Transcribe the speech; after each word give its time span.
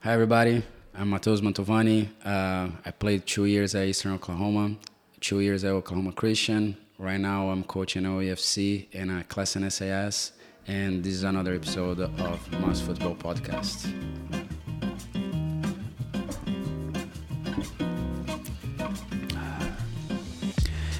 Hi, 0.00 0.12
everybody. 0.12 0.62
I'm 0.94 1.10
Matheus 1.10 1.40
Mantovani. 1.40 2.08
Uh, 2.24 2.70
I 2.84 2.90
played 2.92 3.26
two 3.26 3.46
years 3.46 3.74
at 3.74 3.84
Eastern 3.84 4.12
Oklahoma, 4.12 4.76
two 5.20 5.40
years 5.40 5.64
at 5.64 5.72
Oklahoma 5.72 6.12
Christian. 6.12 6.76
Right 6.98 7.18
now, 7.18 7.50
I'm 7.50 7.64
coaching 7.64 8.04
OEFC 8.04 8.86
and 8.94 9.10
a 9.10 9.24
Classen 9.24 9.68
SAS. 9.72 10.32
And 10.68 11.02
this 11.02 11.14
is 11.14 11.24
another 11.24 11.52
episode 11.52 11.98
of 11.98 12.52
Mas 12.60 12.80
Futbol 12.80 13.18
Podcast. 13.18 13.92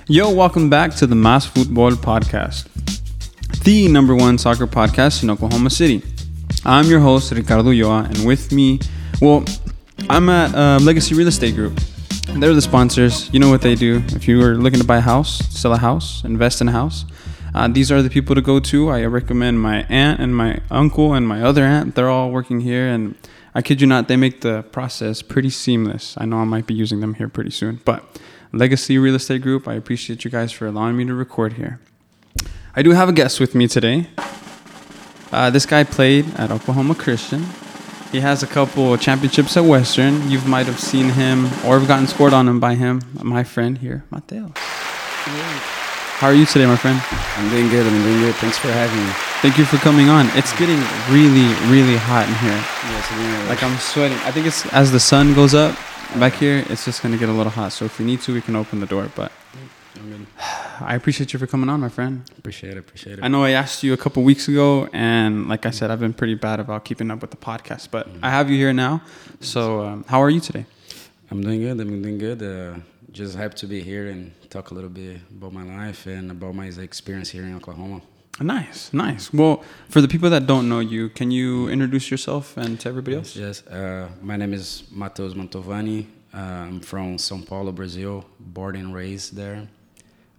Yo, 0.08 0.34
welcome 0.34 0.68
back 0.68 0.92
to 0.96 1.06
the 1.06 1.14
Mas 1.14 1.46
Futbol 1.46 1.92
Podcast, 1.92 2.66
the 3.62 3.86
number 3.86 4.16
one 4.16 4.38
soccer 4.38 4.66
podcast 4.66 5.22
in 5.22 5.30
Oklahoma 5.30 5.70
City. 5.70 6.02
I'm 6.64 6.86
your 6.86 7.00
host, 7.00 7.32
Ricardo 7.32 7.70
Ulloa, 7.70 8.06
and 8.06 8.26
with 8.26 8.52
me, 8.52 8.80
well, 9.22 9.44
I'm 10.08 10.28
at 10.28 10.54
uh, 10.54 10.78
Legacy 10.82 11.14
Real 11.14 11.28
Estate 11.28 11.54
Group. 11.54 11.78
They're 12.34 12.52
the 12.52 12.60
sponsors. 12.60 13.32
You 13.32 13.40
know 13.40 13.48
what 13.48 13.62
they 13.62 13.74
do. 13.74 14.02
If 14.08 14.28
you 14.28 14.42
are 14.42 14.54
looking 14.54 14.80
to 14.80 14.86
buy 14.86 14.98
a 14.98 15.00
house, 15.02 15.38
sell 15.48 15.72
a 15.72 15.78
house, 15.78 16.24
invest 16.24 16.60
in 16.60 16.68
a 16.68 16.72
house, 16.72 17.04
uh, 17.54 17.68
these 17.68 17.90
are 17.90 18.02
the 18.02 18.10
people 18.10 18.34
to 18.34 18.42
go 18.42 18.60
to. 18.60 18.90
I 18.90 19.04
recommend 19.04 19.60
my 19.60 19.84
aunt 19.88 20.20
and 20.20 20.36
my 20.36 20.60
uncle 20.70 21.14
and 21.14 21.26
my 21.26 21.42
other 21.42 21.64
aunt. 21.64 21.94
They're 21.94 22.10
all 22.10 22.30
working 22.30 22.60
here, 22.60 22.86
and 22.86 23.16
I 23.54 23.62
kid 23.62 23.80
you 23.80 23.86
not, 23.86 24.08
they 24.08 24.16
make 24.16 24.40
the 24.40 24.62
process 24.64 25.22
pretty 25.22 25.50
seamless. 25.50 26.16
I 26.18 26.26
know 26.26 26.38
I 26.38 26.44
might 26.44 26.66
be 26.66 26.74
using 26.74 27.00
them 27.00 27.14
here 27.14 27.28
pretty 27.28 27.50
soon, 27.50 27.80
but 27.84 28.04
Legacy 28.52 28.98
Real 28.98 29.14
Estate 29.14 29.42
Group, 29.42 29.68
I 29.68 29.74
appreciate 29.74 30.24
you 30.24 30.30
guys 30.30 30.52
for 30.52 30.66
allowing 30.66 30.96
me 30.96 31.04
to 31.06 31.14
record 31.14 31.54
here. 31.54 31.80
I 32.74 32.82
do 32.82 32.90
have 32.90 33.08
a 33.08 33.12
guest 33.12 33.40
with 33.40 33.54
me 33.54 33.68
today. 33.68 34.08
Uh, 35.30 35.50
this 35.50 35.66
guy 35.66 35.84
played 35.84 36.26
at 36.36 36.50
Oklahoma 36.50 36.94
Christian. 36.94 37.44
He 38.10 38.20
has 38.20 38.42
a 38.42 38.46
couple 38.46 38.94
of 38.94 39.00
championships 39.00 39.56
at 39.56 39.64
Western. 39.64 40.30
You 40.30 40.40
might 40.42 40.66
have 40.66 40.80
seen 40.80 41.10
him 41.10 41.44
or 41.66 41.78
have 41.78 41.86
gotten 41.86 42.06
scored 42.06 42.32
on 42.32 42.48
him 42.48 42.58
by 42.58 42.74
him. 42.74 43.02
My 43.22 43.44
friend 43.44 43.76
here, 43.76 44.04
Mateo. 44.10 44.52
How 46.18 46.28
are 46.28 46.34
you 46.34 46.46
today, 46.46 46.66
my 46.66 46.76
friend? 46.76 46.98
I'm 47.36 47.50
doing 47.50 47.68
good. 47.68 47.86
I'm 47.86 48.02
doing 48.02 48.20
good. 48.20 48.34
Thanks 48.36 48.56
for 48.56 48.68
having 48.68 49.04
me. 49.06 49.12
Thank 49.42 49.58
you 49.58 49.64
for 49.64 49.76
coming 49.76 50.08
on. 50.08 50.26
It's 50.32 50.52
getting 50.58 50.80
really, 51.12 51.46
really 51.70 51.96
hot 51.96 52.26
in 52.26 52.34
here. 52.36 52.58
Yes, 52.90 53.06
I'm 53.12 53.48
Like 53.48 53.62
I'm 53.62 53.78
sweating. 53.78 54.18
I 54.24 54.32
think 54.32 54.46
it's 54.46 54.66
as 54.72 54.90
the 54.90 54.98
sun 54.98 55.34
goes 55.34 55.54
up 55.54 55.78
back 56.18 56.32
here, 56.34 56.64
it's 56.70 56.84
just 56.84 57.02
gonna 57.02 57.18
get 57.18 57.28
a 57.28 57.32
little 57.32 57.52
hot. 57.52 57.72
So 57.72 57.84
if 57.84 57.98
we 57.98 58.04
need 58.04 58.20
to, 58.22 58.32
we 58.32 58.40
can 58.40 58.56
open 58.56 58.80
the 58.80 58.86
door. 58.86 59.08
But 59.14 59.30
good. 60.02 60.26
I 60.80 60.94
appreciate 60.94 61.32
you 61.32 61.38
for 61.38 61.46
coming 61.46 61.68
on, 61.68 61.80
my 61.80 61.88
friend. 61.88 62.22
Appreciate 62.38 62.72
it. 62.72 62.78
Appreciate 62.78 63.18
it. 63.18 63.24
I 63.24 63.28
know 63.28 63.44
I 63.44 63.50
asked 63.50 63.82
you 63.82 63.92
a 63.92 63.96
couple 63.96 64.22
weeks 64.22 64.48
ago, 64.48 64.88
and 64.92 65.48
like 65.48 65.66
I 65.66 65.70
said, 65.70 65.90
I've 65.90 66.00
been 66.00 66.14
pretty 66.14 66.34
bad 66.34 66.60
about 66.60 66.84
keeping 66.84 67.10
up 67.10 67.20
with 67.20 67.30
the 67.30 67.36
podcast, 67.36 67.90
but 67.90 68.08
I 68.22 68.30
have 68.30 68.50
you 68.50 68.56
here 68.56 68.72
now. 68.72 69.02
So, 69.40 69.80
um, 69.82 70.04
how 70.08 70.22
are 70.22 70.30
you 70.30 70.40
today? 70.40 70.66
I'm 71.30 71.42
doing 71.42 71.60
good. 71.60 71.80
I'm 71.80 72.02
doing 72.02 72.18
good. 72.18 72.42
Uh, 72.42 72.80
just 73.12 73.36
happy 73.36 73.56
to 73.56 73.66
be 73.66 73.82
here 73.82 74.08
and 74.08 74.32
talk 74.50 74.70
a 74.70 74.74
little 74.74 74.90
bit 74.90 75.20
about 75.30 75.52
my 75.52 75.62
life 75.62 76.06
and 76.06 76.30
about 76.30 76.54
my 76.54 76.66
experience 76.66 77.30
here 77.30 77.42
in 77.44 77.54
Oklahoma. 77.56 78.00
Nice, 78.40 78.92
nice. 78.92 79.32
Well, 79.32 79.64
for 79.88 80.00
the 80.00 80.06
people 80.06 80.30
that 80.30 80.46
don't 80.46 80.68
know 80.68 80.78
you, 80.78 81.08
can 81.08 81.30
you 81.30 81.68
introduce 81.68 82.10
yourself 82.10 82.56
and 82.56 82.78
to 82.80 82.88
everybody 82.88 83.16
else? 83.16 83.34
Yes, 83.34 83.66
uh, 83.66 84.08
my 84.22 84.36
name 84.36 84.54
is 84.54 84.84
Matheus 84.94 85.34
Mantovani. 85.34 86.06
Uh, 86.32 86.36
I'm 86.36 86.80
from 86.80 87.16
São 87.16 87.44
Paulo, 87.44 87.72
Brazil, 87.72 88.24
born 88.38 88.76
and 88.76 88.94
raised 88.94 89.34
there. 89.34 89.66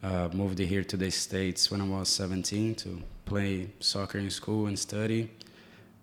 Uh, 0.01 0.29
moved 0.33 0.59
here 0.59 0.83
to 0.83 0.95
the 0.95 1.11
States 1.11 1.69
when 1.69 1.81
I 1.81 1.85
was 1.85 2.07
17 2.09 2.75
to 2.75 3.01
play 3.25 3.69
soccer 3.79 4.17
in 4.17 4.29
school 4.29 4.67
and 4.67 4.79
study. 4.79 5.29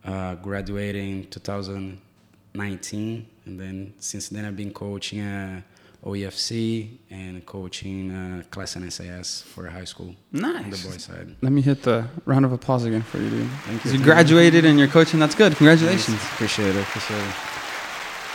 Uh, 0.05 0.35
graduated 0.37 1.31
2019, 1.33 3.27
and 3.47 3.59
then 3.61 3.95
since 3.99 4.29
then 4.29 4.45
I've 4.45 4.57
been 4.57 4.73
coaching 4.73 5.21
uh, 5.21 5.63
OEFC 6.05 6.91
and 7.11 7.45
coaching 7.47 8.11
uh, 8.13 8.43
Classen 8.51 8.89
SAS 8.93 9.43
for 9.43 9.67
high 9.69 9.85
school 9.85 10.15
on 10.35 10.41
the 10.43 10.49
Nice. 10.53 10.87
boys 10.87 11.03
side. 11.05 11.35
Let 11.41 11.53
me 11.53 11.63
hit 11.63 11.83
the 11.83 12.07
round 12.27 12.45
of 12.45 12.53
applause 12.53 12.85
again 12.85 13.03
for 13.03 13.19
you, 13.19 13.31
dude. 13.31 13.49
Thank 13.65 13.85
you. 13.85 13.93
You 13.93 13.99
graduated 14.05 14.65
and 14.65 14.79
you're 14.79 14.89
coaching. 14.89 15.19
That's 15.19 15.35
good. 15.35 15.57
Congratulations. 15.57 16.17
Appreciate 16.35 16.77
it. 16.77 16.83
Appreciate 16.83 17.19
it. 17.19 17.35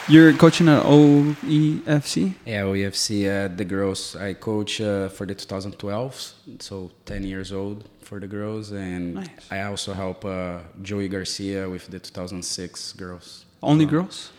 You're 0.08 0.34
coaching 0.34 0.68
at 0.68 0.84
OEFC. 0.84 2.34
Yeah, 2.46 2.64
OEFC, 2.64 3.28
uh, 3.28 3.56
the 3.56 3.64
girls. 3.64 4.16
I 4.16 4.34
coach 4.34 4.82
uh, 4.82 5.08
for 5.10 5.26
the 5.26 5.36
2012, 5.36 6.34
so 6.60 6.92
10 7.06 7.24
years 7.24 7.52
old 7.54 7.88
for 8.02 8.20
the 8.20 8.28
girls, 8.28 8.72
and 8.72 9.16
Nice. 9.16 9.30
I 9.52 9.62
also 9.62 9.94
help 9.94 10.26
uh, 10.26 10.60
Joey 10.82 11.08
Garcia 11.08 11.70
with 11.70 11.88
the 11.88 12.00
2006 12.00 12.94
girls. 12.94 13.46
Only 13.64 13.86
girls? 13.86 14.32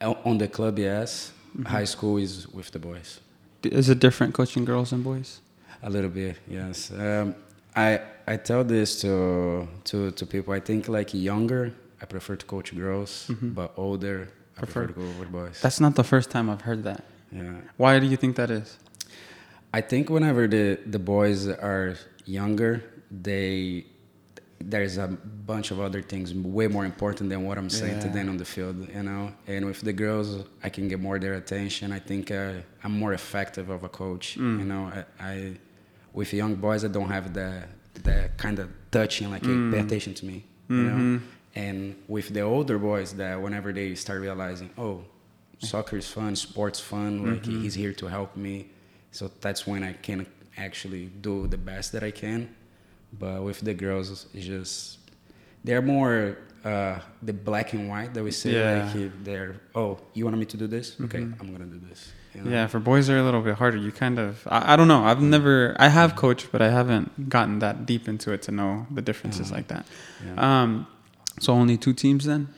uh, 0.00 0.14
On 0.24 0.38
the 0.38 0.48
club, 0.48 0.78
yes. 0.78 1.32
Mm-hmm. 1.56 1.64
High 1.64 1.84
school 1.86 2.18
is 2.18 2.46
with 2.48 2.70
the 2.70 2.78
boys. 2.78 3.18
Is 3.64 3.88
it 3.88 3.98
different 3.98 4.34
coaching 4.34 4.64
girls 4.64 4.92
and 4.92 5.02
boys? 5.02 5.40
A 5.82 5.90
little 5.90 6.10
bit, 6.10 6.36
yes. 6.46 6.92
Um, 6.92 7.34
I 7.74 8.00
I 8.28 8.36
tell 8.36 8.62
this 8.64 9.00
to 9.00 9.66
to 9.84 10.10
to 10.12 10.26
people. 10.26 10.52
I 10.54 10.60
think 10.60 10.88
like 10.88 11.14
younger, 11.14 11.72
I 12.00 12.04
prefer 12.06 12.36
to 12.36 12.46
coach 12.46 12.74
girls, 12.76 13.30
but 13.42 13.72
older, 13.76 14.28
I 14.56 14.60
prefer, 14.60 14.84
Prefer- 14.86 14.86
to 14.86 14.92
go 15.14 15.20
with 15.20 15.30
boys. 15.32 15.60
That's 15.60 15.80
not 15.80 15.94
the 15.96 16.04
first 16.04 16.30
time 16.30 16.48
I've 16.50 16.62
heard 16.62 16.82
that. 16.84 17.04
yeah. 17.32 17.60
Why 17.76 17.98
do 17.98 18.06
you 18.06 18.16
think 18.16 18.36
that 18.36 18.50
is? 18.50 18.78
I 19.74 19.80
think 19.82 20.08
whenever 20.08 20.46
the 20.48 20.78
the 20.94 20.98
boys 20.98 21.46
are 21.48 21.96
younger, 22.24 22.82
they 23.10 23.84
there's 24.58 24.96
a 24.96 25.06
bunch 25.52 25.70
of 25.70 25.78
other 25.80 26.00
things 26.00 26.32
way 26.32 26.66
more 26.66 26.86
important 26.86 27.28
than 27.28 27.44
what 27.44 27.58
I'm 27.58 27.68
saying 27.68 28.00
to 28.00 28.08
them 28.08 28.30
on 28.30 28.38
the 28.38 28.44
field, 28.46 28.76
you 28.96 29.02
know. 29.02 29.32
And 29.46 29.66
with 29.66 29.80
the 29.82 29.92
girls, 29.92 30.44
I 30.64 30.70
can 30.70 30.88
get 30.88 30.98
more 30.98 31.18
their 31.18 31.34
attention. 31.34 31.92
I 31.92 31.98
think 31.98 32.30
uh, 32.30 32.52
I'm 32.82 32.92
more 32.98 33.12
effective 33.12 33.68
of 33.68 33.84
a 33.84 33.88
coach, 33.90 34.36
Mm. 34.38 34.58
you 34.60 34.64
know. 34.64 34.82
I, 34.98 35.04
I 35.32 35.34
with 36.14 36.32
young 36.32 36.54
boys, 36.54 36.82
I 36.84 36.88
don't 36.88 37.10
have 37.10 37.34
the 37.34 37.50
the 38.02 38.30
kind 38.38 38.58
of 38.58 38.68
touching 38.90 39.30
like 39.30 39.44
hey, 39.44 39.52
Mm. 39.52 39.72
pay 39.72 39.80
attention 39.80 40.14
to 40.14 40.24
me, 40.30 40.36
you 40.70 40.76
Mm-hmm. 40.76 41.12
know. 41.14 41.20
And 41.56 41.96
with 42.06 42.28
the 42.36 42.42
older 42.42 42.78
boys, 42.78 43.14
that 43.14 43.40
whenever 43.40 43.72
they 43.72 43.94
start 43.96 44.20
realizing, 44.20 44.68
oh, 44.76 44.96
soccer 45.58 45.96
is 45.96 46.08
fun, 46.08 46.36
sports 46.36 46.78
fun, 46.80 47.12
like 47.26 47.42
Mm-hmm. 47.42 47.62
he's 47.62 47.74
here 47.74 47.94
to 47.94 48.06
help 48.06 48.36
me. 48.36 48.68
So 49.10 49.30
that's 49.40 49.66
when 49.66 49.82
I 49.82 49.92
can 49.94 50.26
actually 50.58 51.06
do 51.06 51.46
the 51.48 51.56
best 51.70 51.92
that 51.92 52.02
I 52.04 52.10
can. 52.12 52.54
But 53.18 53.42
with 53.42 53.60
the 53.60 53.72
girls, 53.72 54.26
it's 54.34 54.44
just 54.46 54.98
they're 55.64 55.80
more 55.96 56.36
uh, 56.64 56.98
the 57.22 57.32
black 57.32 57.72
and 57.72 57.88
white 57.88 58.12
that 58.14 58.22
we 58.22 58.30
say. 58.32 58.50
Yeah. 58.52 58.90
Like 58.94 59.24
they're 59.24 59.56
oh, 59.74 59.98
you 60.12 60.24
want 60.26 60.36
me 60.36 60.44
to 60.46 60.56
do 60.58 60.66
this? 60.66 60.96
Okay, 61.00 61.22
I'm 61.40 61.48
gonna 61.52 61.64
do 61.76 61.80
this. 61.88 62.12
you 62.34 62.42
know? 62.42 62.50
Yeah, 62.50 62.66
for 62.66 62.80
boys 62.80 63.06
they're 63.06 63.18
a 63.18 63.22
little 63.24 63.40
bit 63.40 63.54
harder. 63.56 63.78
You 63.78 63.92
kind 63.92 64.18
of 64.18 64.46
I, 64.50 64.74
I 64.74 64.76
don't 64.76 64.88
know. 64.88 65.02
I've 65.04 65.22
never 65.22 65.74
I 65.78 65.88
have 65.88 66.16
coached, 66.16 66.48
but 66.52 66.60
I 66.60 66.68
haven't 66.68 67.30
gotten 67.30 67.60
that 67.60 67.86
deep 67.86 68.08
into 68.08 68.32
it 68.32 68.42
to 68.42 68.52
know 68.52 68.86
the 68.90 69.00
differences 69.00 69.50
like 69.50 69.68
that. 69.68 69.86
Yeah. 70.26 70.34
Um, 70.62 70.86
so 71.40 71.52
only 71.52 71.76
two 71.76 71.92
teams 71.92 72.24
then. 72.24 72.48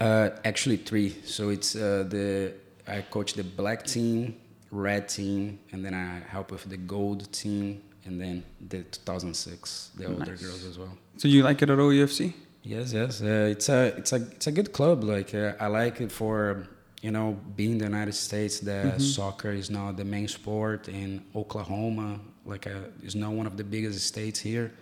Uh, 0.00 0.30
actually, 0.44 0.76
three. 0.76 1.10
So 1.24 1.50
it's 1.50 1.76
uh, 1.76 2.04
the 2.08 2.54
I 2.86 3.02
coach 3.02 3.34
the 3.34 3.44
black 3.44 3.86
team, 3.86 4.36
red 4.70 5.08
team, 5.08 5.58
and 5.72 5.84
then 5.84 5.94
I 5.94 6.20
help 6.28 6.50
with 6.50 6.64
the 6.64 6.76
gold 6.76 7.30
team, 7.32 7.82
and 8.04 8.20
then 8.20 8.42
the 8.68 8.82
2006, 8.82 9.90
the 9.96 10.06
older 10.06 10.36
girls 10.36 10.64
as 10.64 10.78
well. 10.78 10.96
So 11.18 11.28
you 11.28 11.42
like 11.42 11.60
it 11.62 11.70
at 11.70 11.78
OEFC? 11.78 12.32
Yes, 12.62 12.92
yes. 12.92 13.22
Uh, 13.22 13.48
it's 13.50 13.68
a 13.68 13.94
it's 13.98 14.12
a 14.12 14.16
it's 14.16 14.46
a 14.46 14.52
good 14.52 14.72
club. 14.72 15.04
Like 15.04 15.34
uh, 15.34 15.52
I 15.60 15.66
like 15.66 16.00
it 16.00 16.12
for 16.12 16.66
you 17.02 17.10
know 17.10 17.38
being 17.56 17.78
the 17.78 17.84
United 17.84 18.14
States. 18.14 18.60
That 18.60 19.00
soccer 19.00 19.50
is 19.50 19.70
now 19.70 19.92
the 19.92 20.04
main 20.04 20.28
sport 20.28 20.88
in 20.88 21.22
Oklahoma. 21.34 22.20
Like 22.44 22.66
uh, 22.66 23.02
is 23.02 23.14
now 23.14 23.30
one 23.30 23.46
of 23.46 23.56
the 23.56 23.64
biggest 23.64 24.06
states 24.06 24.40
here. 24.40 24.72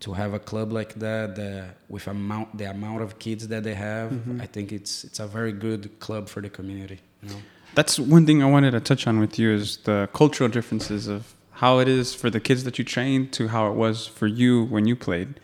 To 0.00 0.12
have 0.12 0.32
a 0.32 0.38
club 0.38 0.72
like 0.72 0.94
that, 0.94 1.34
that 1.36 1.76
with 1.88 2.06
amount 2.06 2.56
the 2.56 2.70
amount 2.70 3.02
of 3.02 3.18
kids 3.18 3.48
that 3.48 3.64
they 3.64 3.74
have, 3.74 4.12
I 4.40 4.46
think 4.46 4.72
it's 4.72 5.04
it's 5.04 5.18
a 5.18 5.26
very 5.26 5.52
good 5.52 5.98
club 5.98 6.28
for 6.28 6.40
the 6.40 6.48
community. 6.48 7.00
You 7.22 7.30
know. 7.30 7.36
That's 7.74 7.98
one 7.98 8.24
thing 8.24 8.42
I 8.42 8.46
wanted 8.46 8.70
to 8.72 8.80
touch 8.80 9.06
on 9.06 9.18
with 9.18 9.38
you 9.38 9.52
is 9.52 9.78
the 9.78 10.08
cultural 10.12 10.48
differences 10.48 11.08
of 11.08 11.34
how 11.50 11.80
it 11.80 11.88
is 11.88 12.14
for 12.14 12.30
the 12.30 12.38
kids 12.38 12.62
that 12.64 12.78
you 12.78 12.84
train 12.84 13.28
to 13.30 13.48
how 13.48 13.66
it 13.66 13.74
was 13.74 14.06
for 14.06 14.28
you 14.28 14.64
when 14.66 14.86
you 14.86 14.94
played. 14.94 15.40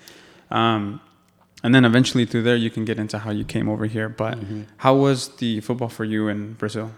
Um, 0.50 1.00
and 1.64 1.74
then 1.74 1.84
eventually 1.84 2.24
through 2.24 2.42
there 2.42 2.56
you 2.56 2.70
can 2.70 2.84
get 2.84 2.98
into 2.98 3.18
how 3.18 3.30
you 3.30 3.44
came 3.44 3.68
over 3.68 3.86
here. 3.86 4.08
But 4.08 4.38
how 4.76 4.94
was 4.94 5.28
the 5.36 5.60
football 5.60 5.88
for 5.88 6.04
you 6.04 6.28
in 6.28 6.52
Brazil? 6.52 6.92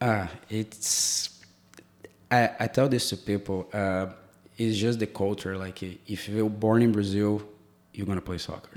Ah, 0.00 0.28
it's. 0.48 1.38
I, 2.30 2.50
I 2.58 2.66
tell 2.66 2.88
this 2.88 3.08
to 3.10 3.16
people. 3.16 3.68
Uh, 3.72 4.06
it's 4.60 4.76
just 4.76 4.98
the 4.98 5.06
culture. 5.06 5.56
Like 5.56 5.82
if 5.82 6.28
you're 6.28 6.50
born 6.50 6.82
in 6.82 6.92
Brazil, 6.92 7.42
you're 7.94 8.06
gonna 8.06 8.20
play 8.30 8.38
soccer. 8.38 8.70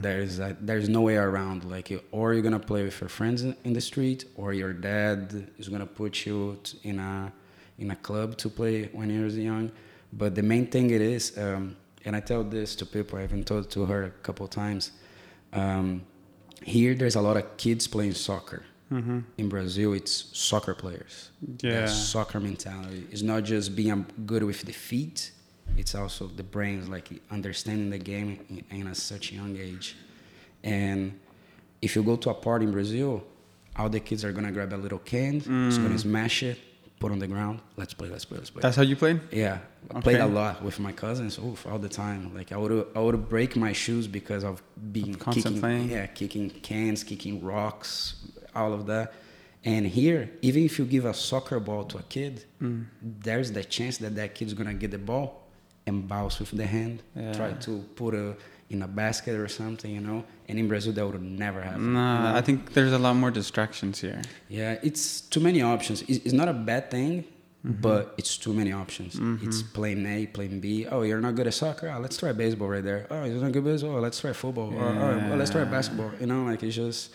There's 0.00 0.38
a, 0.38 0.56
there's 0.60 0.88
no 0.88 1.02
way 1.02 1.16
around. 1.16 1.64
Like 1.64 1.88
or 2.10 2.32
you're 2.32 2.42
gonna 2.42 2.58
play 2.72 2.82
with 2.84 2.98
your 3.00 3.10
friends 3.10 3.42
in 3.42 3.72
the 3.78 3.80
street, 3.80 4.24
or 4.34 4.54
your 4.54 4.72
dad 4.72 5.48
is 5.58 5.68
gonna 5.68 5.92
put 6.00 6.24
you 6.24 6.58
in 6.82 6.98
a 6.98 7.32
in 7.78 7.90
a 7.90 7.96
club 7.96 8.38
to 8.38 8.48
play 8.48 8.88
when 8.98 9.10
you're 9.10 9.28
young. 9.28 9.70
But 10.12 10.34
the 10.34 10.42
main 10.42 10.66
thing 10.68 10.90
it 10.90 11.02
is, 11.02 11.36
um, 11.36 11.76
and 12.06 12.16
I 12.16 12.20
tell 12.20 12.42
this 12.42 12.74
to 12.76 12.86
people. 12.86 13.18
I've 13.18 13.30
even 13.30 13.44
told 13.44 13.70
to 13.72 13.84
her 13.84 14.04
a 14.04 14.10
couple 14.26 14.48
times. 14.48 14.92
Um, 15.52 16.02
here 16.62 16.94
there's 16.94 17.16
a 17.16 17.20
lot 17.20 17.36
of 17.36 17.56
kids 17.58 17.86
playing 17.86 18.14
soccer. 18.14 18.62
Mm-hmm. 18.92 19.20
In 19.38 19.48
Brazil, 19.48 19.94
it's 19.94 20.30
soccer 20.32 20.74
players. 20.74 21.30
Yeah. 21.60 21.80
That 21.80 21.88
soccer 21.88 22.38
mentality. 22.38 23.06
It's 23.10 23.22
not 23.22 23.44
just 23.44 23.74
being 23.74 24.06
good 24.24 24.44
with 24.44 24.62
the 24.62 24.72
feet. 24.72 25.32
It's 25.76 25.94
also 25.94 26.28
the 26.28 26.44
brains, 26.44 26.88
like 26.88 27.08
understanding 27.30 27.90
the 27.90 27.98
game 27.98 28.38
in, 28.48 28.80
in 28.80 28.86
a 28.86 28.94
such 28.94 29.32
young 29.32 29.56
age. 29.56 29.96
And 30.62 31.18
if 31.82 31.96
you 31.96 32.02
go 32.02 32.16
to 32.16 32.30
a 32.30 32.34
party 32.34 32.66
in 32.66 32.72
Brazil, 32.72 33.24
all 33.76 33.88
the 33.88 34.00
kids 34.00 34.24
are 34.24 34.32
gonna 34.32 34.52
grab 34.52 34.72
a 34.72 34.76
little 34.76 34.98
can, 34.98 35.36
it's 35.36 35.46
gonna 35.46 35.90
mm. 35.90 36.00
smash 36.00 36.42
it, 36.42 36.58
put 36.98 37.12
on 37.12 37.18
the 37.18 37.26
ground. 37.26 37.60
Let's 37.76 37.92
play. 37.92 38.08
Let's 38.08 38.24
play. 38.24 38.38
Let's 38.38 38.50
play. 38.50 38.62
That's 38.62 38.76
how 38.76 38.82
you 38.82 38.96
played? 38.96 39.20
Yeah, 39.30 39.58
I 39.94 40.00
played 40.00 40.20
a 40.20 40.26
lot 40.26 40.62
with 40.62 40.80
my 40.80 40.92
cousins. 40.92 41.38
Oof, 41.38 41.66
all 41.66 41.78
the 41.78 41.88
time. 41.88 42.34
Like 42.34 42.52
I 42.52 42.56
would, 42.56 42.86
I 42.94 43.00
would 43.00 43.28
break 43.28 43.56
my 43.56 43.72
shoes 43.72 44.06
because 44.06 44.44
of 44.44 44.62
being 44.92 45.14
kicking, 45.14 45.60
playing? 45.60 45.90
yeah, 45.90 46.06
kicking 46.06 46.50
cans, 46.50 47.04
kicking 47.04 47.42
rocks, 47.42 48.14
all 48.56 48.72
of 48.72 48.86
that. 48.86 49.12
And 49.64 49.86
here, 49.86 50.30
even 50.42 50.62
if 50.64 50.78
you 50.78 50.84
give 50.84 51.04
a 51.04 51.14
soccer 51.14 51.58
ball 51.60 51.84
to 51.92 51.98
a 51.98 52.02
kid, 52.16 52.44
Mm. 52.62 52.86
there's 53.26 53.50
the 53.52 53.64
chance 53.76 53.98
that 53.98 54.14
that 54.20 54.34
kid's 54.36 54.54
gonna 54.54 54.74
get 54.74 54.90
the 54.90 54.98
ball 55.12 55.26
and 55.86 55.96
bounce 56.08 56.38
with 56.40 56.50
the 56.62 56.66
hand, 56.66 56.96
Yeah. 57.14 57.32
try 57.32 57.50
to 57.66 57.72
put 58.00 58.14
a 58.14 58.36
in 58.68 58.82
a 58.82 58.88
basket 58.88 59.34
or 59.38 59.46
something, 59.46 59.92
you 59.98 60.00
know. 60.00 60.24
And 60.48 60.58
in 60.58 60.66
Brazil, 60.66 60.92
that 60.94 61.06
would 61.06 61.22
never 61.22 61.60
happen. 61.62 61.92
Nah, 61.92 62.16
you 62.16 62.22
know? 62.32 62.38
I 62.38 62.42
think 62.46 62.58
there's 62.74 62.92
a 62.92 62.98
lot 62.98 63.14
more 63.14 63.30
distractions 63.30 64.00
here. 64.00 64.20
Yeah, 64.48 64.72
it's 64.88 65.20
too 65.20 65.38
many 65.48 65.62
options. 65.62 66.02
It's, 66.10 66.18
it's 66.26 66.32
not 66.42 66.48
a 66.48 66.52
bad 66.70 66.90
thing, 66.90 67.12
Mm-hmm. 67.64 67.80
but 67.80 68.14
it's 68.18 68.36
too 68.44 68.52
many 68.60 68.72
options. 68.72 69.10
It's 69.46 69.60
plane 69.62 70.04
A, 70.06 70.26
plane 70.36 70.58
B. 70.60 70.86
Oh, 70.92 71.02
you're 71.02 71.20
not 71.20 71.34
good 71.38 71.46
at 71.48 71.54
soccer? 71.54 71.88
Oh, 71.94 71.98
let's 72.00 72.16
try 72.16 72.30
baseball 72.32 72.68
right 72.68 72.82
there. 72.90 73.06
Oh, 73.10 73.24
you're 73.24 73.40
not 73.46 73.50
good 73.52 73.64
at 73.66 73.70
baseball? 73.72 73.96
Oh, 73.96 74.00
let's 74.00 74.18
try 74.20 74.32
football. 74.32 74.68
Or, 74.74 74.84
oh, 74.84 75.18
well, 75.28 75.36
let's 75.40 75.50
try 75.56 75.64
basketball. 75.64 76.10
You 76.20 76.26
know, 76.26 76.40
like 76.50 76.62
it's 76.62 76.76
just. 76.76 77.14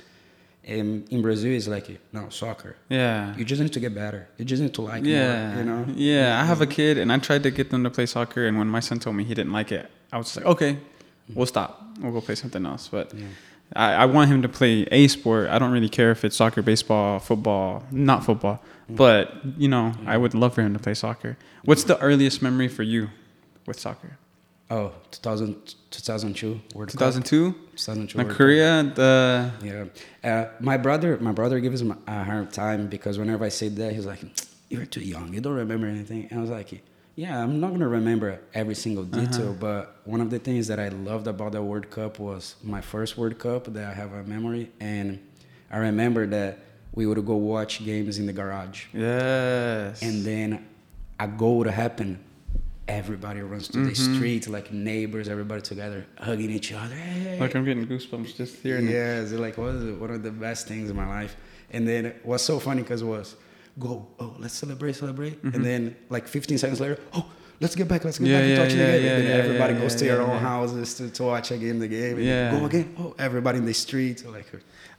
Um, 0.69 1.05
in 1.09 1.21
Brazil, 1.23 1.51
it's 1.53 1.67
like 1.67 1.87
no 2.13 2.29
soccer. 2.29 2.75
Yeah. 2.87 3.35
You 3.35 3.43
just 3.45 3.61
need 3.61 3.73
to 3.73 3.79
get 3.79 3.95
better. 3.95 4.27
You 4.37 4.45
just 4.45 4.61
need 4.61 4.73
to 4.75 4.81
like 4.83 5.03
yeah. 5.03 5.49
more. 5.49 5.57
You 5.57 5.63
know. 5.63 5.85
Yeah. 5.95 6.39
I 6.41 6.45
have 6.45 6.61
a 6.61 6.67
kid 6.67 6.97
and 6.99 7.11
I 7.11 7.17
tried 7.17 7.43
to 7.43 7.51
get 7.51 7.71
them 7.71 7.83
to 7.83 7.89
play 7.89 8.05
soccer 8.05 8.45
and 8.45 8.57
when 8.57 8.67
my 8.67 8.79
son 8.79 8.99
told 8.99 9.15
me 9.15 9.23
he 9.23 9.33
didn't 9.33 9.53
like 9.53 9.71
it, 9.71 9.89
I 10.11 10.17
was 10.17 10.35
like, 10.37 10.45
okay, 10.45 10.77
we'll 11.33 11.47
stop. 11.47 11.81
We'll 11.99 12.11
go 12.11 12.21
play 12.21 12.35
something 12.35 12.65
else. 12.65 12.87
But 12.89 13.13
Yeah. 13.13 13.25
I, 13.75 13.93
I 13.93 14.05
want 14.05 14.29
him 14.29 14.41
to 14.41 14.49
play 14.49 14.83
a 14.91 15.07
sport. 15.07 15.49
I 15.49 15.57
don't 15.57 15.71
really 15.71 15.89
care 15.89 16.11
if 16.11 16.25
it's 16.25 16.35
soccer, 16.35 16.61
baseball, 16.61 17.19
football, 17.19 17.83
not 17.89 18.25
football. 18.25 18.61
But, 18.89 19.33
you 19.57 19.69
know, 19.69 19.93
I 20.05 20.17
would 20.17 20.33
love 20.33 20.53
for 20.53 20.61
him 20.61 20.73
to 20.73 20.79
play 20.79 20.93
soccer. 20.93 21.37
What's 21.63 21.85
the 21.85 21.97
earliest 21.99 22.41
memory 22.41 22.67
for 22.67 22.83
you 22.83 23.09
with 23.65 23.79
soccer? 23.79 24.17
Oh, 24.71 24.93
2000, 25.11 25.75
2002 25.91 26.61
World 26.73 26.89
Cup. 26.91 26.99
2002? 26.99 27.51
2002 27.75 28.17
Like 28.17 28.25
World 28.25 28.29
Cup. 28.29 28.37
Korea, 28.37 28.83
the 28.95 29.51
Yeah, 29.61 30.31
uh, 30.31 30.49
my 30.61 30.77
brother, 30.77 31.17
my 31.19 31.33
brother 31.33 31.59
gives 31.59 31.81
him 31.81 31.91
a 32.07 32.23
hard 32.23 32.51
time 32.53 32.87
because 32.87 33.19
whenever 33.19 33.43
I 33.43 33.49
say 33.49 33.67
that, 33.67 33.91
he's 33.91 34.05
like, 34.05 34.21
"You're 34.69 34.85
too 34.85 35.01
young. 35.01 35.33
You 35.33 35.41
don't 35.41 35.55
remember 35.55 35.87
anything." 35.87 36.27
And 36.29 36.39
I 36.39 36.41
was 36.41 36.49
like, 36.49 36.81
"Yeah, 37.15 37.43
I'm 37.43 37.59
not 37.59 37.71
gonna 37.71 37.89
remember 37.89 38.39
every 38.53 38.75
single 38.75 39.03
detail, 39.03 39.53
but 39.59 39.97
one 40.05 40.21
of 40.21 40.29
the 40.29 40.39
things 40.39 40.67
that 40.67 40.79
I 40.79 40.87
loved 40.87 41.27
about 41.27 41.51
the 41.51 41.61
World 41.61 41.89
Cup 41.89 42.17
was 42.17 42.55
my 42.63 42.79
first 42.79 43.17
World 43.17 43.37
Cup 43.39 43.65
that 43.73 43.83
I 43.83 43.93
have 43.93 44.13
a 44.13 44.23
memory, 44.23 44.71
and 44.79 45.19
I 45.69 45.79
remember 45.79 46.25
that 46.27 46.59
we 46.93 47.05
would 47.05 47.25
go 47.25 47.35
watch 47.35 47.83
games 47.83 48.19
in 48.19 48.25
the 48.25 48.33
garage, 48.33 48.85
yes. 48.93 50.01
and 50.01 50.23
then 50.23 50.65
a 51.19 51.27
goal 51.27 51.57
would 51.57 51.67
happen. 51.67 52.19
Everybody 52.91 53.41
runs 53.41 53.69
to 53.69 53.79
the 53.85 53.95
street, 53.95 54.49
like 54.49 54.67
neighbors, 54.73 55.29
everybody 55.29 55.61
together, 55.61 56.05
hugging 56.17 56.51
each 56.51 56.73
other. 56.73 56.93
Hey, 56.95 57.39
like 57.39 57.55
I'm 57.55 57.63
getting 57.63 57.87
goosebumps 57.87 58.35
just 58.35 58.55
hearing 58.61 58.87
yeah, 58.89 59.21
it's 59.21 59.31
like 59.31 59.57
was 59.57 59.81
one 59.97 60.11
of 60.11 60.23
the 60.23 60.31
best 60.31 60.67
things 60.67 60.89
in 60.89 60.95
my 60.97 61.07
life. 61.07 61.33
And 61.71 61.87
then 61.87 62.13
what's 62.23 62.43
so 62.43 62.59
funny 62.59 62.81
because 62.81 63.01
was 63.01 63.35
go 63.79 64.05
oh 64.19 64.35
let's 64.39 64.53
celebrate 64.53 64.93
celebrate, 64.97 65.41
and 65.43 65.63
then 65.63 65.95
like 66.09 66.27
15 66.27 66.57
seconds 66.57 66.81
later 66.81 66.97
oh 67.13 67.25
let's 67.61 67.75
get 67.75 67.87
back 67.87 68.03
let's 68.03 68.19
get 68.19 68.27
Mm-hmm. 68.27 68.33
Yeah, 68.33 68.39
back 68.39 68.43
and 68.43 68.57
yeah, 68.57 68.63
touch 68.63 68.73
yeah, 68.75 68.91
the 68.91 68.97
game. 68.97 69.05
yeah, 69.05 69.15
and 69.19 69.27
then 69.27 69.39
everybody 69.45 69.73
goes 69.75 69.95
to 69.95 70.03
their 70.03 70.21
own 70.21 70.39
houses 70.39 70.93
to, 70.95 71.09
to 71.11 71.23
watch 71.23 71.51
again 71.51 71.79
the 71.79 71.87
game. 71.87 72.17
And 72.17 72.25
Yeah. 72.25 72.51
go 72.59 72.65
again 72.65 72.93
oh 72.99 73.15
everybody 73.17 73.57
in 73.59 73.65
the 73.65 73.73
street 73.73 74.17
like 74.25 74.47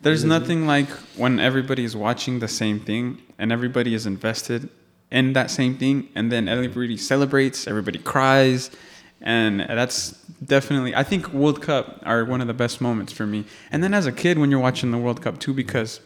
There's 0.01 0.25
nothing 0.25 0.67
like 0.67 0.89
when 1.23 1.39
everybody 1.39 1.85
is 1.85 1.95
watching 1.95 2.39
the 2.39 2.49
same 2.49 2.81
thing 2.81 3.05
and 3.39 3.53
everybody 3.53 3.93
is 3.93 4.07
invested 4.07 4.71
in 5.13 5.33
that 5.35 5.51
same 5.51 5.77
thing, 5.77 6.09
and 6.17 6.33
then 6.33 6.49
everybody 6.49 6.97
celebrates, 6.97 7.67
everybody 7.69 7.99
cries, 7.99 8.71
and 9.21 9.61
that's 9.61 10.13
definitely. 10.55 10.93
I 10.97 11.05
think 11.05 11.33
World 11.33 11.63
Cup 11.63 12.01
are 12.05 12.25
one 12.25 12.41
of 12.41 12.49
the 12.49 12.55
best 12.65 12.81
moments 12.81 13.13
for 13.13 13.27
me. 13.27 13.45
And 13.71 13.79
then 13.85 13.95
as 13.95 14.07
a 14.07 14.13
kid, 14.13 14.39
when 14.39 14.51
you're 14.51 14.65
watching 14.69 14.91
the 14.91 14.99
World 14.99 15.21
Cup 15.23 15.39
too, 15.39 15.55
because 15.55 16.01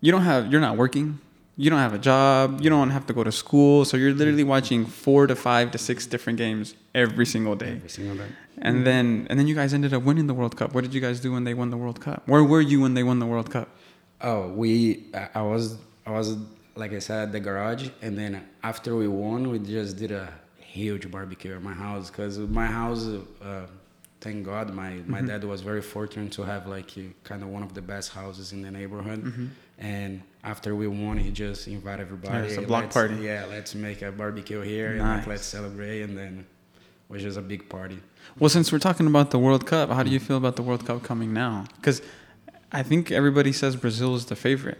you 0.00 0.10
don't 0.12 0.22
have, 0.22 0.50
you're 0.50 0.60
not 0.60 0.76
working. 0.76 1.18
You 1.56 1.70
don't 1.70 1.78
have 1.78 1.94
a 1.94 1.98
job. 1.98 2.60
You 2.62 2.70
don't 2.70 2.90
have 2.90 3.06
to 3.06 3.12
go 3.12 3.22
to 3.22 3.30
school. 3.30 3.84
So 3.84 3.96
you're 3.96 4.14
literally 4.14 4.42
watching 4.44 4.86
four 4.86 5.26
to 5.26 5.36
five 5.36 5.70
to 5.72 5.78
six 5.78 6.06
different 6.06 6.38
games 6.38 6.74
every 6.94 7.26
single 7.26 7.54
day. 7.54 7.72
every 7.76 7.90
single 7.90 8.16
day. 8.16 8.26
And 8.58 8.86
then 8.86 9.26
and 9.28 9.38
then 9.38 9.46
you 9.46 9.54
guys 9.54 9.74
ended 9.74 9.92
up 9.94 10.02
winning 10.02 10.26
the 10.26 10.34
World 10.34 10.56
Cup. 10.56 10.72
What 10.74 10.82
did 10.82 10.94
you 10.94 11.00
guys 11.00 11.20
do 11.20 11.30
when 11.32 11.44
they 11.44 11.54
won 11.54 11.70
the 11.70 11.76
World 11.76 12.00
Cup? 12.00 12.22
Where 12.26 12.42
were 12.42 12.60
you 12.60 12.80
when 12.80 12.94
they 12.94 13.02
won 13.02 13.18
the 13.18 13.26
World 13.26 13.50
Cup? 13.50 13.68
Oh, 14.20 14.48
we 14.48 15.04
I- 15.14 15.28
I 15.36 15.42
was 15.42 15.76
I 16.06 16.10
was 16.12 16.36
like 16.76 16.92
I 16.92 16.98
said 16.98 17.24
at 17.24 17.32
the 17.32 17.40
garage, 17.40 17.88
and 18.00 18.16
then 18.16 18.46
after 18.62 18.94
we 18.96 19.08
won, 19.08 19.50
we 19.50 19.58
just 19.58 19.96
did 19.96 20.10
a 20.12 20.32
huge 20.58 21.10
barbecue 21.10 21.54
at 21.54 21.62
my 21.62 21.72
house 21.74 22.10
because 22.10 22.38
my 22.38 22.66
house. 22.66 23.06
Uh, 23.42 23.66
Thank 24.20 24.44
God, 24.44 24.72
my, 24.72 24.90
my 25.08 25.18
Mm-hmm. 25.18 25.26
dad 25.26 25.42
was 25.42 25.62
very 25.62 25.82
fortunate 25.82 26.30
to 26.34 26.42
have 26.44 26.68
like 26.68 26.90
kind 27.24 27.42
of 27.42 27.48
one 27.48 27.64
of 27.64 27.74
the 27.74 27.82
best 27.82 28.12
houses 28.12 28.52
in 28.52 28.62
the 28.62 28.70
neighborhood. 28.70 29.50
And 29.80 30.22
after 30.44 30.76
we 30.76 30.86
won, 30.86 31.16
he 31.18 31.32
just 31.32 31.66
invited 31.66 32.02
everybody. 32.02 32.32
Mm-hmm. 32.34 32.44
Yeah, 32.44 32.50
it's 32.50 32.56
a 32.56 32.68
block 32.68 32.82
"Let's- 32.84 32.94
party." 32.94 33.16
Yeah, 33.16 33.46
let's 33.50 33.74
make 33.74 34.00
a 34.02 34.12
barbecue 34.12 34.60
here 34.60 34.90
and 34.90 34.98
Nice. 34.98 35.18
like, 35.18 35.26
let's 35.26 35.44
celebrate. 35.44 36.02
And 36.02 36.16
then 36.16 36.46
it 36.70 37.12
was 37.12 37.22
just 37.22 37.36
a 37.36 37.42
big 37.42 37.68
party. 37.68 37.98
Well, 38.38 38.48
since 38.48 38.70
we're 38.70 38.78
talking 38.78 39.08
about 39.08 39.32
the 39.32 39.40
World 39.40 39.66
Cup, 39.66 39.90
how 39.90 40.04
do 40.04 40.10
you 40.10 40.20
feel 40.20 40.36
about 40.36 40.54
the 40.54 40.62
World 40.62 40.86
Cup 40.86 41.02
coming 41.02 41.32
now? 41.32 41.64
Because 41.74 42.00
I 42.70 42.84
think 42.84 43.10
everybody 43.10 43.50
says 43.52 43.74
Brazil 43.74 44.14
is 44.14 44.26
the 44.26 44.36
favorite. 44.36 44.78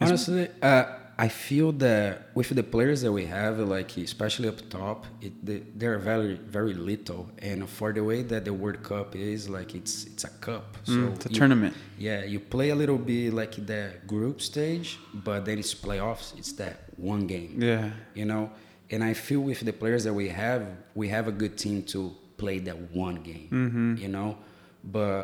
Honestly, 0.00 0.48
uh, 0.62 0.84
I 1.18 1.28
feel 1.28 1.72
that 1.72 2.28
with 2.34 2.48
the 2.48 2.62
players 2.62 3.02
that 3.02 3.12
we 3.12 3.26
have, 3.26 3.58
like 3.58 3.94
especially 3.98 4.48
up 4.48 4.56
top, 4.70 5.04
it, 5.20 5.32
they, 5.44 5.58
they're 5.76 5.98
very 5.98 6.34
very 6.36 6.72
little, 6.72 7.28
and 7.40 7.68
for 7.68 7.92
the 7.92 8.02
way 8.02 8.22
that 8.22 8.46
the 8.46 8.54
World 8.54 8.82
Cup 8.82 9.14
is, 9.14 9.48
like 9.50 9.74
it's 9.74 10.04
it's 10.06 10.24
a 10.24 10.30
cup, 10.40 10.78
so 10.84 10.92
Mm, 10.92 11.14
it's 11.16 11.26
a 11.26 11.28
you- 11.28 11.34
tournament. 11.34 11.74
Yeah, 11.98 12.24
you 12.24 12.40
play 12.40 12.70
a 12.70 12.74
little 12.74 12.96
bit 12.96 13.34
like 13.34 13.54
the 13.66 13.92
group 14.06 14.40
stage, 14.40 14.98
but 15.12 15.44
then 15.44 15.58
it's 15.58 15.74
playoffs. 15.74 16.36
It's 16.38 16.52
that 16.52 16.76
one 16.96 17.26
game. 17.26 17.60
Yeah. 17.60 17.90
You 18.14 18.24
know, 18.24 18.50
and 18.90 19.04
I 19.04 19.12
feel 19.12 19.40
with 19.40 19.60
the 19.60 19.72
players 19.74 20.04
that 20.04 20.14
we 20.14 20.28
have, 20.30 20.62
we 20.94 21.08
have 21.08 21.28
a 21.28 21.32
good 21.32 21.58
team 21.58 21.82
to 21.92 22.14
play 22.38 22.58
that 22.60 22.78
one 22.94 23.16
game. 23.16 23.48
Mm-hmm. 23.52 23.96
You 24.02 24.08
know, 24.08 24.38
but 24.82 25.22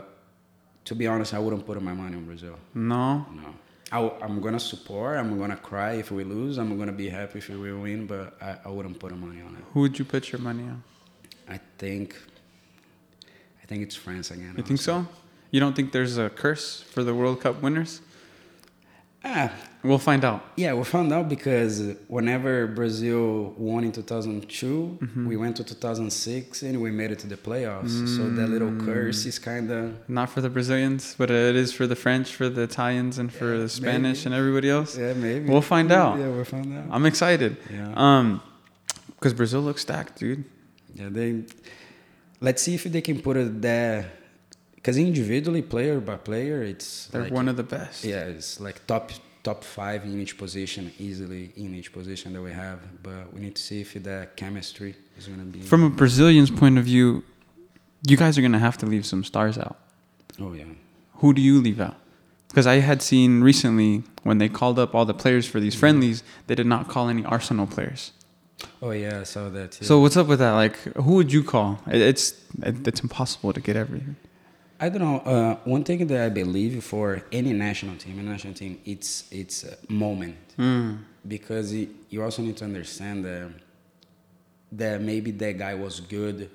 to 0.85 0.95
be 0.95 1.07
honest, 1.07 1.33
I 1.33 1.39
wouldn't 1.39 1.65
put 1.65 1.81
my 1.81 1.95
money 1.95 2.17
on 2.17 2.27
Brazil. 2.27 2.57
No. 2.75 3.25
No. 3.33 3.55
I, 3.93 4.01
am 4.23 4.41
gonna 4.41 4.61
support. 4.61 5.17
I'm 5.17 5.39
gonna 5.39 5.57
cry 5.57 5.93
if 5.95 6.11
we 6.11 6.25
lose. 6.25 6.59
I'm 6.59 6.77
gonna 6.77 6.93
be 6.93 7.09
happy 7.09 7.39
if 7.39 7.49
we 7.49 7.73
win, 7.73 8.07
but 8.07 8.37
I, 8.43 8.57
I 8.65 8.69
wouldn't 8.69 8.99
put 8.99 9.17
money 9.17 9.41
on 9.41 9.55
it. 9.57 9.65
Who 9.73 9.81
would 9.81 9.99
you 9.99 10.05
put 10.05 10.33
your 10.33 10.41
money 10.41 10.65
on? 10.65 10.83
I 11.49 11.61
think, 11.79 12.17
I 13.63 13.67
think 13.67 13.83
it's 13.83 13.95
France 13.95 14.31
again. 14.31 14.55
You 14.57 14.65
think 14.65 14.81
so? 14.81 15.07
You 15.53 15.61
don't 15.61 15.77
think 15.77 15.93
there's 15.93 16.19
a 16.19 16.29
curse 16.29 16.83
for 16.83 17.05
the 17.05 17.15
World 17.15 17.41
Cup 17.41 17.63
winners? 17.63 18.01
Ah, 19.29 19.51
We'll 19.83 19.99
find 20.11 20.25
out. 20.25 20.41
yeah, 20.57 20.73
we 20.75 20.83
found 20.85 21.13
out 21.13 21.29
because 21.29 21.75
whenever 22.09 22.67
Brazil 22.67 23.55
won 23.57 23.85
in 23.85 23.93
2002, 23.93 24.99
Mm-hmm. 25.01 25.29
we 25.29 25.37
went 25.37 25.57
to 25.57 25.65
2006 25.65 26.63
and 26.63 26.81
we 26.81 26.91
made 26.91 27.11
it 27.13 27.19
to 27.21 27.27
the 27.35 27.37
playoffs. 27.37 27.95
So 28.17 28.23
that 28.39 28.49
little 28.49 28.71
Mm. 28.71 28.85
curse 28.85 29.21
is 29.27 29.39
kind 29.39 29.71
of 29.71 29.83
Not 30.09 30.29
for 30.31 30.41
the 30.41 30.49
Brazilians, 30.51 31.15
but 31.19 31.31
it 31.31 31.57
is 31.57 31.73
for 31.73 31.87
the 31.87 31.97
French, 31.97 32.29
for 32.35 32.49
the 32.49 32.63
Italians, 32.63 33.19
and 33.19 33.29
for 33.33 33.51
Yeah, 33.55 33.61
the 33.63 33.69
Spanish 33.69 34.19
maybe. 34.25 34.27
and 34.27 34.35
everybody 34.41 34.69
else. 34.71 34.91
yeah, 34.99 35.13
maybe 35.15 35.49
We'll 35.51 35.69
find 35.77 35.91
out. 35.93 36.19
Yeah, 36.19 36.29
we'll 36.37 36.45
find 36.57 36.69
out. 36.79 36.87
I'm 36.95 37.07
excited. 37.07 37.57
Yeah. 37.73 37.93
Um, 38.05 38.41
because 39.17 39.35
Brazil 39.35 39.63
looks 39.69 39.83
stacked, 39.83 40.19
dude. 40.21 40.45
Yeah, 40.95 41.09
they. 41.11 41.29
Let's 42.41 42.61
see 42.63 42.75
if 42.75 42.85
they 42.85 43.01
can 43.09 43.19
put 43.23 43.37
it 43.37 43.63
there, 43.63 44.11
because 44.87 44.99
individually, 44.99 45.63
player 45.63 45.99
by 45.99 46.15
player, 46.15 46.63
it's 46.63 47.09
They're 47.09 47.23
like, 47.23 47.33
one 47.33 47.49
of 47.49 47.57
the 47.57 47.65
best. 47.65 48.05
Yeah, 48.05 48.21
it's 48.21 48.61
like 48.61 48.87
top 48.87 49.11
top 49.43 49.65
five 49.65 50.05
in 50.05 50.21
each 50.21 50.39
position, 50.39 50.93
easily 51.01 51.51
in 51.57 51.75
each 51.75 51.93
position 51.93 52.33
that 52.35 52.41
we 52.41 52.53
have. 52.53 52.79
But 53.03 53.35
we 53.35 53.41
need 53.41 53.57
to 53.57 53.63
see 53.63 53.81
if 53.81 53.95
the 54.01 54.29
chemistry 54.37 54.95
is 55.19 55.27
gonna 55.27 55.43
be. 55.43 55.61
From 55.63 55.83
a 55.83 55.91
Brazilian's 55.91 56.53
point 56.53 56.79
of 56.79 56.85
view, 56.85 57.25
you 58.07 58.17
guys 58.17 58.39
are 58.39 58.43
gonna 58.43 58.61
have 58.61 58.79
to 58.79 58.87
leave 58.87 59.05
some 59.05 59.25
stars 59.25 59.59
out. 59.59 59.77
oh 60.41 60.53
yeah, 60.53 60.67
Who 61.15 61.35
do 61.35 61.43
you 61.43 61.61
leave 61.61 61.81
out? 61.81 61.97
Because 62.47 62.69
I 62.69 62.77
had 62.91 63.03
seen 63.03 63.43
recently 63.43 64.05
when 64.23 64.39
they 64.39 64.49
called 64.49 64.79
up 64.79 64.95
all 64.95 65.05
the 65.05 65.19
players 65.23 65.47
for 65.49 65.59
these 65.59 65.75
friendlies, 65.75 66.23
they 66.47 66.55
did 66.55 66.67
not 66.67 66.87
call 66.87 67.09
any 67.09 67.25
Arsenal 67.25 67.67
players. 67.67 68.13
oh 68.81 68.93
yeah, 68.93 69.23
I 69.23 69.25
saw 69.25 69.49
that. 69.49 69.73
Too. 69.73 69.85
So 69.85 69.99
what's 69.99 70.17
up 70.17 70.29
with 70.29 70.39
that? 70.39 70.53
Like, 70.53 70.77
who 71.05 71.15
would 71.19 71.33
you 71.33 71.43
call? 71.43 71.81
It's 71.89 72.35
it's 72.63 73.01
impossible 73.01 73.53
to 73.53 73.61
get 73.61 73.75
everything. 73.75 74.15
I 74.79 74.89
don't 74.91 75.01
know. 75.01 75.19
Uh, 75.21 75.57
one 75.65 75.85
thing 75.85 76.07
that 76.07 76.21
I 76.25 76.29
believe 76.29 76.85
for 76.85 77.23
any 77.33 77.53
national 77.53 77.97
team, 77.97 78.19
any 78.19 78.29
national 78.29 78.55
team, 78.55 78.79
it's 78.85 79.25
it's 79.31 79.65
a 79.65 79.77
moment 79.89 80.37
Mm. 80.59 80.99
because 81.29 81.73
it, 81.73 81.91
you 82.09 82.23
also 82.23 82.41
need 82.43 82.57
to 82.59 82.65
understand 82.65 83.25
that 83.25 83.51
that 84.73 85.01
maybe 85.03 85.31
that 85.33 85.59
guy 85.59 85.75
was 85.75 86.01
good 86.01 86.51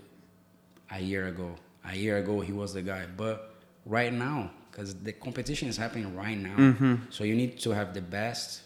a 0.91 0.99
year 1.01 1.27
ago. 1.27 1.55
A 1.85 1.95
year 1.95 2.17
ago 2.17 2.41
he 2.41 2.51
was 2.51 2.73
the 2.73 2.81
guy, 2.81 3.05
but 3.17 3.55
right 3.85 4.13
now, 4.13 4.51
because 4.69 4.93
the 4.95 5.11
competition 5.13 5.67
is 5.69 5.77
happening 5.77 6.15
right 6.15 6.37
now, 6.37 6.97
so 7.09 7.23
you 7.23 7.35
need 7.35 7.59
to 7.59 7.71
have 7.71 7.93
the 7.93 8.01
best 8.01 8.61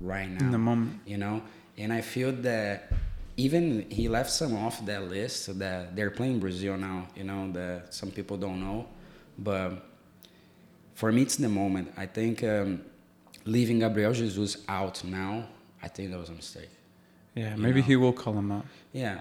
right 0.00 0.28
now 0.30 0.44
In 0.46 0.50
the 0.52 0.58
moment. 0.58 1.00
you 1.04 1.18
know 1.18 1.42
and 1.76 1.92
i 1.92 2.00
feel 2.00 2.30
that 2.32 2.92
even 3.36 3.84
he 3.90 4.08
left 4.08 4.30
some 4.30 4.54
off 4.56 4.84
that 4.86 5.02
list 5.10 5.58
that 5.58 5.94
they're 5.96 6.10
playing 6.12 6.38
brazil 6.38 6.76
now 6.78 7.08
you 7.16 7.24
know 7.24 7.50
that 7.52 7.92
some 7.92 8.10
people 8.10 8.36
don't 8.36 8.60
know 8.60 8.86
but 9.40 9.68
for 10.94 11.10
me 11.12 11.22
it's 11.22 11.36
the 11.36 11.48
moment 11.48 11.92
i 11.96 12.06
think 12.06 12.42
um, 12.44 12.80
leaving 13.44 13.78
gabriel 13.80 14.12
jesus 14.12 14.58
out 14.68 15.02
now 15.04 15.44
i 15.82 15.88
think 15.88 16.10
that 16.10 16.18
was 16.18 16.28
a 16.28 16.32
mistake 16.32 16.70
Yeah, 17.34 17.54
You 17.56 17.62
maybe 17.62 17.80
know. 17.80 17.86
he 17.86 17.96
will 17.96 18.12
call 18.12 18.34
him 18.34 18.50
out. 18.52 18.66
yeah 18.92 19.18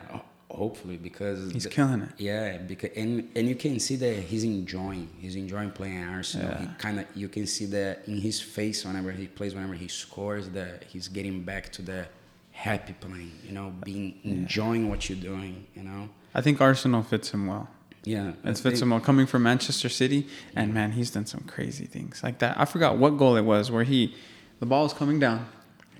hopefully 0.49 0.97
because 0.97 1.51
He's 1.51 1.63
the- 1.63 1.69
killing 1.69 2.01
it. 2.01 2.09
yeah 2.17 2.57
because 2.57 2.89
and 2.95 3.29
and 3.35 3.47
you 3.47 3.55
can 3.55 3.79
see 3.79 3.95
that 3.97 4.15
he's 4.31 4.43
enjoying 4.43 5.07
he's 5.23 5.35
enjoying 5.35 5.71
playing 5.71 6.03
arsenal 6.03 6.49
Yeah. 6.59 6.73
kind 6.85 6.99
of 6.99 7.05
you 7.15 7.29
can 7.29 7.45
see 7.55 7.65
that 7.77 7.93
in 8.07 8.17
his 8.27 8.41
face 8.41 8.83
whenever 8.85 9.11
he 9.11 9.27
plays 9.27 9.53
whenever 9.55 9.75
he 9.75 9.87
scores 9.87 10.49
that 10.49 10.83
he's 10.91 11.07
getting 11.07 11.43
back 11.43 11.71
to 11.73 11.81
the 11.83 12.07
happy 12.51 12.93
playing 12.99 13.31
you 13.47 13.53
know 13.57 13.67
being 13.85 14.07
enjoying 14.23 14.89
what 14.89 14.99
you're 15.07 15.23
doing 15.31 15.65
you 15.75 15.83
know 15.83 16.09
I 16.35 16.41
think 16.41 16.61
Arsenal 16.61 17.01
fits 17.01 17.31
him 17.31 17.47
well. 17.47 17.67
Yeah 18.03 18.31
I 18.43 18.49
It 18.49 18.57
fits 18.57 18.61
think- 18.61 18.81
him 18.81 18.89
well. 18.91 18.99
Coming 18.99 19.25
from 19.27 19.43
Manchester 19.43 19.89
City, 19.89 20.27
and 20.55 20.73
man, 20.73 20.91
he's 20.93 21.11
done 21.11 21.25
some 21.25 21.41
crazy 21.41 21.85
things 21.85 22.21
like 22.23 22.39
that. 22.39 22.59
I 22.59 22.65
forgot 22.65 22.97
what 22.97 23.17
goal 23.17 23.35
it 23.35 23.43
was 23.43 23.69
where 23.71 23.83
he, 23.83 24.15
the 24.59 24.65
ball 24.65 24.85
is 24.85 24.93
coming 24.93 25.19
down, 25.19 25.47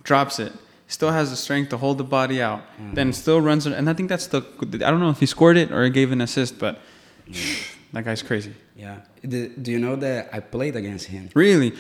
drops 0.04 0.40
it, 0.40 0.54
still 0.88 1.12
has 1.12 1.30
the 1.30 1.36
strength 1.36 1.70
to 1.70 1.78
hold 1.78 1.98
the 1.98 2.04
body 2.04 2.42
out, 2.42 2.62
Mm-hmm. 2.62 2.94
then 2.96 3.14
still 3.14 3.42
runs 3.42 3.66
it. 3.68 3.74
And 3.74 3.90
I 3.90 3.94
think 3.94 4.10
that's 4.10 4.28
the. 4.28 4.42
I 4.86 4.90
don't 4.92 5.00
know 5.00 5.10
if 5.12 5.20
he 5.20 5.26
scored 5.26 5.58
it 5.58 5.72
or 5.72 5.84
he 5.84 5.90
gave 5.90 6.12
an 6.12 6.22
assist, 6.22 6.58
but 6.58 6.80
that 7.94 8.06
guy's 8.06 8.22
crazy. 8.24 8.54
yeah 8.76 8.98
the, 9.22 9.50
do 9.50 9.72
you 9.72 9.80
know 9.80 9.96
that 9.96 10.30
i 10.34 10.40
played 10.40 10.76
against 10.76 11.08
him 11.08 11.30
Really, 11.36 11.74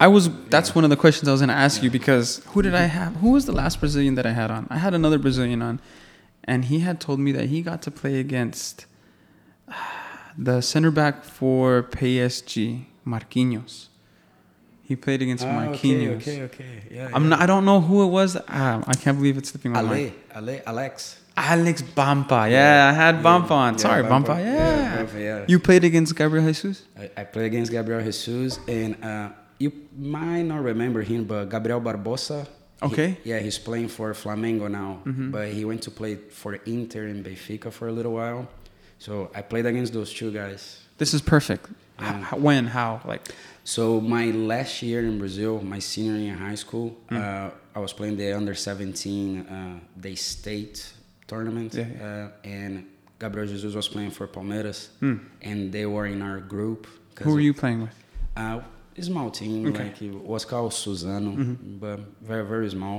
I 0.00 0.08
was. 0.08 0.28
That's 0.50 0.74
one 0.74 0.84
of 0.84 0.90
the 0.90 0.96
questions 0.96 1.28
I 1.28 1.32
was 1.32 1.40
going 1.40 1.48
to 1.48 1.54
ask 1.54 1.82
you 1.82 1.90
because 1.90 2.42
who 2.48 2.62
did 2.62 2.74
I 2.74 2.86
have? 2.98 3.16
Who 3.16 3.30
was 3.30 3.46
the 3.46 3.52
last 3.52 3.78
Brazilian 3.80 4.16
that 4.16 4.26
I 4.26 4.32
had 4.32 4.50
on? 4.50 4.66
I 4.68 4.78
had 4.78 4.92
another 4.92 5.18
Brazilian 5.18 5.62
on, 5.62 5.80
and 6.44 6.64
he 6.66 6.80
had 6.80 7.00
told 7.00 7.20
me 7.20 7.30
that 7.32 7.46
he 7.46 7.62
got 7.62 7.80
to 7.82 7.90
play 7.92 8.18
against 8.18 8.86
the 10.38 10.60
center 10.60 10.90
back 10.90 11.24
for 11.24 11.82
PSG, 11.84 12.84
Marquinhos. 13.06 13.88
He 14.82 14.96
played 14.96 15.22
against 15.22 15.44
Ah, 15.44 15.48
Marquinhos. 15.48 16.16
okay 16.16 16.42
okay 16.42 16.42
okay 16.42 16.82
yeah, 16.90 17.08
I'm 17.14 17.24
yeah. 17.24 17.28
not, 17.30 17.40
I 17.40 17.46
don't 17.46 17.64
know 17.64 17.80
who 17.80 18.02
it 18.04 18.08
was. 18.08 18.36
Ah, 18.48 18.82
I 18.86 18.94
can't 18.94 19.16
believe 19.16 19.38
it's 19.38 19.50
slipping 19.50 19.72
my 19.72 19.80
mind. 19.82 20.12
Ale, 20.36 20.48
Ale, 20.50 20.62
alex 20.66 21.20
Alex 21.36 21.82
Bampa. 21.82 22.46
Yeah, 22.48 22.90
I 22.90 22.92
had 22.92 23.20
Bampa 23.22 23.54
on. 23.54 23.78
Sorry, 23.78 24.02
Bampa. 24.04 24.36
Yeah. 24.38 24.96
Bampa, 25.02 25.20
yeah. 25.20 25.44
You 25.48 25.58
played 25.58 25.82
against 25.82 26.14
Gabriel 26.14 26.46
Jesus? 26.46 26.84
I, 26.96 27.10
I 27.16 27.24
played 27.24 27.46
against 27.46 27.72
Gabriel 27.72 28.00
Jesus, 28.02 28.60
and 28.68 29.02
uh, 29.02 29.30
you 29.58 29.72
might 29.98 30.42
not 30.42 30.62
remember 30.62 31.02
him, 31.02 31.24
but 31.24 31.46
Gabriel 31.46 31.80
Barbosa. 31.80 32.44
he- 32.44 32.50
Okay. 32.86 33.18
yeah, 33.24 33.38
he's 33.40 33.58
playing 33.58 33.88
for 33.88 34.12
Flamengo 34.12 34.70
now, 34.70 35.00
but 35.06 35.48
he 35.48 35.64
went 35.64 35.80
to 35.82 35.90
play 35.90 36.16
for 36.16 36.54
Inter 36.66 37.06
and 37.06 37.24
Benfica 37.24 37.72
for 37.72 37.88
a 37.88 37.92
little 37.92 38.12
while. 38.12 38.46
So 39.04 39.12
I 39.34 39.42
played 39.42 39.66
against 39.66 39.92
those 39.92 40.10
two 40.18 40.30
guys. 40.32 40.62
This 40.96 41.12
is 41.12 41.20
perfect. 41.22 41.64
Yeah. 42.00 42.26
h- 42.32 42.38
when? 42.46 42.66
How? 42.66 43.00
Like, 43.04 43.22
So 43.64 44.00
my 44.00 44.26
last 44.52 44.82
year 44.82 45.00
in 45.10 45.18
Brazil, 45.18 45.60
my 45.74 45.78
senior 45.80 46.16
year 46.24 46.32
in 46.32 46.38
high 46.38 46.54
school, 46.64 46.88
uh, 47.10 47.50
I 47.76 47.78
was 47.86 47.92
playing 47.92 48.16
the 48.16 48.32
under 48.40 48.54
17 48.54 49.40
uh, 49.40 49.80
the 50.06 50.14
state 50.16 50.78
tournament, 51.26 51.74
Yeah, 51.74 51.86
Uh, 52.08 52.48
and 52.48 52.72
Gabriel 53.20 53.46
Jesus 53.54 53.74
was 53.74 53.88
playing 53.88 54.10
for 54.18 54.26
Palmeiras, 54.36 54.88
and 55.48 55.72
they 55.76 55.86
were 55.94 56.06
in 56.14 56.20
our 56.22 56.40
group. 56.40 56.86
who 57.22 57.32
were 57.34 57.40
you 57.48 57.54
playing 57.54 57.80
with? 57.82 57.96
Uh, 58.36 58.60
small 59.00 59.30
team, 59.30 59.66
Okay. 59.68 59.84
like 59.84 60.02
it 60.02 60.14
was 60.34 60.44
called 60.44 60.72
Suzano, 60.72 61.30
but 61.80 61.98
very 62.30 62.44
very 62.54 62.70
small. 62.70 62.98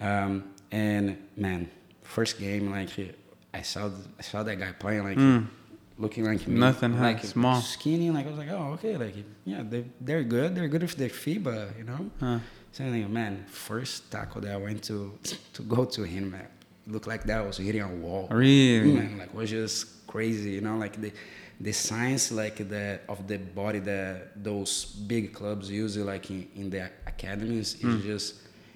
Um, 0.00 0.32
and 0.70 1.04
man, 1.36 1.60
first 2.02 2.38
game, 2.38 2.64
like 2.78 2.90
I 3.58 3.62
saw 3.62 3.90
I 4.18 4.22
saw 4.22 4.42
that 4.42 4.56
guy 4.64 4.72
playing, 4.72 5.04
like 5.10 5.18
looking 5.98 6.24
like 6.24 6.46
me, 6.46 6.58
Nothing, 6.60 6.92
huh? 6.92 7.02
like 7.08 7.24
Small. 7.24 7.60
skinny. 7.60 8.10
Like 8.10 8.26
I 8.26 8.30
was 8.30 8.38
like, 8.38 8.50
oh 8.50 8.72
okay, 8.74 8.96
like 8.96 9.14
yeah, 9.44 9.62
they 9.72 9.84
they're 10.00 10.24
good. 10.24 10.54
They're 10.54 10.68
good 10.74 10.82
with 10.82 10.96
their 10.96 11.08
FIBA, 11.08 11.78
you 11.78 11.84
know. 11.90 12.10
Huh. 12.20 12.38
So 12.72 12.84
I'm 12.84 12.92
like, 13.00 13.10
man, 13.10 13.44
first 13.48 14.10
tackle 14.10 14.40
that 14.42 14.52
I 14.52 14.60
went 14.68 14.82
to 14.90 14.96
to 15.56 15.62
go 15.62 15.84
to 15.96 16.02
him, 16.02 16.24
man, 16.32 16.48
looked 16.86 17.06
like 17.06 17.24
that 17.24 17.40
was 17.46 17.56
hitting 17.56 17.80
a 17.82 17.88
wall. 18.04 18.28
Really? 18.30 18.92
Man, 18.92 19.18
like 19.18 19.32
was 19.34 19.50
just 19.50 20.06
crazy, 20.06 20.50
you 20.50 20.60
know, 20.60 20.76
like 20.76 21.00
the 21.00 21.10
the 21.58 21.72
science 21.72 22.24
like 22.42 22.56
the 22.68 23.00
of 23.08 23.26
the 23.26 23.38
body 23.38 23.78
that 23.78 24.44
those 24.44 24.84
big 25.12 25.32
clubs 25.32 25.70
use 25.70 25.96
like 25.96 26.30
in, 26.30 26.46
in 26.60 26.66
the 26.74 26.82
academies 27.06 27.68
Hmm. 27.80 27.90
is 27.96 28.02
just 28.10 28.26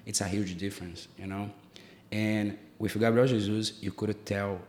it's 0.09 0.21
a 0.21 0.27
huge 0.35 0.57
difference, 0.57 1.07
you 1.21 1.27
know. 1.27 1.45
And 2.11 2.57
with 2.79 2.93
Gabriel 2.99 3.27
Jesus, 3.27 3.65
you 3.85 3.91
could 3.91 4.25
tell 4.25 4.59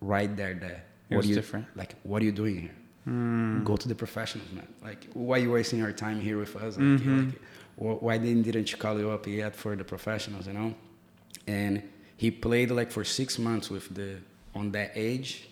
right 0.00 0.34
there 0.36 0.54
that 0.54 0.86
It 1.10 1.16
was 1.16 1.26
you 1.28 1.34
different. 1.34 1.66
Like 1.76 1.94
what 2.02 2.22
are 2.22 2.24
you 2.24 2.32
doing 2.32 2.56
here? 2.60 2.74
Go 3.64 3.76
to 3.76 3.88
the 3.88 3.94
professionals, 3.94 4.50
man. 4.52 4.68
Like 4.82 5.06
why 5.14 5.38
are 5.38 5.42
you 5.42 5.50
wasting 5.52 5.78
your 5.80 5.92
time 5.92 6.20
here 6.20 6.38
with 6.38 6.54
us? 6.56 6.76
Like, 6.76 6.86
Mm-hmm. 6.86 7.18
like, 7.26 7.34
wh- 7.76 8.02
why 8.02 8.18
they 8.18 8.34
didn't 8.34 8.70
you 8.70 8.78
call 8.78 8.98
you 8.98 9.10
up 9.10 9.26
yet 9.26 9.56
for 9.56 9.74
the 9.76 9.84
professionals, 9.84 10.46
you 10.46 10.52
know? 10.52 10.74
And 11.46 11.82
he 12.16 12.30
played 12.30 12.70
like 12.70 12.90
for 12.92 13.04
six 13.04 13.38
months 13.38 13.70
with 13.70 13.92
the 13.94 14.18
on 14.54 14.70
that 14.72 14.92
age, 14.94 15.48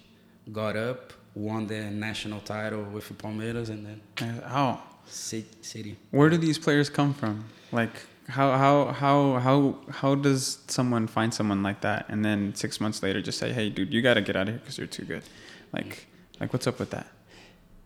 got 0.53 0.77
up, 0.77 1.13
won 1.35 1.67
the 1.67 1.83
national 1.91 2.41
title 2.41 2.83
with 2.85 3.09
the 3.09 3.15
Palmeiras, 3.15 3.69
and 3.71 3.87
then 3.87 4.01
How? 4.45 4.83
City. 5.07 5.97
Where 6.11 6.29
do 6.29 6.37
these 6.37 6.59
players 6.59 6.91
come 6.91 7.15
from? 7.15 7.45
Like, 7.73 7.95
how 8.29 8.57
how 8.57 8.93
how 8.93 9.39
how 9.39 9.79
how 9.91 10.15
does 10.15 10.59
someone 10.69 11.07
find 11.07 11.33
someone 11.33 11.63
like 11.63 11.81
that, 11.81 12.07
and 12.09 12.25
then 12.25 12.55
six 12.55 12.81
months 12.81 13.03
later 13.03 13.23
just 13.23 13.39
say, 13.39 13.53
"Hey, 13.53 13.71
dude, 13.71 13.93
you 13.93 14.03
got 14.03 14.15
to 14.15 14.21
get 14.21 14.37
out 14.37 14.43
of 14.43 14.55
here 14.55 14.59
because 14.59 14.79
you're 14.79 14.87
too 14.87 15.05
good." 15.05 15.23
Like, 15.73 16.07
like 16.41 16.53
what's 16.53 16.67
up 16.67 16.79
with 16.79 16.91
that? 16.91 17.07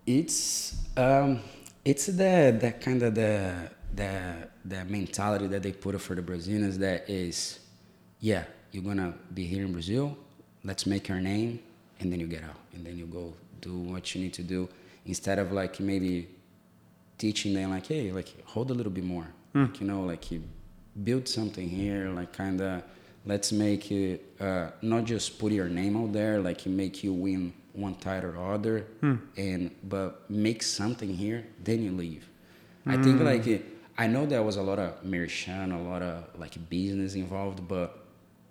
It's 0.06 0.76
um, 0.96 1.40
it's 1.84 2.06
the 2.06 2.56
the 2.60 2.72
kind 2.80 3.02
of 3.02 3.14
the 3.14 3.70
the 3.94 4.48
the 4.64 4.84
mentality 4.84 5.46
that 5.46 5.62
they 5.62 5.72
put 5.72 6.00
for 6.00 6.14
the 6.14 6.22
Brazilians 6.22 6.78
that 6.78 7.08
is, 7.08 7.60
yeah, 8.20 8.44
you're 8.72 8.82
gonna 8.82 9.14
be 9.34 9.44
here 9.44 9.64
in 9.64 9.72
Brazil, 9.72 10.16
let's 10.64 10.86
make 10.86 11.08
your 11.08 11.20
name, 11.20 11.60
and 12.00 12.12
then 12.12 12.18
you 12.18 12.26
get 12.26 12.42
out, 12.42 12.56
and 12.74 12.84
then 12.84 12.96
you 12.96 13.06
go 13.06 13.32
do 13.60 13.78
what 13.78 14.14
you 14.14 14.22
need 14.22 14.32
to 14.34 14.42
do 14.42 14.68
instead 15.06 15.38
of 15.38 15.52
like 15.52 15.78
maybe 15.80 16.28
teaching 17.18 17.54
them 17.54 17.70
like, 17.70 17.86
hey, 17.86 18.10
like 18.12 18.34
hold 18.44 18.70
a 18.70 18.74
little 18.74 18.92
bit 18.92 19.04
more, 19.04 19.26
Hmm. 19.52 19.62
like, 19.62 19.80
you 19.80 19.86
know, 19.86 20.02
like 20.02 20.30
you 20.30 20.42
build 21.04 21.28
something 21.28 21.68
here, 21.68 22.08
like 22.08 22.32
kind 22.32 22.60
of 22.60 22.82
let's 23.24 23.52
make 23.52 23.90
it 23.90 24.24
uh, 24.40 24.70
not 24.82 25.04
just 25.04 25.38
put 25.38 25.52
your 25.52 25.68
name 25.68 25.96
out 25.96 26.12
there, 26.12 26.40
like 26.40 26.66
make 26.66 27.04
you 27.04 27.12
win 27.12 27.52
one 27.72 27.94
title 27.94 28.36
or 28.36 28.52
other, 28.52 28.80
hmm. 29.00 29.16
and 29.36 29.70
but 29.84 30.28
make 30.30 30.62
something 30.62 31.14
here, 31.14 31.44
then 31.62 31.82
you 31.82 31.92
leave. 31.92 32.28
I 32.84 32.96
think 32.96 33.18
hmm. 33.18 33.24
like 33.24 33.46
it, 33.46 33.64
I 33.96 34.06
know 34.08 34.26
there 34.26 34.42
was 34.42 34.56
a 34.56 34.62
lot 34.62 34.78
of 34.78 35.02
Merishan, 35.04 35.72
a 35.72 35.88
lot 35.88 36.02
of 36.02 36.24
like 36.38 36.56
business 36.68 37.14
involved, 37.14 37.66
but 37.68 37.98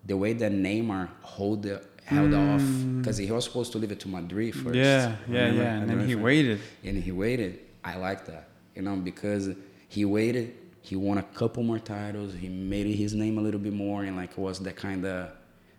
the 0.05 0.15
way 0.15 0.34
that 0.34 0.51
Neymar 0.51 1.10
hold 1.22 1.63
the, 1.63 1.84
held 2.05 2.34
off 2.34 2.62
because 2.98 3.17
he 3.17 3.29
was 3.31 3.46
supposed 3.46 3.72
to 3.74 3.77
leave 3.77 3.91
it 3.91 4.00
to 4.01 4.08
Madrid 4.08 4.55
first. 4.55 4.75
yeah, 4.75 5.15
yeah, 5.27 5.39
remember? 5.39 5.63
yeah. 5.63 5.77
And 5.77 5.89
then 5.89 6.08
he 6.08 6.15
waited. 6.15 6.60
and 6.84 6.98
he 6.98 7.12
waited. 7.12 7.60
I 7.84 7.98
like 7.98 8.25
that, 8.27 8.50
you 8.75 8.81
know, 8.81 8.96
because 8.96 9.50
he 9.88 10.05
waited. 10.05 10.55
He 10.81 10.95
won 10.95 11.17
a 11.17 11.23
couple 11.23 11.63
more 11.63 11.79
titles. 11.79 12.33
He 12.33 12.50
made 12.50 12.88
his 12.95 13.13
name 13.13 13.38
a 13.38 13.41
little 13.41 13.59
bit 13.59 13.73
more, 13.73 14.03
and 14.03 14.15
like 14.17 14.38
was 14.38 14.59
that 14.59 14.75
kind 14.75 15.05
of 15.05 15.29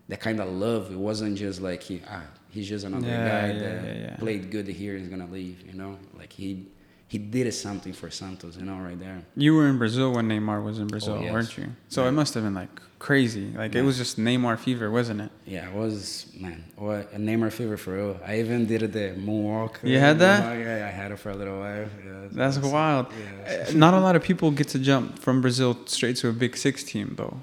that 0.08 0.20
kind 0.20 0.40
of 0.40 0.48
love. 0.48 0.90
It 0.92 0.96
wasn't 0.98 1.36
just 1.36 1.60
like 1.60 1.82
he 1.82 2.00
ah 2.08 2.22
he's 2.50 2.68
just 2.68 2.84
another 2.84 3.06
Yeah, 3.08 3.24
guy 3.24 3.52
yeah, 3.52 3.58
that 3.60 3.96
yeah, 3.96 4.16
played 4.16 4.50
good 4.50 4.66
here. 4.68 4.96
He's 4.96 5.08
gonna 5.08 5.26
leave, 5.26 5.66
you 5.66 5.74
know. 5.74 5.98
Like 6.16 6.32
he 6.32 6.66
he 7.08 7.18
did 7.18 7.52
something 7.52 7.92
for 7.92 8.10
Santos, 8.10 8.56
you 8.56 8.64
know, 8.64 8.76
right 8.78 8.98
there. 8.98 9.22
You 9.36 9.54
were 9.54 9.66
in 9.68 9.76
Brazil 9.76 10.12
when 10.14 10.28
Neymar 10.28 10.64
was 10.64 10.78
in 10.78 10.86
Brazil, 10.86 11.16
Oh, 11.18 11.22
yes. 11.22 11.32
weren't 11.32 11.58
you? 11.58 11.66
So 11.88 12.06
it 12.06 12.12
must 12.12 12.32
have 12.34 12.42
been 12.44 12.54
like 12.54 12.80
crazy. 13.08 13.46
Like 13.60 13.74
it 13.80 13.82
was 13.90 13.96
just 14.02 14.14
Neymar 14.26 14.56
fever, 14.66 14.86
wasn't 14.98 15.20
it? 15.26 15.30
Yeah, 15.54 15.68
it 15.68 15.74
was 15.74 16.00
man. 16.44 16.58
What 16.76 17.02
a 17.16 17.18
Neymar 17.26 17.50
fever 17.58 17.76
for 17.84 17.90
real. 17.98 18.14
I 18.30 18.32
even 18.42 18.66
did 18.72 18.80
the 18.98 19.06
moonwalk. 19.26 19.72
You 19.92 19.98
had 20.06 20.16
that? 20.24 20.38
moonwalk. 20.44 20.64
Yeah, 20.64 20.86
I 20.90 20.92
had 21.00 21.08
it 21.14 21.18
for 21.22 21.30
a 21.36 21.38
little 21.40 21.58
while. 21.64 21.86
Yeah, 22.06 22.28
That's 22.40 22.56
it's- 22.58 22.72
wild. 22.78 23.06
Yeah, 23.10 23.66
Uh, 23.68 23.72
Not 23.84 23.92
a 24.00 24.02
lot 24.06 24.14
of 24.18 24.22
people 24.30 24.48
get 24.60 24.68
to 24.74 24.78
jump 24.90 25.06
from 25.24 25.34
Brazil 25.46 25.70
straight 25.96 26.16
to 26.22 26.26
a 26.32 26.34
Big 26.44 26.52
Six 26.64 26.74
team, 26.92 27.08
though. 27.20 27.36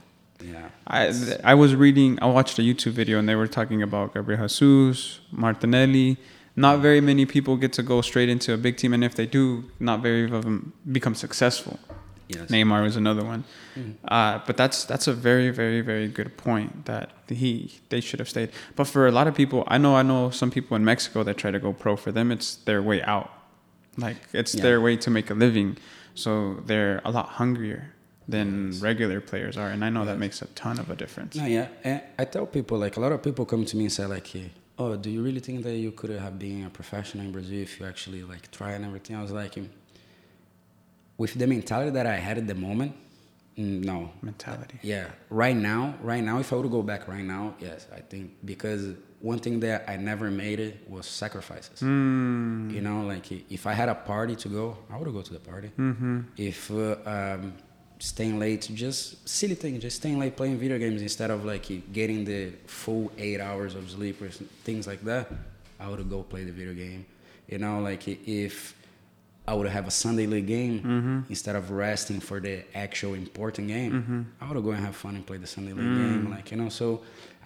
yeah. 0.53 0.69
I 0.99 1.01
I 1.51 1.53
was 1.63 1.71
reading. 1.85 2.11
I 2.25 2.27
watched 2.37 2.55
a 2.61 2.63
YouTube 2.69 2.95
video 3.01 3.15
and 3.19 3.25
they 3.29 3.37
were 3.41 3.51
talking 3.59 3.79
about 3.89 4.05
Gabriel 4.13 4.47
Jesus, 4.47 5.19
Martinelli, 5.43 6.09
not 6.65 6.75
very 6.87 7.01
many 7.11 7.23
people 7.35 7.53
get 7.63 7.71
to 7.79 7.83
go 7.91 7.97
straight 8.09 8.29
into 8.35 8.49
a 8.57 8.59
big 8.65 8.75
team, 8.81 8.91
and 8.95 9.03
if 9.09 9.13
they 9.19 9.27
do, 9.39 9.45
not 9.89 9.97
very 10.07 10.23
of 10.37 10.43
them 10.47 10.57
become 10.97 11.15
successful. 11.25 11.75
Yes. 12.29 12.49
Neymar 12.51 12.83
was 12.83 12.95
another 12.95 13.25
one, 13.25 13.43
Mhm. 13.75 13.95
uh, 14.07 14.39
but 14.45 14.55
that's 14.55 14.85
that's 14.85 15.07
a 15.07 15.13
very 15.13 15.49
very 15.49 15.81
very 15.81 16.07
good 16.07 16.37
point 16.37 16.85
that 16.85 17.09
he 17.27 17.49
they 17.89 18.01
should 18.01 18.19
have 18.19 18.29
stayed. 18.29 18.49
But 18.75 18.85
for 18.85 19.07
a 19.07 19.11
lot 19.11 19.27
of 19.27 19.33
people, 19.35 19.63
I 19.67 19.77
know 19.79 19.95
I 19.95 20.03
know 20.03 20.29
some 20.29 20.51
people 20.51 20.77
in 20.77 20.85
Mexico 20.85 21.23
that 21.23 21.37
try 21.37 21.49
to 21.51 21.59
go 21.59 21.73
pro. 21.73 21.95
For 21.95 22.11
them, 22.11 22.31
it's 22.31 22.49
their 22.69 22.81
way 22.83 23.01
out, 23.01 23.29
like 23.97 24.17
it's 24.31 24.53
Yeah. 24.53 24.61
their 24.65 24.79
way 24.79 24.95
to 24.97 25.09
make 25.09 25.31
a 25.31 25.33
living. 25.33 25.77
So 26.13 26.31
they're 26.67 27.01
a 27.03 27.11
lot 27.11 27.27
hungrier 27.41 27.93
than 28.27 28.47
Yes. 28.73 28.81
regular 28.81 29.19
players 29.21 29.57
are, 29.57 29.69
and 29.73 29.83
I 29.83 29.89
know 29.89 30.05
that 30.05 30.19
makes 30.19 30.39
a 30.43 30.47
ton 30.61 30.77
of 30.79 30.87
a 30.91 30.95
difference. 30.95 31.35
No, 31.35 31.45
yeah. 31.47 31.67
And 31.83 32.01
I 32.19 32.25
tell 32.25 32.45
people, 32.45 32.77
like, 32.77 32.95
a 32.95 32.99
lot 32.99 33.11
of 33.11 33.23
people 33.23 33.43
come 33.45 33.65
to 33.65 33.75
me 33.75 33.85
and 33.85 33.91
say, 33.91 34.05
like, 34.05 34.35
eh, 34.35 34.49
oh, 34.77 34.95
do 34.97 35.09
you 35.09 35.23
really 35.23 35.39
think 35.39 35.63
that 35.63 35.75
you 35.77 35.91
could 35.91 36.11
have 36.11 36.37
been 36.37 36.63
a 36.65 36.69
professional 36.69 37.25
in 37.25 37.31
Brazil 37.31 37.59
if 37.67 37.79
you 37.79 37.87
actually, 37.87 38.21
like, 38.21 38.51
try 38.51 38.73
and 38.73 38.85
everything? 38.85 39.15
I 39.15 39.21
was 39.23 39.31
like, 39.31 39.55
mm, 39.55 39.67
with 41.19 41.33
the 41.35 41.45
mentality 41.45 41.91
that 41.91 42.07
I 42.07 42.15
had 42.15 42.37
at 42.39 42.47
the 42.47 42.55
moment, 42.55 42.95
mm, 43.57 43.83
no. 43.83 44.09
Mentality. 44.21 44.79
Yeah. 44.81 45.07
Right 45.29 45.55
now, 45.55 45.95
right 46.01 46.23
now, 46.23 46.39
if 46.39 46.51
I 46.51 46.55
were 46.55 46.63
to 46.63 46.69
go 46.69 46.81
back 46.81 47.07
right 47.07 47.25
now, 47.35 47.55
yes, 47.59 47.85
I 47.93 47.99
think 47.99 48.31
because 48.45 48.95
one 49.19 49.39
thing 49.39 49.59
that 49.59 49.83
I 49.87 49.97
never 49.97 50.31
made 50.31 50.61
it 50.61 50.89
was 50.89 51.05
sacrifices. 51.05 51.81
Mm. 51.81 52.73
You 52.73 52.81
know, 52.81 53.05
like 53.05 53.29
if 53.51 53.67
I 53.67 53.73
had 53.73 53.89
a 53.89 53.95
party 53.95 54.35
to 54.37 54.47
go, 54.47 54.77
I 54.89 54.95
would 54.97 55.11
go 55.11 55.21
to 55.21 55.33
the 55.33 55.39
party. 55.39 55.71
Mm-hmm. 55.77 56.21
If 56.37 56.71
uh, 56.71 56.95
um, 57.05 57.53
staying 57.99 58.39
late, 58.39 58.69
just 58.73 59.27
silly 59.27 59.55
thing, 59.55 59.77
just 59.81 59.97
staying 59.97 60.19
late 60.19 60.37
playing 60.37 60.57
video 60.57 60.79
games 60.79 61.01
instead 61.01 61.31
of 61.31 61.43
like 61.43 61.67
getting 61.91 62.23
the 62.23 62.53
full 62.65 63.11
eight 63.17 63.41
hours 63.41 63.75
of 63.75 63.91
sleep 63.91 64.21
or 64.21 64.29
things 64.29 64.87
like 64.87 65.01
that, 65.01 65.29
I 65.81 65.89
would 65.89 66.09
go 66.09 66.23
play 66.23 66.45
the 66.45 66.53
video 66.53 66.73
game. 66.73 67.05
You 67.49 67.57
know, 67.57 67.81
like 67.81 68.07
if 68.07 68.73
I 69.49 69.53
would 69.57 69.67
have 69.77 69.87
a 69.93 69.95
Sunday 70.05 70.27
league 70.33 70.47
game 70.57 70.75
Mm-hmm. 70.79 71.19
instead 71.35 71.55
of 71.59 71.63
resting 71.85 72.19
for 72.29 72.37
the 72.47 72.55
actual 72.85 73.13
important 73.25 73.65
game, 73.75 73.91
Mm-hmm. 73.93 74.21
I 74.41 74.43
would 74.51 74.63
go 74.67 74.71
and 74.77 74.83
have 74.89 74.95
fun 75.05 75.13
and 75.17 75.23
play 75.29 75.37
the 75.45 75.51
Sunday 75.55 75.73
league 75.79 75.93
Mm. 75.95 75.99
game. 76.03 76.23
Like 76.35 76.47
you 76.51 76.57
know, 76.61 76.69
so 76.81 76.87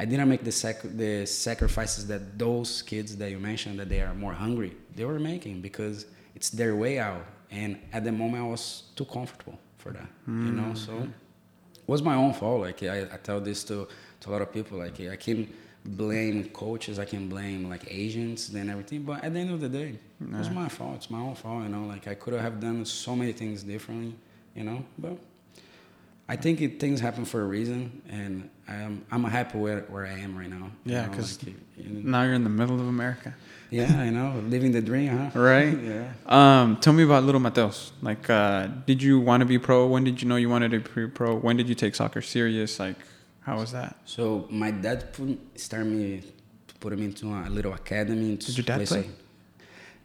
I 0.01 0.03
didn't 0.11 0.29
make 0.33 0.43
the 0.49 0.55
sac- 0.63 0.89
the 1.03 1.13
sacrifices 1.47 2.01
that 2.11 2.21
those 2.45 2.69
kids 2.91 3.09
that 3.19 3.29
you 3.33 3.39
mentioned 3.51 3.75
that 3.79 3.89
they 3.93 4.01
are 4.07 4.13
more 4.25 4.35
hungry 4.45 4.71
they 4.97 5.05
were 5.11 5.19
making 5.33 5.55
because 5.67 5.97
it's 6.37 6.49
their 6.59 6.73
way 6.83 6.93
out. 7.09 7.23
And 7.61 7.71
at 7.97 8.01
the 8.07 8.11
moment, 8.21 8.39
I 8.45 8.47
was 8.55 8.63
too 8.97 9.05
comfortable 9.17 9.57
for 9.81 9.91
that. 9.97 10.09
You 10.47 10.53
know, 10.59 10.71
so 10.85 10.93
it 11.83 11.89
was 11.93 12.01
my 12.11 12.15
own 12.23 12.33
fault. 12.39 12.59
Like 12.67 12.79
I, 12.95 12.97
I 13.15 13.17
tell 13.29 13.39
this 13.49 13.59
to 13.69 13.75
to 14.21 14.25
a 14.29 14.31
lot 14.35 14.41
of 14.45 14.49
people. 14.57 14.75
Like 14.85 14.97
I 15.15 15.17
can 15.25 15.39
blame 15.85 16.45
coaches, 16.49 16.97
I 16.99 17.05
can 17.05 17.27
blame 17.29 17.69
like 17.69 17.83
agents 17.89 18.49
and 18.49 18.69
everything. 18.69 19.03
But 19.03 19.23
at 19.23 19.33
the 19.33 19.39
end 19.39 19.51
of 19.51 19.59
the 19.59 19.69
day, 19.69 19.95
it 20.21 20.37
was 20.37 20.49
my 20.49 20.69
fault. 20.69 20.95
It's 20.95 21.09
my 21.09 21.19
own 21.19 21.35
fault. 21.35 21.63
You 21.63 21.69
know, 21.69 21.85
like 21.85 22.07
I 22.07 22.13
could 22.15 22.33
have 22.33 22.59
done 22.59 22.85
so 22.85 23.15
many 23.15 23.33
things 23.33 23.63
differently. 23.63 24.15
You 24.55 24.63
know, 24.63 24.85
but 24.97 25.17
I 26.29 26.35
think 26.37 26.61
it, 26.61 26.79
things 26.79 27.01
happen 27.01 27.25
for 27.25 27.41
a 27.41 27.45
reason, 27.45 28.01
and 28.09 28.49
I'm 28.67 29.05
I'm 29.11 29.23
happy 29.25 29.57
where 29.57 29.81
where 29.89 30.05
I 30.05 30.17
am 30.19 30.37
right 30.37 30.49
now. 30.49 30.71
you 30.85 30.93
Yeah, 30.93 31.05
know, 31.07 31.11
'cause 31.13 31.37
like, 31.43 31.55
you- 31.77 32.01
Now 32.03 32.23
you're 32.23 32.33
in 32.33 32.43
the 32.45 32.49
middle 32.49 32.79
of 32.79 32.87
America, 32.87 33.33
yeah, 33.71 33.99
I 33.99 34.09
know, 34.09 34.41
living 34.47 34.71
the 34.71 34.81
dream, 34.81 35.09
huh? 35.17 35.39
right? 35.39 35.77
Yeah. 35.91 36.13
Um, 36.27 36.77
tell 36.77 36.93
me 36.93 37.03
about 37.03 37.23
little 37.25 37.41
Mateos. 37.41 37.91
Like, 38.01 38.29
uh, 38.29 38.67
did 38.85 39.03
you 39.03 39.19
want 39.19 39.41
to 39.41 39.45
be 39.45 39.57
pro? 39.59 39.85
When 39.87 40.03
did 40.05 40.21
you 40.21 40.27
know 40.29 40.37
you 40.37 40.49
wanted 40.49 40.71
to 40.71 40.79
be 40.79 41.07
pro? 41.07 41.35
When 41.35 41.57
did 41.57 41.67
you 41.67 41.75
take 41.75 41.93
soccer 41.95 42.21
serious? 42.21 42.79
Like, 42.79 42.95
how 43.45 43.57
was 43.57 43.71
that? 43.71 43.95
So 44.05 44.47
my 44.49 44.71
dad 44.71 45.13
put, 45.13 45.37
started 45.59 45.87
me, 45.87 46.23
put 46.79 46.93
him 46.93 47.01
into 47.03 47.27
a 47.33 47.49
little 47.49 47.73
academy. 47.73 48.37
Did 48.37 48.57
your 48.57 48.65
dad 48.65 48.87
play? 48.87 49.03
some- 49.03 49.13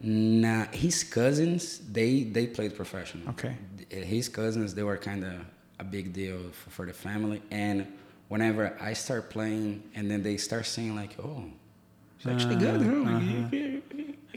Nah, 0.01 0.67
his 0.71 1.03
cousins 1.03 1.81
they 1.91 2.23
they 2.23 2.47
played 2.47 2.77
professional. 2.77 3.29
Okay. 3.31 3.57
His 3.91 4.29
cousins 4.29 4.73
they 4.75 4.85
were 4.85 4.97
kind 4.97 5.25
of 5.25 5.33
a 5.81 5.85
big 5.85 6.13
deal 6.13 6.39
for, 6.53 6.71
for 6.71 6.87
the 6.87 6.93
family, 6.93 7.43
and 7.51 7.85
whenever 8.29 8.77
I 8.81 8.93
start 8.93 9.29
playing, 9.31 9.83
and 9.97 10.09
then 10.11 10.23
they 10.23 10.37
start 10.37 10.67
saying 10.67 10.95
like, 10.95 11.17
"Oh, 11.19 11.43
he's 12.19 12.33
actually 12.33 12.57
good, 12.57 12.81
huh? 12.83 12.93
Uh-huh. 12.93 13.19
he, 13.19 13.37
he- 13.57 13.83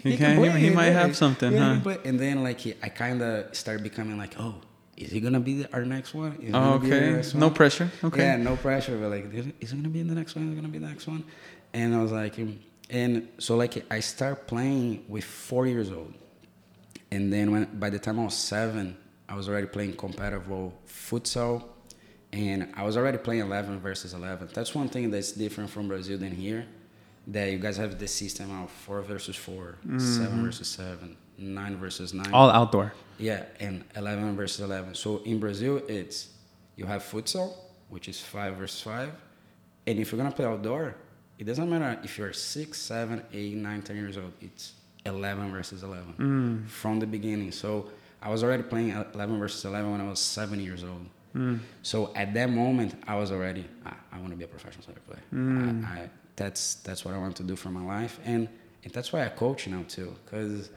He 0.03 0.11
he 0.11 0.17
can- 0.17 0.57
he 0.57 0.69
might 0.71 0.93
have 1.01 1.15
something, 1.15 1.53
Yeah, 1.53 1.75
huh? 1.75 1.81
But 1.83 2.05
and 2.07 2.19
then 2.19 2.41
like 2.43 2.59
I 2.81 2.89
kind 2.89 3.21
of 3.21 3.53
start 3.55 3.83
becoming 3.83 4.17
like, 4.17 4.33
"Oh, 4.39 4.55
is 5.01 5.11
he 5.11 5.19
gonna 5.19 5.39
be 5.39 5.65
our 5.73 5.83
next 5.85 6.13
one? 6.13 6.37
Oh, 6.53 6.77
gonna 6.77 6.79
be 6.79 6.89
the 6.89 6.95
okay. 6.95 7.11
next 7.11 7.35
No 7.35 7.49
pressure. 7.49 7.89
Okay. 8.03 8.23
Yeah, 8.23 8.37
no 8.37 8.55
pressure. 8.55 8.97
But 8.97 9.09
like, 9.09 9.33
is 9.33 9.71
it 9.71 9.75
gonna 9.75 9.89
be 9.89 9.99
in 9.99 10.07
the 10.07 10.15
next 10.15 10.35
one? 10.35 10.47
Is 10.47 10.53
it 10.53 10.55
gonna 10.55 10.67
be 10.67 10.79
the 10.79 10.87
next 10.87 11.07
one? 11.07 11.23
And 11.73 11.95
I 11.95 12.01
was 12.01 12.11
like, 12.11 12.37
um, 12.39 12.59
and 12.89 13.27
so 13.37 13.55
like 13.55 13.85
I 13.91 13.99
start 14.01 14.47
playing 14.47 15.05
with 15.07 15.23
four 15.23 15.65
years 15.67 15.91
old, 15.91 16.13
and 17.11 17.31
then 17.31 17.51
when 17.51 17.65
by 17.79 17.89
the 17.89 17.99
time 17.99 18.19
I 18.19 18.25
was 18.25 18.35
seven, 18.35 18.97
I 19.29 19.35
was 19.35 19.47
already 19.47 19.67
playing 19.67 19.95
competitive 19.95 20.43
futsal, 20.87 21.63
and 22.33 22.71
I 22.75 22.83
was 22.83 22.97
already 22.97 23.17
playing 23.17 23.41
eleven 23.41 23.79
versus 23.79 24.13
eleven. 24.13 24.49
That's 24.53 24.75
one 24.75 24.89
thing 24.89 25.09
that's 25.11 25.31
different 25.31 25.69
from 25.69 25.87
Brazil 25.87 26.17
than 26.17 26.31
here. 26.31 26.65
That 27.27 27.51
you 27.51 27.59
guys 27.59 27.77
have 27.77 27.99
the 27.99 28.07
system 28.07 28.63
of 28.63 28.71
four 28.71 29.01
versus 29.03 29.35
4 29.35 29.77
seven 29.99 30.43
versus 30.43 30.67
seven, 30.67 31.15
nine 31.41 31.77
versus 31.77 32.13
nine. 32.13 32.33
All 32.33 32.49
outdoor. 32.49 32.93
Yeah, 33.17 33.43
and 33.59 33.83
11 33.95 34.35
versus 34.35 34.61
11. 34.61 34.95
So 34.95 35.17
in 35.19 35.39
Brazil, 35.39 35.81
it's 35.87 36.29
you 36.75 36.85
have 36.85 37.03
futsal, 37.03 37.53
which 37.89 38.07
is 38.07 38.19
5 38.19 38.55
versus 38.55 38.81
5. 38.81 39.11
And 39.87 39.99
if 39.99 40.11
you're 40.11 40.17
going 40.17 40.31
to 40.31 40.35
play 40.35 40.45
outdoor, 40.45 40.95
it 41.37 41.45
doesn't 41.45 41.69
matter 41.69 41.99
if 42.03 42.17
you're 42.17 42.33
6, 42.33 42.77
7, 42.77 43.23
8, 43.31 43.55
9, 43.55 43.81
10 43.81 43.95
years 43.95 44.17
old. 44.17 44.31
It's 44.41 44.73
11 45.05 45.51
versus 45.51 45.83
11 45.83 46.13
mm. 46.17 46.69
from 46.69 46.99
the 46.99 47.07
beginning. 47.07 47.51
So 47.51 47.89
I 48.21 48.29
was 48.29 48.43
already 48.43 48.63
playing 48.63 48.91
11 48.91 49.39
versus 49.39 49.65
11 49.65 49.91
when 49.91 50.01
I 50.01 50.07
was 50.07 50.19
7 50.19 50.59
years 50.59 50.83
old. 50.83 51.05
Mm. 51.35 51.59
So 51.81 52.13
at 52.15 52.33
that 52.33 52.49
moment, 52.49 52.95
I 53.07 53.15
was 53.15 53.31
already, 53.31 53.65
ah, 53.85 53.95
I 54.11 54.19
want 54.19 54.31
to 54.31 54.37
be 54.37 54.43
a 54.43 54.47
professional 54.47 54.83
soccer 54.83 54.99
player. 55.01 55.23
I, 55.31 55.35
mm. 55.35 55.85
I, 55.85 56.09
that's, 56.35 56.75
that's 56.75 57.05
what 57.05 57.13
I 57.13 57.17
want 57.17 57.35
to 57.37 57.43
do 57.43 57.55
for 57.55 57.69
my 57.69 57.83
life. 57.83 58.19
And, 58.25 58.47
and 58.83 58.93
that's 58.93 59.13
why 59.13 59.25
I 59.25 59.29
coach 59.29 59.67
now 59.67 59.83
too. 59.87 60.15
Because 60.25 60.69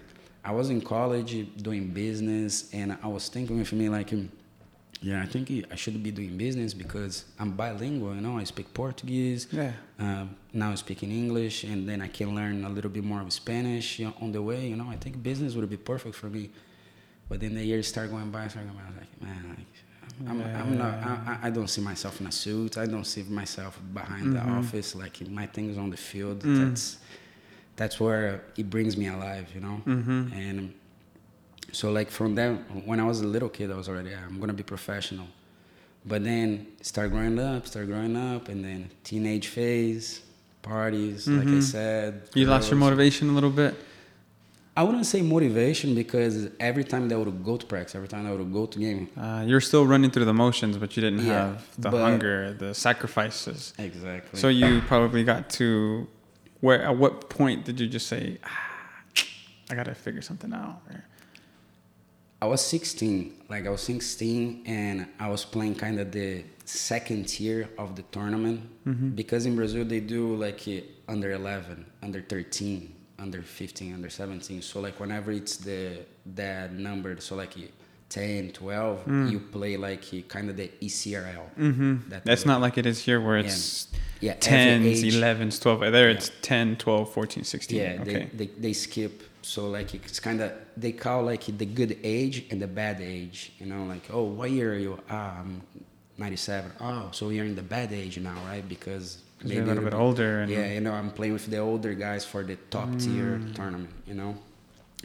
I 0.45 0.53
was 0.53 0.69
in 0.71 0.81
college 0.83 1.47
doing 1.63 1.89
business, 1.89 2.73
and 2.73 2.97
I 3.03 3.07
was 3.07 3.29
thinking 3.29 3.59
with 3.59 3.73
me 3.73 3.89
like, 3.89 4.13
yeah, 5.01 5.23
I 5.23 5.27
think 5.27 5.51
I 5.71 5.75
should 5.75 6.03
be 6.03 6.11
doing 6.11 6.37
business 6.37 6.75
because 6.75 7.25
I'm 7.39 7.53
bilingual. 7.53 8.15
You 8.15 8.21
know, 8.21 8.39
I 8.39 8.45
speak 8.45 8.73
Portuguese. 8.75 9.49
Yeah. 9.51 9.73
Um, 9.99 10.37
now 10.53 10.71
I'm 10.71 10.77
speaking 10.77 11.11
English, 11.11 11.65
and 11.65 11.89
then 11.89 12.01
I 12.03 12.09
can 12.09 12.35
learn 12.35 12.65
a 12.65 12.69
little 12.69 12.91
bit 12.91 13.05
more 13.05 13.21
of 13.21 13.33
Spanish 13.33 13.99
you 13.99 14.07
know, 14.07 14.15
on 14.21 14.33
the 14.33 14.43
way. 14.43 14.67
You 14.67 14.77
know, 14.77 14.89
I 14.89 14.97
think 14.97 15.23
business 15.23 15.55
would 15.55 15.69
be 15.69 15.77
perfect 15.77 16.15
for 16.15 16.27
me. 16.27 16.51
But 17.29 17.41
then 17.41 17.55
the 17.55 17.65
years 17.65 17.89
start 17.89 18.11
going 18.11 18.31
by, 18.31 18.49
start 18.49 18.67
going 18.67 18.79
by. 18.79 18.85
I 18.85 18.89
was 18.89 18.97
like, 18.97 19.23
man, 19.23 19.57
like, 19.57 20.29
I'm, 20.29 20.43
I'm 20.43 20.79
not. 20.79 20.95
I, 20.95 21.39
I 21.45 21.51
don't 21.51 21.69
see 21.69 21.81
myself 21.81 22.21
in 22.21 22.27
a 22.27 22.33
suit. 22.33 22.79
I 22.79 22.87
don't 22.87 23.05
see 23.05 23.23
myself 23.25 23.81
behind 23.93 24.35
the 24.35 24.41
office. 24.41 24.95
Like 24.95 25.27
my 25.29 25.47
things 25.47 25.77
on 25.77 25.91
the 25.91 25.97
field. 25.97 26.43
That's 26.43 26.99
that's 27.77 27.99
where 28.01 28.43
it 28.57 28.69
brings 28.71 28.97
me 28.97 29.07
alive. 29.09 29.47
You 29.55 29.61
know. 29.61 29.83
And 29.87 30.73
so 31.73 31.91
like 31.91 32.11
from 32.11 32.35
then, 32.35 32.59
when 32.85 33.01
I 33.01 33.05
was 33.05 33.21
a 33.21 33.27
little 33.27 33.49
kid, 33.49 33.71
I 33.71 33.77
was 33.77 33.89
already, 33.89 34.13
I'm 34.15 34.39
gonna 34.41 34.53
be 34.53 34.63
professional. 34.63 35.27
But 36.07 36.23
then 36.23 36.67
start 36.83 37.11
growing 37.11 37.39
up, 37.39 37.67
start 37.67 37.87
growing 37.87 38.17
up, 38.17 38.49
and 38.49 38.63
then 38.65 38.91
teenage 39.05 39.47
phase, 39.49 40.21
parties. 40.63 41.27
Like 41.27 41.49
I 41.49 41.61
said, 41.61 42.23
You 42.35 42.45
lost 42.47 42.71
your 42.71 42.79
motivation 42.79 43.31
a 43.31 43.33
little 43.33 43.51
bit. 43.51 43.75
I 44.77 44.83
wouldn't 44.83 45.07
say 45.07 45.23
motivation 45.23 45.95
because 45.95 46.49
every 46.59 46.83
time 46.83 47.09
that 47.09 47.15
I 47.15 47.19
would 47.19 47.45
go 47.45 47.57
to 47.57 47.65
practice, 47.65 47.95
every 47.95 48.09
time 48.09 48.27
I 48.27 48.33
would 48.33 48.53
go 48.53 48.67
to 48.67 48.79
game, 48.79 49.09
Uh, 49.17 49.45
you're 49.47 49.61
still 49.61 49.87
running 49.87 50.11
through 50.11 50.25
the 50.25 50.35
motions, 50.35 50.77
but 50.77 50.97
you 50.97 51.01
didn't 51.01 51.25
Yeah, 51.25 51.33
have 51.33 51.69
the 51.79 51.91
hunger, 51.91 52.53
the 52.53 52.75
sacrifices. 52.75 53.73
exactly. 53.79 54.39
So 54.39 54.49
you 54.49 54.81
probably 54.83 55.23
got 55.25 55.49
to 55.61 56.09
where? 56.65 56.83
At 56.83 56.97
what 56.97 57.29
point 57.29 57.65
did 57.65 57.79
you 57.81 57.87
just 57.87 58.07
say, 58.07 58.39
ah, 58.43 58.71
"I 59.71 59.75
gotta 59.75 59.95
figure 59.95 60.23
something 60.23 60.53
out"? 60.53 60.81
Or- 60.91 61.05
I 62.43 62.47
was 62.47 62.61
16. 62.61 63.33
Like 63.49 63.67
I 63.67 63.71
was 63.71 63.83
16, 63.83 64.65
and 64.67 65.07
I 65.19 65.29
was 65.29 65.45
playing 65.45 65.77
kind 65.77 65.99
of 65.99 66.13
the 66.13 66.45
second 66.67 67.29
tier 67.29 67.69
of 67.79 67.97
the 67.97 68.03
tournament 68.17 68.61
because 69.17 69.47
in 69.47 69.55
Brazil 69.57 69.85
they 69.85 70.01
do 70.01 70.35
like 70.37 70.67
eh, 70.69 70.81
under 71.09 71.33
11, 71.33 71.87
under 72.03 72.21
13, 72.21 72.95
under 73.19 73.43
15, 73.43 73.95
under 73.95 74.11
17. 74.11 74.61
So 74.63 74.81
like 74.81 75.01
whenever 75.01 75.33
it's 75.33 75.57
the 75.57 76.05
that 76.35 76.73
number, 76.73 77.19
so 77.21 77.35
like 77.37 77.57
eh, 77.59 77.69
10, 78.09 78.53
12, 78.53 79.09
you 79.33 79.41
play 79.41 79.77
like 79.77 80.13
eh, 80.13 80.23
kind 80.29 80.51
of 80.51 80.57
the 80.57 80.69
ECNL. 80.83 81.47
Mm-hmm. 81.59 82.11
That 82.11 82.25
That's 82.25 82.45
not 82.45 82.61
like 82.61 82.77
it 82.79 82.87
is 82.87 82.99
here, 83.01 83.21
where 83.21 83.39
it's 83.39 83.89
Yeah, 83.93 83.99
every 84.33 84.91
10s, 84.91 85.05
age- 85.05 85.15
11s, 85.15 85.61
12. 85.61 85.81
There 85.93 86.11
it's 86.11 86.31
10, 86.43 86.77
12, 86.77 87.13
14, 87.13 87.45
16. 87.45 87.79
Yeah, 87.79 87.99
okay. 88.01 88.31
they, 88.35 88.47
they 88.47 88.51
they 88.61 88.73
skip. 88.73 89.23
So 89.43 89.69
like 89.69 89.95
it's 89.95 90.21
kind 90.21 90.41
of 90.41 90.53
they 90.77 90.93
call 90.93 91.23
like 91.23 91.45
the 91.45 91.67
good 91.67 91.99
age 92.03 92.45
and 92.51 92.61
the 92.63 92.67
bad 92.67 93.01
age. 93.01 93.53
You 93.59 93.67
know, 93.67 93.85
like 93.85 94.09
oh, 94.13 94.23
what 94.25 94.51
year 94.51 94.73
are 94.75 94.79
you? 94.79 94.99
Ah, 95.11 95.41
I'm 95.41 95.63
97. 96.19 96.73
Oh, 96.81 97.09
so 97.13 97.29
you're 97.31 97.45
in 97.45 97.55
the 97.57 97.63
bad 97.63 97.93
age 97.93 98.19
now, 98.19 98.37
right? 98.47 98.67
Because 98.69 99.19
'Cause 99.41 99.51
you're 99.51 99.63
a 99.65 99.67
little 99.67 99.85
bit 99.85 99.95
older 99.95 100.41
and- 100.41 100.51
yeah, 100.51 100.73
you 100.73 100.81
know, 100.81 100.93
I'm 100.93 101.11
playing 101.11 101.35
with 101.35 101.47
the 101.47 101.59
older 101.59 101.93
guys 101.93 102.25
for 102.25 102.43
the 102.45 102.57
top 102.71 102.89
tier 102.99 103.41
tournament. 103.55 103.91
You 104.07 104.15
know, 104.15 104.37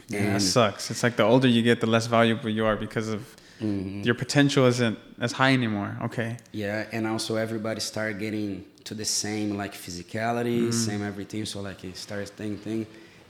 Yeah, 0.08 0.32
that 0.34 0.40
sucks. 0.42 0.90
It's 0.90 1.02
like 1.02 1.16
the 1.16 1.24
older 1.24 1.46
you 1.48 1.62
get, 1.62 1.80
the 1.80 1.86
less 1.86 2.06
valuable 2.06 2.48
you 2.48 2.64
are 2.64 2.76
because 2.76 3.08
of 3.08 3.36
Mhm. 3.60 4.04
your 4.04 4.14
potential 4.14 4.66
isn't 4.66 4.98
as 5.20 5.32
high 5.32 5.52
anymore. 5.52 5.96
Okay. 6.06 6.36
Yeah, 6.52 6.86
and 6.92 7.06
also 7.06 7.36
everybody 7.36 7.80
start 7.80 8.18
getting 8.18 8.64
to 8.84 8.94
the 8.94 9.04
same 9.04 9.56
like 9.56 9.74
physicality, 9.74 10.68
Mm. 10.68 10.72
same 10.72 11.02
everything. 11.02 11.44
So 11.46 11.60
like 11.60 11.84
it 11.84 11.96
starts 11.96 12.30
thing 12.30 12.56
thing, 12.56 12.86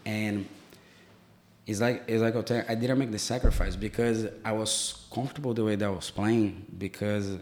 and 0.06 0.46
it's 1.66 1.80
like 1.80 2.04
it's 2.08 2.22
like 2.22 2.34
you, 2.36 2.64
I 2.68 2.74
didn't 2.74 2.98
make 2.98 3.10
the 3.10 3.18
sacrifice 3.18 3.76
because 3.76 4.26
I 4.44 4.52
was 4.52 5.06
comfortable 5.12 5.54
the 5.54 5.64
way 5.64 5.76
that 5.76 5.84
I 5.86 5.90
was 5.90 6.10
playing. 6.10 6.64
Because 6.78 7.38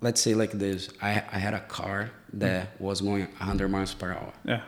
let's 0.00 0.20
say 0.20 0.34
like 0.34 0.52
this, 0.52 0.88
I 1.02 1.10
I 1.32 1.38
had 1.38 1.54
a 1.54 1.60
car 1.60 2.10
that 2.34 2.78
Mm. 2.78 2.80
was 2.80 3.00
going 3.00 3.26
100 3.38 3.68
miles 3.68 3.94
per 3.94 4.12
hour, 4.12 4.32
Yeah. 4.44 4.60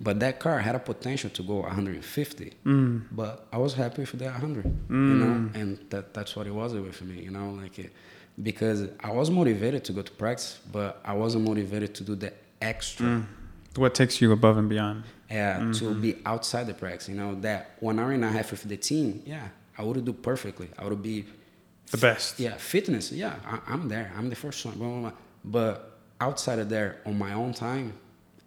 But 0.00 0.20
that 0.20 0.38
car 0.40 0.58
had 0.58 0.74
a 0.74 0.78
potential 0.78 1.30
to 1.30 1.42
go 1.42 1.56
150. 1.60 2.52
Mm. 2.64 3.02
But 3.12 3.46
I 3.52 3.58
was 3.58 3.74
happy 3.74 4.02
with 4.02 4.12
that 4.12 4.32
100, 4.32 4.64
you 4.64 4.72
Mm. 4.90 5.18
know, 5.20 5.60
and 5.60 5.78
that 5.90 6.12
that's 6.14 6.36
what 6.36 6.46
it 6.46 6.54
was 6.54 6.74
with 6.74 7.00
me, 7.02 7.22
you 7.22 7.30
know, 7.30 7.50
like 7.62 7.78
it, 7.78 7.92
because 8.42 8.88
I 9.00 9.10
was 9.12 9.30
motivated 9.30 9.84
to 9.84 9.92
go 9.92 10.02
to 10.02 10.12
practice, 10.12 10.58
but 10.70 11.00
I 11.04 11.14
wasn't 11.14 11.44
motivated 11.44 11.94
to 11.96 12.04
do 12.04 12.14
the 12.14 12.32
extra, 12.60 13.06
Mm. 13.06 13.24
What 13.76 13.94
takes 13.94 14.22
you 14.22 14.32
above 14.32 14.56
and 14.56 14.68
beyond? 14.70 15.04
yeah, 15.30 15.70
to 15.74 15.94
be 15.94 16.16
outside 16.24 16.66
the 16.66 16.72
practice, 16.74 17.08
you 17.10 17.14
know, 17.14 17.34
that 17.42 17.72
one 17.80 17.98
hour 17.98 18.12
and 18.12 18.24
a 18.24 18.28
half 18.30 18.50
with 18.50 18.62
the 18.62 18.76
team, 18.78 19.22
yeah, 19.26 19.48
I 19.78 19.82
would 19.82 20.02
do 20.04 20.12
perfectly. 20.14 20.68
I 20.78 20.86
would 20.88 21.02
be 21.02 21.26
The 21.90 21.98
best. 21.98 22.40
yeah, 22.40 22.56
fitness. 22.56 23.12
Yeah, 23.12 23.34
I, 23.46 23.58
I'm 23.72 23.88
there. 23.88 24.12
I'm 24.16 24.30
the 24.30 24.36
first 24.36 24.64
one. 24.64 24.74
Blah, 24.78 24.88
blah, 24.88 25.00
blah. 25.00 25.12
But 25.44 25.98
outside 26.20 26.58
of 26.58 26.68
there, 26.70 27.00
on 27.04 27.18
my 27.18 27.32
own 27.34 27.52
time, 27.52 27.92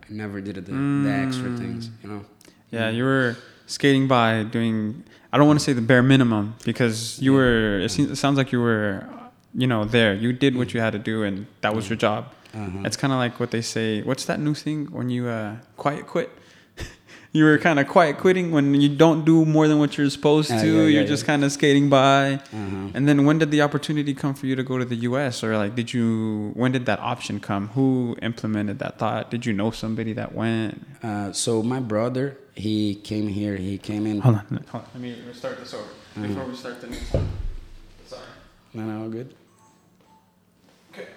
never 0.09 0.41
did 0.41 0.55
the, 0.55 0.71
the 0.71 1.11
extra 1.11 1.55
things. 1.57 1.89
You 2.03 2.09
know. 2.09 2.25
Yeah, 2.71 2.89
you 2.89 3.03
were 3.03 3.35
skating 3.65 4.07
by 4.07 4.43
doing. 4.43 5.03
I 5.31 5.37
don't 5.37 5.47
want 5.47 5.59
to 5.59 5.63
say 5.63 5.73
the 5.73 5.81
bare 5.81 6.03
minimum 6.03 6.55
because 6.65 7.19
you 7.21 7.33
were. 7.33 7.79
It, 7.79 7.89
seems, 7.89 8.11
it 8.11 8.15
sounds 8.15 8.37
like 8.37 8.51
you 8.51 8.61
were, 8.61 9.07
you 9.53 9.67
know, 9.67 9.85
there. 9.85 10.13
You 10.13 10.33
did 10.33 10.55
what 10.55 10.73
you 10.73 10.79
had 10.79 10.93
to 10.93 10.99
do, 10.99 11.23
and 11.23 11.45
that 11.61 11.75
was 11.75 11.89
your 11.89 11.97
job. 11.97 12.33
Uh-huh. 12.53 12.79
It's 12.83 12.97
kind 12.97 13.13
of 13.13 13.19
like 13.19 13.39
what 13.39 13.51
they 13.51 13.61
say. 13.61 14.01
What's 14.01 14.25
that 14.25 14.39
new 14.39 14.55
thing 14.55 14.87
when 14.87 15.09
you 15.09 15.27
uh, 15.27 15.57
quiet 15.77 16.07
quit? 16.07 16.31
You 17.31 17.43
were 17.43 17.57
kind 17.59 17.79
of 17.79 17.87
quiet 17.87 18.17
quitting 18.17 18.51
when 18.51 18.73
you 18.81 18.89
don't 18.89 19.23
do 19.23 19.45
more 19.45 19.67
than 19.67 19.77
what 19.77 19.97
you're 19.97 20.09
supposed 20.09 20.49
Yeah, 20.49 20.61
to. 20.61 20.67
yeah, 20.67 20.73
you're 20.81 20.89
yeah, 21.01 21.03
just 21.03 21.23
yeah. 21.23 21.27
kind 21.27 21.43
of 21.43 21.51
skating 21.51 21.87
by. 21.89 22.33
Uh-huh. 22.35 22.89
And 22.95 23.07
then 23.07 23.25
when 23.25 23.37
did 23.37 23.51
the 23.51 23.61
opportunity 23.61 24.13
come 24.15 24.33
for 24.33 24.47
you 24.47 24.55
to 24.55 24.63
go 24.63 24.77
to 24.79 24.85
the 24.85 24.95
U.S. 25.09 25.43
or 25.43 25.55
like 25.57 25.75
did 25.75 25.93
you? 25.93 26.51
When 26.55 26.71
did 26.71 26.85
that 26.87 26.99
option 26.99 27.39
come? 27.39 27.67
Who 27.69 28.15
implemented 28.21 28.79
that 28.79 28.97
thought? 28.97 29.29
Did 29.29 29.45
you 29.45 29.53
know 29.53 29.69
somebody 29.71 30.13
that 30.13 30.33
went? 30.33 30.83
Uh, 31.03 31.31
so 31.31 31.61
my 31.61 31.79
brother, 31.79 32.35
he 32.55 32.95
came 32.95 33.27
here. 33.27 33.55
He 33.57 33.77
came 33.77 34.07
in. 34.07 34.21
Hold 34.21 34.37
on, 34.37 34.65
hold 34.71 34.83
on. 34.83 34.89
Let 34.95 35.01
me 35.03 35.15
start 35.33 35.59
this 35.59 35.73
over 35.73 35.87
before 36.19 36.45
we 36.45 36.55
start 36.55 36.81
the 36.81 36.87
next 36.87 37.13
one. 37.13 37.27
Sorry. 38.07 38.21
No, 38.73 38.83
no, 38.85 39.03
all 39.03 39.09
good. 39.09 39.33
Okay. 40.93 41.07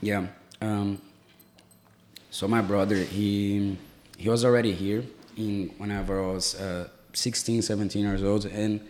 Yeah. 0.00 0.26
Um, 0.60 1.00
so 2.34 2.48
my 2.48 2.60
brother, 2.60 2.96
he 2.96 3.78
he 4.18 4.28
was 4.28 4.44
already 4.44 4.72
here 4.72 5.04
in 5.36 5.72
whenever 5.78 6.20
I 6.20 6.32
was 6.32 6.56
uh, 6.60 6.88
16, 7.12 7.62
17 7.62 8.02
years 8.02 8.24
old, 8.24 8.46
and 8.46 8.80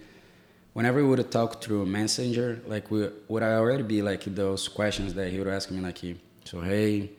whenever 0.72 1.02
we 1.02 1.09
would 1.11 1.30
talk 1.30 1.62
through 1.62 1.85
Messenger, 1.85 2.62
like 2.66 2.90
we 2.90 3.11
would 3.28 3.42
I 3.42 3.57
already 3.57 3.83
be 3.83 4.00
like 4.00 4.24
those 4.24 4.66
questions 4.66 5.12
that 5.12 5.28
he 5.30 5.38
would 5.38 5.48
ask 5.48 5.70
me 5.70 5.83
like, 5.83 5.98
so 6.44 6.62
hey, 6.62 7.11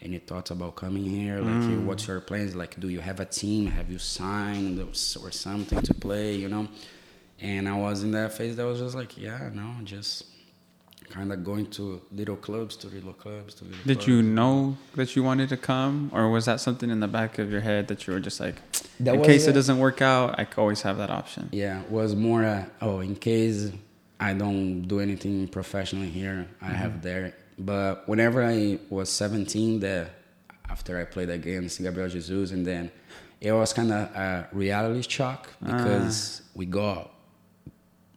any 0.00 0.18
thoughts 0.18 0.52
about 0.52 0.76
coming 0.76 1.02
here? 1.02 1.40
Like, 1.40 1.84
what's 1.84 2.06
your 2.06 2.20
plans? 2.20 2.54
Like, 2.54 2.78
do 2.78 2.88
you 2.88 3.00
have 3.00 3.18
a 3.18 3.24
team? 3.24 3.66
Have 3.66 3.90
you 3.90 3.98
signed 3.98 4.78
or 4.78 4.94
something 4.94 5.82
to 5.82 5.94
play? 5.94 6.36
You 6.36 6.48
know? 6.48 6.68
And 7.40 7.68
I 7.68 7.76
was 7.76 8.04
in 8.04 8.12
that 8.12 8.34
phase 8.34 8.54
that 8.54 8.64
was 8.64 8.78
just 8.78 8.94
like, 8.94 9.18
yeah, 9.18 9.50
no, 9.52 9.74
just 9.82 10.26
kind 11.12 11.32
of 11.32 11.44
going 11.44 11.66
to 11.66 12.00
little 12.10 12.36
clubs, 12.36 12.74
to 12.76 12.86
little 12.88 13.12
clubs, 13.12 13.54
to 13.54 13.64
little 13.64 13.78
Did 13.86 13.98
clubs. 13.98 14.08
you 14.08 14.22
know 14.22 14.76
that 14.94 15.14
you 15.14 15.22
wanted 15.22 15.48
to 15.50 15.56
come, 15.56 16.10
or 16.12 16.30
was 16.30 16.46
that 16.46 16.58
something 16.60 16.90
in 16.90 17.00
the 17.00 17.08
back 17.08 17.38
of 17.38 17.50
your 17.50 17.60
head 17.60 17.88
that 17.88 18.06
you 18.06 18.14
were 18.14 18.20
just 18.20 18.40
like, 18.40 18.56
That 19.00 19.14
in 19.16 19.22
case 19.22 19.46
a- 19.46 19.50
it 19.50 19.52
doesn't 19.52 19.78
work 19.78 20.00
out, 20.00 20.38
I 20.38 20.46
always 20.56 20.82
have 20.82 20.96
that 20.98 21.10
option? 21.10 21.48
Yeah, 21.52 21.82
was 21.90 22.14
more 22.16 22.44
uh, 22.44 22.64
oh, 22.80 23.00
in 23.00 23.14
case 23.16 23.70
I 24.18 24.32
don't 24.32 24.82
do 24.82 25.00
anything 25.00 25.48
professionally 25.48 26.08
here, 26.10 26.46
I 26.60 26.70
have 26.82 27.02
there. 27.02 27.34
But 27.58 28.08
whenever 28.08 28.42
I 28.44 28.78
was 28.88 29.08
17, 29.10 29.80
that 29.80 30.10
after 30.70 30.98
I 30.98 31.04
played 31.04 31.28
against 31.28 31.80
Gabriel 31.82 32.08
Jesus, 32.08 32.50
and 32.52 32.66
then 32.66 32.90
it 33.40 33.52
was 33.52 33.72
kind 33.72 33.92
of 33.92 34.02
a 34.16 34.48
reality 34.52 35.02
shock 35.02 35.50
because 35.62 36.42
we 36.54 36.64
got 36.64 37.10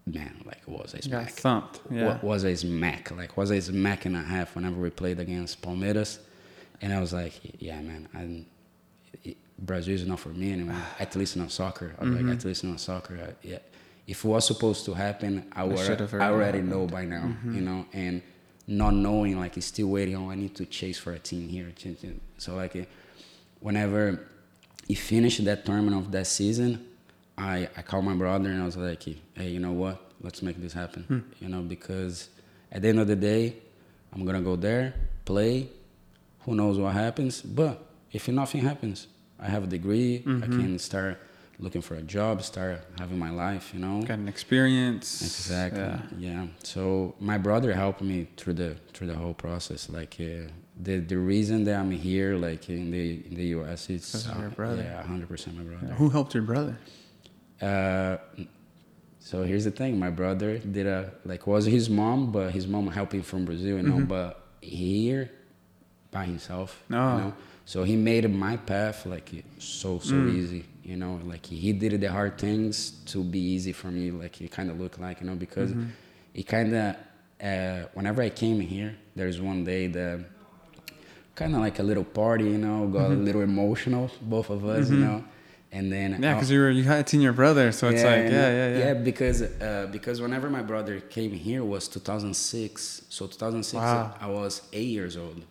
man, 0.06 0.42
like 0.46 0.62
it 0.68 0.70
was 0.70 0.94
a 0.94 0.98
You 0.98 1.12
got 1.12 1.24
smack. 1.30 1.34
thumped. 1.34 1.80
Yeah. 1.92 2.06
Wa- 2.22 2.30
was 2.30 2.44
a 2.44 2.56
smack, 2.56 3.12
like 3.12 3.36
was 3.38 3.52
a 3.52 3.62
smack 3.62 4.06
and 4.06 4.16
a 4.16 4.22
half 4.22 4.56
whenever 4.56 4.80
we 4.80 4.90
played 4.90 5.20
against 5.20 5.62
Palmeiras, 5.62 6.20
and 6.82 6.94
I 6.94 7.00
was 7.00 7.14
like, 7.14 7.34
yeah, 7.62 7.80
man, 7.82 8.08
I'm, 8.14 8.46
it- 9.24 9.38
Brazil 9.58 9.96
is 9.96 10.06
not 10.06 10.20
for 10.20 10.30
me 10.30 10.52
anymore. 10.54 10.76
At 11.00 11.16
least 11.16 11.38
not 11.38 11.52
soccer. 11.52 11.96
I'm 12.00 12.14
Mm-hmm. 12.14 12.28
like, 12.30 12.38
at 12.40 12.46
least 12.46 12.64
not 12.66 12.80
soccer. 12.80 13.16
I, 13.16 13.48
yeah, 13.48 13.60
if 14.06 14.24
it 14.24 14.28
was 14.28 14.46
supposed 14.46 14.86
to 14.86 14.94
happen, 14.94 15.46
I 15.54 15.64
would. 15.64 15.80
should 15.80 16.02
I 16.02 16.06
already 16.06 16.24
already 16.34 16.58
happened. 16.60 16.70
know 16.70 16.86
by 16.88 17.06
now, 17.06 17.24
Mm-hmm. 17.24 17.56
you 17.56 17.62
know, 17.62 17.86
and 17.94 18.22
not 18.68 18.94
knowing 18.94 19.40
like 19.40 19.56
it's 19.58 19.68
still 19.68 19.88
waiting. 19.88 20.16
Oh, 20.18 20.30
I 20.30 20.36
need 20.36 20.54
to 20.56 20.66
chase 20.66 20.98
for 20.98 21.14
a 21.14 21.20
team 21.20 21.48
here. 21.48 21.72
So 22.38 22.56
like, 22.56 22.88
whenever 23.60 24.20
he 24.88 24.96
finished 24.96 25.44
that 25.46 25.66
tournament 25.66 25.96
of 25.98 26.12
that 26.12 26.28
season, 26.28 26.86
I, 27.38 27.70
I 27.76 27.82
called 27.82 28.06
my 28.06 28.16
brother 28.16 28.50
and 28.50 28.62
I 28.62 28.66
was 28.66 28.78
like, 28.78 29.04
hey, 29.04 29.50
you 29.50 29.60
know 29.60 29.74
what? 29.74 30.02
Let's 30.22 30.42
make 30.42 30.62
this 30.62 30.74
happen. 30.74 31.04
Hmm. 31.04 31.20
You 31.44 31.50
know, 31.50 31.62
because 31.62 32.30
at 32.72 32.82
the 32.82 32.90
end 32.90 33.00
of 33.00 33.08
the 33.08 33.16
day, 33.16 33.56
I'm 34.14 34.26
gonna 34.26 34.42
go 34.42 34.56
there, 34.56 34.94
play. 35.26 35.70
Who 36.42 36.56
knows 36.56 36.78
what 36.78 36.94
happens? 36.94 37.42
But 37.42 37.86
if 38.12 38.28
nothing 38.30 38.62
happens, 38.62 39.08
I 39.40 39.48
have 39.48 39.66
a 39.66 39.68
degree. 39.68 40.24
Mm-hmm. 40.26 40.44
I 40.44 40.48
can 40.48 40.80
start 40.80 41.20
looking 41.60 41.82
for 41.82 41.96
a 41.96 42.02
job, 42.02 42.42
start 42.44 42.82
having 42.98 43.20
my 43.20 43.30
life. 43.30 43.74
You 43.74 43.82
know. 43.82 44.02
Got 44.02 44.20
an 44.20 44.30
experience. 44.30 45.22
Exactly. 45.22 45.82
Yeah. 45.82 46.00
Yeah. 46.18 46.48
So 46.64 47.16
my 47.20 47.38
brother 47.38 47.74
helped 47.74 48.02
me 48.02 48.28
through 48.38 48.54
the 48.54 48.78
through 48.94 49.08
the 49.08 49.16
whole 49.16 49.34
process. 49.34 49.90
Like 49.90 50.16
uh, 50.20 50.50
the 50.82 51.00
the 51.00 51.18
reason 51.18 51.66
that 51.66 51.80
I'm 51.80 51.92
here, 51.92 52.36
like 52.36 52.70
in 52.70 52.92
the 52.92 53.26
in 53.28 53.36
the 53.36 53.46
U.S., 53.58 53.90
it's 53.90 54.26
of 54.26 54.38
your 54.38 54.48
uh, 54.48 54.52
brother. 54.52 54.84
Yeah, 54.84 55.04
hundred 55.04 55.28
percent 55.28 55.58
my 55.58 55.64
brother. 55.64 55.94
Who 55.96 56.10
helped 56.10 56.34
your 56.34 56.44
brother? 56.44 56.78
Uh, 57.62 58.18
so 59.20 59.44
here's 59.44 59.64
the 59.64 59.72
thing: 59.72 59.98
my 59.98 60.10
brother 60.10 60.60
did 60.60 60.88
a 60.88 61.12
like 61.26 61.48
was 61.48 61.66
his 61.66 61.90
mom, 61.90 62.32
but 62.32 62.52
his 62.52 62.68
mom 62.68 62.88
helping 62.88 63.22
from 63.22 63.46
Brazil, 63.46 63.78
you 63.78 63.84
know. 63.84 63.96
Mm-hmm. 63.96 64.06
But 64.06 64.42
here, 64.62 65.32
by 66.12 66.26
himself, 66.26 66.82
Oh. 66.92 66.94
you 66.94 67.22
know. 67.24 67.34
So 67.68 67.84
he 67.84 67.96
made 67.96 68.30
my 68.30 68.58
path 68.58 69.08
like 69.08 69.44
so 69.58 69.98
so 69.98 70.14
mm. 70.14 70.36
easy, 70.36 70.66
you 70.84 70.98
know. 70.98 71.20
Like 71.24 71.46
he 71.48 71.74
did 71.74 72.00
the 72.00 72.12
hard 72.12 72.38
things 72.38 72.92
to 73.08 73.24
be 73.24 73.40
easy 73.40 73.74
for 73.74 73.88
me. 73.88 74.12
Like 74.12 74.40
it 74.42 74.52
kind 74.52 74.70
of 74.70 74.80
looked 74.80 75.00
like, 75.00 75.22
you 75.22 75.28
know, 75.28 75.36
because 75.36 75.72
mm-hmm. 75.72 75.90
it 76.36 76.44
kind 76.44 76.76
of 76.76 76.96
uh, 77.42 77.88
whenever 77.94 78.22
I 78.22 78.30
came 78.30 78.60
here, 78.60 78.96
there's 79.16 79.42
one 79.42 79.64
day 79.64 79.88
that 79.88 80.26
kind 81.36 81.56
of 81.56 81.62
like 81.62 81.80
a 81.80 81.84
little 81.84 82.04
party, 82.04 82.46
you 82.46 82.58
know, 82.58 82.88
got 82.88 83.08
a 83.08 83.10
mm-hmm. 83.10 83.26
little 83.26 83.42
emotional, 83.42 84.10
both 84.22 84.50
of 84.50 84.66
us, 84.66 84.90
you 84.90 84.98
know. 84.98 85.24
And 85.78 85.92
then 85.92 86.10
Yeah, 86.24 86.34
because 86.36 86.50
you 86.54 86.60
were 86.64 86.72
you 86.80 86.84
had 86.94 87.08
seen 87.12 87.22
your 87.28 87.34
brother, 87.44 87.66
so 87.80 87.84
it's 87.92 88.04
like 88.12 88.26
yeah, 88.32 88.50
yeah, 88.60 88.68
yeah. 88.74 88.78
yeah, 88.84 88.94
because 89.10 89.40
uh, 89.42 89.88
because 89.92 90.18
whenever 90.26 90.48
my 90.50 90.64
brother 90.72 90.96
came 91.16 91.34
here 91.48 91.64
was 91.74 91.84
2006. 91.90 93.02
So 93.10 93.28
2006, 93.28 93.74
Wow. 93.74 94.14
I 94.22 94.28
was 94.28 94.62
eight 94.72 94.88
years 95.00 95.16
old. 95.18 95.42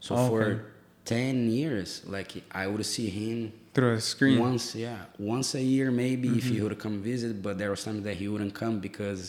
So 0.00 0.14
Oh, 0.16 0.28
for 0.28 0.42
okay. 0.44 0.60
10 1.04 1.50
years, 1.50 2.02
like 2.06 2.30
I 2.62 2.66
would 2.66 2.84
see 2.86 3.08
him 3.10 3.52
Through 3.74 3.94
a 3.94 4.00
screen. 4.00 4.38
once, 4.40 4.74
yeah, 4.74 4.98
once 5.18 5.54
a 5.54 5.62
year 5.62 5.90
maybe 5.90 6.28
if 6.38 6.44
Mm-hmm. 6.44 6.54
he 6.54 6.60
would 6.62 6.78
come 6.78 6.96
visit. 7.12 7.42
But 7.42 7.58
there 7.58 7.70
was 7.70 7.84
times 7.84 8.02
that 8.04 8.16
he 8.16 8.26
wouldn't 8.28 8.54
come 8.54 8.80
because 8.88 9.20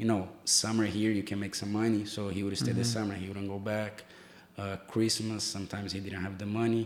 you 0.00 0.06
know 0.10 0.28
summer 0.44 0.84
here 0.98 1.12
you 1.18 1.22
can 1.30 1.38
make 1.40 1.54
some 1.62 1.72
money. 1.72 2.04
So 2.04 2.20
he 2.36 2.42
would 2.44 2.56
stay 2.58 2.72
the 2.72 2.82
Mm-hmm. 2.82 2.96
summer. 2.96 3.14
He 3.22 3.26
wouldn't 3.28 3.48
go 3.48 3.58
back. 3.58 4.04
Uh, 4.58 4.76
Christmas 4.92 5.42
sometimes 5.56 5.88
he 5.96 6.00
didn't 6.00 6.22
have 6.28 6.36
the 6.44 6.46
money. 6.62 6.84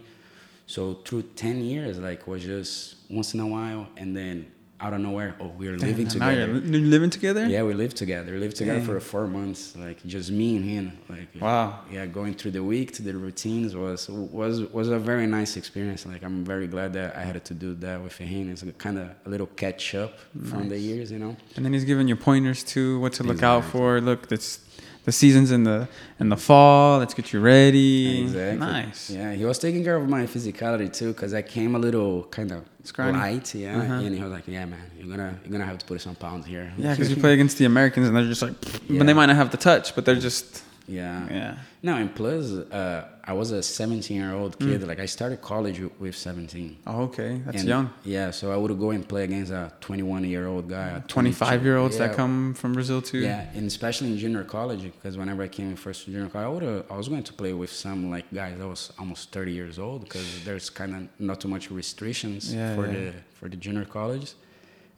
So 0.74 0.80
through 1.06 1.22
10 1.34 1.62
years, 1.62 1.98
like 1.98 2.20
was 2.26 2.42
just 2.44 2.96
once 3.10 3.32
in 3.34 3.40
a 3.40 3.46
while, 3.56 3.82
and 3.96 4.14
then 4.16 4.36
out 4.80 4.92
of 4.92 5.00
nowhere, 5.00 5.34
oh, 5.40 5.50
we're 5.58 5.76
living 5.76 6.06
And 6.06 6.18
now 6.20 6.28
you're 6.28 6.46
together. 6.46 6.68
li- 6.78 6.90
living 6.94 7.10
together. 7.10 7.44
Yeah, 7.48 7.62
we 7.64 7.74
lived 7.74 7.96
together. 7.96 8.30
We 8.34 8.38
lived 8.38 8.54
together 8.62 8.78
Dang. 8.78 8.86
for 8.86 9.00
four 9.00 9.26
months, 9.26 9.74
like 9.76 9.98
just 10.06 10.30
me 10.30 10.48
and 10.58 10.64
him. 10.74 10.86
Like 11.08 11.28
Wow. 11.40 11.80
yeah, 11.90 12.06
going 12.18 12.34
through 12.34 12.52
the 12.58 12.62
week 12.62 12.92
to 12.96 13.02
the 13.02 13.14
routines 13.26 13.74
was 13.74 14.00
was 14.40 14.54
was 14.78 14.88
a 14.98 15.00
very 15.10 15.26
nice 15.38 15.52
experience. 15.56 16.00
Like 16.12 16.22
I'm 16.22 16.44
very 16.44 16.68
glad 16.74 16.92
that 16.98 17.16
I 17.16 17.22
had 17.30 17.42
to 17.50 17.54
do 17.54 17.70
that 17.86 17.98
with 18.06 18.16
him. 18.18 18.50
It's 18.52 18.62
kind 18.86 18.98
of 19.02 19.06
a 19.26 19.28
little 19.34 19.48
catch 19.62 19.94
up 20.04 20.12
from 20.50 20.68
the 20.68 20.78
years, 20.78 21.10
you 21.10 21.18
know. 21.24 21.34
And 21.56 21.64
then 21.64 21.72
he's 21.72 21.86
giving 21.92 22.06
you 22.06 22.14
pointers 22.30 22.62
too, 22.62 23.00
what 23.00 23.12
to 23.14 23.24
look 23.24 23.42
out 23.42 23.64
for. 23.64 24.00
Look, 24.00 24.28
this 24.28 24.60
the 25.08 25.12
seasons 25.12 25.50
in 25.56 25.62
the 25.64 25.78
in 26.20 26.28
the 26.28 26.36
fall. 26.36 26.98
Let's 26.98 27.14
get 27.18 27.26
you 27.32 27.40
ready. 27.40 28.20
Exactly. 28.24 28.58
Nice. 28.58 29.00
Yeah, 29.18 29.32
he 29.40 29.44
was 29.50 29.58
taking 29.66 29.82
care 29.82 29.96
of 29.96 30.06
my 30.16 30.22
physicality 30.34 30.88
too, 30.98 31.10
cause 31.20 31.32
I 31.40 31.42
came 31.56 31.74
a 31.74 31.78
little 31.86 32.24
kind 32.36 32.50
of 32.56 32.60
Scrawny. 32.84 33.16
light. 33.18 33.46
Yeah, 33.54 33.78
Uh-huh. 33.80 34.04
and 34.04 34.14
he 34.14 34.22
was 34.26 34.30
like, 34.36 34.46
"Yeah, 34.46 34.66
man, 34.72 34.86
you're 34.98 35.08
gonna 35.14 35.32
you're 35.42 35.52
gonna 35.56 35.64
have 35.72 35.78
to 35.78 35.86
put 35.90 35.98
some 36.06 36.14
pounds 36.26 36.44
here." 36.54 36.66
Yeah, 36.76 36.90
because 36.92 37.08
you 37.12 37.16
play 37.26 37.32
against 37.38 37.56
the 37.60 37.64
Americans 37.64 38.04
and 38.08 38.14
they're 38.16 38.32
just 38.34 38.42
like, 38.46 38.52
Yeah. 38.86 38.98
but 38.98 39.06
they 39.08 39.14
might 39.14 39.26
not 39.32 39.36
have 39.42 39.50
the 39.56 39.56
touch, 39.70 39.86
but 39.94 40.04
they're 40.04 40.22
just 40.30 40.62
yeah. 40.88 41.26
yeah. 41.30 41.58
No, 41.82 41.94
and 41.96 42.12
plus, 42.14 42.50
uh, 42.52 43.06
I 43.24 43.32
was 43.34 43.50
a 43.52 43.62
17 43.62 44.16
year 44.16 44.32
old 44.34 44.58
kid. 44.58 44.82
Like 44.88 44.98
I 44.98 45.06
started 45.06 45.40
college 45.42 45.80
with 45.98 46.16
17. 46.16 46.78
Oh, 46.86 47.02
okay, 47.02 47.40
that's 47.44 47.58
And, 47.60 47.68
young. 47.68 47.90
Yeah, 48.04 48.30
so 48.30 48.50
I 48.50 48.56
would 48.56 48.76
go 48.78 48.90
and 48.90 49.06
play 49.06 49.24
against 49.24 49.52
a 49.52 49.70
21 49.80 50.24
year 50.24 50.46
old 50.46 50.68
guy. 50.68 51.02
25 51.06 51.64
year 51.64 51.76
olds 51.76 51.98
that 51.98 52.16
come 52.16 52.54
from 52.54 52.72
Brazil 52.72 53.00
too. 53.02 53.18
Yeah, 53.18 53.46
and 53.54 53.66
especially 53.66 54.08
in 54.12 54.18
junior 54.18 54.44
college, 54.44 54.82
because 54.82 55.16
whenever 55.18 55.42
I 55.42 55.48
came 55.48 55.68
in 55.70 55.76
first 55.76 56.04
to 56.06 56.10
junior 56.10 56.28
college, 56.30 56.64
I, 56.64 56.94
I 56.94 56.96
was 56.96 57.08
going 57.08 57.22
to 57.24 57.32
play 57.34 57.52
with 57.52 57.70
some 57.70 58.10
like 58.10 58.24
guys 58.32 58.58
that 58.58 58.66
was 58.66 58.92
almost 58.98 59.30
30 59.32 59.52
years 59.52 59.78
old, 59.78 60.04
because 60.04 60.44
there's 60.44 60.70
kind 60.70 60.94
of 60.96 61.02
not 61.20 61.40
too 61.40 61.48
much 61.48 61.70
restrictions 61.70 62.52
Yeah, 62.54 62.74
for 62.74 62.86
yeah. 62.86 62.92
the 62.92 63.12
for 63.34 63.48
the 63.48 63.56
junior 63.56 63.84
colleges, 63.84 64.34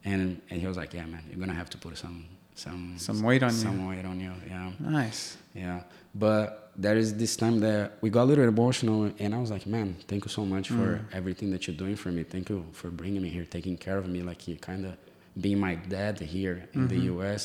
and 0.05 0.41
and 0.51 0.61
he 0.61 0.67
was 0.67 0.77
like, 0.77 0.95
yeah, 0.95 1.05
man, 1.05 1.23
you're 1.29 1.39
gonna 1.41 1.53
have 1.63 1.71
to 1.71 1.79
put 1.79 1.99
some 1.99 2.25
some 2.65 2.83
Some 2.99 3.19
weight 3.29 3.43
on 3.43 3.51
you. 3.51 3.63
some 3.67 3.79
weight 3.89 4.05
on 4.13 4.17
you, 4.27 4.33
yeah. 4.53 4.71
Nice. 5.01 5.21
Yeah, 5.55 5.79
but 6.25 6.73
there 6.85 6.97
is 7.03 7.09
this 7.23 7.35
time 7.43 7.57
that 7.61 7.85
we 8.03 8.09
got 8.17 8.25
a 8.27 8.31
little 8.33 8.49
emotional, 8.57 8.99
and 9.23 9.31
I 9.37 9.39
was 9.45 9.51
like, 9.57 9.67
"Man, 9.77 9.89
thank 10.09 10.21
you 10.27 10.31
so 10.39 10.45
much 10.55 10.67
for 10.79 10.89
Mm. 10.99 11.05
everything 11.19 11.49
that 11.55 11.61
you're 11.67 11.77
doing 11.85 11.97
for 12.03 12.11
me. 12.17 12.23
Thank 12.35 12.47
you 12.53 12.59
for 12.81 12.89
bringing 13.01 13.23
me 13.27 13.29
here, 13.37 13.45
taking 13.59 13.77
care 13.87 13.99
of 14.03 14.07
me, 14.15 14.21
like 14.31 14.41
you 14.49 14.55
kind 14.71 14.83
of 14.89 14.93
being 15.45 15.61
my 15.69 15.75
dad 15.97 16.15
here 16.37 16.57
in 16.75 16.83
the 16.93 16.95
Mm-hmm. 16.97 17.15
U.S." 17.15 17.43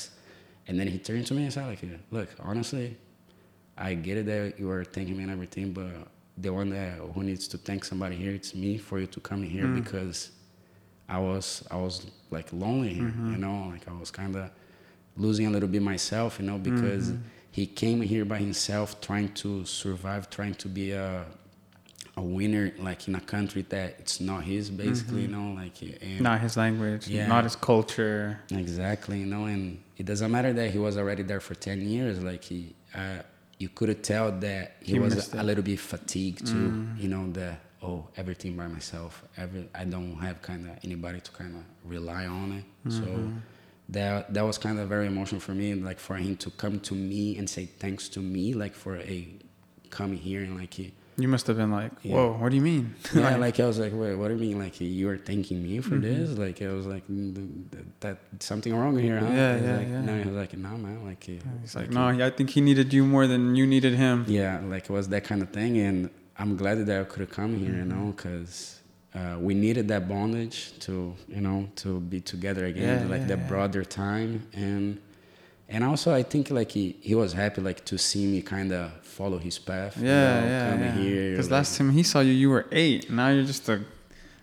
And 0.67 0.73
then 0.79 0.87
he 0.93 0.97
turned 1.07 1.25
to 1.29 1.33
me 1.37 1.41
and 1.47 1.53
said, 1.53 1.65
"Like, 1.71 1.83
look, 2.17 2.29
honestly, 2.49 2.87
I 3.77 3.89
get 4.07 4.15
it 4.21 4.25
that 4.33 4.59
you 4.59 4.67
are 4.75 4.83
thanking 4.95 5.15
me 5.17 5.23
and 5.27 5.31
everything, 5.37 5.67
but 5.79 5.91
the 6.45 6.51
one 6.61 6.69
that 6.77 6.93
who 7.13 7.21
needs 7.29 7.45
to 7.53 7.57
thank 7.67 7.81
somebody 7.91 8.15
here, 8.23 8.33
it's 8.39 8.53
me 8.63 8.71
for 8.87 8.95
you 9.01 9.07
to 9.15 9.19
come 9.29 9.41
here 9.55 9.65
Mm. 9.67 9.75
because 9.81 10.17
I 11.07 11.19
was 11.27 11.45
I 11.75 11.77
was 11.85 11.95
like 12.37 12.47
lonely 12.63 12.93
here, 12.99 13.09
Mm-hmm. 13.11 13.31
you 13.33 13.37
know, 13.45 13.57
like 13.73 13.85
I 13.87 13.93
was 14.01 14.09
kind 14.21 14.35
of 14.41 14.45
losing 15.17 15.45
a 15.47 15.49
little 15.49 15.69
bit 15.69 15.81
myself, 15.81 16.39
you 16.39 16.45
know, 16.45 16.57
because 16.57 17.09
Mm-hmm. 17.09 17.21
he 17.51 17.65
came 17.65 18.01
here 18.01 18.25
by 18.25 18.37
himself, 18.37 18.99
trying 19.01 19.29
to 19.43 19.65
survive, 19.65 20.29
trying 20.29 20.55
to 20.55 20.67
be 20.67 20.91
a 20.91 21.25
a 22.17 22.21
winner, 22.21 22.71
like 22.79 23.09
in 23.09 23.15
a 23.15 23.19
country 23.19 23.61
that 23.67 23.89
it's 23.99 24.21
not 24.21 24.41
his, 24.45 24.69
basically, 24.69 25.23
you 25.23 25.27
know, 25.27 25.47
like 25.61 25.81
and 26.01 26.21
Not 26.21 26.39
his 26.39 26.55
language, 26.55 27.07
Yeah. 27.09 27.27
not 27.27 27.43
his 27.43 27.57
culture. 27.57 28.39
Exactly, 28.51 29.19
you 29.19 29.25
know, 29.25 29.45
and 29.53 29.81
it 29.97 30.05
doesn't 30.05 30.31
matter 30.31 30.53
that 30.53 30.71
he 30.71 30.77
was 30.79 30.97
already 30.97 31.23
there 31.23 31.41
for 31.41 31.55
ten 31.55 31.81
years. 31.81 32.23
Like 32.23 32.41
he, 32.51 32.73
uh, 32.93 33.19
you 33.59 33.67
could 33.67 34.01
tell 34.01 34.31
that 34.47 34.77
he, 34.81 34.93
He 34.93 34.99
was 34.99 35.13
missed 35.15 35.33
a, 35.33 35.43
little 35.43 35.63
bit 35.63 35.79
fatigued 35.79 36.47
too. 36.47 36.69
You 36.97 37.09
know, 37.09 37.29
that 37.33 37.59
oh, 37.83 38.07
everything 38.15 38.55
by 38.55 38.67
myself. 38.67 39.11
Every 39.35 39.67
I 39.75 39.83
don't 39.83 40.15
have 40.27 40.41
kind 40.41 40.61
of 40.69 40.71
anybody 40.87 41.19
to 41.19 41.31
kind 41.31 41.53
of 41.59 41.63
rely 41.95 42.27
on 42.27 42.47
it. 42.59 42.65
So 42.99 43.05
that 43.89 44.33
that 44.33 44.43
was 44.43 44.57
kind 44.57 44.79
of 44.79 44.89
very 44.89 45.07
emotional 45.07 45.39
for 45.41 45.53
me. 45.53 45.73
Like 45.75 45.99
for 45.99 46.15
him 46.15 46.35
to 46.37 46.49
come 46.51 46.79
to 46.81 46.93
me 46.95 47.37
and 47.37 47.49
say 47.49 47.65
thanks 47.65 48.09
to 48.09 48.19
me, 48.19 48.53
like 48.53 48.73
for 48.75 48.97
a 48.97 49.27
coming 49.89 50.17
here 50.17 50.41
and 50.41 50.57
like 50.59 50.73
he. 50.73 50.93
You 51.17 51.29
must 51.29 51.47
have 51.47 51.55
been 51.55 51.71
like, 51.71 51.93
Yeah. 52.03 52.15
whoa, 52.15 52.33
what 52.33 52.49
do 52.49 52.57
you 52.57 52.61
mean? 52.61 52.93
Yeah, 53.15 53.37
like 53.37 53.57
I 53.61 53.65
was 53.65 53.79
like, 53.79 53.93
wait, 53.95 54.15
what 54.15 54.27
do 54.27 54.33
you 54.33 54.39
mean? 54.41 54.59
Like 54.59 54.81
you 54.81 55.07
are 55.07 55.17
thanking 55.17 55.63
me 55.63 55.79
for 55.79 55.91
Mm-hmm. 55.95 56.01
this? 56.01 56.37
Like 56.37 56.61
I 56.61 56.67
was 56.73 56.85
like, 56.85 57.07
mm, 57.07 57.33
th- 57.33 57.71
th- 57.71 57.85
that 58.01 58.17
something 58.41 58.75
wrong 58.75 58.97
here, 58.97 59.19
huh? 59.19 59.27
Yeah, 59.27 59.55
yeah, 59.55 59.77
like, 59.77 59.87
yeah. 59.87 60.01
No, 60.01 60.17
he 60.21 60.27
was 60.27 60.35
like, 60.35 60.57
no, 60.57 60.71
man. 60.77 61.05
Like 61.05 61.23
he- 61.23 61.39
He's 61.61 61.73
like, 61.75 61.87
he- 61.87 61.93
no, 61.95 62.07
I 62.07 62.29
think 62.31 62.49
he 62.49 62.59
needed 62.59 62.91
you 62.93 63.05
more 63.05 63.27
than 63.27 63.55
you 63.55 63.65
needed 63.65 63.93
him. 63.93 64.25
yeah, 64.27 64.59
like 64.65 64.83
it 64.89 64.93
was 64.99 65.07
that 65.09 65.23
kind 65.23 65.41
of 65.41 65.51
thing, 65.51 65.77
and 65.77 66.09
I'm 66.37 66.57
glad 66.57 66.85
that 66.85 66.99
I 66.99 67.03
could 67.05 67.21
have 67.21 67.29
come 67.29 67.55
here, 67.55 67.69
you 67.69 67.75
Mm-hmm. 67.85 68.07
know, 68.07 68.11
because 68.11 68.81
uh, 69.15 69.37
we 69.39 69.53
needed 69.53 69.87
that 69.87 70.07
bondage 70.09 70.77
to, 70.79 71.15
you 71.29 71.41
know, 71.41 71.67
to 71.77 71.99
be 72.01 72.19
together 72.19 72.65
again, 72.65 73.03
Yeah, 73.03 73.11
like 73.13 73.21
yeah, 73.21 73.27
that 73.27 73.39
yeah. 73.39 73.47
brother 73.47 73.83
time, 73.85 74.31
and 74.53 74.99
and 75.69 75.83
also 75.83 76.13
I 76.13 76.21
think 76.23 76.51
like 76.51 76.71
he, 76.71 76.95
he 77.01 77.15
was 77.15 77.33
happy 77.33 77.61
like 77.61 77.83
to 77.85 77.97
see 77.97 78.25
me 78.27 78.41
kind 78.41 78.71
of 78.71 78.91
follow 79.03 79.37
his 79.39 79.57
path, 79.57 79.97
you 79.97 80.05
Yeah, 80.07 80.39
know, 80.41 80.47
yeah, 80.47 80.69
coming 80.71 80.85
yeah. 80.85 81.01
here, 81.03 81.31
Because 81.31 81.47
like- 81.49 81.57
last 81.59 81.77
time 81.77 81.89
he 81.91 82.03
saw 82.03 82.19
you, 82.19 82.33
you 82.33 82.49
were 82.49 82.65
eight. 82.71 83.09
Now 83.09 83.29
you're 83.29 83.45
just 83.45 83.67
a. 83.69 83.79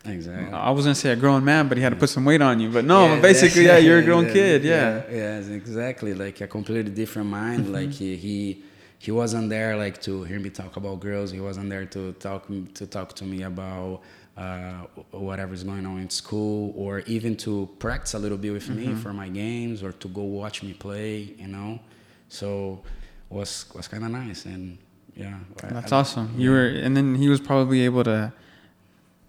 exactly. 0.04 0.52
I 0.52 0.70
was 0.70 0.84
gonna 0.84 0.94
say 0.94 1.10
a 1.12 1.16
grown 1.16 1.44
man, 1.44 1.68
but 1.68 1.76
he 1.76 1.82
had 1.82 1.90
to 1.90 1.96
put 1.96 2.08
some 2.08 2.24
weight 2.24 2.42
on 2.42 2.58
you. 2.60 2.70
But 2.70 2.84
no, 2.84 3.00
Yeah, 3.14 3.20
basically, 3.20 3.66
yeah, 3.66 3.78
you're 3.78 3.98
a 3.98 4.02
grown 4.04 4.26
yeah, 4.28 4.32
kid. 4.32 4.64
Yeah. 4.64 5.02
Yes, 5.10 5.48
exactly. 5.48 6.14
Like 6.14 6.40
a 6.40 6.46
completely 6.46 6.90
different 6.90 7.28
mind. 7.28 7.64
Mm-hmm. 7.64 7.72
like 7.74 7.90
he, 7.92 8.16
he 8.16 8.62
he 8.98 9.10
wasn't 9.10 9.48
there 9.48 9.76
like 9.76 10.00
to 10.02 10.22
hear 10.24 10.40
me 10.40 10.50
talk 10.50 10.76
about 10.76 11.00
girls. 11.00 11.30
He 11.30 11.40
wasn't 11.40 11.68
there 11.70 11.84
to 11.86 12.12
talk 12.14 12.46
to 12.74 12.86
talk 12.86 13.14
to 13.16 13.24
me 13.24 13.42
about 13.42 14.00
uh, 14.36 14.86
whatever's 15.10 15.62
going 15.64 15.84
on 15.86 15.98
in 15.98 16.10
school, 16.10 16.72
or 16.76 17.00
even 17.00 17.36
to 17.38 17.68
practice 17.78 18.14
a 18.14 18.18
little 18.18 18.38
bit 18.38 18.52
with 18.52 18.68
Mm-hmm. 18.68 18.90
me 18.90 18.94
for 18.94 19.12
my 19.12 19.28
games, 19.28 19.82
or 19.82 19.92
to 19.92 20.08
go 20.08 20.22
watch 20.22 20.62
me 20.62 20.72
play. 20.72 21.34
You 21.38 21.48
know, 21.48 21.80
so 22.28 22.82
was 23.30 23.66
was 23.74 23.88
kind 23.88 24.04
of 24.04 24.10
nice 24.10 24.44
and. 24.46 24.78
Yeah, 25.14 25.34
That's 25.68 25.92
I- 25.92 25.98
awesome. 25.98 26.34
You 26.38 26.52
were, 26.52 26.66
and 26.68 26.96
then 26.96 27.16
he 27.16 27.28
was 27.28 27.38
probably 27.38 27.82
able 27.82 28.02
to, 28.04 28.32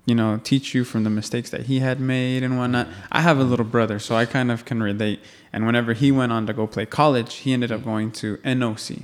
you 0.05 0.15
know, 0.15 0.39
teach 0.41 0.73
you 0.73 0.85
from 0.85 1.03
the 1.03 1.09
mistakes 1.09 1.49
that 1.49 1.63
he 1.65 1.79
had 1.79 1.99
made 1.99 2.41
and 2.41 2.57
whatnot. 2.57 2.87
I 3.11 3.19
have 3.19 3.37
a 3.37 3.43
little 3.43 3.65
brother, 3.65 3.99
so 3.99 4.15
I 4.15 4.23
kind 4.25 4.49
of 4.49 4.63
can 4.63 4.81
relate. 4.81 5.19
And 5.51 5.65
whenever 5.65 5.91
he 5.91 6.09
went 6.09 6.31
on 6.31 6.47
to 6.47 6.53
go 6.53 6.67
play 6.67 6.85
college, 6.85 7.35
he 7.43 7.51
ended 7.51 7.69
up 7.69 7.83
going 7.83 8.13
to 8.13 8.37
NOC. 8.45 9.03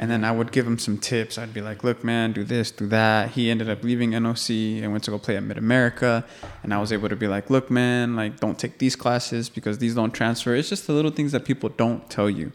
And 0.00 0.10
then 0.10 0.24
I 0.24 0.32
would 0.32 0.50
give 0.50 0.66
him 0.66 0.78
some 0.78 0.96
tips. 0.96 1.36
I'd 1.36 1.52
be 1.52 1.60
like, 1.60 1.84
look, 1.84 2.02
man, 2.02 2.32
do 2.32 2.42
this, 2.42 2.70
do 2.70 2.86
that. 2.86 3.32
He 3.32 3.50
ended 3.50 3.68
up 3.68 3.84
leaving 3.84 4.12
NOC 4.12 4.82
and 4.82 4.92
went 4.92 5.04
to 5.04 5.10
go 5.10 5.18
play 5.18 5.36
at 5.36 5.42
Mid 5.42 5.58
America. 5.58 6.24
And 6.62 6.72
I 6.72 6.78
was 6.80 6.90
able 6.90 7.10
to 7.10 7.16
be 7.16 7.28
like, 7.28 7.50
look, 7.50 7.70
man, 7.70 8.16
like, 8.16 8.40
don't 8.40 8.58
take 8.58 8.78
these 8.78 8.96
classes 8.96 9.50
because 9.50 9.76
these 9.76 9.94
don't 9.94 10.12
transfer. 10.12 10.54
It's 10.54 10.70
just 10.70 10.86
the 10.86 10.94
little 10.94 11.10
things 11.10 11.32
that 11.32 11.44
people 11.44 11.68
don't 11.68 12.08
tell 12.08 12.30
you. 12.30 12.50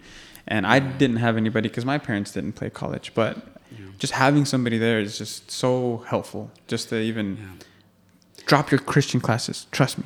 And 0.48 0.66
I 0.66 0.80
didn't 0.80 1.18
have 1.18 1.38
anybody 1.38 1.70
because 1.70 1.86
my 1.86 2.00
parents 2.00 2.32
didn't 2.32 2.54
play 2.54 2.72
college. 2.72 3.14
But 3.14 3.38
just 4.00 4.14
having 4.14 4.46
somebody 4.46 4.80
there 4.80 5.00
is 5.00 5.16
just 5.20 5.52
so 5.52 6.04
helpful. 6.08 6.50
Just 6.68 6.90
to 6.90 7.00
even 7.00 7.38
Yeah. 7.38 8.44
drop 8.48 8.72
your 8.72 8.80
Christian 8.80 9.22
classes. 9.22 9.68
Trust 9.72 10.00
me. 10.00 10.06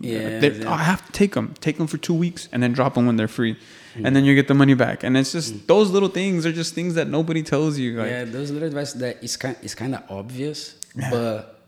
Yeah, 0.00 0.40
yeah. 0.40 0.72
I 0.72 0.78
have 0.78 1.04
to 1.06 1.12
take 1.12 1.34
them. 1.34 1.54
Take 1.60 1.78
them 1.78 1.86
for 1.86 1.98
two 1.98 2.14
weeks 2.14 2.48
and 2.52 2.62
then 2.62 2.72
drop 2.72 2.94
them 2.94 3.06
when 3.06 3.16
they're 3.16 3.28
free, 3.28 3.56
and 3.94 4.14
then 4.16 4.24
you 4.24 4.34
get 4.34 4.48
the 4.48 4.54
money 4.54 4.74
back. 4.74 5.04
And 5.04 5.16
it's 5.16 5.32
just 5.32 5.54
mm. 5.54 5.66
those 5.66 5.90
little 5.90 6.08
things 6.08 6.44
are 6.46 6.52
just 6.52 6.74
things 6.74 6.94
that 6.94 7.08
nobody 7.08 7.42
tells 7.42 7.78
you. 7.78 7.98
Like, 7.98 8.10
yeah, 8.10 8.24
those 8.24 8.50
little 8.50 8.68
advice 8.68 8.92
that 8.94 9.22
is 9.22 9.36
kind 9.36 9.56
is 9.62 9.74
kind 9.74 9.94
of 9.94 10.02
obvious, 10.10 10.76
Yeah. 10.96 11.10
but 11.10 11.60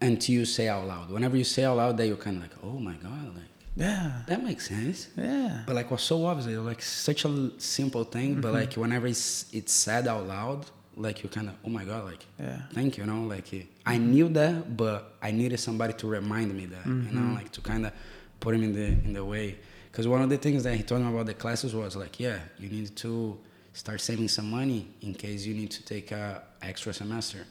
until 0.00 0.34
you 0.34 0.44
say 0.44 0.68
out 0.68 0.86
loud, 0.86 1.10
whenever 1.10 1.36
you 1.36 1.44
say 1.44 1.64
out 1.64 1.76
loud, 1.76 1.96
that 1.96 2.06
you're 2.06 2.16
kind 2.16 2.36
of 2.36 2.42
like, 2.42 2.52
oh 2.62 2.78
my 2.78 2.94
god, 2.94 3.34
like 3.34 3.44
yeah, 3.76 4.22
that 4.28 4.44
makes 4.44 4.68
sense. 4.68 5.08
yeah, 5.16 5.64
But 5.66 5.74
like, 5.74 5.90
was 5.90 6.02
so 6.02 6.24
obvious, 6.26 6.46
like 6.46 6.82
such 6.82 7.24
a 7.24 7.50
simple 7.58 8.04
thing, 8.04 8.40
but 8.40 8.48
mm-hmm. 8.48 8.56
like 8.56 8.74
whenever 8.74 9.08
it's 9.08 9.46
it's 9.52 9.72
said 9.72 10.06
out 10.06 10.26
loud, 10.28 10.66
like 10.96 11.22
you 11.22 11.28
kind 11.28 11.48
of, 11.48 11.54
oh 11.64 11.68
my 11.70 11.84
god, 11.84 12.04
like 12.04 12.24
yeah. 12.38 12.58
thank 12.72 12.96
you, 12.98 13.04
you 13.04 13.10
know, 13.10 13.22
like 13.26 13.52
eh, 13.54 13.62
I 13.86 13.98
knew 13.98 14.28
that, 14.30 14.76
but 14.76 15.14
I 15.22 15.30
needed 15.30 15.58
somebody 15.58 15.92
to 15.94 16.06
remind 16.06 16.54
me 16.54 16.66
that, 16.66 16.86
you 16.86 16.92
Mm-hmm. 16.92 17.28
know, 17.30 17.34
like 17.34 17.50
to 17.52 17.60
kind 17.60 17.86
of 17.86 17.92
put 18.40 18.54
him 18.54 18.62
in 18.62 18.72
the 18.72 18.84
in 18.86 19.12
the 19.12 19.24
way. 19.24 19.56
Because 19.90 20.08
one 20.08 20.22
of 20.22 20.28
the 20.30 20.38
things 20.38 20.64
that 20.64 20.74
he 20.74 20.82
told 20.82 21.02
me 21.02 21.08
about 21.08 21.26
the 21.26 21.34
classes 21.34 21.74
was 21.74 21.94
like, 21.96 22.18
yeah, 22.18 22.38
you 22.58 22.68
need 22.68 22.96
to 22.96 23.38
start 23.72 24.00
saving 24.00 24.28
some 24.28 24.50
money 24.50 24.88
in 25.02 25.14
case 25.14 25.46
you 25.46 25.54
need 25.54 25.70
to 25.70 25.84
take 25.84 26.10
a 26.12 26.42
extra 26.62 26.92
semester. 26.92 27.44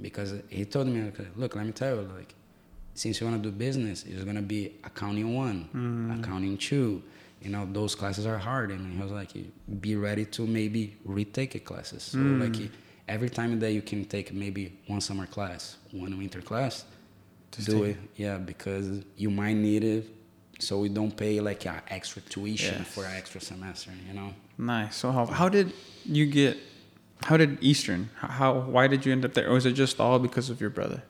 Because 0.00 0.32
he 0.48 0.64
told 0.64 0.86
me, 0.86 1.02
like, 1.02 1.18
look, 1.36 1.56
let 1.56 1.66
me 1.66 1.72
tell 1.72 1.96
you, 1.96 2.02
like, 2.16 2.32
since 2.94 3.20
you 3.20 3.26
want 3.26 3.42
to 3.42 3.50
do 3.50 3.56
business, 3.56 4.04
it's 4.04 4.22
gonna 4.22 4.42
be 4.42 4.74
accounting 4.84 5.34
one, 5.34 5.68
accounting 6.20 6.56
two. 6.56 7.02
You 7.42 7.50
know, 7.50 7.68
those 7.72 7.94
classes 7.96 8.26
are 8.26 8.38
hard, 8.38 8.70
and 8.70 8.92
he 8.92 9.00
was 9.02 9.10
like, 9.12 9.30
be 9.80 9.96
ready 9.96 10.24
to 10.26 10.46
maybe 10.46 10.96
retake 11.04 11.54
a 11.56 11.60
classes. 11.60 12.02
So 12.04 12.18
like, 12.18 12.54
every 13.08 13.30
time 13.30 13.58
that 13.60 13.72
you 13.72 13.82
can 13.82 14.04
take 14.04 14.32
maybe 14.32 14.72
one 14.86 15.00
summer 15.00 15.26
class, 15.26 15.76
one 15.92 16.16
winter 16.18 16.40
class, 16.42 16.84
Just 17.52 17.68
do 17.70 17.84
it. 17.84 17.96
Yeah, 18.16 18.36
because 18.38 18.86
you 19.16 19.30
might 19.30 19.56
need 19.56 19.82
it, 19.84 20.06
so 20.58 20.78
we 20.80 20.88
don't 20.88 21.14
pay 21.16 21.40
like 21.40 21.64
a 21.66 21.82
extra 21.88 22.20
tuition 22.22 22.74
Yes. 22.78 22.88
for 22.94 23.04
an 23.04 23.14
extra 23.16 23.40
semester. 23.40 23.90
You 24.08 24.14
know. 24.14 24.30
Nice. 24.58 24.96
So 24.96 25.10
how 25.12 25.24
how 25.26 25.48
did 25.48 25.72
you 26.04 26.26
get? 26.26 26.56
How 27.28 27.36
did 27.36 27.58
Eastern? 27.60 28.10
How, 28.14 28.52
why 28.74 28.86
did 28.86 29.04
you 29.04 29.10
end 29.12 29.24
up 29.24 29.32
there? 29.34 29.48
Or 29.50 29.54
was 29.54 29.66
it 29.66 29.72
just 29.72 29.98
all 29.98 30.18
because 30.20 30.50
of 30.50 30.60
your 30.60 30.70
brother? 30.70 31.02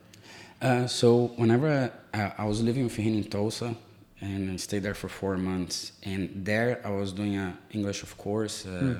Uh, 0.59 0.87
so 0.87 1.27
whenever 1.41 1.91
I, 2.13 2.31
I 2.39 2.45
was 2.45 2.61
living 2.63 2.83
with 2.85 2.95
him 2.95 3.13
in 3.15 3.23
Tulsa, 3.25 3.75
and 4.19 4.49
I 4.51 4.55
stayed 4.57 4.81
there 4.83 4.95
for 4.95 5.07
four 5.07 5.37
months, 5.37 5.91
and 6.03 6.21
there 6.49 6.81
I 6.83 6.89
was 6.89 7.13
doing 7.13 7.35
a 7.37 7.55
English, 7.71 8.01
of 8.01 8.17
course, 8.17 8.65
uh, 8.65 8.95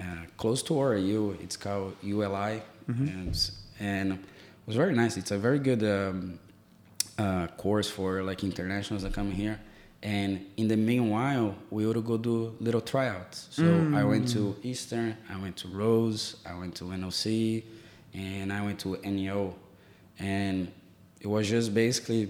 uh, 0.00 0.04
close 0.36 0.62
to 0.64 0.72
ORU. 0.74 1.40
It's 1.42 1.56
called 1.56 1.94
ULI, 2.02 2.62
and 2.88 3.50
and 3.78 4.12
it 4.12 4.66
was 4.66 4.76
very 4.76 4.94
nice. 4.94 5.16
It's 5.16 5.30
a 5.30 5.38
very 5.38 5.58
good 5.58 5.82
um, 5.84 6.38
uh, 7.18 7.46
course 7.56 7.88
for 7.90 8.22
like 8.22 8.42
internationals 8.44 9.02
that 9.04 9.12
come 9.12 9.30
here, 9.30 9.58
And 10.02 10.46
in 10.56 10.66
the 10.68 10.76
meanwhile, 10.76 11.54
we 11.70 11.86
would 11.86 12.02
go 12.04 12.16
do 12.16 12.54
little 12.60 12.80
tryouts. 12.80 13.48
So 13.50 13.62
I 13.94 14.02
went 14.04 14.26
to 14.34 14.56
Eastern, 14.62 15.16
I 15.28 15.36
went 15.38 15.56
to 15.58 15.68
Rose, 15.68 16.36
I 16.46 16.54
went 16.58 16.74
to 16.76 16.84
NOC, 16.84 17.62
and 18.14 18.50
I 18.52 18.60
went 18.64 18.78
to 18.80 18.96
NEO. 19.04 19.54
And 20.18 20.68
it 21.20 21.26
was 21.26 21.48
just 21.48 21.74
basically 21.74 22.28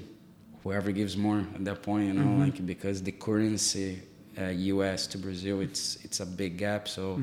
whoever 0.62 0.90
gives 0.92 1.16
more 1.16 1.40
at 1.54 1.64
that 1.64 1.82
point, 1.82 2.06
you 2.08 2.14
know, 2.14 2.44
like 2.44 2.64
because 2.66 3.02
the 3.02 3.12
currency 3.12 4.02
uh, 4.40 4.46
US 4.74 5.06
to 5.08 5.18
Brazil, 5.18 5.60
it's 5.60 5.98
it's 6.04 6.20
a 6.20 6.26
big 6.26 6.56
gap. 6.58 6.88
So 6.88 7.22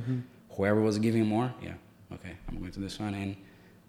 whoever 0.57 0.81
was 0.81 0.99
giving 0.99 1.25
more, 1.25 1.53
yeah, 1.61 1.73
okay, 2.11 2.33
I'm 2.49 2.57
going 2.59 2.71
to 2.71 2.79
this 2.79 2.99
one. 2.99 3.13
And 3.13 3.37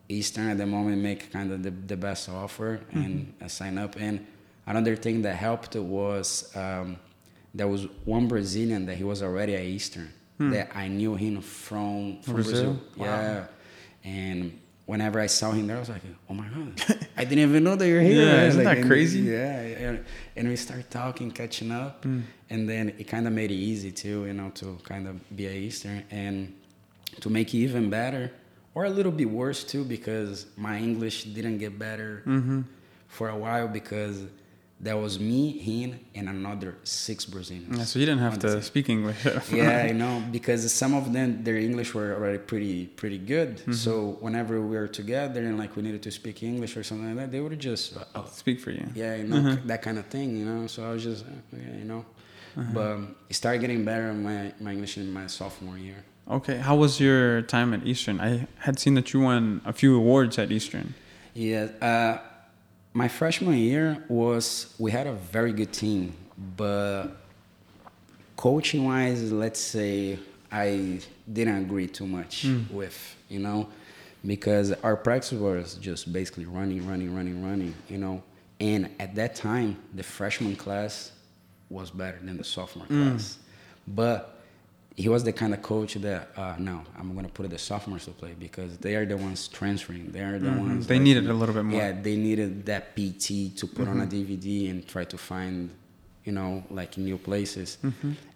Eastern 0.09 0.49
at 0.49 0.59
the 0.59 0.67
moment 0.67 1.03
make 1.03 1.33
kind 1.33 1.51
of 1.51 1.63
the, 1.63 1.71
the 1.71 1.97
best 1.97 2.29
offer 2.29 2.79
mm-hmm. 2.79 2.99
and 2.99 3.35
I 3.41 3.49
sign 3.49 3.79
up. 3.79 3.97
And 3.99 4.27
another 4.67 4.95
thing 4.95 5.23
that 5.23 5.35
helped 5.35 5.75
was 5.75 6.55
um, 6.55 6.99
there 7.55 7.69
was 7.69 7.87
one 8.05 8.29
Brazilian 8.29 8.87
that 8.87 8.97
he 8.97 9.05
was 9.05 9.23
already 9.23 9.55
at 9.55 9.63
Eastern 9.63 10.13
hmm. 10.39 10.51
that 10.51 10.71
I 10.75 10.89
knew 10.89 11.15
him 11.15 11.41
from, 11.41 12.21
from 12.23 12.35
Brazil? 12.35 12.53
Brazil. 12.53 12.81
Wow. 12.97 13.07
Yeah. 13.07 13.47
And 14.05 14.59
whenever 14.87 15.21
I 15.21 15.27
saw 15.27 15.53
him 15.53 15.67
there, 15.67 15.77
I 15.77 15.81
was 15.81 15.89
like, 15.91 16.03
oh 16.31 16.35
my 16.35 16.49
God, 16.49 17.07
I 17.17 17.25
didn't 17.25 17.51
even 17.51 17.65
know 17.65 17.77
that 17.77 17.87
you're 17.87 18.01
here. 18.13 18.25
Yeah, 18.25 18.47
isn't 18.47 18.65
Like, 18.65 18.77
that 18.77 18.81
and- 18.83 18.91
crazy? 18.91 19.21
Yeah. 19.21 19.61
And, 19.61 20.05
and 20.37 20.49
we 20.49 20.57
start 20.57 20.91
talking, 20.91 21.31
catching 21.31 21.71
up. 21.71 22.05
Hmm. 22.05 22.21
And 22.51 22.69
then 22.69 22.95
it 22.99 23.05
kind 23.05 23.27
of 23.27 23.35
made 23.35 23.51
it 23.51 23.57
easy 23.57 23.93
too, 23.93 24.25
you 24.25 24.33
know, 24.33 24.51
to 24.55 24.79
kind 24.85 25.07
of 25.07 25.37
be 25.37 25.47
at 25.47 25.53
Eastern. 25.53 26.05
And 26.11 26.55
to 27.21 27.31
make 27.31 27.55
it 27.55 27.59
even 27.59 27.91
better, 27.91 28.31
or 28.75 28.85
a 28.85 28.91
little 28.91 29.13
bit 29.13 29.31
worse 29.31 29.65
too, 29.65 29.85
because 29.85 30.47
my 30.57 30.79
English 30.79 31.25
didn't 31.25 31.59
get 31.59 31.79
better 31.79 32.23
for 33.09 33.29
a 33.29 33.37
while 33.37 33.69
because 33.69 34.25
there 34.81 34.97
was 34.97 35.19
me, 35.19 35.59
him, 35.59 35.99
and 36.15 36.29
another 36.29 36.77
six 36.85 37.25
Brazilians. 37.25 37.77
Yeah, 37.79 37.85
so 37.85 37.99
you 37.99 38.07
didn't 38.07 38.21
have 38.21 38.39
to 38.41 38.63
speak 38.63 38.89
English. 38.89 39.17
yeah, 39.53 39.87
I 39.89 39.93
know 39.93 40.23
because 40.31 40.73
some 40.73 40.95
of 40.95 41.13
them 41.13 41.43
their 41.43 41.57
English 41.57 41.95
were 41.95 42.15
already 42.15 42.39
pretty 42.39 42.87
pretty 42.87 43.19
good. 43.19 43.57
Mm-hmm. 43.57 43.73
So 43.73 44.19
whenever 44.21 44.61
we 44.61 44.77
were 44.77 44.87
together 44.87 45.41
and 45.43 45.59
like 45.59 45.75
we 45.75 45.83
needed 45.83 46.03
to 46.05 46.13
speak 46.13 46.45
English 46.45 46.77
or 46.77 46.85
something 46.85 47.09
like 47.09 47.17
that, 47.17 47.33
they 47.33 47.41
would 47.41 47.59
just 47.59 47.97
oh, 48.15 48.27
speak 48.31 48.61
for 48.61 48.71
you. 48.71 48.87
yeah, 48.95 49.17
you 49.17 49.25
know 49.25 49.37
Mm-hmm. 49.41 49.67
that 49.67 49.83
kind 49.83 49.99
of 49.99 50.07
thing, 50.07 50.37
you 50.37 50.45
know. 50.45 50.69
So 50.69 50.85
I 50.89 50.91
was 50.93 51.03
just 51.03 51.25
uh, 51.25 51.31
yeah, 51.57 51.77
you 51.83 51.85
know, 51.93 52.05
Uh-huh. 52.57 52.71
but 52.77 52.87
um, 52.93 53.15
it 53.31 53.35
started 53.35 53.61
getting 53.65 53.85
better 53.85 54.07
in 54.15 54.23
my 54.23 54.53
my 54.61 54.73
English 54.77 54.97
in 54.97 55.11
my 55.13 55.27
sophomore 55.27 55.79
year. 55.89 56.01
Okay, 56.31 56.59
how 56.59 56.77
was 56.77 57.01
your 57.01 57.41
time 57.43 57.73
at 57.73 57.87
Eastern? 57.87 58.21
I 58.21 58.47
had 58.59 58.79
seen 58.79 58.95
that 58.95 59.15
you 59.15 59.21
won 59.21 59.63
a 59.65 59.73
few 59.73 59.97
awards 59.97 60.39
at 60.39 60.53
Eastern. 60.53 60.95
Yeah, 61.33 61.69
uh, 61.81 62.19
my 62.93 63.09
freshman 63.09 63.57
year 63.57 64.05
was 64.09 64.75
we 64.79 64.91
had 64.91 65.07
a 65.07 65.15
very 65.15 65.53
good 65.55 65.73
team, 65.73 66.15
but 66.57 67.09
coaching 68.37 68.85
wise, 68.85 69.33
let's 69.33 69.61
say 69.61 70.19
I 70.53 71.01
didn't 71.33 71.57
agree 71.65 71.87
too 71.87 72.07
much 72.07 72.47
with, 72.71 73.17
you 73.29 73.39
know, 73.39 73.69
because 74.27 74.73
our 74.83 74.97
practice 74.97 75.33
was 75.33 75.75
just 75.81 76.13
basically 76.13 76.45
running, 76.45 76.87
running, 76.87 77.15
running, 77.15 77.43
running, 77.43 77.75
you 77.89 77.99
know. 77.99 78.23
And 78.61 78.91
at 78.99 79.15
that 79.15 79.35
time, 79.35 79.79
the 79.95 80.03
freshman 80.03 80.57
class 80.57 81.13
was 81.71 81.91
better 81.91 82.19
than 82.23 82.37
the 82.37 82.45
sophomore 82.45 82.87
class. 82.87 83.39
But 83.87 84.38
he 85.03 85.09
was 85.15 85.23
the 85.31 85.33
kind 85.43 85.53
of 85.57 85.61
coach 85.73 85.93
that 86.09 86.23
uh, 86.43 86.55
no, 86.69 86.77
I'm 86.99 87.09
gonna 87.17 87.29
put 87.39 87.45
it 87.47 87.51
the 87.57 87.63
sophomores 87.71 88.05
to 88.07 88.11
play 88.23 88.33
because 88.47 88.71
they 88.85 88.95
are 88.99 89.07
the 89.13 89.17
ones 89.29 89.41
transferring. 89.59 90.07
They 90.17 90.25
are 90.31 90.39
the 90.47 90.51
ones. 90.67 90.87
They 90.89 90.97
like, 90.97 91.03
needed 91.09 91.25
a 91.29 91.37
little 91.41 91.55
bit 91.59 91.65
more. 91.71 91.81
Yeah, 91.81 91.91
they 92.07 92.17
needed 92.29 92.51
that 92.71 92.83
PT 92.97 93.27
to 93.61 93.65
put 93.79 93.87
on 93.93 94.01
a 94.07 94.07
DVD 94.15 94.71
and 94.71 94.79
try 94.95 95.05
to 95.15 95.17
find, 95.31 95.71
you 96.27 96.33
know, 96.39 96.51
like 96.79 96.93
new 96.99 97.17
places, 97.29 97.69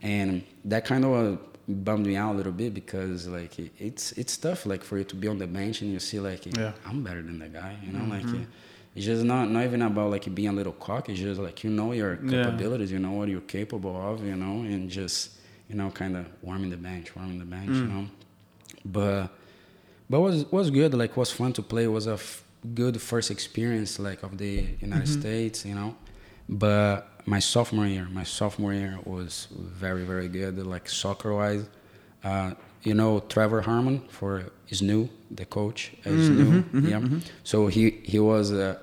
and 0.03 0.29
that 0.73 0.85
kind 0.85 1.05
of 1.05 1.13
uh, 1.13 1.37
bummed 1.69 2.07
me 2.07 2.17
out 2.17 2.33
a 2.35 2.37
little 2.37 2.53
bit 2.63 2.75
because 2.75 3.27
like 3.39 3.59
it, 3.59 3.73
it's 3.79 4.13
it's 4.13 4.37
tough 4.37 4.65
like 4.67 4.83
for 4.85 4.99
you 4.99 5.05
to 5.13 5.17
be 5.17 5.27
on 5.29 5.39
the 5.39 5.47
bench 5.47 5.83
and 5.83 5.93
you 5.93 6.01
see 6.01 6.21
like 6.21 6.47
Yeah. 6.47 6.73
I'm 6.87 7.03
better 7.03 7.23
than 7.23 7.39
that 7.41 7.53
guy, 7.53 7.77
you 7.85 7.93
know, 7.93 8.05
like. 8.17 8.25
uh, 8.25 8.47
It's 8.95 9.07
just 9.07 9.25
not 9.25 9.45
not 9.51 9.65
even 9.65 9.81
about 9.91 10.11
like 10.11 10.27
being 10.39 10.51
a 10.57 10.59
little 10.61 10.77
cocky. 10.89 11.13
It's 11.13 11.21
just 11.29 11.41
like 11.41 11.59
you 11.65 11.71
know 11.79 11.89
your 12.01 12.13
Yeah. 12.15 12.31
capabilities, 12.35 12.91
you 12.95 12.99
know 13.07 13.13
what 13.19 13.27
you're 13.33 13.49
capable 13.59 13.97
of, 14.09 14.17
you 14.31 14.37
know, 14.43 14.55
and 14.73 14.91
just 15.01 15.21
you 15.73 15.79
know 15.79 15.91
kind 15.91 16.17
of 16.17 16.27
warming 16.43 16.71
the 16.71 16.77
bench, 16.77 17.17
warming 17.17 17.39
the 17.39 17.47
bench, 17.47 17.69
you 17.69 17.87
mm. 17.87 17.89
know. 17.89 18.07
But 18.85 19.29
but 20.11 20.21
was 20.21 20.45
was 20.53 20.71
good. 20.71 20.93
Like 20.93 21.17
was 21.17 21.33
fun 21.33 21.53
to 21.55 21.63
play. 21.63 21.85
It 21.85 21.95
was 22.01 22.07
a 22.07 22.15
f- 22.15 22.45
good 22.75 23.01
first 23.01 23.31
experience 23.31 23.99
like 23.99 24.23
of 24.23 24.37
the 24.37 24.67
United 24.81 25.09
mm-hmm. 25.09 25.21
States, 25.21 25.65
you 25.65 25.75
know. 25.75 25.97
But 26.49 27.09
my 27.25 27.39
sophomore 27.39 27.87
year, 27.87 28.07
my 28.13 28.25
sophomore 28.25 28.75
year 28.75 28.99
was 29.05 29.49
very 29.53 30.05
very 30.05 30.29
good. 30.29 30.59
Like 30.59 30.91
soccer 30.91 31.35
wise, 31.35 31.65
uh, 32.23 32.53
you 32.83 32.93
know 32.93 33.21
Trevor 33.21 33.63
Harmon 33.63 34.03
for 34.09 34.53
is 34.69 34.83
new, 34.83 35.09
the 35.31 35.47
coach 35.47 35.93
is 36.05 36.29
mm, 36.29 36.37
new. 36.37 36.51
Mm-hmm, 36.63 36.79
mm-hmm, 36.79 37.15
yeah. 37.15 37.21
So 37.45 37.69
he 37.69 38.03
he 38.05 38.19
was 38.19 38.53
uh, 38.53 38.79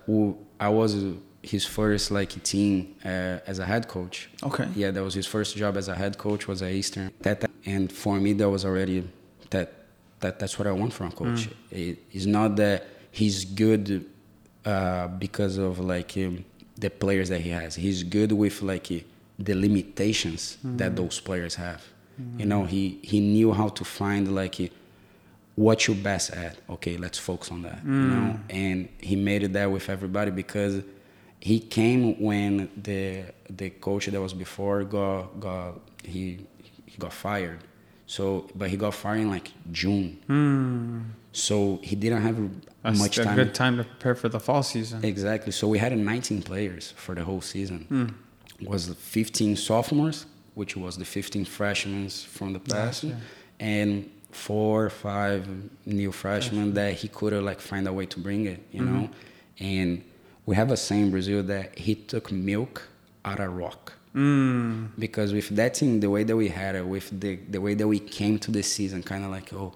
I 0.59 0.69
was 0.69 0.95
his 1.41 1.65
first 1.65 2.11
like 2.11 2.41
team 2.43 2.95
uh, 3.03 3.39
as 3.47 3.59
a 3.59 3.65
head 3.65 3.87
coach. 3.87 4.29
Okay. 4.43 4.67
Yeah, 4.75 4.91
that 4.91 5.03
was 5.03 5.13
his 5.13 5.25
first 5.25 5.55
job 5.55 5.77
as 5.77 5.87
a 5.87 5.95
head 5.95 6.17
coach 6.17 6.47
was 6.47 6.61
at 6.61 6.71
Eastern. 6.71 7.11
That 7.21 7.49
and 7.65 7.91
for 7.91 8.19
me 8.19 8.33
that 8.33 8.49
was 8.49 8.65
already 8.65 9.07
that 9.49 9.73
that 10.19 10.39
that's 10.39 10.59
what 10.59 10.67
I 10.67 10.71
want 10.71 10.93
from 10.93 11.07
a 11.07 11.11
coach. 11.11 11.49
It, 11.71 11.99
it's 12.11 12.25
not 12.25 12.55
that 12.57 12.87
he's 13.11 13.45
good 13.45 14.05
uh, 14.65 15.07
because 15.07 15.57
of 15.57 15.79
like 15.79 16.13
um, 16.17 16.43
the 16.77 16.89
players 16.89 17.29
that 17.29 17.41
he 17.41 17.49
has. 17.51 17.75
He's 17.75 18.03
good 18.03 18.31
with 18.31 18.61
like 18.61 18.91
uh, 18.91 18.99
the 19.37 19.55
limitations 19.55 20.57
that 20.63 20.95
those 20.95 21.19
players 21.19 21.55
have. 21.55 21.83
You 22.37 22.45
know, 22.45 22.65
he 22.65 22.99
he 23.01 23.21
knew 23.21 23.53
how 23.53 23.69
to 23.69 23.85
find 23.85 24.35
like 24.35 24.59
uh, 24.59 24.67
what 25.55 25.87
you're 25.87 25.95
best 25.95 26.31
at. 26.31 26.57
Okay, 26.69 26.97
let's 26.97 27.17
focus 27.17 27.49
on 27.49 27.61
that. 27.61 27.79
You 27.85 27.91
know, 27.91 28.39
and 28.49 28.89
he 28.99 29.15
made 29.15 29.43
it 29.43 29.53
there 29.53 29.69
with 29.69 29.89
everybody 29.89 30.31
because 30.31 30.83
he 31.39 31.59
came 31.59 32.19
when 32.21 32.69
the 32.81 33.23
the 33.49 33.69
coach 33.69 34.05
that 34.07 34.21
was 34.21 34.33
before 34.33 34.83
got 34.83 35.39
got 35.39 35.79
he 36.03 36.45
he 36.85 36.97
got 36.97 37.13
fired. 37.13 37.59
So, 38.07 38.49
but 38.55 38.71
he 38.71 38.77
got 38.77 38.95
fired 38.95 39.19
in 39.19 39.29
like 39.29 39.51
June. 39.71 41.13
So 41.31 41.79
he 41.83 41.95
didn't 41.95 42.23
have 42.23 42.37
That's 42.81 42.97
much 42.99 43.19
a 43.19 43.23
time. 43.23 43.35
good 43.35 43.53
time 43.53 43.77
to 43.77 43.83
prepare 43.83 44.15
for 44.15 44.29
the 44.29 44.39
fall 44.39 44.63
season. 44.63 45.05
Exactly. 45.05 45.51
So 45.51 45.67
we 45.67 45.77
had 45.77 45.95
19 45.95 46.41
players 46.41 46.91
for 46.97 47.13
the 47.13 47.23
whole 47.23 47.41
season. 47.41 47.85
Hmm. 47.87 48.67
Was 48.67 48.87
15 48.89 49.55
sophomores, 49.55 50.25
which 50.55 50.75
was 50.75 50.97
the 50.97 51.05
15 51.05 51.45
freshmen 51.45 52.09
from 52.09 52.53
the 52.53 52.59
past, 52.59 53.03
Gotcha. 53.03 53.17
and 53.59 54.09
four 54.31 54.85
or 54.85 54.89
five 54.89 55.47
new 55.85 56.11
freshmen 56.11 56.73
that 56.73 56.93
he 56.95 57.07
could 57.07 57.31
have 57.33 57.43
like 57.43 57.61
find 57.61 57.87
a 57.87 57.93
way 57.93 58.05
to 58.07 58.19
bring 58.19 58.47
it, 58.47 58.65
you 58.71 58.81
know. 58.83 59.03
Mm-hmm. 59.03 59.63
And 59.63 60.03
we 60.49 60.55
have 60.55 60.71
a 60.71 60.77
saying 60.77 61.03
in 61.03 61.11
Brazil 61.11 61.43
that 61.43 61.77
he 61.77 61.93
took 61.93 62.31
milk 62.31 62.75
out 63.23 63.39
of 63.39 63.49
rock. 63.55 63.93
Mm. 64.15 64.89
Because 64.97 65.29
with 65.31 65.49
that 65.49 65.75
team, 65.75 65.99
the 65.99 66.09
way 66.09 66.23
that 66.23 66.35
we 66.35 66.47
had 66.47 66.73
it, 66.79 66.85
with 66.95 67.07
the 67.23 67.31
the 67.53 67.61
way 67.65 67.73
that 67.79 67.87
we 67.87 67.99
came 67.99 68.35
to 68.45 68.49
the 68.57 68.63
season, 68.63 69.03
kind 69.03 69.23
of 69.25 69.29
like, 69.37 69.53
oh, 69.53 69.71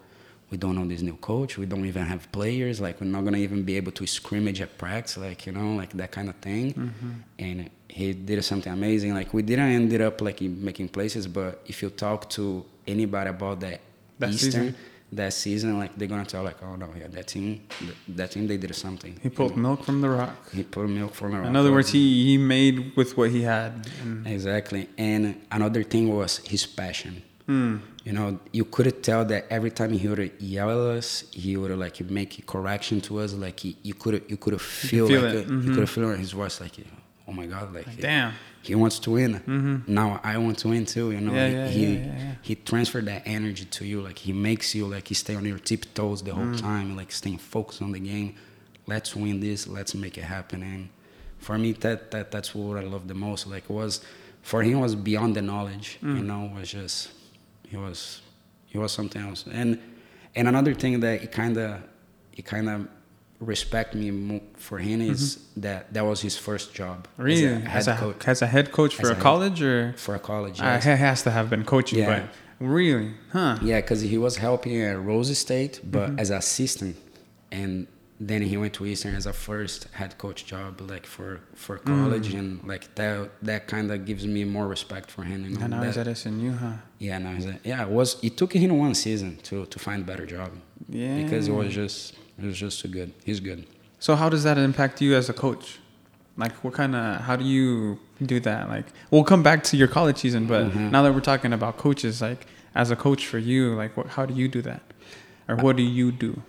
we 0.49 0.57
don't 0.57 0.75
know 0.77 0.87
this 0.93 1.03
new 1.09 1.17
coach, 1.31 1.51
we 1.61 1.67
don't 1.71 1.85
even 1.85 2.05
have 2.13 2.23
players, 2.31 2.81
like 2.85 2.95
we're 2.99 3.13
not 3.17 3.23
gonna 3.25 3.43
even 3.47 3.61
be 3.61 3.75
able 3.81 3.91
to 3.99 4.05
scrimmage 4.07 4.59
at 4.65 4.71
practice, 4.83 5.17
like 5.27 5.39
you 5.45 5.53
know, 5.57 5.69
like 5.81 5.91
that 6.01 6.11
kind 6.17 6.27
of 6.31 6.37
thing. 6.47 6.65
Mm-hmm. 6.73 7.11
And 7.45 7.69
he 7.87 8.13
did 8.13 8.43
something 8.43 8.73
amazing. 8.73 9.13
Like 9.19 9.29
we 9.37 9.43
didn't 9.43 9.71
ended 9.79 10.01
up 10.01 10.15
like 10.27 10.41
making 10.41 10.89
places, 10.97 11.27
but 11.27 11.61
if 11.71 11.83
you 11.83 11.89
talk 11.91 12.19
to 12.31 12.65
anybody 12.95 13.29
about 13.29 13.59
that, 13.65 13.79
That 14.17 14.31
Eastern 14.31 14.51
season? 14.51 14.75
That 15.15 15.33
season, 15.33 15.79
like 15.79 15.97
they're 15.97 16.07
gonna 16.07 16.25
tell 16.25 16.43
like, 16.43 16.61
oh 16.63 16.75
no, 16.75 16.89
yeah, 16.97 17.07
that 17.07 17.27
team, 17.27 17.61
that 18.07 18.31
team, 18.31 18.47
they 18.47 18.57
did 18.57 18.75
something. 18.75 19.19
He 19.21 19.29
pulled 19.29 19.57
milk 19.57 19.83
from 19.83 20.01
the 20.01 20.09
rock. 20.09 20.51
He 20.51 20.63
pulled 20.63 20.89
milk 20.89 21.13
from 21.13 21.31
the 21.31 21.39
rock. 21.39 21.47
In 21.47 21.55
other 21.55 21.71
words, 21.71 21.89
he, 21.89 22.25
he 22.25 22.37
made 22.37 22.95
with 22.95 23.17
what 23.17 23.29
he 23.31 23.41
had. 23.41 23.87
And, 24.01 24.27
Exactly. 24.27 24.89
And 24.97 25.41
another 25.51 25.83
thing 25.83 26.15
was 26.15 26.37
his 26.39 26.65
passion. 26.65 27.21
Hmm. 27.45 27.77
You 28.05 28.13
know, 28.13 28.39
you 28.51 28.65
could 28.65 29.03
tell 29.03 29.25
that 29.25 29.45
every 29.49 29.71
time 29.71 29.91
he 29.91 30.07
would 30.07 30.31
yell 30.39 30.69
at 30.69 30.97
us, 30.97 31.25
he 31.31 31.55
would 31.57 31.71
like 31.77 31.99
make 32.09 32.39
a 32.39 32.41
correction 32.41 33.01
to 33.01 33.19
us. 33.19 33.33
Like 33.33 33.59
he, 33.59 33.77
you 33.81 33.93
could 33.93 34.23
you 34.27 34.37
could 34.37 34.59
feel, 34.61 35.07
feel 35.07 35.21
like 35.21 35.33
it. 35.35 35.47
Mm-hmm. 35.47 35.59
uh, 35.59 35.63
you 35.63 35.75
could 35.75 35.89
feel 35.89 36.11
in 36.11 36.19
his 36.19 36.31
voice 36.31 36.59
like, 36.59 36.73
oh 36.79 37.02
my 37.33 37.45
god, 37.45 37.73
like, 37.73 37.99
damn. 37.99 38.33
he 38.61 38.75
wants 38.75 38.99
to 38.99 39.11
win. 39.11 39.83
Now 39.87 40.19
I 40.23 40.37
want 40.37 40.57
to 40.59 40.69
win 40.69 40.85
too. 40.85 41.11
You 41.11 41.19
know, 41.21 41.33
Yeah, 41.33 41.47
he 41.49 41.53
yeah, 41.55 41.67
he, 41.67 41.93
yeah, 41.95 42.35
he 42.41 42.55
transferred 42.55 43.05
that 43.07 43.23
energy 43.25 43.65
to 43.65 43.85
you. 43.85 44.01
Like 44.01 44.17
he 44.19 44.31
makes 44.33 44.73
you 44.75 44.85
like 44.87 45.07
he 45.07 45.13
stay 45.15 45.35
on 45.35 45.45
your 45.45 45.59
tiptoes 45.59 46.21
the 46.23 46.31
Mm. 46.31 46.35
whole 46.35 46.55
time, 46.57 46.95
like 46.95 47.11
staying 47.11 47.39
focused 47.39 47.81
on 47.81 47.91
the 47.91 47.99
game. 47.99 48.35
Let's 48.87 49.15
win 49.15 49.39
this. 49.39 49.67
Let's 49.67 49.93
make 49.95 50.17
it 50.17 50.23
happen. 50.25 50.61
And 50.63 50.89
for 51.39 51.57
me, 51.57 51.71
that 51.83 52.11
that 52.11 52.31
that's 52.31 52.53
what 52.55 52.77
I 52.77 52.83
love 52.83 53.07
the 53.07 53.13
most. 53.15 53.47
Like 53.47 53.69
was 53.69 54.01
for 54.41 54.61
him 54.63 54.79
was 54.81 54.95
beyond 54.95 55.35
the 55.35 55.41
knowledge. 55.41 55.97
Mm. 56.03 56.17
You 56.17 56.23
know, 56.23 56.51
was 56.55 56.71
just 56.71 57.11
he 57.67 57.77
was 57.77 58.21
he 58.67 58.77
was 58.77 58.91
something 58.91 59.21
else. 59.21 59.45
And 59.51 59.79
and 60.35 60.47
another 60.47 60.73
thing 60.73 60.99
that 61.01 61.21
it 61.23 61.31
kind 61.31 61.57
of 61.57 61.81
it 62.35 62.45
kind 62.45 62.67
of 62.69 62.87
respect 63.45 63.93
me 63.95 64.41
for 64.57 64.77
him 64.79 65.01
is 65.01 65.23
that 65.57 65.93
that 65.93 66.05
was 66.05 66.21
his 66.21 66.35
first 66.37 66.73
job 66.73 67.07
Mm-hmm. 67.17 67.23
Really, 67.23 67.45
as 67.47 67.63
a 67.63 67.69
head 67.69 67.77
as 67.77 67.87
a, 67.87 67.95
coach 67.95 68.27
as 68.27 68.41
a 68.41 68.47
head 68.47 68.71
coach 68.71 68.95
for 68.95 69.07
a, 69.07 69.11
a 69.11 69.13
head- 69.15 69.23
college, 69.23 69.61
or 69.61 69.93
for 70.05 70.15
a 70.15 70.19
college. 70.19 70.59
uh, 70.61 70.63
yes. 70.65 70.83
he 70.83 70.89
has 70.91 71.23
to 71.23 71.31
have 71.31 71.49
been 71.49 71.63
coaching, 71.65 71.99
Yeah. 71.99 72.11
but 72.13 72.23
really, 72.65 73.11
huh? 73.31 73.57
Yeah, 73.61 73.81
because 73.81 74.01
he 74.01 74.17
was 74.17 74.37
helping 74.37 74.81
at 74.81 74.97
Rose 75.09 75.37
State, 75.37 75.79
but 75.83 76.09
Mm-hmm. 76.09 76.19
as 76.19 76.29
assistant, 76.29 76.95
and 77.51 77.87
then 78.19 78.41
he 78.43 78.55
went 78.57 78.73
to 78.75 78.85
Eastern 78.85 79.15
as 79.15 79.25
a 79.25 79.33
first 79.33 79.87
head 79.93 80.17
coach 80.17 80.45
job, 80.45 80.79
like 80.81 81.05
for 81.05 81.41
for 81.55 81.77
college, 81.77 82.33
Mm. 82.33 82.39
and 82.39 82.63
like 82.67 82.93
that 82.95 83.29
that 83.41 83.67
kind 83.67 83.91
of 83.91 84.05
gives 84.05 84.25
me 84.27 84.43
more 84.45 84.67
respect 84.67 85.09
for 85.11 85.23
him. 85.23 85.43
You 85.45 85.55
know, 85.57 85.61
And 85.61 85.71
now 85.71 85.83
he's 85.83 85.95
that- 85.95 86.07
at 86.07 86.17
SNU, 86.17 86.53
huh? 86.57 86.73
yeah, 86.99 87.17
no, 87.17 87.33
he's 87.35 87.45
a, 87.45 87.59
yeah, 87.63 87.83
it 87.83 87.89
was 87.89 88.17
it 88.23 88.37
took 88.37 88.53
him 88.53 88.77
one 88.77 88.93
season 88.95 89.37
to 89.43 89.65
to 89.65 89.79
find 89.79 90.03
a 90.03 90.05
better 90.05 90.25
job 90.25 90.51
Yeah. 90.89 91.21
because 91.23 91.47
it 91.47 91.53
was 91.53 91.73
just 91.73 92.13
it 92.39 92.45
was 92.45 92.57
just 92.57 92.79
too 92.81 92.87
good. 92.87 93.13
He's 93.25 93.39
good. 93.39 93.65
So 93.99 94.15
how 94.15 94.29
does 94.29 94.43
that 94.43 94.57
impact 94.57 95.01
you 95.01 95.15
as 95.15 95.29
a 95.29 95.33
coach? 95.33 95.79
Like, 96.37 96.53
what 96.63 96.73
kind 96.73 96.95
of 96.95 97.21
how 97.21 97.35
do 97.35 97.43
you 97.45 97.99
do 98.33 98.39
that? 98.41 98.67
Like, 98.69 98.87
we'll 99.11 99.23
come 99.23 99.43
back 99.43 99.63
to 99.65 99.77
your 99.77 99.87
college 99.87 100.17
season, 100.17 100.45
but 100.47 100.71
Mhm. 100.71 100.91
now 100.91 101.01
that 101.03 101.13
we're 101.13 101.19
talking 101.33 101.53
about 101.53 101.77
coaches, 101.77 102.21
like 102.21 102.47
as 102.75 102.89
a 102.89 102.95
coach 102.95 103.27
for 103.27 103.37
you, 103.37 103.75
like, 103.75 103.95
what, 103.97 104.07
how 104.15 104.25
do 104.25 104.33
you 104.33 104.47
do 104.47 104.61
that, 104.63 104.81
or 105.47 105.55
what 105.57 105.75
do 105.75 105.83
you 105.83 106.11
do? 106.11 106.41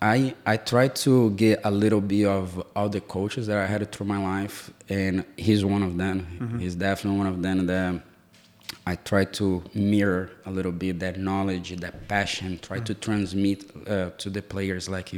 I 0.00 0.34
I 0.46 0.56
try 0.56 0.88
to 0.88 1.30
get 1.30 1.60
a 1.64 1.70
little 1.70 2.00
bit 2.00 2.26
of 2.26 2.62
all 2.76 2.88
the 2.88 3.00
coaches 3.00 3.48
that 3.48 3.58
I 3.58 3.66
had 3.66 3.90
through 3.90 4.06
my 4.06 4.22
life, 4.22 4.70
and 4.88 5.24
he's 5.36 5.64
one 5.64 5.82
of 5.82 5.96
them. 5.96 6.26
Mm-hmm. 6.38 6.58
He's 6.60 6.74
definitely 6.76 7.18
one 7.18 7.26
of 7.26 7.42
them 7.42 7.66
that 7.66 8.02
I 8.86 8.94
try 8.96 9.24
to 9.24 9.62
mirror 9.74 10.30
a 10.46 10.50
little 10.50 10.72
bit 10.72 11.00
that 11.00 11.18
knowledge, 11.18 11.74
that 11.76 12.06
passion. 12.06 12.58
Try 12.60 12.80
to 12.80 12.94
mm. 12.94 13.00
transmit 13.00 13.64
uh, 13.88 14.10
to 14.18 14.30
the 14.30 14.42
players 14.42 14.88
like 14.88 15.10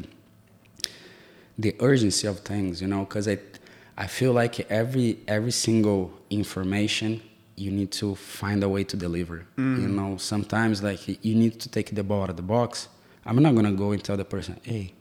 the 1.59 1.76
urgency 1.81 2.26
of 2.26 2.39
things, 2.41 2.81
you 2.81 2.89
know, 2.89 3.01
because 3.01 3.28
I 3.28 3.39
I 3.99 4.07
feel 4.07 4.33
like 4.33 4.61
every 4.70 5.18
every 5.28 5.53
single 5.53 6.11
information 6.31 7.20
you 7.57 7.70
need 7.70 7.93
to 7.93 8.14
find 8.14 8.64
a 8.64 8.68
way 8.68 8.85
to 8.85 8.97
deliver. 8.97 9.47
You 9.59 9.62
mm. 9.62 9.91
know, 9.91 10.16
sometimes 10.16 10.83
like 10.83 11.07
you 11.07 11.35
need 11.35 11.61
to 11.61 11.68
take 11.68 11.95
the 11.95 12.03
ball 12.03 12.22
out 12.22 12.31
of 12.31 12.37
the 12.37 12.43
box. 12.43 12.89
I'm 13.27 13.37
not 13.43 13.55
gonna 13.55 13.73
go 13.73 13.93
and 13.93 14.03
tell 14.03 14.16
the 14.16 14.25
person, 14.25 14.59
hey, 14.62 14.95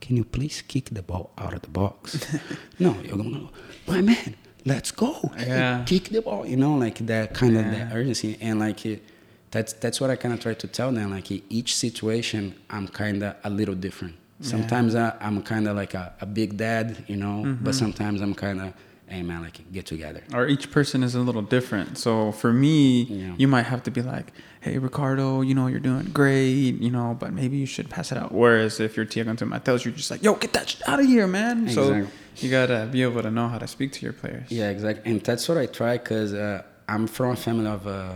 can 0.00 0.16
you 0.16 0.24
please 0.24 0.62
kick 0.62 0.86
the 0.90 1.02
ball 1.02 1.32
out 1.38 1.52
of 1.54 1.62
the 1.62 1.68
box? 1.70 2.26
no, 2.78 2.96
you're 3.02 3.16
gonna 3.16 3.30
go, 3.30 3.50
my 3.86 4.00
man, 4.00 4.34
let's 4.64 4.90
go. 4.90 5.30
Yeah. 5.38 5.84
kick 5.86 6.04
the 6.10 6.20
ball. 6.22 6.44
You 6.46 6.56
know, 6.56 6.74
like 6.76 6.98
that 7.06 7.34
kind 7.34 7.56
of 7.56 7.64
Yeah. 7.66 7.84
that 7.86 7.94
urgency 7.96 8.36
and 8.40 8.58
like 8.58 8.84
it, 8.86 9.02
that's 9.50 9.72
that's 9.74 10.00
what 10.00 10.10
I 10.10 10.16
kind 10.16 10.34
of 10.34 10.40
try 10.40 10.54
to 10.54 10.66
tell 10.66 10.90
them. 10.92 11.10
Like 11.10 11.30
each 11.30 11.76
situation, 11.76 12.54
I'm 12.70 12.88
kind 12.88 13.22
of 13.22 13.36
a 13.44 13.50
little 13.50 13.74
different. 13.74 14.14
Sometimes 14.40 14.96
I, 14.96 15.14
I'm 15.20 15.40
kind 15.42 15.68
of 15.68 15.76
like 15.76 15.94
a, 15.94 16.14
a 16.20 16.26
big 16.26 16.56
dad, 16.56 17.04
you 17.06 17.14
know, 17.16 17.44
Mm-hmm. 17.44 17.64
but 17.64 17.76
sometimes 17.76 18.20
I'm 18.20 18.34
kind 18.34 18.60
of, 18.60 18.72
hey 19.06 19.22
man, 19.22 19.40
like 19.42 19.60
get 19.70 19.86
together. 19.86 20.24
Or 20.34 20.48
each 20.48 20.72
person 20.72 21.04
is 21.04 21.14
a 21.14 21.20
little 21.20 21.42
different. 21.42 21.96
So 21.96 22.32
for 22.32 22.52
me, 22.52 23.02
Yeah. 23.04 23.34
you 23.38 23.46
might 23.46 23.66
have 23.66 23.84
to 23.84 23.90
be 23.92 24.02
like, 24.02 24.32
"Hey, 24.62 24.78
Ricardo, 24.78 25.42
you 25.42 25.54
know 25.54 25.66
you're 25.66 25.80
doing 25.90 26.06
great, 26.20 26.80
you 26.86 26.90
know, 26.90 27.16
but 27.18 27.30
maybe 27.40 27.56
you 27.62 27.66
should 27.66 27.88
pass 27.90 28.10
it 28.12 28.18
out." 28.18 28.30
Whereas 28.32 28.80
if 28.80 28.96
you're 28.96 29.04
Tiago 29.12 29.32
Mateos, 29.34 29.84
you're 29.84 29.92
just 30.02 30.10
like, 30.10 30.22
"Yo, 30.22 30.34
get 30.34 30.52
that 30.54 30.66
shit 30.70 30.82
out 30.88 31.00
of 31.00 31.06
here, 31.06 31.26
man." 31.26 31.68
So 31.68 32.06
you 32.40 32.50
gotta 32.50 32.88
be 32.90 33.02
able 33.02 33.22
to 33.22 33.30
know 33.30 33.48
how 33.48 33.58
to 33.58 33.66
speak 33.66 33.90
to 33.96 34.00
your 34.06 34.14
players. 34.14 34.50
Yeah, 34.50 34.70
exactly. 34.70 35.02
And 35.10 35.20
that's 35.20 35.48
what 35.48 35.58
I 35.58 35.66
try 35.66 35.98
because 35.98 36.32
uh, 36.32 36.62
I'm 36.88 37.06
from 37.06 37.30
a 37.32 37.36
family 37.36 37.66
of 37.66 37.86
uh, 37.86 38.12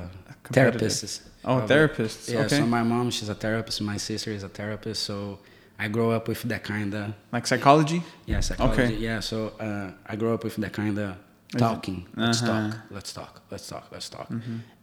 therapists. 0.53 1.21
Oh, 1.45 1.59
Of- 1.59 1.71
therapists. 1.71 2.33
Yeah, 2.33 2.41
okay. 2.47 2.59
so 2.59 2.67
my 2.67 2.83
mom, 2.83 3.11
she's 3.11 3.29
a 3.29 3.35
therapist. 3.35 3.81
My 3.83 3.99
sister 3.99 4.31
is 4.31 4.43
a 4.43 4.49
therapist. 4.49 5.03
So 5.05 5.39
I 5.79 5.89
grow 5.89 6.11
up 6.11 6.29
with 6.29 6.43
that 6.45 6.65
kind 6.65 6.95
of, 6.95 7.15
like 7.33 7.47
psychology. 7.47 8.03
yeah, 8.27 8.41
psychology. 8.41 8.83
Okay. 8.83 8.95
Yeah, 8.97 9.21
so 9.21 9.53
uh, 9.61 9.91
I 10.07 10.17
grew 10.17 10.33
up 10.35 10.43
with 10.45 10.57
that 10.57 10.73
kind 10.73 10.99
of 10.99 11.17
talking. 11.59 12.07
Let's 12.17 12.43
Uh-huh. 12.43 12.71
talk. 12.71 12.79
Let's 12.91 13.13
talk. 13.13 13.43
Let's 13.51 13.67
talk. 13.69 13.85
Let's 13.93 14.09
talk. 14.09 14.29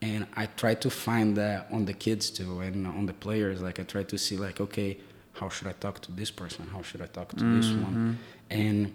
And 0.01 0.28
I 0.36 0.45
try 0.47 0.74
to 0.76 0.89
find 0.89 1.36
that 1.38 1.67
on 1.71 1.86
the 1.86 1.93
kids 1.93 2.30
too, 2.30 2.59
and 2.61 2.86
on 2.88 3.05
the 3.05 3.13
players. 3.13 3.61
Like 3.61 3.80
I 3.80 3.84
try 3.84 4.03
to 4.03 4.17
see, 4.17 4.38
like, 4.38 4.59
okay, 4.61 4.97
how 5.34 5.49
should 5.49 5.67
I 5.67 5.74
talk 5.74 5.99
to 6.01 6.11
this 6.11 6.32
person? 6.32 6.67
How 6.71 6.82
should 6.82 7.01
I 7.01 7.07
talk 7.07 7.30
to 7.38 7.45
this 7.55 7.67
one? 7.71 8.17
And 8.49 8.93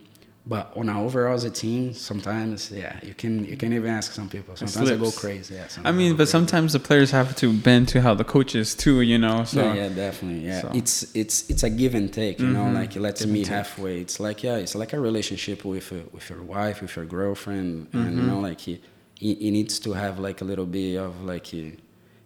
but 0.49 0.73
on 0.81 0.89
our 0.89 1.05
overall 1.05 1.35
as 1.35 1.45
a 1.45 1.51
team, 1.51 1.93
sometimes 1.93 2.71
yeah, 2.71 2.99
you 3.09 3.15
can 3.23 3.45
you 3.45 3.57
can 3.63 3.71
even 3.73 3.91
ask 3.99 4.13
some 4.13 4.29
people. 4.29 4.57
Sometimes 4.57 4.91
I 4.91 4.97
go 4.97 5.11
crazy. 5.11 5.55
Yeah. 5.55 5.67
I 5.85 5.93
mean, 5.93 6.13
go 6.13 6.17
but 6.17 6.23
crazy. 6.23 6.31
sometimes 6.37 6.73
the 6.73 6.81
players 6.89 7.11
have 7.11 7.37
to 7.43 7.53
bend 7.53 7.89
to 7.93 8.01
how 8.01 8.15
the 8.15 8.25
coaches 8.25 8.75
too, 8.75 9.01
you 9.03 9.19
know. 9.19 9.45
So 9.45 9.61
yeah, 9.63 9.75
yeah, 9.75 9.89
definitely. 10.05 10.47
Yeah, 10.47 10.63
so- 10.63 10.71
it's 10.81 10.95
it's 11.15 11.37
it's 11.51 11.63
a 11.63 11.71
give 11.81 11.95
and 11.95 12.11
take. 12.13 12.37
You 12.41 12.49
know, 12.57 12.67
Mhm. 12.69 12.75
like 12.81 12.97
let's 12.97 13.21
Give 13.25 13.31
meet 13.35 13.49
halfway. 13.49 14.01
It's 14.01 14.19
like 14.27 14.43
yeah, 14.43 14.57
it's 14.65 14.75
like 14.75 14.93
a 14.99 15.01
relationship 15.01 15.65
with 15.65 15.93
uh, 15.93 15.97
with 16.13 16.27
your 16.31 16.43
wife, 16.43 16.81
with 16.83 16.97
your 16.97 17.05
girlfriend, 17.05 17.89
and 17.93 18.17
you 18.17 18.23
Mhm. 18.23 18.27
know, 18.31 18.41
like 18.49 18.61
he, 18.67 18.75
it 19.21 19.37
it 19.47 19.51
needs 19.59 19.79
to 19.81 19.93
have 19.93 20.19
like 20.29 20.39
a 20.41 20.47
little 20.51 20.67
bit 20.67 20.97
of 20.97 21.13
like 21.33 21.49
uh, 21.53 21.77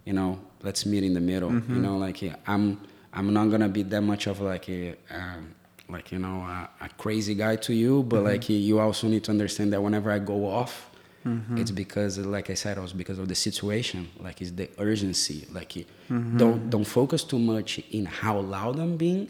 you 0.08 0.12
know, 0.18 0.38
let's 0.62 0.86
meet 0.86 1.02
in 1.04 1.14
the 1.14 1.20
middle. 1.32 1.50
You 1.52 1.60
Mhm. 1.60 1.82
know, 1.86 1.96
like 2.06 2.22
uh, 2.22 2.36
I'm 2.46 2.78
I'm 3.12 3.32
not 3.32 3.46
gonna 3.50 3.68
be 3.68 3.82
that 3.92 4.02
much 4.02 4.26
of 4.28 4.40
like 4.40 4.68
a 4.68 4.94
um, 5.10 5.54
like 5.92 6.10
you 6.12 6.18
know 6.18 6.38
a, 6.56 6.68
a 6.80 6.88
crazy 7.02 7.34
guy 7.34 7.56
to 7.66 7.72
you, 7.74 8.02
but 8.02 8.16
Mm-hmm. 8.16 8.26
like 8.32 8.48
you 8.48 8.78
also 8.80 9.06
need 9.08 9.24
to 9.24 9.30
understand 9.30 9.72
that 9.72 9.82
whenever 9.82 10.10
I 10.10 10.18
go 10.18 10.46
off. 10.46 10.88
Mhm. 11.24 11.56
It's 11.60 11.70
because, 11.70 12.18
like 12.18 12.50
I 12.50 12.54
said, 12.54 12.78
it 12.78 12.80
was 12.80 12.92
because 12.92 13.18
of 13.20 13.28
the 13.28 13.36
situation. 13.36 14.08
Like 14.26 14.40
it's 14.42 14.50
the 14.50 14.68
urgency. 14.78 15.46
Like 15.52 15.70
Mm-hmm. 16.10 16.36
don't 16.36 16.70
don't 16.70 16.84
focus 16.98 17.22
too 17.22 17.38
much 17.38 17.78
in 17.98 18.06
how 18.06 18.40
loud 18.40 18.78
I'm 18.80 18.96
being. 18.96 19.28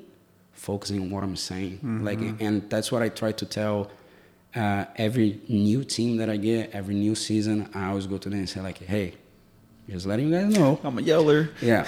Focusing 0.53 1.01
on 1.03 1.11
what 1.11 1.23
I'm 1.25 1.37
saying. 1.37 1.75
Mm-hmm. 1.79 2.05
Like, 2.09 2.21
and 2.41 2.71
that's 2.71 2.91
what 2.93 3.03
I 3.03 3.09
try 3.11 3.33
to 3.33 3.45
tell 3.45 3.91
uh, 4.55 4.85
every 4.97 5.41
new 5.49 5.83
team 5.85 6.17
that 6.19 6.29
I 6.31 6.37
get, 6.37 6.71
every 6.73 6.95
new 6.95 7.15
season. 7.15 7.69
I 7.75 7.89
always 7.91 8.07
go 8.07 8.17
to 8.19 8.29
them 8.31 8.39
and 8.39 8.49
say 8.49 8.61
like, 8.61 8.79
"Hey, 8.79 9.15
just 9.89 10.07
letting 10.07 10.29
you 10.29 10.35
guys 10.39 10.53
know, 10.57 10.81
I'm 10.85 10.99
a 10.99 11.03
yeller. 11.03 11.51
yeah, 11.61 11.87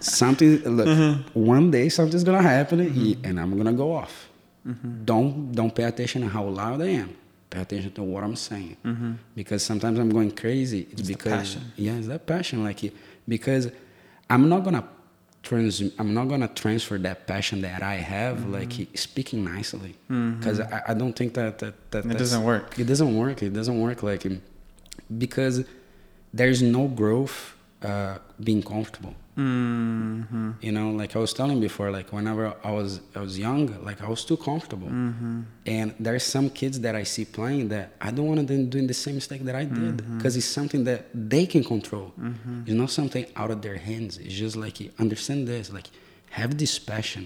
something. 0.00 0.62
Look, 0.64 0.86
Mm-hmm. 0.88 1.38
one 1.38 1.70
day 1.70 1.88
something's 1.88 2.24
gonna 2.24 2.42
happen, 2.42 2.80
and 3.24 3.38
I'm 3.40 3.56
gonna 3.56 3.72
go 3.72 3.92
off. 3.94 4.28
Don't 5.04 5.52
don't 5.52 5.74
pay 5.74 5.84
attention 5.84 6.22
to 6.22 6.28
how 6.28 6.44
loud 6.44 6.80
I 6.80 6.88
am. 6.88 7.16
Pay 7.50 7.60
attention 7.60 7.92
to 7.92 8.02
what 8.02 8.24
I'm 8.24 8.34
saying, 8.36 8.76
because 9.34 9.62
sometimes 9.64 9.98
I'm 9.98 10.08
going 10.10 10.30
crazy. 10.32 10.80
It's, 10.90 10.92
Mm-hmm. 10.92 11.00
It's 11.00 11.08
because 11.08 11.32
passion. 11.54 11.62
yeah, 11.76 11.92
it's 11.98 12.08
that 12.08 12.26
passion. 12.26 12.64
Like 12.64 12.80
because 13.28 13.70
I'm 14.30 14.48
not 14.48 14.64
gonna 14.64 14.84
trans. 15.42 15.82
I'm 15.98 16.14
not 16.14 16.28
gonna 16.28 16.48
transfer 16.48 16.96
that 16.98 17.26
passion 17.26 17.60
that 17.60 17.82
I 17.82 17.96
have, 17.96 18.38
Mm-hmm. 18.38 18.54
like 18.54 18.72
speaking 18.98 19.44
nicely, 19.44 19.94
because 20.08 20.60
I, 20.60 20.82
I 20.88 20.94
don't 20.94 21.12
think 21.14 21.34
that 21.34 21.58
that, 21.58 21.74
that 21.90 22.06
It 22.06 22.16
doesn't 22.18 22.42
work. 22.42 22.78
It 22.78 22.84
doesn't 22.86 23.14
work. 23.16 23.42
It 23.42 23.52
doesn't 23.52 23.78
work 23.78 24.02
like 24.02 24.24
because 25.18 25.64
there's 26.38 26.60
no 26.76 26.82
growth 27.00 27.36
uh, 27.90 28.16
being 28.48 28.62
comfortable. 28.74 29.14
Mm-hmm. 29.36 30.50
You 30.66 30.72
know, 30.76 30.88
like 31.00 31.10
I 31.16 31.18
was 31.26 31.32
telling 31.40 31.58
before, 31.68 31.88
like 31.98 32.08
whenever 32.16 32.44
I 32.62 32.70
was 32.78 32.90
I 33.18 33.20
was 33.26 33.34
young, 33.46 33.62
like 33.88 33.98
I 34.06 34.08
was 34.14 34.22
too 34.30 34.38
comfortable. 34.48 34.88
Mm-hmm. 34.88 35.40
And 35.66 35.88
there's 36.06 36.24
some 36.36 36.46
kids 36.60 36.76
that 36.84 36.94
I 37.02 37.04
see 37.14 37.24
playing 37.38 37.68
that 37.74 37.86
I 38.00 38.10
don't 38.14 38.28
want 38.32 38.46
them 38.46 38.62
doing 38.74 38.86
the 38.92 38.98
same 39.04 39.16
mistake 39.20 39.42
that 39.48 39.56
I 39.62 39.64
did 39.64 39.96
Mm-hmm. 39.98 40.16
because 40.18 40.34
it's 40.40 40.52
something 40.60 40.82
that 40.90 41.00
they 41.14 41.44
can 41.46 41.62
control. 41.74 42.08
It's 42.66 42.76
not 42.82 42.90
something 43.00 43.26
out 43.40 43.50
of 43.54 43.58
their 43.66 43.78
hands. 43.90 44.12
It's 44.24 44.34
just 44.44 44.56
like 44.64 44.76
understand 45.04 45.40
this, 45.48 45.64
like 45.78 45.88
have 46.30 46.52
this 46.62 46.74
passion. 46.78 47.24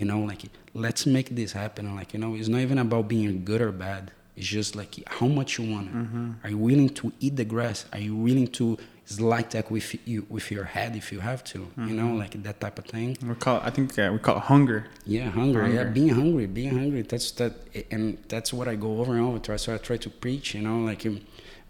You 0.00 0.06
know, 0.10 0.20
like 0.30 0.42
let's 0.84 1.02
make 1.16 1.28
this 1.40 1.52
happen. 1.52 1.84
Like 2.00 2.08
you 2.14 2.20
know, 2.22 2.30
it's 2.38 2.48
not 2.54 2.60
even 2.66 2.78
about 2.86 3.04
being 3.14 3.44
good 3.50 3.62
or 3.66 3.72
bad. 3.86 4.04
It's 4.36 4.46
just 4.48 4.74
like 4.74 4.92
how 5.06 5.26
much 5.28 5.58
you 5.58 5.70
want 5.72 5.86
it. 5.88 5.94
Mm-hmm. 5.94 6.30
Are 6.42 6.50
you 6.50 6.58
willing 6.58 6.88
to 7.00 7.12
eat 7.20 7.36
the 7.36 7.44
grass? 7.44 7.84
Are 7.92 8.00
you 8.00 8.16
willing 8.16 8.48
to 8.58 8.76
slide 9.06 9.50
that 9.50 9.70
with 9.70 9.94
you 10.08 10.26
with 10.28 10.50
your 10.50 10.64
head 10.64 10.96
if 10.96 11.12
you 11.12 11.20
have 11.20 11.44
to? 11.52 11.58
You 11.60 11.66
Mm-hmm. 11.76 11.96
know, 11.96 12.14
like 12.22 12.42
that 12.42 12.58
type 12.60 12.78
of 12.80 12.86
thing. 12.86 13.16
We 13.22 13.34
call. 13.36 13.60
I 13.62 13.70
think 13.70 13.96
uh, 13.98 14.10
we 14.12 14.18
call 14.18 14.36
it 14.38 14.42
hunger. 14.52 14.86
Yeah, 15.06 15.30
hunger. 15.30 15.68
Yeah, 15.68 15.84
being 15.84 16.08
hungry, 16.08 16.46
being 16.46 16.74
hungry. 16.80 17.02
That's 17.02 17.30
that, 17.38 17.52
and 17.92 18.18
that's 18.28 18.52
what 18.52 18.66
I 18.66 18.74
go 18.74 18.98
over 19.00 19.12
and 19.16 19.22
over. 19.24 19.38
Try, 19.38 19.56
so 19.56 19.74
I 19.74 19.78
try 19.78 19.98
to 19.98 20.10
preach, 20.10 20.54
you 20.54 20.62
know, 20.62 20.78
like 20.80 21.06
um, 21.06 21.20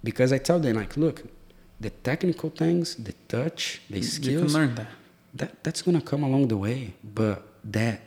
because 0.03 0.33
I 0.33 0.39
tell 0.39 0.59
them, 0.59 0.77
like, 0.77 0.97
look, 0.97 1.23
the 1.81 1.91
technical 1.91 2.49
things, 2.51 2.95
the 2.97 3.13
touch, 3.29 3.83
the 3.91 3.97
You 3.97 4.01
can 4.03 4.11
skills, 4.11 4.55
learn 4.55 4.75
that. 4.77 4.87
that 5.35 5.51
that's 5.65 5.83
gonna 5.83 6.01
come 6.01 6.23
along 6.23 6.49
the 6.49 6.57
way. 6.57 6.95
But 7.03 7.43
that, 7.65 8.01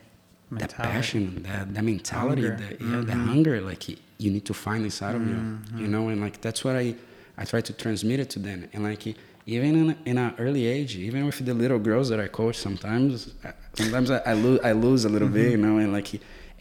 that 0.52 0.74
passion, 0.76 1.44
that 1.44 1.74
that 1.74 1.84
mentality, 1.84 2.44
Hunger. 2.44 2.58
the, 2.80 2.86
yeah, 2.86 3.02
the 3.02 3.14
Mhm. 3.14 3.26
hunger, 3.28 3.62
like 3.62 3.90
you, 3.90 3.98
you 4.18 4.32
need 4.32 4.46
to 4.46 4.54
find 4.54 4.84
inside 4.86 5.16
of 5.16 5.22
you, 5.28 5.36
Mm-hmm. 5.36 5.78
you 5.82 5.88
know, 5.88 6.08
and 6.10 6.22
like 6.22 6.40
that's 6.42 6.64
what 6.64 6.76
I 6.76 6.96
I 7.38 7.46
try 7.46 7.62
to 7.62 7.74
transmit 7.74 8.20
it 8.20 8.30
to 8.32 8.40
them, 8.40 8.68
and 8.74 8.84
like 8.84 9.04
even 9.46 9.76
in 9.76 9.96
in 10.06 10.18
an 10.18 10.34
early 10.40 10.66
age, 10.66 10.96
even 10.98 11.26
with 11.26 11.40
the 11.46 11.54
little 11.54 11.80
girls 11.80 12.10
that 12.10 12.20
I 12.20 12.28
coach, 12.28 12.58
sometimes 12.58 13.34
I- 13.44 13.54
sometimes 13.74 14.10
I, 14.12 14.20
I 14.26 14.34
lose 14.34 14.60
I 14.64 14.72
lose 14.72 15.06
a 15.06 15.10
little 15.10 15.30
bit, 15.30 15.52
you 15.52 15.58
know, 15.58 15.78
and 15.78 15.92
like 15.94 16.10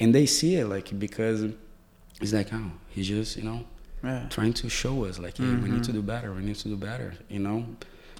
and 0.00 0.14
they 0.14 0.26
see 0.26 0.56
it 0.56 0.66
like 0.66 0.88
because 0.98 1.38
it's 2.20 2.32
like 2.32 2.52
oh 2.52 2.70
he's 2.88 3.08
just 3.08 3.36
you 3.36 3.44
know 3.44 3.64
Yeah. 4.04 4.26
trying 4.28 4.52
to 4.54 4.68
show 4.68 5.04
us 5.04 5.18
like 5.18 5.36
hey, 5.38 5.54
we 5.64 5.68
need 5.70 5.84
to 5.84 5.92
do 5.92 6.02
better 6.02 6.32
we 6.32 6.42
need 6.42 6.56
to 6.56 6.68
do 6.68 6.76
better 6.76 7.14
you 7.28 7.38
know 7.46 7.58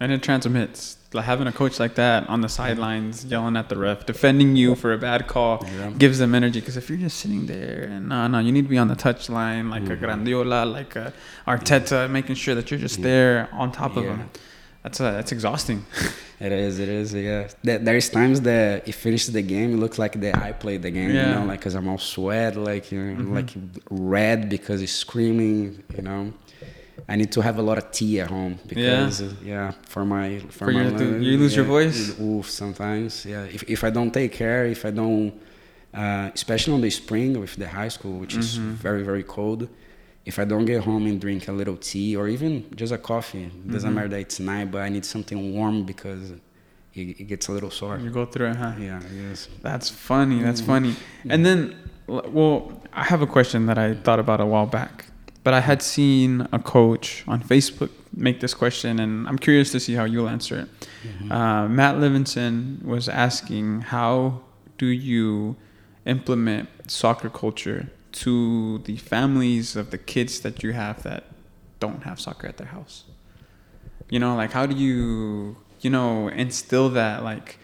And 0.01 0.13
it 0.13 0.23
transmits. 0.23 0.97
Like 1.17 1.25
having 1.25 1.47
a 1.47 1.53
coach 1.53 1.81
like 1.81 1.95
that 1.97 2.29
on 2.29 2.41
the 2.43 2.49
sidelines, 2.49 3.25
yelling 3.25 3.57
at 3.57 3.69
the 3.71 3.77
ref, 3.77 4.07
defending 4.07 4.55
you 4.57 4.75
for 4.77 4.93
a 4.93 4.99
bad 4.99 5.27
call, 5.27 5.55
Yeah. 5.65 5.91
gives 6.05 6.19
them 6.19 6.35
energy. 6.35 6.61
Because 6.61 6.77
if 6.77 6.89
you're 6.89 6.99
just 7.09 7.17
sitting 7.23 7.47
there 7.47 7.89
and 7.91 8.09
no, 8.11 8.27
no, 8.29 8.39
you 8.39 8.53
need 8.53 8.63
to 8.69 8.69
be 8.69 8.79
on 8.79 8.89
the 8.89 8.97
touchline 9.07 9.71
like 9.71 9.85
a 9.89 9.97
Mhm. 9.97 10.01
Guardiola, 10.03 10.65
like 10.79 10.95
a 10.97 11.13
Arteta, 11.49 12.09
making 12.11 12.37
sure 12.37 12.55
that 12.55 12.71
you're 12.71 12.81
just 12.89 13.03
there 13.03 13.49
on 13.53 13.73
top 13.73 13.97
of 13.97 14.05
Yeah. 14.05 14.11
them. 14.11 14.31
That's 14.83 15.01
uh, 15.01 15.13
that's 15.13 15.33
exhausting. 15.33 15.81
It 16.39 16.53
is, 16.53 16.79
it 16.81 16.91
is, 16.91 17.15
yeah. 17.15 17.49
There's 17.89 18.11
times 18.11 18.43
that 18.43 18.87
it 18.87 18.95
finishes 18.95 19.33
the 19.33 19.41
game, 19.41 19.73
it 19.73 19.79
looks 19.79 19.99
like 19.99 20.21
that 20.21 20.37
I 20.37 20.53
played 20.53 20.83
the 20.83 20.91
game, 20.91 21.11
Yeah. 21.11 21.29
you 21.31 21.35
know, 21.37 21.45
like 21.47 21.61
because 21.61 21.75
I'm 21.75 21.89
all 21.89 21.97
sweat, 21.97 22.57
like 22.71 22.93
you 22.93 23.01
know, 23.03 23.23
Mhm. 23.25 23.35
like 23.39 23.51
red 23.91 24.51
because 24.51 24.83
it's 24.83 24.93
screaming, 24.93 25.83
you 25.97 26.03
know. 26.03 26.23
I 27.09 27.15
need 27.17 27.31
to 27.33 27.41
have 27.41 27.59
a 27.59 27.63
lot 27.63 27.79
of 27.79 27.91
tea 27.93 28.21
at 28.21 28.29
home 28.31 28.59
because 28.67 29.23
uh, 29.23 29.33
yeah, 29.45 29.73
for 29.89 30.05
my 30.05 30.41
for, 30.51 30.65
For 30.67 30.73
my 30.73 30.89
lung- 30.89 31.23
you 31.23 31.39
lose 31.39 31.55
your 31.55 31.65
voice? 31.65 32.19
Oof, 32.21 32.51
sometimes, 32.51 33.25
yeah. 33.25 33.45
If 33.57 33.63
if 33.69 33.85
I 33.85 33.91
don't 33.91 34.13
take 34.13 34.33
care, 34.33 34.67
if 34.67 34.85
I 34.85 34.91
don't, 34.91 35.33
uh, 35.95 36.31
especially 36.35 36.75
on 36.75 36.81
the 36.81 36.91
spring 36.91 37.39
with 37.41 37.55
the 37.57 37.69
high 37.69 37.89
school, 37.97 38.19
which 38.23 38.35
is 38.43 38.59
Mhm. 38.59 38.75
very 38.87 39.03
very 39.11 39.23
cold. 39.23 39.69
If 40.31 40.39
I 40.41 40.45
don't 40.45 40.65
get 40.73 40.83
home 40.83 41.07
and 41.11 41.21
drink 41.21 41.47
a 41.49 41.53
little 41.53 41.77
tea 41.77 42.17
or 42.17 42.27
even 42.27 42.53
just 42.75 42.93
a 42.93 42.99
coffee, 42.99 43.45
it 43.45 43.71
doesn't 43.75 43.95
matter 43.95 44.09
that 44.15 44.21
it's 44.27 44.41
night, 44.41 44.69
but 44.73 44.81
I 44.83 44.89
need 44.89 45.05
something 45.05 45.39
warm 45.55 45.85
because 45.85 46.33
it, 46.33 46.41
it 47.21 47.27
gets 47.29 47.47
a 47.51 47.53
little 47.53 47.71
sore. 47.71 47.97
You 48.03 48.11
go 48.11 48.27
through 48.27 48.49
it, 48.53 48.57
huh? 48.57 48.73
Yeah, 48.81 49.01
yes. 49.23 49.47
That's 49.63 49.89
funny. 49.89 50.43
That's 50.43 50.61
Mhm. 50.63 50.67
funny. 50.73 50.93
And 51.33 51.47
then, 51.47 51.59
well, 52.09 52.57
I 52.93 53.05
have 53.13 53.23
a 53.23 53.27
question 53.37 53.67
that 53.67 53.79
I 53.79 53.95
thought 53.95 54.19
about 54.19 54.41
a 54.41 54.47
while 54.47 54.67
back, 54.67 55.07
but 55.47 55.55
I 55.55 55.61
had 55.61 55.81
seen 55.81 56.49
a 56.51 56.59
coach 56.59 57.23
on 57.29 57.41
Facebook 57.41 57.91
make 58.13 58.41
this 58.41 58.53
question, 58.53 58.99
and 58.99 59.29
I'm 59.29 59.39
curious 59.39 59.71
to 59.71 59.79
see 59.79 59.95
how 59.95 60.03
you'll 60.05 60.29
answer 60.29 60.57
it. 60.63 60.69
Mhm. 61.07 61.31
Uh, 61.31 61.69
Matt 61.69 62.01
Livingston 62.01 62.81
was 62.85 63.09
asking, 63.09 63.67
how 63.95 64.41
do 64.77 64.87
you 64.87 65.55
implement 66.05 66.69
soccer 66.91 67.31
culture 67.31 67.83
to 68.25 68.79
the 68.89 68.97
families 68.97 69.77
of 69.77 69.93
the 69.93 69.99
kids 69.99 70.41
that 70.41 70.65
you 70.65 70.73
have 70.73 71.05
that 71.05 71.23
don't 71.79 72.03
have 72.03 72.19
soccer 72.19 72.49
at 72.49 72.57
their 72.57 72.73
house? 72.79 73.05
You 74.11 74.19
know, 74.19 74.35
like 74.35 74.51
how 74.51 74.67
do 74.67 74.75
you, 74.75 75.57
you 75.81 75.91
know, 75.91 76.27
instill 76.27 76.89
that? 76.91 77.23
Like, 77.23 77.59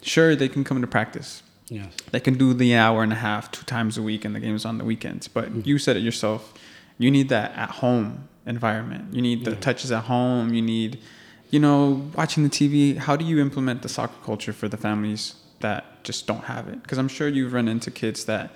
sure, 0.00 0.34
they 0.34 0.48
can 0.48 0.64
come 0.64 0.80
to 0.80 0.86
practice. 0.86 1.42
yes. 1.68 1.92
They 2.12 2.20
can 2.20 2.34
do 2.38 2.54
the 2.54 2.76
hour 2.76 3.02
and 3.02 3.12
a 3.12 3.16
half 3.28 3.50
two 3.50 3.64
times 3.64 3.98
a 3.98 4.02
week, 4.10 4.24
and 4.24 4.32
the 4.36 4.40
game's 4.40 4.64
on 4.64 4.78
the 4.78 4.84
weekends. 4.92 5.26
But 5.28 5.46
Mhm. 5.52 5.66
you 5.66 5.76
said 5.78 5.96
it 5.98 6.04
yourself. 6.10 6.54
You 6.98 7.10
need 7.10 7.28
that 7.28 7.52
at 7.56 7.70
home 7.70 8.28
environment. 8.46 9.12
You 9.14 9.22
need 9.22 9.44
the 9.44 9.52
Yeah. 9.52 9.60
touches 9.60 9.90
at 9.92 10.04
home. 10.04 10.54
You 10.54 10.62
need, 10.62 10.98
you 11.50 11.60
know, 11.60 12.10
watching 12.14 12.42
the 12.42 12.48
TV. 12.50 12.96
How 12.96 13.16
do 13.16 13.24
you 13.24 13.38
implement 13.40 13.82
the 13.82 13.88
soccer 13.88 14.18
culture 14.24 14.52
for 14.52 14.68
the 14.68 14.76
families 14.76 15.34
that 15.60 16.02
just 16.04 16.26
don't 16.26 16.44
have 16.44 16.68
it? 16.68 16.82
Because 16.82 16.98
I'm 16.98 17.08
sure 17.08 17.28
you've 17.28 17.52
run 17.52 17.68
into 17.68 17.90
kids 17.90 18.24
that, 18.26 18.50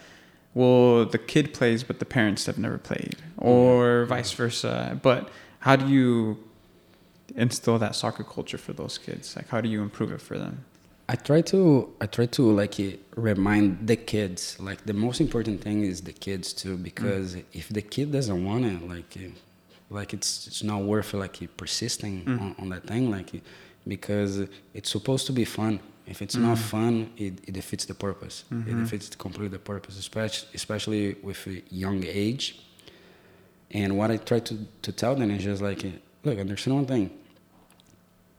well, 0.55 1.05
the 1.05 1.19
kid 1.19 1.53
plays, 1.53 1.83
but 1.85 1.99
the 1.99 2.05
parents 2.05 2.47
have 2.47 2.59
never 2.59 2.79
played, 2.79 3.17
or 3.37 4.05
vice 4.07 4.33
versa. 4.33 4.99
But 5.03 5.29
how 5.61 5.77
do 5.77 5.87
you 5.89 6.39
instill 7.37 7.79
that 7.79 7.95
soccer 7.95 8.25
culture 8.25 8.59
for 8.59 8.73
those 8.73 8.99
kids? 8.99 9.37
Like, 9.37 9.49
how 9.49 9.61
do 9.61 9.69
you 9.69 9.83
improve 9.83 10.11
it 10.13 10.21
for 10.21 10.39
them? 10.39 10.65
I 11.13 11.17
try 11.17 11.41
to 11.53 11.61
I 12.01 12.07
try 12.07 12.27
to 12.39 12.43
like 12.61 12.79
eh, 12.79 12.93
remind 13.17 13.67
the 13.91 13.97
kids 13.97 14.41
like 14.69 14.81
the 14.91 14.93
most 15.07 15.19
important 15.21 15.61
thing 15.67 15.79
is 15.93 15.97
the 16.11 16.13
kids 16.27 16.47
too 16.53 16.77
because 16.77 17.29
if 17.61 17.67
the 17.79 17.83
kid 17.95 18.07
doesn't 18.17 18.41
want 18.51 18.65
it 18.73 18.81
like 18.95 19.11
eh, 19.17 19.31
like 19.99 20.11
it's 20.17 20.31
it's 20.49 20.63
not 20.63 20.81
worth 20.93 21.11
like 21.25 21.37
eh, 21.43 21.47
persisting 21.57 22.15
Mm. 22.27 22.41
on, 22.43 22.55
on 22.61 22.69
that 22.75 22.85
thing 22.93 23.05
like 23.17 23.31
because 23.95 24.33
it's 24.79 24.91
supposed 24.97 25.25
to 25.27 25.33
be 25.33 25.45
fun 25.45 25.75
if 26.13 26.19
it's 26.25 26.37
not 26.47 26.57
Mm. 26.59 26.71
fun 26.75 26.95
it, 27.27 27.35
it 27.49 27.53
defeats 27.61 27.85
the 27.93 27.95
purpose 28.07 28.45
it 28.51 28.75
Mhm. 28.75 28.79
defeats 28.85 29.07
completely 29.17 29.49
the 29.59 29.65
purpose 29.73 29.95
especially 29.99 30.49
especially 30.61 31.05
with 31.29 31.41
a 31.49 31.57
young 31.85 32.05
age 32.25 32.45
and 33.73 33.89
what 33.99 34.09
I 34.15 34.17
try 34.31 34.39
to 34.51 34.55
to 34.87 34.91
tell 35.03 35.15
them 35.21 35.31
is 35.37 35.43
just 35.51 35.61
like 35.69 35.83
look 36.25 36.39
understand 36.39 36.77
one 36.81 36.87
thing 36.87 37.11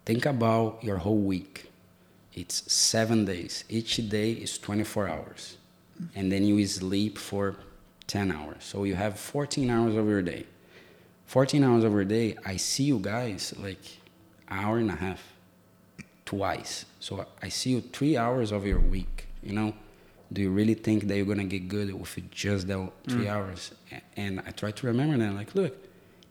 think 0.06 0.26
about 0.26 0.82
your 0.88 0.98
whole 1.06 1.24
week 1.36 1.71
it's 2.34 2.72
seven 2.72 3.26
days. 3.26 3.64
Each 3.70 3.98
day 4.10 4.32
is 4.32 4.58
24 4.58 5.08
hours. 5.08 5.58
And 6.16 6.32
then 6.32 6.44
you 6.44 6.66
sleep 6.66 7.18
for 7.18 7.56
10 8.08 8.32
hours. 8.32 8.64
So 8.64 8.84
you 8.84 8.96
have 8.96 9.20
14 9.20 9.70
hours 9.70 9.96
of 9.96 10.08
your 10.08 10.22
day. 10.22 10.46
14 11.26 11.64
hours 11.64 11.84
of 11.84 11.94
your 11.94 12.04
day, 12.06 12.36
I 12.46 12.58
see 12.58 12.84
you 12.84 13.00
guys 13.00 13.54
like 13.58 13.80
hour 14.50 14.78
and 14.80 14.90
a 14.90 14.96
half 14.96 15.22
twice. 16.26 16.86
So 17.00 17.26
I 17.42 17.50
see 17.50 17.72
you 17.72 17.82
three 17.82 18.18
hours 18.18 18.52
of 18.52 18.66
your 18.66 18.80
week. 18.80 19.28
You 19.44 19.54
know, 19.54 19.74
do 20.32 20.42
you 20.42 20.50
really 20.50 20.74
think 20.74 21.08
that 21.08 21.16
you're 21.16 21.26
going 21.26 21.38
to 21.38 21.44
get 21.46 21.68
good 21.68 21.94
with 21.94 22.32
just 22.32 22.68
that 22.68 22.92
three 23.08 23.26
mm. 23.26 23.30
hours? 23.30 23.72
And 24.16 24.42
I 24.46 24.52
try 24.52 24.72
to 24.72 24.88
remember 24.88 25.18
that, 25.18 25.34
like, 25.34 25.56
look, 25.56 25.76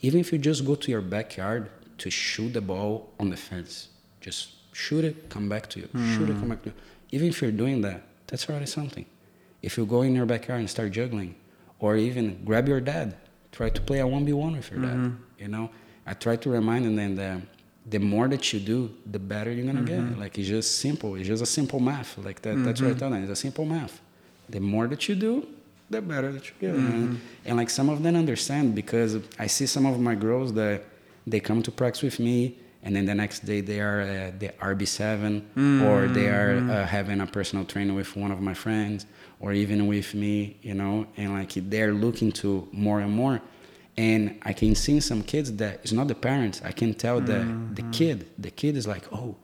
even 0.00 0.20
if 0.20 0.32
you 0.32 0.38
just 0.38 0.64
go 0.64 0.74
to 0.74 0.90
your 0.90 1.02
backyard 1.02 1.70
to 1.98 2.10
shoot 2.10 2.52
the 2.54 2.60
ball 2.60 3.10
on 3.18 3.30
the 3.30 3.36
fence, 3.36 3.88
just 4.20 4.54
shoot 4.72 5.04
it, 5.04 5.28
come 5.28 5.48
back 5.48 5.68
to 5.70 5.80
you. 5.80 5.88
Shoot 6.14 6.30
it, 6.30 6.34
come 6.34 6.42
hmm. 6.42 6.48
back 6.50 6.62
to 6.62 6.68
you. 6.70 6.74
Even 7.12 7.28
if 7.28 7.42
you're 7.42 7.50
doing 7.52 7.80
that, 7.82 8.02
that's 8.26 8.48
already 8.48 8.66
something. 8.66 9.06
If 9.62 9.76
you 9.76 9.84
go 9.84 10.02
in 10.02 10.14
your 10.14 10.26
backyard 10.26 10.60
and 10.60 10.70
start 10.70 10.92
juggling, 10.92 11.34
or 11.80 11.96
even 11.96 12.42
grab 12.44 12.68
your 12.68 12.80
dad, 12.80 13.16
try 13.52 13.68
to 13.70 13.80
play 13.80 14.00
a 14.00 14.04
1v1 14.04 14.56
with 14.56 14.70
your 14.70 14.80
dad. 14.80 14.96
Mm-hmm. 14.96 15.16
You 15.38 15.48
know, 15.48 15.70
I 16.06 16.14
try 16.14 16.36
to 16.36 16.50
remind 16.50 16.84
them 16.98 17.16
that 17.16 17.40
the 17.86 17.98
more 17.98 18.28
that 18.28 18.52
you 18.52 18.60
do, 18.60 18.94
the 19.10 19.18
better 19.18 19.50
you're 19.50 19.66
gonna 19.66 19.82
get. 19.82 20.00
Mm-hmm. 20.00 20.20
Like 20.20 20.38
it's 20.38 20.48
just 20.48 20.78
simple. 20.78 21.16
It's 21.16 21.26
just 21.26 21.42
a 21.42 21.46
simple 21.46 21.80
math. 21.80 22.18
Like 22.18 22.42
that. 22.42 22.62
That's 22.64 22.80
what 22.80 22.88
I 22.88 22.90
mm-hmm. 22.90 22.98
tell 22.98 23.10
them. 23.10 23.22
It's 23.22 23.32
a 23.32 23.36
simple 23.36 23.64
math. 23.64 24.00
The 24.48 24.60
more 24.60 24.86
that 24.88 25.08
you 25.08 25.14
do, 25.14 25.46
the 25.88 26.00
better 26.00 26.30
that 26.32 26.46
you 26.46 26.52
get. 26.60 26.74
And, 26.74 27.20
and 27.44 27.56
like 27.56 27.70
some 27.70 27.88
of 27.88 28.02
them 28.02 28.14
understand 28.16 28.74
because 28.74 29.18
I 29.38 29.46
see 29.46 29.66
some 29.66 29.86
of 29.86 29.98
my 29.98 30.14
girls 30.14 30.52
that 30.54 30.84
they 31.26 31.40
come 31.40 31.62
to 31.62 31.70
practice 31.70 32.02
with 32.02 32.20
me, 32.20 32.58
and 32.82 32.96
then 32.96 33.04
the 33.04 33.14
next 33.14 33.44
day 33.44 33.60
they 33.60 33.80
are 33.80 34.00
uh, 34.00 34.32
the 34.38 34.48
RB7 34.60 35.82
or 35.84 36.06
they 36.08 36.28
are 36.28 36.56
uh, 36.58 36.86
having 36.86 37.20
a 37.20 37.26
personal 37.26 37.64
training 37.64 37.94
with 37.94 38.16
one 38.16 38.30
of 38.30 38.40
my 38.40 38.54
friends 38.54 39.06
or 39.38 39.52
even 39.52 39.86
with 39.86 40.14
me, 40.14 40.56
you 40.62 40.74
know, 40.74 41.06
and 41.16 41.32
like 41.32 41.52
they're 41.54 41.92
looking 41.92 42.32
to 42.32 42.68
more 42.72 43.00
and 43.00 43.12
more. 43.12 43.40
And 43.96 44.38
I 44.42 44.52
can 44.54 44.74
see 44.74 45.00
some 45.00 45.22
kids 45.22 45.52
that 45.56 45.80
it's 45.82 45.92
not 45.92 46.08
the 46.08 46.14
parents. 46.14 46.62
I 46.64 46.72
can 46.72 46.94
tell 46.94 47.20
that 47.20 47.74
the 47.74 47.82
kid, 47.92 48.28
the 48.38 48.50
kid 48.50 48.76
is 48.76 48.86
like, 48.86 49.04
oh, 49.12 49.36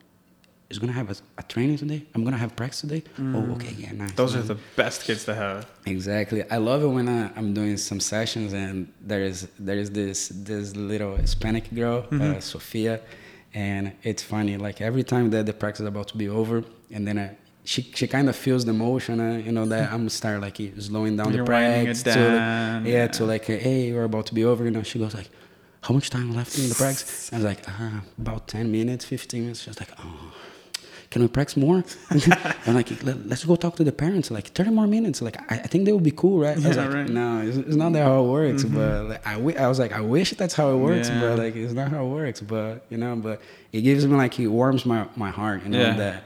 is 0.71 0.79
gonna 0.79 0.93
have 0.93 1.11
a, 1.11 1.17
a 1.39 1.43
training 1.43 1.79
today. 1.79 2.05
I'm 2.15 2.25
gonna 2.25 2.37
have 2.39 2.57
practice 2.57 2.81
today. 2.81 3.03
Oh, 3.21 3.53
okay, 3.53 3.75
yeah, 3.79 3.93
nice. 3.93 4.13
Those 4.13 4.35
are 4.35 4.43
the 4.43 4.59
best 4.75 5.05
kids 5.05 5.25
to 5.27 5.35
have. 5.35 5.67
Exactly. 5.85 6.49
I 6.51 6.57
love 6.57 6.83
it 6.83 6.89
when 6.89 7.09
I, 7.09 7.31
I'm 7.37 7.55
doing 7.55 7.77
some 7.77 8.01
sessions 8.01 8.53
and 8.53 8.93
there 9.01 9.23
is 9.23 9.49
there 9.59 9.77
is 9.77 9.91
this 9.91 10.29
this 10.35 10.75
little 10.75 11.17
Hispanic 11.17 11.73
girl, 11.75 12.07
uh, 12.13 12.41
Sophia, 12.41 13.01
and 13.57 13.93
it's 14.03 14.23
funny. 14.23 14.57
Like 14.59 14.81
every 14.83 15.03
time 15.03 15.31
that 15.31 15.47
the 15.47 15.55
practice 15.55 15.81
is 15.81 15.87
about 15.87 16.09
to 16.09 16.17
be 16.17 16.29
over, 16.29 16.63
and 16.95 17.09
then 17.09 17.19
I, 17.19 17.37
she 17.65 17.81
she 17.99 18.07
kind 18.07 18.29
of 18.29 18.37
feels 18.37 18.65
the 18.67 18.75
motion, 18.75 19.19
uh, 19.19 19.39
you 19.47 19.51
know, 19.51 19.65
that 19.67 19.93
I'm 19.95 20.09
start 20.11 20.43
like 20.43 20.59
slowing 20.79 21.17
down 21.17 21.33
You're 21.33 21.45
the 21.45 21.51
practice 21.51 22.03
it 22.03 22.13
to 22.13 22.19
down, 22.19 22.87
yeah, 22.87 23.07
to 23.17 23.25
like 23.25 23.47
hey, 23.47 23.93
we're 23.93 24.05
about 24.05 24.27
to 24.27 24.35
be 24.35 24.45
over. 24.45 24.63
You 24.65 24.71
know, 24.71 24.83
she 24.83 24.99
goes 24.99 25.15
like. 25.15 25.31
How 25.83 25.95
much 25.95 26.11
time 26.11 26.33
left 26.35 26.59
in 26.59 26.69
the 26.69 26.75
practice? 26.75 27.33
I 27.33 27.37
was 27.37 27.45
like, 27.45 27.61
ah, 27.69 28.03
about 28.19 28.49
10 28.49 28.73
minutes, 28.73 29.05
15 29.05 29.41
minutes. 29.41 29.61
She 29.63 29.71
was 29.71 29.79
like, 29.79 29.93
oh, 30.01 30.33
can 31.17 31.23
we 31.23 31.29
practice 31.29 31.57
more? 31.57 31.83
I'm 32.67 32.75
like, 32.75 32.91
Let, 33.03 33.17
us 33.33 33.43
go 33.43 33.57
talk 33.57 33.77
to 33.77 33.85
the 33.85 33.91
parents. 33.91 34.31
Like 34.31 34.49
30 34.49 34.71
more 34.71 34.87
minutes. 34.87 35.23
Like, 35.23 35.41
I, 35.51 35.55
I 35.61 35.67
think 35.67 35.87
they 35.87 35.93
would 35.93 36.03
be 36.03 36.11
cool, 36.11 36.41
right? 36.41 36.59
Yeah, 36.59 36.69
like, 36.75 36.93
right. 36.93 37.09
no, 37.09 37.41
it's, 37.41 37.57
it's 37.57 37.75
not 37.75 37.95
that 37.95 38.03
how 38.03 38.23
it 38.23 38.29
works. 38.29 38.65
But 38.65 39.05
like, 39.09 39.27
I, 39.27 39.33
I 39.65 39.67
was 39.67 39.79
like, 39.79 39.93
I 39.93 40.03
wish 40.03 40.33
that's 40.33 40.53
how 40.53 40.69
it 40.75 40.77
works, 40.77 41.09
Yeah. 41.09 41.21
but 41.21 41.39
like, 41.39 41.57
it's 41.57 41.73
not 41.73 41.89
how 41.91 42.05
it 42.05 42.11
works. 42.11 42.43
But 42.43 42.85
you 42.91 42.99
know, 42.99 43.17
but 43.17 43.41
it 43.73 43.81
gives 43.81 44.07
me 44.07 44.15
like, 44.15 44.39
it 44.39 44.49
warms 44.49 44.85
my 44.85 45.09
my 45.17 45.31
heart, 45.31 45.63
you 45.63 45.71
know, 45.71 45.81
Yeah. 45.81 45.97
that 45.97 46.25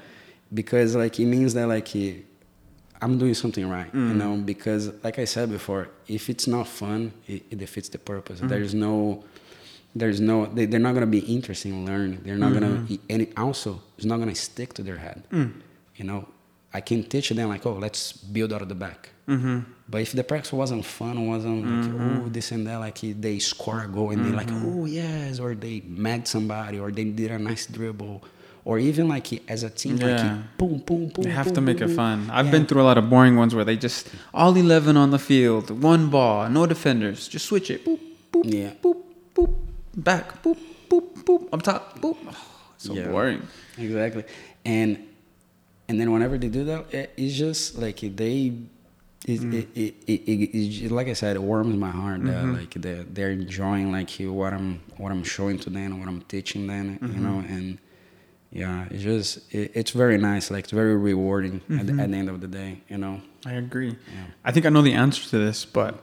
because 0.53 0.97
like 0.97 1.21
it 1.21 1.27
means 1.27 1.55
that 1.55 1.69
like 1.69 1.95
it, 1.95 2.25
I'm 3.01 3.17
doing 3.17 3.35
something 3.35 3.71
right, 3.71 3.93
Mm. 3.93 4.09
you 4.09 4.15
know, 4.15 4.37
because 4.39 4.91
like 5.05 5.21
I 5.21 5.25
said 5.25 5.51
before, 5.53 5.87
if 6.09 6.29
it's 6.29 6.49
not 6.49 6.67
fun, 6.67 7.13
it, 7.29 7.45
it 7.53 7.59
defeats 7.59 7.91
the 7.91 7.99
purpose. 7.99 8.39
Mm-hmm. 8.41 8.49
There's 8.49 8.75
no, 8.75 9.23
there's 9.95 10.21
no, 10.21 10.47
they, 10.47 10.67
they're 10.67 10.81
not 10.81 10.95
gonna 10.95 11.07
be 11.07 11.21
interested 11.21 11.71
in 11.73 11.85
learning. 11.87 12.21
They're 12.25 12.37
not 12.37 12.53
Mm-hmm. 12.53 12.85
gonna, 12.87 12.99
and 13.09 13.23
it 13.23 13.33
also, 13.37 13.83
it's 13.97 14.07
not 14.07 14.19
gonna 14.19 14.35
stick 14.35 14.73
to 14.75 14.83
their 14.83 14.99
head. 14.99 15.25
Mm. 15.33 15.53
You 15.97 16.05
know, 16.05 16.29
I 16.73 16.81
can 16.81 17.03
teach 17.05 17.31
them 17.31 17.49
like, 17.49 17.67
oh, 17.67 17.75
let's 17.75 18.13
build 18.13 18.53
out 18.53 18.63
of 18.63 18.69
the 18.69 18.75
back. 18.77 19.11
Mm-hmm. 19.29 19.61
But 19.89 20.03
if 20.03 20.13
the 20.13 20.23
practice 20.25 20.53
wasn't 20.53 20.85
fun, 20.85 21.27
wasn't 21.27 21.67
like, 21.67 22.23
oh, 22.25 22.29
this 22.29 22.53
and 22.53 22.67
that, 22.67 22.77
like 22.77 22.99
they 23.01 23.39
score 23.41 23.83
a 23.83 23.89
goal 23.89 24.11
and 24.11 24.25
they're 24.25 24.33
like, 24.33 24.47
Mm-hmm. 24.49 24.81
oh, 24.81 24.85
yes, 24.87 25.41
or 25.41 25.55
they 25.55 25.81
met 25.87 26.29
somebody, 26.29 26.79
or 26.79 26.91
they 26.93 27.05
did 27.05 27.31
a 27.33 27.39
nice 27.39 27.67
dribble, 27.67 28.23
or 28.65 28.79
even 28.79 29.09
like 29.09 29.27
as 29.51 29.63
a 29.65 29.71
team, 29.71 29.97
Yeah. 29.97 30.07
like 30.07 30.59
boom, 30.59 30.79
boom, 30.87 31.09
boom. 31.09 31.25
They 31.25 31.31
have 31.31 31.47
boom, 31.47 31.55
to 31.57 31.61
make 31.61 31.79
boom, 31.79 31.91
it 31.91 31.95
fun. 31.97 32.31
I've 32.31 32.47
Yeah. 32.47 32.53
been 32.53 32.67
through 32.67 32.83
a 32.83 32.89
lot 32.91 32.99
of 32.99 33.11
boring 33.11 33.37
ones 33.37 33.53
where 33.55 33.65
they 33.65 33.77
just 33.77 34.09
all 34.33 34.55
eleven 34.57 34.97
on 34.97 35.11
the 35.11 35.19
field, 35.19 35.71
one 35.83 36.09
ball, 36.09 36.49
no 36.49 36.67
defenders, 36.67 37.27
just 37.27 37.47
switch 37.47 37.71
it, 37.71 37.85
boop, 37.85 37.99
boop, 38.33 38.45
Yeah. 38.47 38.71
boop, 38.83 38.97
boop, 39.35 39.53
back, 39.97 40.43
boop, 40.43 40.59
boop, 40.89 41.25
boop, 41.25 41.49
up 41.53 41.63
top, 41.63 41.99
boop. 42.01 42.17
so 42.79 42.95
Yeah. 42.95 43.09
boring. 43.09 43.43
exactly 43.79 44.25
and 44.65 44.99
and 45.89 46.01
then 46.01 46.11
whenever 46.13 46.39
they 46.39 46.49
do 46.49 46.65
that 46.65 46.93
it, 46.95 47.13
it's 47.17 47.35
just 47.37 47.77
like 47.79 48.01
they 48.01 48.53
it, 49.27 49.41
Mm. 49.43 49.53
it, 49.53 49.69
it, 49.75 49.95
it, 50.07 50.21
it, 50.31 50.85
it, 50.87 50.91
like 50.91 51.07
I 51.09 51.13
said, 51.13 51.37
it 51.37 51.43
warms 51.43 51.77
my 51.77 51.91
heart 51.91 52.25
that 52.25 52.43
Mhm. 52.43 52.59
like 52.59 52.73
they're, 52.75 53.03
they're 53.05 53.31
enjoying 53.33 53.93
like 53.93 54.09
what 54.19 54.55
I'm 54.55 54.81
what 54.97 55.13
I'm 55.13 55.23
showing 55.25 55.59
to 55.59 55.69
them, 55.69 55.93
and 55.93 56.01
what 56.01 56.09
I'm 56.09 56.23
teaching 56.23 56.67
them, 56.67 56.99
Mhm. 56.99 57.15
you 57.15 57.21
know, 57.21 57.45
and 57.47 57.77
yeah, 58.51 58.87
it's 58.91 59.03
just 59.03 59.31
it, 59.55 59.73
it's 59.75 59.91
very 59.91 60.17
nice, 60.17 60.51
like 60.51 60.65
it's 60.65 60.73
very 60.73 60.97
rewarding 60.97 61.61
at, 61.79 61.87
the, 61.87 61.93
at 62.03 62.11
the 62.11 62.17
end 62.17 62.31
of 62.31 62.41
the 62.41 62.49
day, 62.49 62.81
you 62.89 62.97
know. 62.97 63.21
I 63.45 63.53
agree. 63.53 63.91
Yeah. 63.91 64.25
I 64.43 64.53
think 64.53 64.65
I 64.65 64.71
know 64.71 64.81
the 64.81 64.95
answer 64.95 65.23
to 65.29 65.39
this, 65.39 65.67
but 65.67 66.03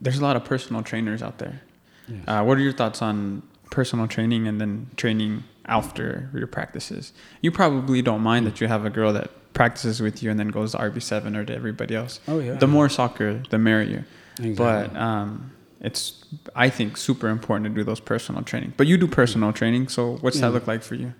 there's 0.00 0.18
a 0.18 0.22
lot 0.22 0.36
of 0.36 0.44
personal 0.44 0.82
trainers 0.82 1.22
out 1.22 1.36
there. 1.36 1.60
Yes. 2.08 2.24
Uh, 2.26 2.44
what 2.44 2.58
are 2.58 2.60
your 2.60 2.72
thoughts 2.72 3.02
on 3.02 3.42
personal 3.70 4.06
training 4.06 4.46
and 4.46 4.60
then 4.60 4.90
training 4.96 5.44
after 5.66 6.30
your 6.34 6.46
practices? 6.46 7.12
You 7.40 7.50
probably 7.50 8.02
don't 8.02 8.22
mind 8.22 8.46
that 8.46 8.60
you 8.60 8.68
have 8.68 8.84
a 8.84 8.90
girl 8.90 9.12
that 9.12 9.30
practices 9.52 10.00
with 10.00 10.22
you 10.22 10.30
and 10.30 10.38
then 10.38 10.48
goes 10.48 10.72
to 10.72 10.78
RB7 10.78 11.36
or 11.36 11.44
to 11.44 11.54
everybody 11.54 11.94
else. 11.94 12.20
Oh 12.28 12.38
yeah. 12.38 12.54
The 12.54 12.66
more 12.66 12.88
soccer, 12.88 13.42
the 13.50 13.58
merrier. 13.58 14.06
Exactly. 14.38 14.54
But 14.54 14.96
um, 14.96 15.52
it's, 15.80 16.24
I 16.54 16.68
think, 16.68 16.96
super 16.96 17.28
important 17.28 17.66
to 17.66 17.74
do 17.74 17.84
those 17.84 18.00
personal 18.00 18.42
training. 18.42 18.74
But 18.76 18.86
you 18.86 18.96
do 18.96 19.06
personal 19.06 19.52
training, 19.52 19.88
so 19.88 20.16
what's 20.20 20.40
that 20.40 20.52
look 20.52 20.66
like 20.66 20.82
for 20.82 20.94
you? 20.94 21.14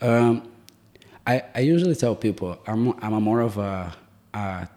Um, 0.00 0.48
I, 1.26 1.44
I 1.54 1.60
usually 1.60 1.94
tell 1.94 2.14
people 2.14 2.58
I'm 2.66 2.94
I'm 3.02 3.12
a 3.12 3.20
more 3.20 3.40
of 3.40 3.58
a, 3.58 3.94
a 4.32 4.68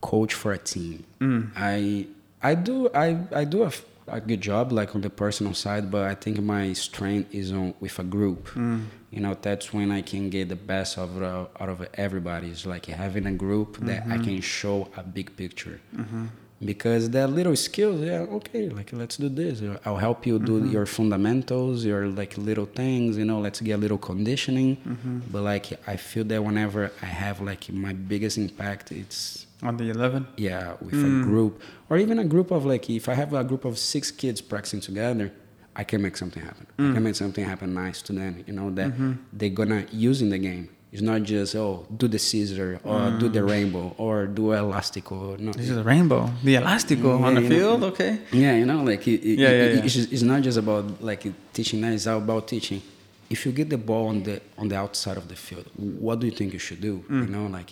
coach 0.00 0.34
for 0.34 0.52
a 0.52 0.58
team. 0.58 1.04
Mm. 1.20 1.52
I 1.56 2.06
I 2.42 2.54
do 2.54 2.90
I, 2.94 3.18
I 3.34 3.44
do 3.44 3.62
a, 3.62 3.72
a 4.08 4.20
good 4.20 4.40
job 4.40 4.72
like 4.72 4.94
on 4.94 5.00
the 5.00 5.10
personal 5.10 5.54
side, 5.54 5.90
but 5.90 6.04
I 6.04 6.14
think 6.14 6.40
my 6.40 6.72
strength 6.72 7.34
is 7.34 7.52
on 7.52 7.74
with 7.80 7.98
a 7.98 8.04
group. 8.04 8.48
Mm. 8.54 8.84
You 9.10 9.20
know 9.20 9.36
that's 9.40 9.72
when 9.72 9.90
I 9.90 10.02
can 10.02 10.30
get 10.30 10.48
the 10.48 10.56
best 10.56 10.98
of 10.98 11.20
uh, 11.22 11.46
out 11.60 11.68
of 11.68 11.86
everybody. 11.94 12.48
It's 12.50 12.66
like 12.66 12.86
having 12.86 13.26
a 13.26 13.32
group 13.32 13.78
that 13.86 14.02
I 14.06 14.18
Mhm. 14.18 14.24
can 14.24 14.40
show 14.40 14.88
a 14.96 15.02
big 15.02 15.36
picture. 15.36 15.80
hmm 15.94 16.26
Because 16.64 17.10
that 17.10 17.28
little 17.30 17.54
skills, 17.54 18.00
yeah, 18.00 18.20
okay, 18.38 18.70
like 18.70 18.90
let's 18.92 19.16
do 19.18 19.28
this. 19.28 19.60
I'll 19.84 19.98
help 19.98 20.26
you 20.26 20.38
do 20.38 20.60
Mhm. 20.60 20.72
your 20.72 20.86
fundamentals, 20.86 21.84
your 21.84 22.08
like 22.08 22.38
little 22.38 22.64
things, 22.66 23.18
you 23.18 23.24
know, 23.26 23.40
let's 23.40 23.60
get 23.60 23.74
a 23.74 23.76
little 23.78 23.98
conditioning. 23.98 24.76
hmm 24.76 25.18
But 25.32 25.42
like 25.42 25.66
I 25.86 25.96
feel 25.96 26.24
that 26.24 26.42
whenever 26.42 26.90
I 27.02 27.06
have 27.06 27.40
like 27.40 27.70
my 27.72 27.92
biggest 27.92 28.38
impact, 28.38 28.90
it's 28.92 29.45
On 29.62 29.76
the 29.76 29.88
11? 29.90 30.26
yeah 30.36 30.74
with 30.82 30.94
Mm. 30.94 31.20
a 31.22 31.24
group 31.24 31.62
or 31.88 31.96
even 31.98 32.18
a 32.18 32.24
group 32.24 32.50
of 32.50 32.64
like 32.66 32.90
if 32.90 33.08
I 33.08 33.14
have 33.14 33.32
a 33.32 33.42
group 33.44 33.64
of 33.64 33.78
six 33.78 34.10
kids 34.10 34.40
practicing 34.42 34.80
together, 34.80 35.32
I 35.74 35.84
can 35.84 36.00
make 36.02 36.16
something 36.16 36.42
happen. 36.42 36.66
I 36.78 36.82
Mm. 36.82 36.94
can 36.94 37.02
make 37.02 37.14
something 37.16 37.44
happen 37.44 37.72
nice 37.74 38.02
to 38.02 38.12
them. 38.12 38.32
You 38.46 38.52
know 38.52 38.70
that 38.78 38.90
Mhm. 38.98 39.16
they're 39.32 39.48
gonna 39.60 39.84
use 39.92 40.20
in 40.22 40.28
the 40.30 40.38
game. 40.38 40.68
It's 40.92 41.02
not 41.02 41.22
just 41.24 41.54
oh 41.56 41.86
do 42.00 42.06
the 42.08 42.18
scissor 42.18 42.80
or 42.84 43.00
do 43.18 43.28
the 43.28 43.42
rainbow 43.44 43.94
or 43.98 44.26
do 44.26 44.42
elastico. 44.62 45.38
No, 45.38 45.52
This 45.52 45.68
is 45.70 45.76
a 45.76 45.82
rainbow. 45.82 46.30
The 46.44 46.54
elastico 46.60 47.20
on 47.26 47.34
the 47.34 47.42
Yeah, 47.42 47.48
you 47.48 47.48
know. 47.48 47.56
field, 47.58 47.80
okay? 47.92 48.12
yeah, 48.32 48.54
you 48.60 48.66
know, 48.66 48.82
like 48.82 49.06
it, 49.08 49.20
it, 49.30 49.38
Yeah, 49.38 49.48
it- 49.48 49.58
yeah, 49.58 49.74
yeah. 49.78 49.84
It's, 49.84 49.94
just, 49.94 50.12
it's 50.12 50.22
not 50.22 50.42
just 50.42 50.58
about 50.58 50.84
like 51.02 51.22
teaching. 51.52 51.80
That 51.82 51.92
it's 51.94 52.06
about 52.06 52.46
teaching. 52.48 52.80
If 53.28 53.44
you 53.44 53.52
get 53.52 53.68
the 53.70 53.78
ball 53.78 54.06
on 54.12 54.22
the 54.22 54.40
on 54.60 54.68
the 54.68 54.76
outside 54.76 55.16
of 55.16 55.26
the 55.28 55.34
field, 55.46 55.66
what 55.76 56.20
do 56.20 56.26
you 56.26 56.32
think 56.38 56.52
you 56.52 56.60
should 56.60 56.80
do? 56.80 56.94
Mm. 57.10 57.26
You 57.26 57.32
know, 57.34 57.46
like, 57.58 57.70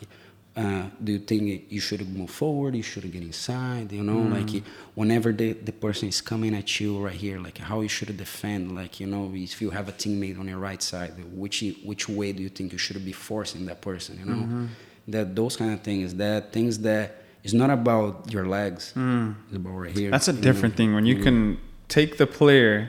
uh, 0.57 0.85
do 1.03 1.13
you 1.13 1.19
think 1.19 1.65
you 1.69 1.81
should 1.81 2.09
move 2.17 2.31
forward? 2.31 2.77
You 2.77 2.83
should 2.83 3.11
get 3.11 3.23
inside. 3.23 3.91
You 3.93 4.05
know, 4.05 4.21
Mm. 4.23 4.33
like 4.39 4.63
whenever 4.95 5.33
the 5.33 5.53
the 5.69 5.73
person 5.73 6.09
is 6.09 6.21
coming 6.21 6.55
at 6.55 6.69
you 6.81 6.91
right 7.07 7.15
here, 7.27 7.39
like 7.41 7.59
how 7.59 7.81
you 7.81 7.89
should 7.89 8.17
defend. 8.17 8.63
Like 8.81 9.01
you 9.01 9.07
know, 9.13 9.31
if 9.35 9.61
you 9.63 9.71
have 9.71 9.89
a 9.89 9.93
teammate 10.03 10.39
on 10.39 10.47
your 10.47 10.59
right 10.59 10.83
side, 10.83 11.13
which 11.43 11.65
which 11.85 12.09
way 12.09 12.33
do 12.33 12.41
you 12.43 12.49
think 12.57 12.73
you 12.73 12.79
should 12.79 13.03
be 13.05 13.13
forcing 13.13 13.67
that 13.67 13.81
person? 13.81 14.13
You 14.21 14.27
know, 14.33 14.43
Mm-hmm. 14.45 14.67
that 15.09 15.35
those 15.35 15.57
kind 15.57 15.73
of 15.77 15.81
things. 15.83 16.15
That 16.15 16.53
things 16.53 16.79
that. 16.81 17.07
It's 17.47 17.53
not 17.53 17.69
about 17.69 18.33
your 18.33 18.47
legs. 18.47 18.95
Mm. 18.97 19.35
It's 19.49 19.57
about 19.57 19.77
right 19.85 19.93
here. 19.99 20.11
That's 20.11 20.29
a 20.29 20.33
you 20.33 20.39
know? 20.39 20.43
different 20.49 20.77
thing 20.79 20.95
when 20.95 21.05
you 21.05 21.17
Mm. 21.17 21.23
can 21.27 21.39
take 21.89 22.17
the 22.17 22.27
player 22.27 22.89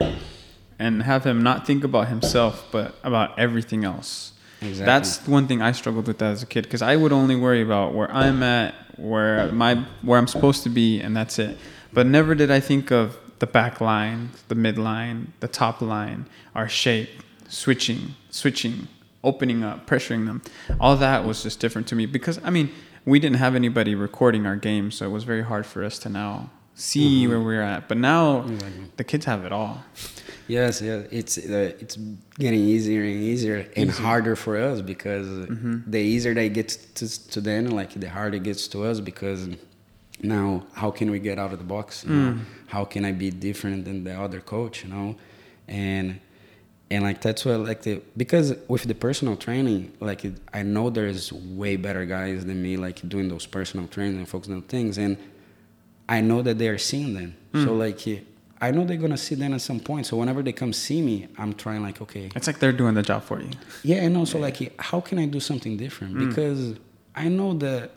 and 0.79 1.03
have 1.03 1.25
him 1.25 1.43
not 1.43 1.65
think 1.67 1.83
about 1.83 2.07
himself 2.07 2.53
but 2.71 2.95
about 3.03 3.37
everything 3.37 3.83
else. 3.83 4.31
Exactly. 4.61 4.85
That's 4.85 5.27
one 5.27 5.47
thing 5.47 5.61
I 5.61 5.71
struggled 5.71 6.07
with 6.07 6.21
as 6.21 6.43
a 6.43 6.45
kid 6.45 6.63
because 6.63 6.81
I 6.81 6.95
would 6.95 7.11
only 7.11 7.35
worry 7.35 7.61
about 7.61 7.93
where 7.93 8.11
I'm 8.11 8.41
at, 8.43 8.73
where 8.97 9.51
my 9.51 9.75
where 10.01 10.17
I'm 10.17 10.27
supposed 10.27 10.63
to 10.63 10.69
be, 10.69 10.99
and 10.99 11.15
that's 11.15 11.39
it. 11.39 11.57
But 11.93 12.07
never 12.07 12.35
did 12.35 12.51
I 12.51 12.59
think 12.59 12.91
of 12.91 13.17
the 13.39 13.47
back 13.47 13.81
line, 13.81 14.31
the 14.47 14.55
mid 14.55 14.77
line, 14.77 15.33
the 15.39 15.47
top 15.47 15.81
line, 15.81 16.25
our 16.53 16.69
shape, 16.69 17.09
switching, 17.47 18.15
switching, 18.29 18.87
opening 19.23 19.63
up, 19.63 19.87
pressuring 19.87 20.25
them. 20.25 20.41
All 20.79 20.95
that 20.97 21.25
was 21.25 21.43
just 21.43 21.59
different 21.59 21.87
to 21.89 21.95
me 21.95 22.05
because 22.05 22.39
I 22.43 22.49
mean 22.49 22.71
we 23.05 23.19
didn't 23.19 23.37
have 23.37 23.55
anybody 23.55 23.93
recording 23.93 24.45
our 24.45 24.55
game, 24.55 24.89
so 24.91 25.05
it 25.05 25.09
was 25.09 25.25
very 25.25 25.43
hard 25.43 25.65
for 25.65 25.83
us 25.83 25.99
to 25.99 26.09
now 26.09 26.49
see 26.75 27.25
Mhm. 27.25 27.29
where 27.29 27.39
we're 27.41 27.61
at. 27.61 27.87
But 27.87 27.97
now 27.97 28.45
the 28.97 29.03
kids 29.03 29.25
have 29.25 29.45
it 29.45 29.51
all. 29.51 29.83
Yes, 30.47 30.81
yeah, 30.81 31.01
it's 31.09 31.37
uh, 31.39 31.73
it's 31.79 31.97
getting 32.37 32.59
easier 32.59 33.01
and 33.01 33.19
easier 33.31 33.65
and 33.75 33.89
Easier. 33.89 34.05
harder 34.05 34.35
for 34.35 34.57
us 34.57 34.81
because 34.81 35.25
Mhm. 35.27 35.83
the 35.87 35.97
easier 35.99 36.33
they 36.35 36.49
get 36.49 36.69
to, 36.95 37.27
to 37.29 37.41
them, 37.41 37.67
like 37.69 37.93
the 37.99 38.09
harder 38.09 38.37
it 38.37 38.43
gets 38.43 38.67
to 38.67 38.83
us 38.83 38.99
because 38.99 39.49
now 40.21 40.65
how 40.73 40.91
can 40.91 41.09
we 41.09 41.19
get 41.19 41.39
out 41.39 41.51
of 41.51 41.57
the 41.59 41.65
box? 41.65 42.03
Mm. 42.07 42.39
How 42.67 42.85
can 42.85 43.05
I 43.05 43.11
be 43.11 43.31
different 43.31 43.85
than 43.85 44.03
the 44.03 44.13
other 44.13 44.39
coach? 44.39 44.83
You 44.83 44.89
know, 44.91 45.15
and 45.67 46.19
and 46.91 47.03
like 47.03 47.21
that's 47.21 47.43
what 47.45 47.61
like 47.61 47.81
the 47.81 48.01
because 48.15 48.53
with 48.67 48.83
the 48.83 48.93
personal 48.93 49.35
training, 49.35 49.93
like 49.99 50.23
it, 50.25 50.35
I 50.53 50.61
know 50.61 50.91
there's 50.91 51.33
way 51.33 51.75
better 51.75 52.05
guys 52.05 52.45
than 52.45 52.61
me, 52.61 52.77
like 52.77 53.07
doing 53.09 53.29
those 53.29 53.47
personal 53.47 53.87
training 53.87 54.17
and 54.19 54.27
focusing 54.29 54.53
on 54.55 54.61
things, 54.63 54.99
and 54.99 55.17
I 56.07 56.21
know 56.21 56.41
that 56.43 56.57
they 56.57 56.67
are 56.69 56.77
seeing 56.77 57.13
them. 57.13 57.35
So 57.53 57.69
Mm. 57.71 57.79
like 57.79 58.25
I 58.61 58.71
know 58.71 58.85
they're 58.85 58.97
gonna 59.05 59.17
see 59.17 59.35
them 59.35 59.53
at 59.53 59.61
some 59.61 59.79
point. 59.79 60.05
So 60.05 60.17
whenever 60.17 60.41
they 60.43 60.53
come 60.53 60.71
see 60.73 61.01
me, 61.01 61.27
I'm 61.37 61.53
trying 61.53 61.81
like 61.81 62.01
okay, 62.01 62.29
It's 62.35 62.47
like 62.47 62.59
they're 62.59 62.71
doing 62.83 62.95
the 62.95 63.03
job 63.03 63.23
for 63.23 63.41
you. 63.41 63.49
yeah, 63.83 63.97
and 64.05 64.15
also 64.17 64.39
like 64.39 64.61
eh, 64.61 64.69
how 64.79 64.99
can 65.01 65.17
I 65.19 65.25
do 65.25 65.39
something 65.39 65.77
different? 65.77 66.15
Mm. 66.15 66.19
Because 66.29 66.75
I 67.15 67.27
know 67.29 67.53
that 67.65 67.91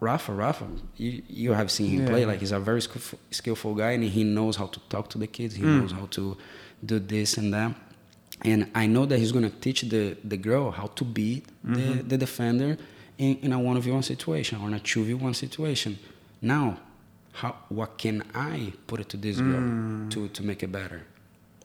Rafa, 0.00 0.32
Rafa, 0.32 0.66
you, 0.96 1.22
you 1.28 1.52
have 1.52 1.70
seen 1.70 1.90
him 1.90 2.00
Yeah. 2.02 2.08
play. 2.08 2.24
Like 2.24 2.40
he's 2.40 2.52
a 2.52 2.60
very 2.60 2.80
skillful, 2.80 3.18
skillful 3.30 3.74
guy, 3.74 3.90
and 3.92 4.04
he 4.04 4.24
knows 4.24 4.56
how 4.56 4.66
to 4.66 4.80
talk 4.88 5.08
to 5.10 5.18
the 5.18 5.26
kids. 5.26 5.56
He 5.56 5.62
Mm. 5.64 5.80
knows 5.80 5.92
how 5.92 6.06
to 6.12 6.36
do 6.84 6.98
this 6.98 7.36
and 7.36 7.52
that. 7.52 7.74
And 8.42 8.68
I 8.74 8.86
know 8.86 9.04
that 9.06 9.18
he's 9.18 9.32
gonna 9.32 9.50
teach 9.50 9.82
the 9.82 10.16
the 10.24 10.36
girl 10.38 10.70
how 10.70 10.86
to 10.98 11.04
beat 11.04 11.44
Mhm. 11.66 11.74
the, 11.76 12.02
the 12.10 12.18
defender 12.18 12.78
in, 13.18 13.36
in 13.42 13.52
a 13.52 13.58
one 13.58 13.78
v 13.80 13.90
one 13.90 14.02
situation 14.02 14.60
or 14.60 14.68
in 14.68 14.74
a 14.74 14.80
two 14.80 15.02
v 15.04 15.14
one 15.14 15.34
situation. 15.34 15.98
Now, 16.40 16.78
how 17.32 17.56
what 17.68 17.96
can 17.98 18.22
I 18.34 18.72
put 18.86 19.00
it 19.00 19.08
to 19.10 19.16
this 19.16 19.36
girl 19.38 19.60
Mm. 19.60 20.10
to 20.10 20.28
to 20.28 20.42
make 20.42 20.62
it 20.62 20.72
better? 20.72 21.02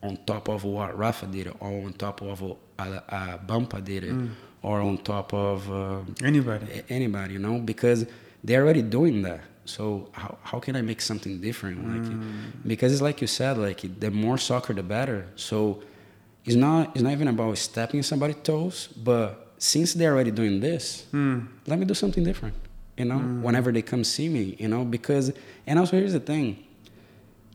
On 0.04 0.18
top 0.26 0.48
of 0.50 0.64
what 0.64 0.96
Rafa 0.98 1.26
did, 1.26 1.48
or 1.60 1.86
on 1.86 1.94
top 1.94 2.22
of 2.22 2.42
what 2.42 2.58
uh, 2.78 3.00
uh, 3.10 3.38
Bampa 3.38 3.82
did, 3.82 4.04
it, 4.04 4.14
Mm. 4.14 4.30
or 4.62 4.80
on 4.82 4.98
top 5.00 5.34
of 5.34 5.70
uh, 5.72 6.02
Anybody. 6.24 6.66
anybody, 6.90 7.34
you 7.34 7.40
know, 7.40 7.58
because 7.60 8.06
they're 8.44 8.62
already 8.64 8.82
doing 8.84 9.22
that. 9.24 9.42
So 9.66 10.10
how, 10.12 10.38
how 10.44 10.60
can 10.60 10.76
I 10.76 10.82
make 10.84 11.02
something 11.02 11.42
different? 11.42 11.78
Like, 11.92 12.04
Mm. 12.12 12.22
because 12.68 12.94
it's 12.94 13.02
like 13.02 13.20
you 13.22 13.28
said, 13.28 13.58
like 13.58 13.82
the 14.00 14.12
more 14.12 14.38
soccer, 14.38 14.74
the 14.76 14.84
better. 14.84 15.26
So 15.36 15.82
it's 16.46 16.56
not 16.56 16.92
it's 16.94 17.02
not 17.02 17.14
even 17.14 17.28
about 17.28 17.58
stepping 17.58 18.04
somebody's 18.04 18.38
toes, 18.44 18.90
but 19.04 19.56
since 19.58 19.94
they're 19.96 20.14
already 20.14 20.32
doing 20.32 20.60
this, 20.60 21.06
Mm. 21.12 21.48
let 21.66 21.80
me 21.80 21.86
do 21.86 21.96
something 21.96 22.24
different. 22.24 22.54
You 22.98 23.06
know, 23.06 23.20
whenever 23.20 23.72
they 23.72 23.82
come 23.82 24.04
see 24.04 24.30
me, 24.30 24.56
you 24.58 24.68
know, 24.70 24.86
because 24.86 25.34
and 25.68 25.80
also 25.80 25.98
here's 25.98 26.14
the 26.14 26.20
thing. 26.20 26.64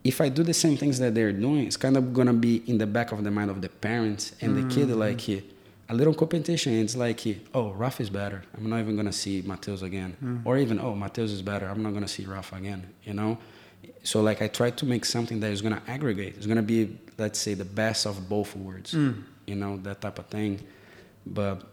If 0.03 0.19
I 0.19 0.29
do 0.29 0.43
the 0.43 0.53
same 0.53 0.77
things 0.77 0.97
that 0.99 1.13
they're 1.13 1.31
doing, 1.33 1.65
it's 1.65 1.77
kind 1.77 1.95
of 1.97 2.13
gonna 2.13 2.33
be 2.33 2.63
in 2.67 2.77
the 2.77 2.87
back 2.87 3.11
of 3.11 3.23
the 3.23 3.31
mind 3.31 3.51
of 3.51 3.61
the 3.61 3.69
parents 3.69 4.33
and 4.41 4.55
the 4.55 4.73
kid, 4.73 4.89
like 4.89 5.27
eh, 5.29 5.41
a 5.89 5.93
little 5.93 6.13
competition. 6.13 6.73
It's 6.73 6.95
like, 6.95 7.21
oh, 7.53 7.71
Rafa 7.71 8.03
is 8.03 8.09
better. 8.09 8.43
I'm 8.55 8.69
not 8.69 8.79
even 8.79 8.95
gonna 8.95 9.11
see 9.11 9.41
Matheus 9.41 9.81
again, 9.83 10.41
or 10.45 10.57
even 10.57 10.79
oh, 10.79 10.93
Matheus 10.93 11.31
is 11.31 11.41
better. 11.41 11.67
I'm 11.67 11.83
not 11.83 11.93
gonna 11.93 12.07
see 12.07 12.25
Rafa 12.25 12.55
again. 12.55 12.87
You 13.03 13.13
know, 13.13 13.37
so 14.03 14.21
like 14.21 14.41
I 14.41 14.47
try 14.47 14.71
to 14.71 14.85
make 14.85 15.05
something 15.05 15.39
that 15.39 15.51
is 15.51 15.61
gonna 15.61 15.81
aggregate. 15.87 16.35
It's 16.37 16.47
gonna 16.47 16.61
be, 16.61 16.97
let's 17.17 17.39
say, 17.39 17.53
the 17.53 17.65
best 17.65 18.05
of 18.05 18.29
both 18.29 18.55
worlds. 18.55 18.93
Mm. 18.93 19.23
You 19.47 19.55
know, 19.55 19.77
that 19.77 20.01
type 20.01 20.19
of 20.19 20.27
thing. 20.27 20.61
But 21.25 21.63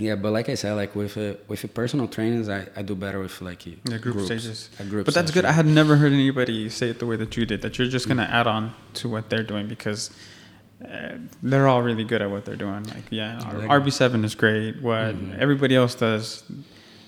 yeah, 0.00 0.14
but 0.16 0.32
like 0.32 0.48
I 0.48 0.54
said, 0.54 0.72
like 0.74 0.94
with 0.96 1.16
uh, 1.16 1.34
with 1.48 1.62
the 1.62 1.68
personal 1.68 2.06
trainings, 2.08 2.48
I, 2.48 2.66
I 2.76 2.82
do 2.82 2.94
better 2.94 3.20
with 3.20 3.40
like 3.42 3.62
The 3.64 3.98
group 3.98 4.14
groups, 4.16 4.26
stages. 4.26 4.70
a 4.78 4.84
group 4.84 5.04
But 5.06 5.14
that's 5.14 5.30
good. 5.30 5.44
I 5.44 5.52
had 5.52 5.66
never 5.66 5.96
heard 5.96 6.12
anybody 6.12 6.68
say 6.68 6.88
it 6.90 6.98
the 6.98 7.06
way 7.06 7.16
that 7.16 7.36
you 7.36 7.44
did. 7.46 7.62
That 7.62 7.78
you're 7.78 7.88
just 7.88 8.08
gonna 8.08 8.28
add 8.40 8.46
on 8.46 8.72
to 8.94 9.08
what 9.08 9.28
they're 9.30 9.42
doing 9.52 9.68
because 9.68 10.10
uh, 10.84 11.16
they're 11.42 11.68
all 11.68 11.82
really 11.82 12.04
good 12.04 12.22
at 12.22 12.30
what 12.30 12.44
they're 12.46 12.56
doing. 12.56 12.84
Like, 12.84 13.04
yeah, 13.10 13.36
Exactly. 13.36 13.66
RB 13.68 13.92
seven 13.92 14.24
is 14.24 14.34
great. 14.34 14.80
What 14.82 15.14
Mhm. 15.14 15.38
everybody 15.38 15.76
else 15.76 15.94
does, 15.94 16.42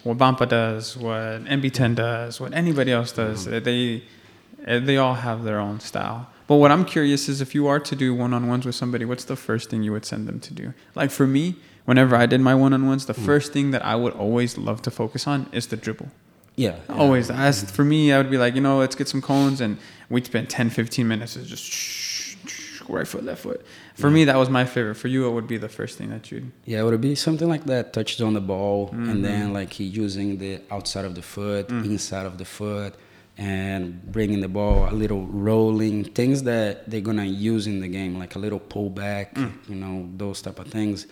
what 0.03 0.18
Bampa 0.18 0.47
does, 0.47 0.97
what 0.97 1.45
MB10 1.47 1.95
does, 1.95 2.40
what 2.40 2.53
anybody 2.53 2.93
else 2.93 3.12
does. 3.12 3.47
Mm-hmm. 3.47 3.57
uh, 3.57 3.61
They 3.61 4.03
uh, 4.66 4.78
they 4.78 4.97
all 4.97 5.14
have 5.14 5.43
their 5.45 5.59
own 5.59 5.80
style. 5.80 6.28
But 6.47 6.55
But 6.55 6.57
what 6.57 6.70
I'm 6.70 6.84
curious 6.84 7.28
is 7.28 7.40
if 7.40 7.55
you 7.55 7.66
are 7.66 7.80
to 7.80 7.97
do 7.97 8.14
one 8.14 8.32
on 8.34 8.47
ones 8.47 8.66
with 8.66 8.74
somebody, 8.74 9.05
what's 9.07 9.24
the 9.24 9.36
first 9.36 9.70
thing 9.70 9.82
you 9.82 9.93
would 9.93 10.05
send 10.05 10.28
them 10.28 10.38
to 10.40 10.53
do? 10.53 10.74
Like 10.95 11.11
for 11.11 11.26
me, 11.26 11.57
whenever 11.85 12.14
I 12.16 12.26
did 12.26 12.41
my 12.41 12.55
one 12.55 12.72
on 12.72 12.87
ones, 12.87 13.07
the 13.07 13.14
Mm. 13.14 13.24
first 13.26 13.53
thing 13.53 13.70
that 13.72 13.85
I 13.85 13.95
would 13.97 14.12
always 14.14 14.57
love 14.59 14.83
to 14.83 14.91
focus 14.91 15.26
on 15.26 15.47
is 15.53 15.66
the 15.66 15.76
dribble. 15.76 16.09
Yeah. 16.57 16.76
yeah. 16.89 16.95
Always. 16.97 17.30
As 17.30 17.70
for 17.70 17.85
me, 17.85 18.12
I 18.12 18.18
would 18.18 18.30
be 18.30 18.39
like, 18.39 18.55
you 18.55 18.61
know, 18.61 18.78
let's 18.78 18.95
get 18.95 19.09
some 19.09 19.22
cones, 19.22 19.61
and 19.61 19.78
we'd 20.11 20.26
spend 20.26 20.51
10, 20.51 20.70
15 20.70 21.09
minutes 21.09 21.35
just 21.35 21.64
shh, 21.64 22.37
shh, 22.47 22.83
right 22.89 23.09
foot, 23.09 23.24
left 23.24 23.43
foot. 23.43 23.64
For 23.95 24.11
me, 24.11 24.24
that 24.24 24.37
was 24.37 24.49
my 24.51 24.64
favorite. 24.64 24.97
For 24.97 25.09
you, 25.09 25.26
it 25.26 25.33
would 25.33 25.47
be 25.47 25.57
the 25.57 25.68
first 25.68 25.97
thing 25.99 26.11
that 26.11 26.30
you'd. 26.30 26.51
Yeah, 26.66 26.80
it 26.80 26.85
would 26.85 27.01
be 27.01 27.14
something 27.14 27.49
like 27.49 27.64
that. 27.64 27.93
Touches 27.93 28.20
on 28.20 28.35
the 28.35 28.41
ball, 28.41 28.89
Mm-hmm. 28.89 29.09
and 29.11 29.24
then 29.24 29.53
like 29.53 29.72
he 29.72 29.85
using 29.85 30.39
the 30.39 30.61
outside 30.70 31.05
of 31.05 31.14
the 31.14 31.22
foot, 31.22 31.68
Mm. 31.68 31.85
inside 31.87 32.26
of 32.26 32.37
the 32.39 32.45
foot, 32.45 32.95
and 33.39 34.03
bringing 34.12 34.41
the 34.41 34.49
ball 34.49 34.89
a 34.91 34.95
little 34.95 35.26
rolling 35.26 36.05
things 36.05 36.43
that 36.43 36.89
they're 36.91 37.01
gonna 37.01 37.24
use 37.24 37.66
in 37.66 37.80
the 37.80 37.89
game, 37.89 38.18
like 38.18 38.35
a 38.35 38.39
little 38.39 38.61
pullback, 38.61 39.35
Mm. 39.35 39.53
you 39.70 39.74
know, 39.76 40.09
those 40.18 40.43
type 40.43 40.59
of 40.59 40.68
things. 40.68 41.07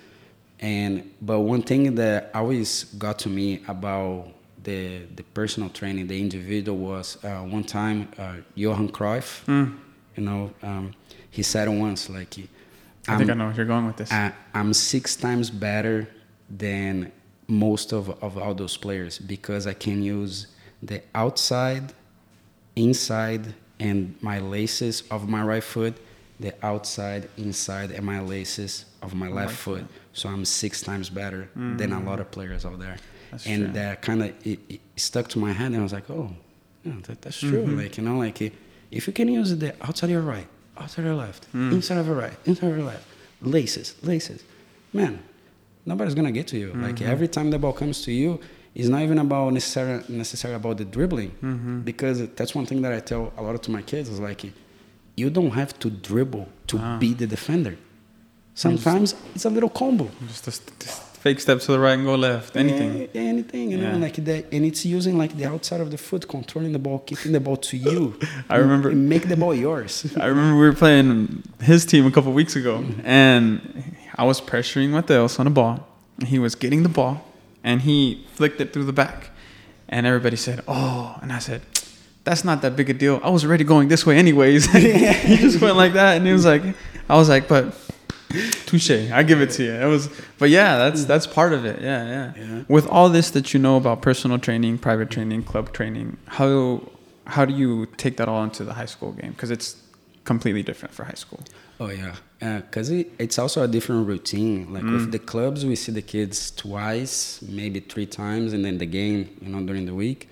And 0.61 1.11
but 1.23 1.41
one 1.41 1.63
thing 1.63 1.95
that 1.95 2.31
always 2.35 2.85
got 2.85 3.19
to 3.21 3.29
me 3.29 3.63
about 3.67 4.29
the 4.63 5.07
the 5.17 5.23
personal 5.23 5.71
training, 5.71 6.07
the 6.07 6.21
individual 6.21 6.77
was 6.79 7.23
uh, 7.25 7.41
one 7.41 7.65
time 7.65 8.09
uh, 8.19 8.37
Johan 8.55 8.91
Cruyff. 8.91 9.45
Mm. 9.47 9.79
You 10.17 10.23
know, 10.23 10.53
um, 10.63 10.95
he 11.31 11.43
said 11.43 11.69
once 11.69 12.09
like. 12.11 12.37
I 13.09 13.17
think 13.17 13.31
I 13.31 13.35
know 13.35 13.47
where 13.47 13.55
you're 13.55 13.65
going 13.65 13.87
with 13.87 13.97
this. 13.97 14.13
I, 14.13 14.33
I'm 14.53 14.75
six 14.75 15.17
times 15.17 15.49
better 15.51 16.07
than 16.51 17.11
most 17.49 17.93
of, 17.93 18.11
of 18.23 18.37
all 18.39 18.55
those 18.55 18.77
players 18.77 19.19
because 19.19 19.67
I 19.67 19.73
can 19.73 20.03
use 20.03 20.47
the 20.83 21.03
outside, 21.15 21.93
inside, 22.77 23.55
and 23.79 24.17
my 24.21 24.39
laces 24.39 25.03
of 25.11 25.29
my 25.29 25.43
right 25.43 25.65
foot, 25.65 25.97
the 26.41 26.55
outside, 26.65 27.29
inside, 27.37 27.91
and 27.91 28.05
my 28.05 28.21
laces 28.21 28.87
of 29.03 29.15
my 29.15 29.29
left 29.29 29.55
foot. 29.55 29.85
So 30.13 30.29
I'm 30.29 30.45
six 30.45 30.81
times 30.81 31.11
better 31.11 31.51
than 31.55 31.93
a 31.93 32.01
mm. 32.01 32.07
lot 32.07 32.19
of 32.21 32.31
players 32.31 32.65
out 32.65 32.79
there. 32.79 32.97
That's 33.31 33.47
and 33.47 33.67
true. 33.67 33.73
that 33.75 34.03
kind 34.03 34.23
of 34.23 34.47
it, 34.47 34.59
it 34.69 34.81
stuck 34.97 35.29
to 35.29 35.39
my 35.39 35.53
head, 35.53 35.69
and 35.69 35.77
I 35.77 35.83
was 35.83 35.93
like, 35.93 36.11
oh, 36.11 36.31
yeah, 36.85 36.95
that, 37.05 37.23
that's 37.23 37.39
true. 37.39 37.63
Mm-hmm. 37.63 37.79
Like 37.79 37.97
you 37.97 38.05
know, 38.05 38.19
like 38.19 38.41
if 38.91 39.07
you 39.07 39.13
can 39.13 39.29
use 39.29 39.57
the 39.57 39.75
outside 39.87 40.07
of 40.07 40.11
your 40.11 40.23
right, 40.23 40.49
outside 40.77 41.03
of 41.03 41.07
your 41.07 41.15
left, 41.15 41.53
mm. 41.53 41.73
inside 41.73 41.99
of 41.99 42.07
your 42.07 42.17
right, 42.17 42.33
inside 42.45 42.71
of 42.71 42.77
your 42.77 42.87
left, 42.87 43.07
laces, 43.43 43.95
laces, 44.03 44.43
man, 44.93 45.23
nobody's 45.87 46.15
gonna 46.15 46.33
get 46.33 46.49
to 46.49 46.59
you. 46.59 46.73
Like 46.73 46.97
mm-hmm. 46.97 47.11
every 47.11 47.29
time 47.29 47.51
the 47.51 47.59
ball 47.59 47.73
comes 47.73 48.03
to 48.03 48.13
you, 48.13 48.41
it's 48.75 48.89
not 48.89 49.03
even 49.03 49.19
about 49.19 49.53
necessarily 49.53 50.03
necessarily 50.09 50.57
about 50.57 50.79
the 50.79 50.85
dribbling, 50.85 51.31
mm-hmm. 51.43 51.81
because 51.81 52.27
that's 52.31 52.55
one 52.55 52.67
thing 52.67 52.83
that 52.83 52.93
I 52.93 53.01
tell 53.01 53.33
a 53.37 53.43
lot 53.43 53.55
of 53.55 53.63
to 53.63 53.71
my 53.71 53.83
kids 53.83 54.09
is 54.09 54.19
like, 54.19 54.45
you 55.17 55.31
don't 55.31 55.51
have 55.53 55.79
to 55.81 55.91
dribble 55.91 56.49
to 56.69 56.79
Ah. 56.79 56.99
be 56.99 57.15
the 57.15 57.27
defender. 57.27 57.77
Sometimes 58.55 59.15
it's 59.35 59.45
a 59.45 59.51
little 59.51 59.69
combo. 59.71 60.09
just 60.29 60.47
a 60.49 60.51
st- 60.53 60.83
st- 60.83 61.07
fake 61.21 61.39
step 61.41 61.61
to 61.61 61.73
the 61.73 61.79
right 61.79 61.93
and 61.99 62.05
go 62.05 62.15
left. 62.15 62.57
Anything. 62.57 62.93
Yeah, 63.13 63.21
anything, 63.21 63.71
you 63.71 63.77
know, 63.79 63.97
like 63.99 64.17
that, 64.25 64.47
and 64.53 64.65
it's 64.65 64.85
using 64.87 65.19
like 65.19 65.37
the 65.37 65.45
outside 65.45 65.81
of 65.81 65.91
the 65.91 65.99
foot, 65.99 66.27
controlling 66.29 66.73
the 66.73 66.79
ball, 66.79 66.99
kicking 67.01 67.33
the 67.33 67.41
ball 67.41 67.57
to 67.59 67.77
you. 67.91 68.19
I 68.49 68.57
remember- 68.57 68.91
make 68.93 69.29
the 69.29 69.37
ball 69.37 69.55
yours. 69.55 70.07
I 70.17 70.27
remember 70.27 70.55
we 70.59 70.67
were 70.67 70.75
playing 70.75 71.43
his 71.61 71.85
team 71.85 72.07
a 72.07 72.11
couple 72.11 72.33
weeks 72.33 72.57
ago, 72.57 72.85
and 73.05 73.61
I 74.17 74.25
was 74.25 74.41
pressuring 74.41 74.91
Matheus 74.91 75.39
on 75.39 75.47
a 75.47 75.51
ball. 75.51 75.87
He 76.27 76.39
was 76.39 76.55
getting 76.55 76.83
the 76.83 76.89
ball, 77.01 77.23
and 77.63 77.83
he 77.83 78.27
flicked 78.35 78.61
it 78.61 78.73
through 78.73 78.85
the 78.85 78.93
back. 79.05 79.31
And 79.93 80.07
everybody 80.07 80.37
said, 80.37 80.63
"Oh!" 80.69 81.19
And 81.23 81.33
I 81.33 81.41
said, 81.41 81.63
"That's 82.25 82.45
not 82.45 82.63
that 82.63 82.77
big 82.77 82.91
a 82.91 82.95
deal. 82.95 83.21
I 83.23 83.31
was 83.31 83.45
already 83.45 83.65
going 83.65 83.89
this 83.89 84.05
way 84.07 84.17
anyways." 84.19 84.67
he 84.73 85.37
just 85.37 85.61
went 85.61 85.77
like 85.77 85.93
that, 85.95 86.17
and 86.17 86.27
he 86.27 86.33
was 86.33 86.45
like, 86.45 86.63
"I 87.09 87.17
was 87.17 87.29
like, 87.29 87.49
but 87.49 87.75
touche. 88.67 88.91
I 88.91 89.23
give 89.23 89.41
it 89.41 89.51
to 89.53 89.65
you." 89.65 89.73
It 89.73 89.87
was, 89.87 90.09
but 90.39 90.51
yeah, 90.51 90.79
that's 90.79 91.05
that's 91.05 91.27
part 91.27 91.53
of 91.53 91.65
it. 91.65 91.81
Yeah, 91.83 92.07
yeah. 92.07 92.33
Yeah. 92.37 92.63
With 92.69 92.87
all 92.87 93.09
this 93.09 93.31
that 93.33 93.53
you 93.53 93.61
know 93.61 93.77
about 93.77 94.03
personal 94.03 94.39
training, 94.39 94.79
private 94.79 95.11
training, 95.11 95.43
club 95.45 95.73
training, 95.73 96.17
how 96.27 96.83
how 97.27 97.45
do 97.45 97.53
you 97.55 97.87
take 97.97 98.17
that 98.19 98.29
all 98.29 98.43
into 98.45 98.65
the 98.65 98.75
high 98.75 98.87
school 98.87 99.13
game? 99.13 99.31
Because 99.33 99.51
it's 99.51 99.77
completely 100.25 100.63
different 100.63 100.95
for 100.95 101.05
high 101.05 101.15
school. 101.25 101.41
Oh 101.81 101.89
yeah, 101.89 102.15
because 102.61 102.91
it, 102.91 103.11
it's 103.19 103.39
also 103.39 103.63
a 103.63 103.69
different 103.69 104.07
routine. 104.07 104.73
Like 104.73 104.83
Mm. 104.83 104.93
with 104.93 105.13
the 105.13 105.19
clubs, 105.19 105.65
we 105.65 105.75
see 105.77 105.93
the 105.93 106.03
kids 106.03 106.51
twice, 106.51 107.41
maybe 107.49 107.81
three 107.81 108.07
times, 108.07 108.53
and 108.53 108.63
then 108.65 108.77
the 108.79 108.87
game, 108.87 109.31
you 109.41 109.49
know, 109.49 109.63
during 109.65 109.87
the 109.87 109.95
week. 109.95 110.29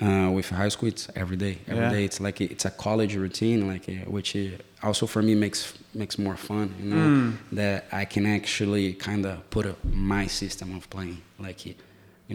Uh, 0.00 0.30
with 0.30 0.48
high 0.50 0.68
school, 0.68 0.88
it's 0.88 1.08
every 1.16 1.36
day. 1.36 1.58
Every 1.66 1.88
day, 1.90 1.98
Yeah. 2.00 2.04
it's 2.08 2.20
like 2.20 2.40
it's 2.40 2.64
a 2.64 2.70
college 2.70 3.16
routine, 3.16 3.66
like 3.66 3.88
uh, 3.88 4.08
which 4.10 4.36
uh, 4.36 4.40
also 4.82 5.06
for 5.06 5.22
me 5.22 5.34
makes 5.34 5.74
makes 5.92 6.18
more 6.18 6.36
fun. 6.36 6.72
You 6.80 6.90
know, 6.90 7.06
Mm. 7.08 7.32
that 7.52 7.86
I 7.90 8.04
can 8.04 8.24
actually 8.24 8.92
kind 8.94 9.26
of 9.26 9.50
put 9.50 9.66
a, 9.66 9.74
my 9.92 10.28
system 10.28 10.76
of 10.76 10.88
playing, 10.88 11.18
like 11.40 11.66
you 11.66 11.74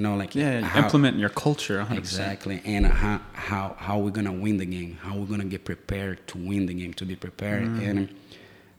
know, 0.03 0.15
like 0.17 0.35
Yeah, 0.35 0.59
how- 0.61 0.83
implement 0.83 1.17
your 1.17 1.29
culture 1.29 1.79
100%. 1.79 1.97
Exactly, 1.97 2.61
and 2.65 2.85
how 2.85 3.21
how 3.33 3.75
how 3.79 3.97
we're 3.99 4.11
gonna 4.19 4.33
win 4.45 4.57
the 4.57 4.65
game? 4.65 4.97
How 5.01 5.15
we're 5.17 5.27
gonna 5.33 5.45
get 5.55 5.63
prepared 5.63 6.17
to 6.31 6.37
win 6.37 6.65
the 6.65 6.73
game? 6.73 6.93
To 6.95 7.05
be 7.05 7.15
prepared, 7.15 7.63
and 7.87 8.09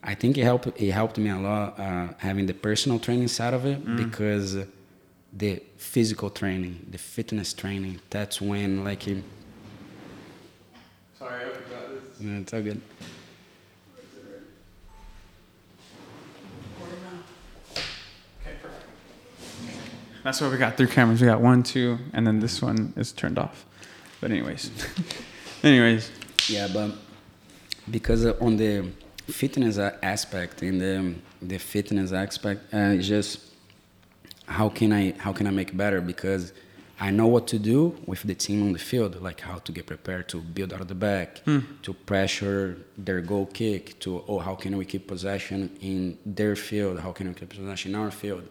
I 0.03 0.13
think 0.13 0.37
it 0.37 0.43
helped. 0.43 0.67
It 0.79 0.91
helped 0.91 1.17
me 1.17 1.31
a 1.31 1.39
lot 1.39 1.79
uh, 1.79 2.09
having 2.19 2.45
the 2.45 2.53
personal 2.53 2.99
training 2.99 3.29
side 3.29 3.55
of 3.55 3.65
it 3.65 3.79
because 3.95 4.57
the 5.35 5.61
physical 5.77 6.29
training, 6.29 6.85
the 6.89 6.97
fitness 6.97 7.53
training. 7.53 7.99
That's 8.09 8.39
when 8.41 8.83
like 8.83 9.07
it, 9.07 9.23
Sorry, 11.19 11.45
I 11.45 11.49
forgot 11.49 11.89
this. 11.89 12.21
you 12.21 12.29
know, 12.29 12.41
it's 12.41 12.53
all 12.53 12.61
good. 12.61 12.81
That's 20.23 20.41
why 20.41 20.49
we 20.49 20.57
got 20.57 20.75
three 20.75 20.87
cameras. 20.87 21.21
We 21.21 21.27
got 21.27 21.41
one, 21.41 21.61
two, 21.61 21.99
and 22.13 22.25
then 22.25 22.39
this 22.39 22.61
one 22.61 22.93
is 22.97 23.11
turned 23.11 23.37
off. 23.37 23.65
But 24.21 24.31
anyways, 24.31 24.71
anyways, 25.63 26.09
Yeah, 26.47 26.67
but 26.73 26.91
because 27.91 28.25
uh, 28.25 28.33
on 28.41 28.57
the 28.57 28.89
fitness 29.27 29.77
aspect, 29.77 30.63
in 30.63 30.79
the 30.79 31.15
the 31.41 31.59
fitness 31.59 32.11
aspect, 32.11 32.73
uh, 32.73 32.95
just 32.95 33.44
how 34.47 34.69
can 34.69 34.91
I 34.93 35.13
how 35.17 35.33
can 35.33 35.47
I 35.47 35.51
make 35.51 35.75
better? 35.75 36.01
Because 36.01 36.53
I 36.99 37.11
know 37.11 37.27
what 37.27 37.47
to 37.47 37.59
do 37.59 37.97
with 38.05 38.23
the 38.23 38.35
team 38.35 38.63
on 38.63 38.73
the 38.73 38.79
field, 38.79 39.21
like 39.21 39.41
how 39.41 39.57
to 39.57 39.71
get 39.71 39.85
prepared 39.85 40.29
to 40.29 40.39
build 40.39 40.71
out 40.73 40.79
of 40.79 40.87
the 40.87 40.95
back, 40.95 41.39
hmm. 41.39 41.59
to 41.81 41.93
pressure 41.93 42.77
their 42.97 43.19
goal 43.21 43.47
kick, 43.47 43.99
to 43.99 44.23
oh 44.27 44.39
how 44.39 44.55
can 44.55 44.77
we 44.77 44.85
keep 44.85 45.07
possession 45.07 45.75
in 45.81 46.17
their 46.25 46.55
field? 46.55 46.99
How 46.99 47.11
can 47.11 47.27
we 47.27 47.33
keep 47.33 47.49
possession 47.49 47.93
in 47.93 47.99
our 47.99 48.11
field? 48.11 48.47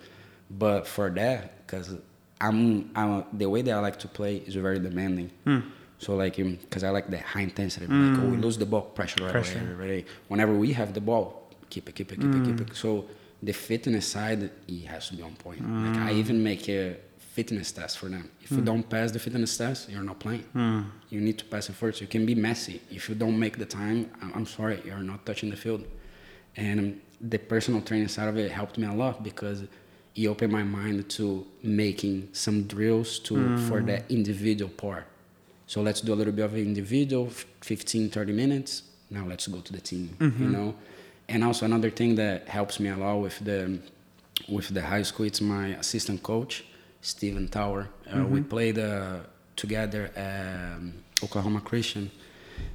But 0.50 0.86
for 0.86 1.08
that, 1.10 1.66
because 1.66 1.96
I'm, 2.40 2.90
I'm 2.94 3.24
the 3.32 3.46
way 3.46 3.62
that 3.62 3.72
I 3.72 3.80
like 3.80 3.98
to 4.00 4.08
play 4.08 4.36
is 4.36 4.54
very 4.56 4.78
demanding. 4.78 5.30
Hmm. 5.44 5.60
So 5.98 6.14
like, 6.16 6.38
um, 6.38 6.58
because 6.60 6.84
I 6.84 6.90
like 6.90 7.08
the 7.08 7.18
high 7.18 7.40
intensity. 7.40 7.86
Like, 7.86 8.18
oh, 8.18 8.26
we 8.26 8.36
hmm. 8.36 8.42
lose 8.42 8.58
the 8.58 8.66
ball, 8.66 8.82
pressure 8.82 9.24
right 9.24 9.32
Pressure. 9.32 9.58
away, 9.58 9.68
right 9.68 9.84
away. 9.84 10.04
Whenever 10.28 10.52
we 10.54 10.74
have 10.74 10.92
the 10.92 11.00
ball, 11.00 11.48
keep 11.70 11.88
it, 11.88 11.94
keep 11.94 12.12
it, 12.12 12.20
keep 12.20 12.34
it, 12.34 12.44
keep 12.44 12.60
it. 12.60 12.76
So 12.76 13.06
the 13.44 13.52
fitness 13.52 14.06
side, 14.06 14.50
it 14.66 14.86
has 14.86 15.08
to 15.08 15.16
be 15.16 15.22
on 15.22 15.34
point. 15.36 15.60
Like 15.60 15.98
I 16.08 16.12
mm. 16.12 16.18
even 16.20 16.42
make 16.42 16.68
a 16.68 16.96
fitness 17.18 17.72
test 17.72 17.98
for 17.98 18.08
them. 18.08 18.30
If 18.40 18.50
you 18.52 18.58
mm. 18.58 18.64
don't 18.64 18.88
pass 18.88 19.10
the 19.10 19.18
fitness 19.18 19.56
test, 19.56 19.90
you're 19.90 20.02
not 20.02 20.18
playing. 20.18 20.44
Mm. 20.54 20.86
You 21.10 21.20
need 21.20 21.38
to 21.38 21.44
pass 21.44 21.68
it 21.68 21.74
first. 21.74 22.00
You 22.00 22.06
can 22.06 22.24
be 22.24 22.34
messy. 22.34 22.80
If 22.90 23.08
you 23.08 23.14
don't 23.14 23.38
make 23.38 23.58
the 23.58 23.66
time, 23.66 24.10
I'm 24.34 24.46
sorry, 24.46 24.80
you're 24.84 25.06
not 25.12 25.26
touching 25.26 25.50
the 25.50 25.56
field. 25.56 25.84
And 26.56 27.00
the 27.20 27.38
personal 27.38 27.80
training 27.82 28.08
side 28.08 28.28
of 28.28 28.36
it 28.36 28.50
helped 28.50 28.78
me 28.78 28.86
a 28.86 28.92
lot 28.92 29.22
because 29.22 29.64
it 30.14 30.26
opened 30.26 30.52
my 30.52 30.62
mind 30.62 31.08
to 31.10 31.46
making 31.62 32.28
some 32.32 32.64
drills 32.64 33.18
to 33.20 33.58
for 33.68 33.80
the 33.80 34.02
individual 34.08 34.70
part. 34.70 35.06
So 35.66 35.82
let's 35.82 36.00
do 36.00 36.12
a 36.12 36.18
little 36.20 36.32
bit 36.32 36.44
of 36.44 36.56
individual, 36.56 37.30
15, 37.62 38.10
30 38.10 38.32
minutes. 38.32 38.82
Now 39.10 39.26
let's 39.26 39.46
go 39.48 39.60
to 39.60 39.72
the 39.72 39.80
team, 39.80 40.16
you 40.20 40.26
mm-hmm. 40.28 40.52
know. 40.52 40.74
And 41.28 41.42
also 41.42 41.64
another 41.64 41.90
thing 41.90 42.16
that 42.16 42.48
helps 42.48 42.78
me 42.78 42.90
a 42.90 42.96
lot 42.96 43.16
with 43.20 43.38
the 43.44 43.78
with 44.48 44.68
the 44.74 44.82
high 44.82 45.02
school, 45.02 45.26
it's 45.26 45.40
my 45.40 45.68
assistant 45.68 46.22
coach, 46.22 46.64
Steven 47.00 47.48
Tower. 47.48 47.88
Uh, 48.12 48.24
We 48.26 48.42
played 48.42 48.78
uh, 48.78 49.20
together 49.56 50.10
at 50.16 50.76
um, 50.76 50.92
Oklahoma 51.22 51.60
Christian, 51.60 52.10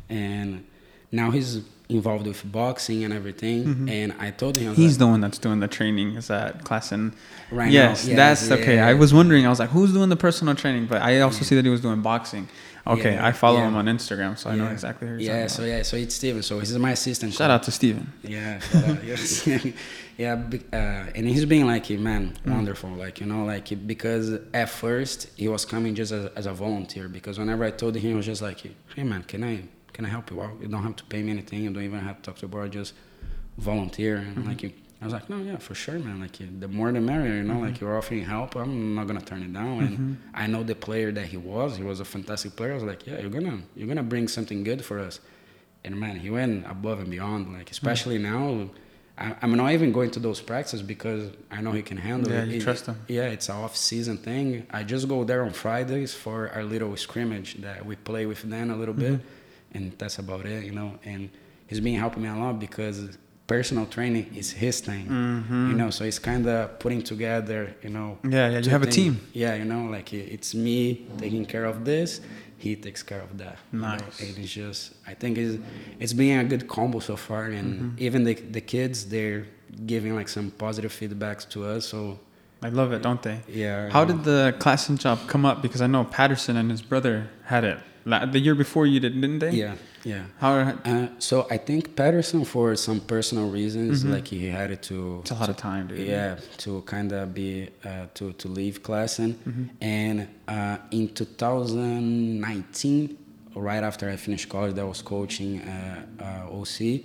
and 0.09 0.63
now 1.11 1.31
he's 1.31 1.61
involved 1.89 2.27
with 2.27 2.49
boxing 2.51 3.03
and 3.03 3.11
everything. 3.13 3.89
And 3.89 4.13
I 4.19 4.29
told 4.31 4.57
him 4.57 4.71
I 4.71 4.75
he's 4.75 4.93
like, 4.93 4.99
the 4.99 5.07
one 5.07 5.21
that's 5.21 5.39
doing 5.39 5.59
the 5.59 5.67
training. 5.67 6.15
Is 6.15 6.27
that 6.27 6.63
Classen? 6.63 7.13
Right 7.51 7.71
yes, 7.71 8.07
now, 8.07 8.15
that's 8.15 8.43
yes, 8.49 8.51
okay. 8.59 8.75
yeah. 8.75 8.87
I 8.87 8.93
was 8.93 9.13
wondering. 9.13 9.45
I 9.45 9.49
was 9.49 9.59
like, 9.59 9.71
who's 9.71 9.91
doing 9.91 10.09
the 10.09 10.15
personal 10.15 10.53
training? 10.55 10.85
But 10.85 11.01
I 11.01 11.21
also 11.21 11.43
see 11.43 11.55
that 11.55 11.65
he 11.65 11.71
was 11.71 11.81
doing 11.81 12.01
boxing. 12.01 12.47
Okay, 12.87 13.13
Yeah, 13.15 13.27
I 13.27 13.31
follow 13.33 13.57
yeah. 13.59 13.67
him 13.67 13.75
on 13.75 13.85
Instagram, 13.85 14.37
so 14.37 14.49
I 14.49 14.55
know 14.55 14.67
exactly 14.67 15.07
who 15.07 15.17
Yeah, 15.17 15.47
so 15.47 15.63
yeah, 15.63 15.83
so 15.83 15.97
it's 15.97 16.15
Steven. 16.15 16.41
So 16.41 16.59
he's 16.59 16.75
my 16.77 16.91
assistant. 16.91 17.33
Shout 17.33 17.51
out 17.51 17.63
to 17.63 17.71
Steven. 17.71 18.11
Yeah, 18.23 18.59
out, 18.73 19.03
yes. 19.03 19.45
yeah, 20.17 20.33
uh, 20.73 20.75
and 20.75 21.27
he's 21.27 21.45
been 21.45 21.67
like, 21.67 21.89
man, 21.91 22.33
Mm. 22.45 22.53
wonderful. 22.53 22.89
Like 22.91 23.19
you 23.19 23.25
know, 23.27 23.45
like 23.45 23.85
because 23.85 24.39
at 24.53 24.69
first 24.69 25.27
he 25.35 25.47
was 25.47 25.65
coming 25.65 25.93
just 25.93 26.11
as, 26.11 26.31
as 26.35 26.45
a 26.45 26.53
volunteer. 26.53 27.07
Because 27.09 27.37
whenever 27.37 27.63
I 27.63 27.71
told 27.71 27.95
him, 27.95 28.01
he 28.01 28.13
was 28.13 28.25
just 28.25 28.41
like, 28.41 28.59
hey 28.95 29.03
man, 29.03 29.23
can 29.23 29.43
I 29.43 29.63
can 29.99 30.05
I 30.05 30.09
help 30.17 30.31
you 30.31 30.41
out? 30.41 30.55
You 30.61 30.69
don't 30.69 30.81
have 30.83 30.95
to 30.95 31.03
pay 31.13 31.21
me 31.21 31.31
anything. 31.31 31.61
You 31.61 31.71
don't 31.71 31.83
even 31.83 31.99
have 31.99 32.17
to 32.17 32.21
talk 32.21 32.35
to 32.35 32.41
the 32.41 32.47
board. 32.47 32.71
Just 32.71 32.93
volunteer 33.57 34.15
and 34.17 34.37
Mm-hmm. 34.37 34.47
like 34.47 34.63
you. 34.63 34.71
I 35.01 35.05
was 35.05 35.13
like, 35.13 35.29
no, 35.29 35.37
yeah, 35.49 35.57
for 35.57 35.75
sure, 35.75 35.97
man. 35.99 36.19
Like 36.21 36.37
the 36.63 36.67
more 36.69 36.89
the 36.91 37.01
merrier, 37.01 37.35
you 37.35 37.43
know. 37.43 37.55
Mm-hmm. 37.55 37.63
Like 37.65 37.79
you're 37.81 37.97
offering 37.97 38.23
help, 38.23 38.55
I'm 38.55 38.95
not 38.95 39.07
gonna 39.07 39.21
turn 39.21 39.43
it 39.43 39.51
down. 39.53 39.79
And 39.87 40.17
I 40.33 40.47
know 40.47 40.63
the 40.63 40.75
player 40.75 41.11
that 41.11 41.25
he 41.33 41.37
was. 41.37 41.75
He 41.77 41.83
was 41.83 41.99
a 41.99 42.05
fantastic 42.05 42.55
player. 42.57 42.71
I 42.71 42.75
was 42.75 42.83
like, 42.83 43.05
yeah, 43.07 43.19
you're 43.19 43.29
gonna 43.29 43.59
you're 43.75 43.87
gonna 43.89 44.03
bring 44.13 44.27
something 44.29 44.63
good 44.63 44.81
for 44.83 44.99
us. 44.99 45.19
And 45.83 45.97
man, 45.99 46.15
he 46.25 46.29
went 46.29 46.65
above 46.75 46.99
and 47.03 47.09
beyond. 47.09 47.53
Like 47.57 47.69
especially 47.71 48.17
Mm. 48.19 48.21
now, 48.33 48.69
I, 49.17 49.35
I'm 49.41 49.53
not 49.61 49.71
even 49.77 49.91
going 49.91 50.11
to 50.11 50.19
those 50.27 50.39
practices 50.41 50.81
because 50.81 51.23
I 51.51 51.59
know 51.63 51.71
he 51.73 51.81
can 51.81 51.97
handle 51.97 52.31
Yeah, 52.31 52.43
it. 52.43 52.49
you 52.55 52.61
trust 52.61 52.85
him. 52.85 52.95
Yeah, 53.09 53.27
it's 53.35 53.47
an 53.49 53.55
off-season 53.55 54.17
thing. 54.27 54.65
I 54.71 54.83
just 54.83 55.07
go 55.13 55.23
there 55.25 55.43
on 55.47 55.51
Fridays 55.63 56.13
for 56.13 56.37
our 56.55 56.63
little 56.73 56.95
scrimmage 56.97 57.49
that 57.61 57.85
we 57.85 57.95
play 57.97 58.25
with 58.25 58.41
them 58.43 58.69
a 58.71 58.77
little 58.81 58.93
bit, 59.05 59.13
Mm-hmm. 59.13 59.27
And 59.73 59.93
that's 59.97 60.17
about 60.19 60.45
it, 60.45 60.63
you 60.65 60.71
know. 60.71 60.97
And 61.05 61.29
he's 61.67 61.79
been 61.79 61.95
helping 61.99 62.23
me 62.23 62.29
a 62.29 62.35
lot 62.35 62.59
because 62.59 63.17
personal 63.47 63.85
training 63.87 64.31
is 64.35 64.51
his 64.51 64.79
thing, 64.79 65.05
you 65.69 65.75
know. 65.75 65.89
So 65.89 66.03
it's 66.03 66.19
kind 66.19 66.47
of 66.47 66.79
putting 66.79 67.01
together, 67.01 67.75
you 67.83 67.89
know. 67.89 68.17
Mm-hmm. 68.23 68.31
Yeah, 68.33 68.49
yeah, 68.49 68.59
you 68.59 68.69
have 68.69 68.83
a 68.83 68.87
team. 68.87 69.19
Yeah, 69.33 69.55
you 69.55 69.65
know, 69.65 69.85
like 69.85 70.13
it's 70.13 70.53
me 70.55 71.05
taking 71.17 71.45
care 71.45 71.65
of 71.65 71.85
this, 71.85 72.21
he 72.57 72.75
takes 72.75 73.01
care 73.03 73.21
of 73.21 73.37
that. 73.37 73.57
you 73.71 73.79
know, 73.79 73.87
Nice. 73.87 74.19
And 74.21 74.37
it's 74.37 74.51
just, 74.51 74.93
I 75.07 75.13
think 75.13 75.37
it's 75.37 75.57
it's 75.99 76.13
been 76.13 76.39
a 76.39 76.43
good 76.43 76.67
combo 76.67 76.99
so 76.99 77.15
far, 77.15 77.45
and 77.45 77.69
Mm-hmm. 77.73 77.95
even 78.05 78.23
the 78.23 78.33
the 78.35 78.61
kids 78.61 79.05
they're 79.05 79.45
giving 79.85 80.15
like 80.15 80.27
some 80.29 80.51
positive 80.51 80.91
feedbacks 80.91 81.47
to 81.49 81.63
us. 81.65 81.85
So 81.85 82.19
I 82.61 82.69
love 82.69 82.91
it, 82.91 83.01
don't 83.01 83.21
they? 83.21 83.39
yeah. 83.47 83.89
How 83.89 84.03
did 84.03 84.23
the 84.23 84.53
Classen 84.59 84.97
job 84.97 85.19
come 85.27 85.45
up? 85.45 85.61
Because 85.61 85.81
I 85.81 85.87
know 85.87 86.03
Patterson 86.03 86.57
and 86.57 86.69
his 86.71 86.81
brother 86.81 87.29
had 87.45 87.63
it 87.63 87.77
the 88.31 88.39
year 88.39 88.55
before 88.55 88.85
you 88.85 88.99
did, 88.99 89.13
didn't 89.21 89.39
they? 89.39 89.51
Yeah, 89.51 89.75
yeah. 90.03 90.23
How? 90.39 90.53
Uh, 90.85 91.07
so 91.19 91.47
I 91.51 91.57
think 91.57 91.95
Patterson, 91.95 92.45
for 92.45 92.75
some 92.75 92.99
personal 92.99 93.49
reasons, 93.49 94.03
like 94.05 94.27
he 94.27 94.47
had 94.47 94.81
to. 94.83 94.93
Mm-hmm. 94.93 95.19
It's 95.21 95.31
a 95.31 95.35
lot 95.35 95.49
of 95.49 95.57
time, 95.57 95.87
dude. 95.87 96.07
Yeah, 96.07 96.37
to 96.63 96.81
kind 96.83 97.11
of 97.11 97.33
be 97.33 97.69
uh, 97.85 98.05
to 98.15 98.33
to 98.33 98.47
leave 98.47 98.81
Classen, 98.83 99.33
Mm-hmm. 99.33 99.63
and 99.81 100.27
uh, 100.47 100.77
in 100.91 101.09
2019, 101.13 103.17
right 103.55 103.83
after 103.83 104.09
I 104.09 104.15
finished 104.15 104.49
college, 104.49 104.75
that 104.75 104.85
was 104.87 105.01
coaching 105.01 105.61
uh, 105.61 106.05
uh, 106.51 106.59
OC. 106.59 107.01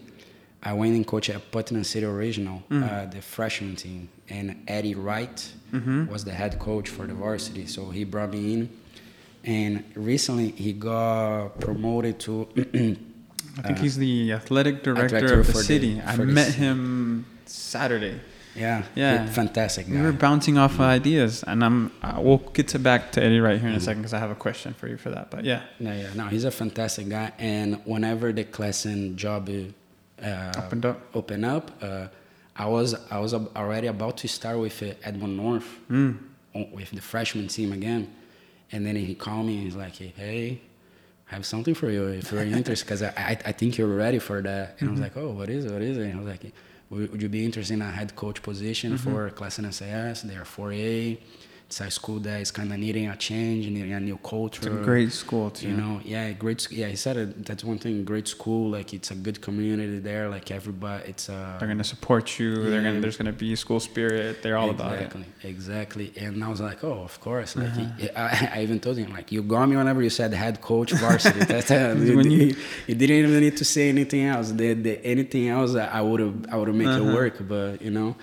I 0.66 0.72
went 0.72 0.94
and 0.96 1.06
coached 1.06 1.28
at 1.30 1.50
Putnam 1.52 1.84
City 1.84 2.06
Original, 2.06 2.62
Mm. 2.70 2.82
uh, 2.82 3.06
the 3.10 3.20
freshman 3.20 3.76
team, 3.76 4.08
and 4.30 4.56
Eddie 4.66 4.94
Wright 4.94 5.52
Mm-hmm. 5.72 6.06
was 6.06 6.24
the 6.24 6.32
head 6.32 6.58
coach 6.60 6.88
for 6.88 7.04
the 7.06 7.14
varsity. 7.14 7.66
So 7.66 7.90
he 7.90 8.04
brought 8.04 8.30
me 8.30 8.52
in, 8.54 8.68
and 9.44 9.84
recently 9.94 10.50
he 10.50 10.72
got 10.72 11.60
promoted 11.60 12.18
to. 12.20 12.48
I 13.58 13.62
think 13.62 13.78
he's 13.78 13.96
the 13.96 14.32
athletic 14.32 14.82
director, 14.82 15.20
director 15.20 15.40
of 15.40 15.46
the 15.46 15.52
for 15.52 15.58
the- 15.58 15.64
city. 15.64 16.02
I 16.04 16.16
met 16.16 16.46
city. 16.46 16.58
him 16.58 17.26
Saturday. 17.46 18.20
yeah, 18.56 18.82
Yeah. 18.96 19.26
fantastic 19.26 19.86
guy. 19.88 19.94
We 19.94 20.00
were 20.02 20.12
bouncing 20.12 20.58
off 20.58 20.80
ideas, 20.80 21.44
and 21.46 21.62
I'm. 21.64 21.92
Uh, 22.02 22.18
we'll 22.20 22.38
get 22.38 22.68
to 22.68 22.78
back 22.78 23.12
to 23.12 23.22
Eddie 23.22 23.38
right 23.40 23.52
here 23.60 23.68
Mm-hmm. 23.68 23.68
in 23.68 23.74
a 23.76 23.80
second 23.80 24.02
because 24.02 24.14
I 24.14 24.18
have 24.18 24.30
a 24.32 24.34
question 24.46 24.74
for 24.74 24.88
you 24.88 24.96
for 24.96 25.10
that. 25.10 25.30
But 25.30 25.44
yeah, 25.44 25.62
No, 25.78 25.92
yeah, 25.92 26.12
no, 26.14 26.26
he's 26.28 26.44
a 26.44 26.50
fantastic 26.50 27.08
guy. 27.08 27.32
And 27.38 27.80
whenever 27.84 28.32
the 28.32 28.44
Classen 28.44 29.14
job 29.16 29.48
uh, 29.50 30.52
Opened 30.56 30.86
up. 30.86 31.00
opened 31.14 31.44
up, 31.44 31.70
uh, 31.82 32.06
I 32.56 32.66
was 32.66 32.94
I 33.10 33.18
was 33.20 33.34
already 33.34 33.86
about 33.88 34.16
to 34.18 34.28
start 34.28 34.58
with 34.58 34.82
uh, 34.82 34.94
Edmond 35.04 35.36
North 35.36 35.68
Mm. 35.90 36.18
with 36.72 36.90
the 36.90 37.00
freshman 37.00 37.46
team 37.48 37.72
again, 37.72 38.08
and 38.72 38.84
then 38.86 38.96
he 38.96 39.14
called 39.14 39.46
me 39.46 39.54
and 39.54 39.64
he's 39.64 39.76
like, 39.76 39.96
"Hey, 39.96 40.60
I 41.30 41.34
have 41.34 41.46
something 41.46 41.74
for 41.74 41.90
you 41.90 42.06
if 42.06 42.32
you're 42.32 42.42
interested, 42.42 42.86
because 42.86 43.02
I, 43.02 43.12
I 43.16 43.38
I 43.46 43.52
think 43.52 43.78
you're 43.78 43.88
ready 43.88 44.18
for 44.18 44.42
that." 44.42 44.76
And 44.80 44.88
I 44.88 44.92
was 44.92 45.00
mm-hmm. 45.00 45.02
like, 45.02 45.16
"Oh, 45.16 45.30
what 45.30 45.48
is 45.48 45.64
it? 45.64 45.72
What 45.72 45.82
is 45.82 45.96
it?" 45.96 46.02
And 46.02 46.14
I 46.14 46.16
was 46.16 46.26
like, 46.26 46.52
"Would, 46.90 47.12
would 47.12 47.22
you 47.22 47.28
be 47.28 47.44
interested 47.44 47.74
in 47.74 47.82
a 47.82 47.90
head 47.90 48.16
coach 48.16 48.42
position 48.42 48.94
mm-hmm. 48.94 49.12
for 49.12 49.30
Classen 49.30 49.72
SAS? 49.72 50.22
They 50.22 50.36
are 50.36 50.44
4A." 50.44 51.18
It's 51.66 51.80
a 51.80 51.90
school 51.90 52.20
that 52.20 52.40
is 52.40 52.50
kind 52.52 52.70
of 52.72 52.78
needing 52.78 53.08
a 53.08 53.16
change, 53.16 53.66
needing 53.66 53.94
a 53.94 53.98
new 53.98 54.18
culture. 54.18 54.68
it's 54.70 54.80
a 54.82 54.84
great 54.84 55.10
school 55.12 55.50
too. 55.50 55.68
You 55.68 55.76
know, 55.76 56.00
yeah, 56.04 56.30
great. 56.32 56.70
Yeah, 56.70 56.88
he 56.88 56.94
said 56.94 57.16
it. 57.16 57.44
That's 57.46 57.64
one 57.64 57.78
thing. 57.78 58.04
Great 58.04 58.28
school. 58.28 58.70
Like 58.70 58.92
it's 58.94 59.10
a 59.10 59.14
good 59.14 59.40
community 59.40 59.98
there. 59.98 60.28
Like 60.28 60.50
everybody, 60.50 61.08
it's 61.08 61.28
a. 61.30 61.56
they're 61.58 61.66
gonna 61.66 61.82
support 61.82 62.38
you. 62.38 62.70
They're 62.70 62.82
gonna. 62.82 63.00
There's 63.00 63.16
gonna 63.16 63.32
be 63.32 63.56
school 63.56 63.80
spirit. 63.80 64.42
They're 64.42 64.58
all 64.58 64.70
about 64.70 64.92
it. 64.92 65.00
exactly, 65.02 65.24
Exactly. 65.42 66.12
And 66.18 66.44
I 66.44 66.48
was 66.48 66.60
like, 66.60 66.84
oh, 66.84 67.00
of 67.08 67.18
course. 67.20 67.56
Like 67.56 67.68
Uh-huh. 67.68 67.86
he, 67.98 68.10
I, 68.10 68.50
I 68.56 68.62
even 68.62 68.78
told 68.78 68.98
him 68.98 69.10
like, 69.12 69.32
you 69.32 69.42
got 69.42 69.66
me 69.68 69.74
whenever 69.76 70.02
you 70.02 70.10
said 70.10 70.32
head 70.34 70.60
coach 70.60 70.92
varsity. 70.92 71.40
That's 71.52 71.70
uh, 71.70 71.94
When 72.18 72.30
you, 72.30 72.54
you- 72.86 72.94
didn't 72.94 73.16
even 73.16 73.40
need 73.40 73.56
to 73.56 73.64
say 73.64 73.88
anything 73.88 74.24
else. 74.26 74.52
The, 74.52 74.74
the 74.74 75.04
anything 75.04 75.48
else, 75.48 75.74
I 75.74 76.00
would 76.02 76.20
have 76.20 76.34
I 76.52 76.56
would 76.58 76.68
have 76.68 76.76
make 76.76 76.88
Uh-huh. 76.88 77.08
it 77.08 77.14
work. 77.14 77.36
But 77.48 77.80
you 77.82 77.90
know, 77.90 78.14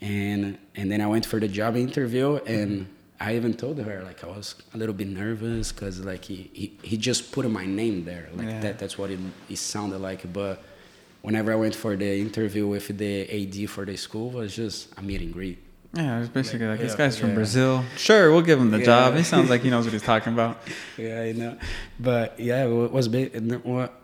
and 0.00 0.58
and 0.74 0.90
then 0.90 1.00
I 1.00 1.06
went 1.06 1.26
for 1.26 1.40
the 1.40 1.48
job 1.48 1.76
interview 1.76 2.36
and. 2.46 2.88
I 3.18 3.34
even 3.34 3.54
told 3.54 3.78
her 3.78 4.02
like 4.04 4.22
I 4.22 4.26
was 4.26 4.56
a 4.74 4.76
little 4.76 4.94
bit 4.94 5.08
nervous 5.08 5.72
because 5.72 6.00
like 6.00 6.26
he, 6.26 6.50
he, 6.52 6.78
he 6.82 6.98
just 6.98 7.32
put 7.32 7.50
my 7.50 7.64
name 7.64 8.04
there 8.04 8.28
like 8.34 8.46
Yeah. 8.46 8.60
that 8.60 8.78
that's 8.78 8.98
what 8.98 9.10
it, 9.10 9.18
it 9.48 9.56
sounded 9.56 10.00
like 10.02 10.30
but 10.34 10.62
whenever 11.22 11.50
I 11.50 11.54
went 11.56 11.74
for 11.74 11.96
the 11.96 12.20
interview 12.20 12.66
with 12.66 12.88
the 12.98 13.24
AD 13.64 13.70
for 13.70 13.86
the 13.86 13.96
school 13.96 14.32
it 14.32 14.34
was 14.34 14.54
just 14.54 14.92
a 14.98 15.02
meet 15.02 15.22
and 15.22 15.32
greet 15.32 15.56
Yeah, 15.96 16.20
it's 16.20 16.28
basically 16.28 16.66
like, 16.66 16.78
this 16.80 16.92
yeah, 16.92 16.98
guy's 16.98 17.18
from 17.18 17.30
yeah. 17.30 17.34
Brazil. 17.36 17.84
Sure, 17.96 18.30
we'll 18.30 18.42
give 18.42 18.60
him 18.60 18.70
the 18.70 18.78
Yeah. 18.80 18.84
job. 18.84 19.16
He 19.16 19.22
sounds 19.22 19.48
like 19.48 19.62
he 19.62 19.70
knows 19.70 19.84
what 19.84 19.92
he's 19.94 20.02
talking 20.02 20.32
about. 20.34 20.58
yeah, 20.98 21.20
I 21.22 21.32
know. 21.32 21.56
But 21.98 22.38
yeah, 22.38 22.64
it 22.66 22.92
was 22.92 23.08
big. 23.08 23.32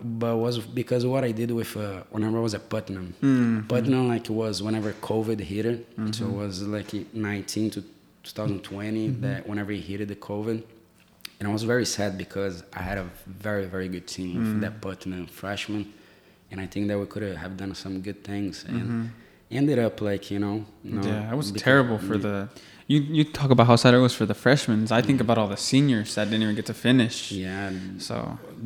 But 0.01 0.37
was 0.39 0.59
because 0.59 1.05
what 1.05 1.23
I 1.25 1.33
did 1.33 1.51
with 1.51 1.77
uh, 1.77 2.05
whenever 2.11 2.39
I 2.39 2.41
was 2.41 2.55
at 2.55 2.69
Putnam. 2.71 3.15
Mm-hmm. 3.23 3.67
Putnam 3.69 4.09
like 4.09 4.25
it 4.25 4.33
was 4.33 4.63
whenever 4.63 4.93
COVID 4.95 5.41
hit 5.41 5.67
it. 5.67 5.87
So 6.13 6.25
it 6.27 6.33
was 6.33 6.63
like 6.63 6.93
19 7.15 7.71
to 7.73 7.85
2020 8.25 9.09
Mm-hmm. 9.09 9.21
that 9.23 9.47
whenever 9.49 9.73
it 9.73 9.81
hit 9.81 10.07
the 10.09 10.17
COVID. 10.17 10.63
And 11.41 11.49
I 11.49 11.53
was 11.53 11.65
very 11.65 11.85
sad 11.85 12.17
because 12.17 12.63
I 12.73 12.83
had 12.83 12.99
a 12.99 13.07
very 13.27 13.67
very 13.67 13.89
good 13.89 14.07
team 14.07 14.37
Mm-hmm. 14.37 14.53
with 14.53 14.61
that 14.63 14.81
Putnam 14.81 15.27
freshman, 15.27 15.93
and 16.51 16.61
I 16.61 16.67
think 16.67 16.89
that 16.89 16.99
we 16.99 17.07
could 17.07 17.23
have 17.37 17.57
done 17.57 17.75
some 17.75 18.01
good 18.01 18.23
things 18.25 18.65
and 18.69 19.11
ended 19.59 19.79
up 19.79 20.01
like 20.01 20.31
you 20.33 20.39
know. 20.45 20.57
you 20.85 20.93
know, 20.95 21.01
Mm-hmm. 21.03 21.09
yeah, 21.09 21.33
it 21.33 21.37
was 21.37 21.51
because- 21.53 21.63
terrible 21.71 21.99
for 21.99 22.17
the. 22.27 22.49
You 22.93 22.99
you 23.19 23.25
talk 23.41 23.51
about 23.51 23.67
how 23.69 23.77
sad 23.77 23.95
it 23.95 24.03
was 24.09 24.15
for 24.21 24.27
the 24.27 24.35
freshmen. 24.45 24.81
I 24.91 25.03
think 25.09 25.21
about 25.21 25.39
all 25.39 25.49
the 25.57 25.63
seniors 25.73 26.11
that 26.17 26.25
didn't 26.31 26.43
even 26.47 26.57
get 26.61 26.67
to 26.67 26.75
finish. 26.75 27.17
Yeah, 27.31 27.71
So 28.09 28.15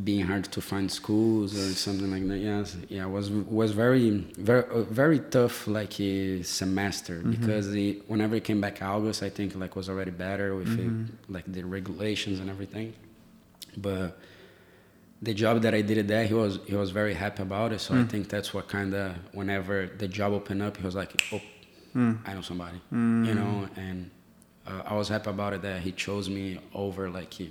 being 0.09 0.24
hard 0.32 0.45
to 0.57 0.61
find 0.72 0.91
schools 1.01 1.49
or 1.55 1.68
something 1.87 2.11
like 2.14 2.26
that. 2.30 2.39
Yes, 2.39 2.66
yeah, 2.89 3.05
it 3.09 3.12
was 3.18 3.26
was 3.61 3.70
very 3.84 4.09
very 4.51 4.64
uh, 4.76 4.82
very 5.03 5.20
tough 5.37 5.57
like 5.78 5.95
a 6.01 6.43
semester 6.61 7.16
because 7.34 7.64
the, 7.76 7.84
whenever 8.11 8.34
it 8.41 8.45
came 8.51 8.61
back 8.66 8.76
August, 8.95 9.22
I 9.22 9.30
think 9.37 9.49
like 9.62 9.72
was 9.80 9.89
already 9.93 10.12
better 10.28 10.49
with 10.61 10.72
it, 10.84 10.93
like 11.37 11.45
the 11.57 11.62
regulations 11.78 12.37
and 12.41 12.49
everything. 12.55 12.89
But 13.87 14.18
the 15.26 15.34
job 15.34 15.60
that 15.62 15.74
I 15.74 15.82
did 15.82 16.06
there, 16.06 16.24
he 16.24 16.34
was 16.34 16.60
he 16.66 16.76
was 16.76 16.90
very 17.00 17.12
happy 17.12 17.42
about 17.42 17.72
it. 17.72 17.80
So 17.80 17.94
I 17.94 17.98
hmm. 17.98 18.06
think 18.12 18.28
that's 18.28 18.54
what 18.54 18.68
kind 18.68 18.94
of 18.94 19.06
whenever 19.32 19.76
the 20.02 20.08
job 20.18 20.32
opened 20.32 20.62
up, 20.62 20.76
he 20.76 20.84
was 20.84 20.94
like, 20.94 21.10
"Oh, 21.32 21.42
hmm. 21.92 22.12
I 22.24 22.32
know 22.34 22.42
somebody," 22.42 22.80
you 22.92 23.34
hmm. 23.34 23.34
know, 23.40 23.68
and 23.76 23.98
uh, 24.68 24.92
I 24.92 24.94
was 24.94 25.08
happy 25.08 25.30
about 25.30 25.52
it 25.52 25.62
that 25.62 25.82
he 25.82 25.90
chose 25.90 26.30
me 26.30 26.46
over 26.72 27.10
like 27.18 27.32
a 27.40 27.48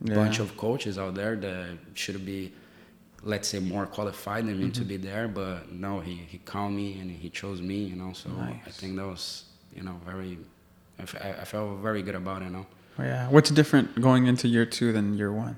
Yeah. 0.00 0.14
bunch 0.20 0.36
of 0.44 0.48
coaches 0.64 0.94
out 1.02 1.14
there 1.20 1.34
that 1.46 1.78
should 2.02 2.24
be, 2.24 2.40
let's 3.32 3.48
say, 3.52 3.60
more 3.74 3.86
qualified 3.96 4.42
than 4.46 4.56
me 4.62 4.70
to 4.70 4.80
mm-hmm. 4.80 4.88
be 4.88 5.08
there. 5.10 5.26
But 5.40 5.70
no, 5.86 5.92
he 6.08 6.14
he 6.32 6.38
called 6.50 6.72
me 6.80 6.88
and 7.00 7.08
he 7.24 7.28
chose 7.40 7.60
me, 7.70 7.78
you 7.92 7.96
know. 8.02 8.12
So 8.22 8.28
I 8.68 8.72
think 8.78 8.90
that 8.98 9.08
was 9.14 9.24
you 9.76 9.82
know 9.86 9.96
very, 10.10 10.32
I, 11.02 11.02
f- 11.02 11.22
I- 11.26 11.36
I 11.42 11.44
felt 11.52 11.68
very 11.88 12.02
good 12.06 12.18
about 12.22 12.40
it, 12.42 12.46
you 12.48 12.54
know. 12.56 12.66
Oh, 13.00 13.04
yeah, 13.12 13.28
what's 13.34 13.50
different 13.60 13.86
going 14.08 14.22
into 14.30 14.44
year 14.56 14.66
two 14.76 14.90
than 14.96 15.04
year 15.20 15.32
one? 15.46 15.56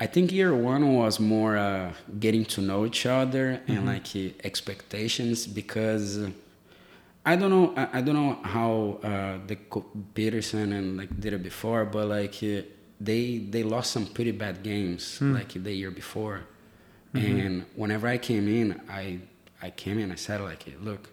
I 0.00 0.06
think 0.06 0.30
year 0.30 0.54
one 0.54 0.94
was 0.94 1.18
more 1.18 1.56
uh, 1.56 1.92
getting 2.20 2.44
to 2.54 2.60
know 2.60 2.86
each 2.86 3.04
other 3.06 3.60
and 3.66 3.84
like 3.86 4.06
uh, 4.14 4.28
expectations 4.44 5.46
because 5.46 6.18
uh, 6.18 6.30
I 7.26 7.34
don't 7.36 7.50
know 7.50 7.74
I, 7.76 7.98
I 7.98 8.00
don't 8.02 8.14
know 8.14 8.34
how 8.42 9.00
uh, 9.02 9.38
the 9.46 9.56
Co- 9.56 9.86
Peterson 10.14 10.72
and 10.72 10.96
like 10.96 11.10
did 11.20 11.32
it 11.32 11.42
before, 11.42 11.84
but 11.84 12.06
like 12.08 12.36
uh, 12.42 12.62
they 13.00 13.38
they 13.38 13.62
lost 13.64 13.90
some 13.92 14.06
pretty 14.06 14.30
bad 14.32 14.62
games 14.62 15.18
like 15.20 15.52
the 15.66 15.72
year 15.72 15.90
before, 15.90 16.40
and 17.14 17.64
whenever 17.74 18.06
I 18.06 18.18
came 18.18 18.46
in, 18.60 18.80
I 18.88 19.18
I 19.60 19.70
came 19.70 19.98
in 19.98 20.12
I 20.12 20.16
said 20.16 20.40
like 20.40 20.64
look. 20.80 21.10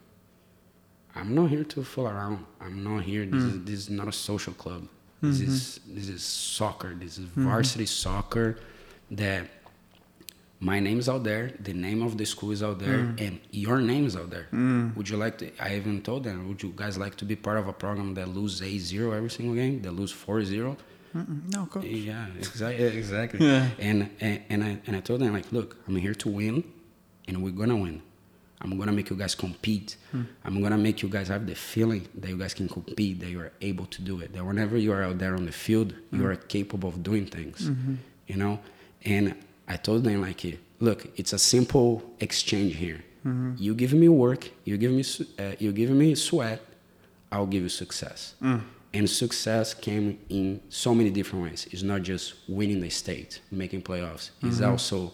I'm 1.17 1.33
not 1.33 1.49
here 1.49 1.63
to 1.63 1.81
fool 1.83 2.07
around. 2.09 2.45
I'm 2.59 2.83
not 2.83 3.03
here. 3.03 3.25
This, 3.25 3.41
is, 3.41 3.63
this 3.63 3.79
is 3.83 3.89
not 3.89 4.09
a 4.09 4.11
social 4.11 4.51
club. 4.53 4.81
This 5.21 5.39
is 5.39 5.79
this 5.87 6.09
is 6.09 6.21
soccer. 6.23 6.93
This 6.93 7.17
is 7.17 7.25
varsity 7.47 7.85
soccer. 7.85 8.57
That 9.15 9.43
my 10.59 10.79
name's 10.79 11.07
out 11.09 11.23
there. 11.23 11.51
The 11.59 11.73
name 11.73 12.01
of 12.01 12.17
the 12.17 12.25
school 12.25 12.51
is 12.51 12.63
out 12.63 12.79
there, 12.79 12.99
and 13.25 13.39
your 13.51 13.79
name 13.91 14.05
is 14.05 14.15
out 14.15 14.29
there. 14.29 14.47
Would 14.95 15.07
you 15.09 15.17
like 15.17 15.37
to? 15.39 15.51
I 15.59 15.75
even 15.75 16.01
told 16.01 16.23
them. 16.23 16.47
Would 16.47 16.63
you 16.63 16.73
guys 16.75 16.97
like 16.97 17.15
to 17.17 17.25
be 17.25 17.35
part 17.35 17.57
of 17.57 17.67
a 17.67 17.73
program 17.73 18.13
that 18.15 18.27
lose 18.29 18.61
a 18.61 18.77
zero 18.77 19.11
every 19.11 19.29
single 19.29 19.55
game? 19.55 19.81
That 19.83 19.91
lose 19.91 20.11
four 20.11 20.43
zero? 20.43 20.77
No, 21.53 21.65
coach. 21.67 21.85
Yeah, 21.85 22.25
exactly, 22.37 22.85
exactly. 22.85 23.39
Yeah. 23.51 23.69
And, 23.79 24.09
and 24.19 24.41
and 24.49 24.63
I 24.63 24.71
and 24.87 24.95
I 24.95 25.01
told 25.01 25.21
them 25.21 25.33
like, 25.33 25.49
look, 25.51 25.77
I'm 25.87 25.95
here 25.95 26.15
to 26.15 26.29
win, 26.29 26.63
and 27.27 27.43
we're 27.43 27.51
gonna 27.61 27.77
win. 27.77 28.01
I'm 28.61 28.77
gonna 28.79 28.91
make 28.99 29.09
you 29.11 29.15
guys 29.17 29.35
compete. 29.35 29.97
I'm 30.45 30.61
gonna 30.63 30.77
make 30.77 31.01
you 31.03 31.09
guys 31.09 31.27
have 31.27 31.45
the 31.45 31.55
feeling 31.55 32.07
that 32.15 32.29
you 32.29 32.37
guys 32.37 32.53
can 32.53 32.67
compete, 32.67 33.19
that 33.21 33.29
you 33.29 33.39
are 33.45 33.51
able 33.61 33.85
to 33.95 34.01
do 34.01 34.19
it. 34.21 34.33
That 34.33 34.43
whenever 34.45 34.75
you 34.77 34.91
are 34.93 35.03
out 35.03 35.19
there 35.19 35.35
on 35.35 35.45
the 35.45 35.51
field, 35.65 35.93
you 36.11 36.25
are 36.25 36.35
capable 36.35 36.89
of 36.89 37.03
doing 37.03 37.25
things. 37.27 37.69
You 38.27 38.37
know. 38.37 38.59
And 39.05 39.35
I 39.67 39.77
told 39.77 40.03
them 40.03 40.21
like, 40.21 40.59
look, 40.79 41.07
it's 41.17 41.33
a 41.33 41.39
simple 41.39 42.03
exchange 42.19 42.75
here. 42.75 43.03
Mm-hmm. 43.25 43.53
You 43.57 43.73
give 43.73 43.93
me 43.93 44.09
work, 44.09 44.49
you 44.65 44.77
give 44.77 44.91
me 44.91 45.03
uh, 45.39 45.55
you 45.57 45.71
give 45.71 45.89
me 45.89 46.13
sweat, 46.15 46.61
I'll 47.31 47.47
give 47.47 47.63
you 47.63 47.69
success. 47.69 48.35
Mm. 48.41 48.61
And 48.93 49.09
success 49.09 49.73
came 49.73 50.19
in 50.29 50.61
so 50.69 50.93
many 50.95 51.09
different 51.09 51.43
ways. 51.43 51.67
It's 51.71 51.83
not 51.83 52.03
just 52.03 52.35
winning 52.47 52.81
the 52.81 52.89
state, 52.89 53.41
making 53.51 53.81
playoffs. 53.81 54.29
It's 54.41 54.57
mm-hmm. 54.57 54.71
also 54.71 55.11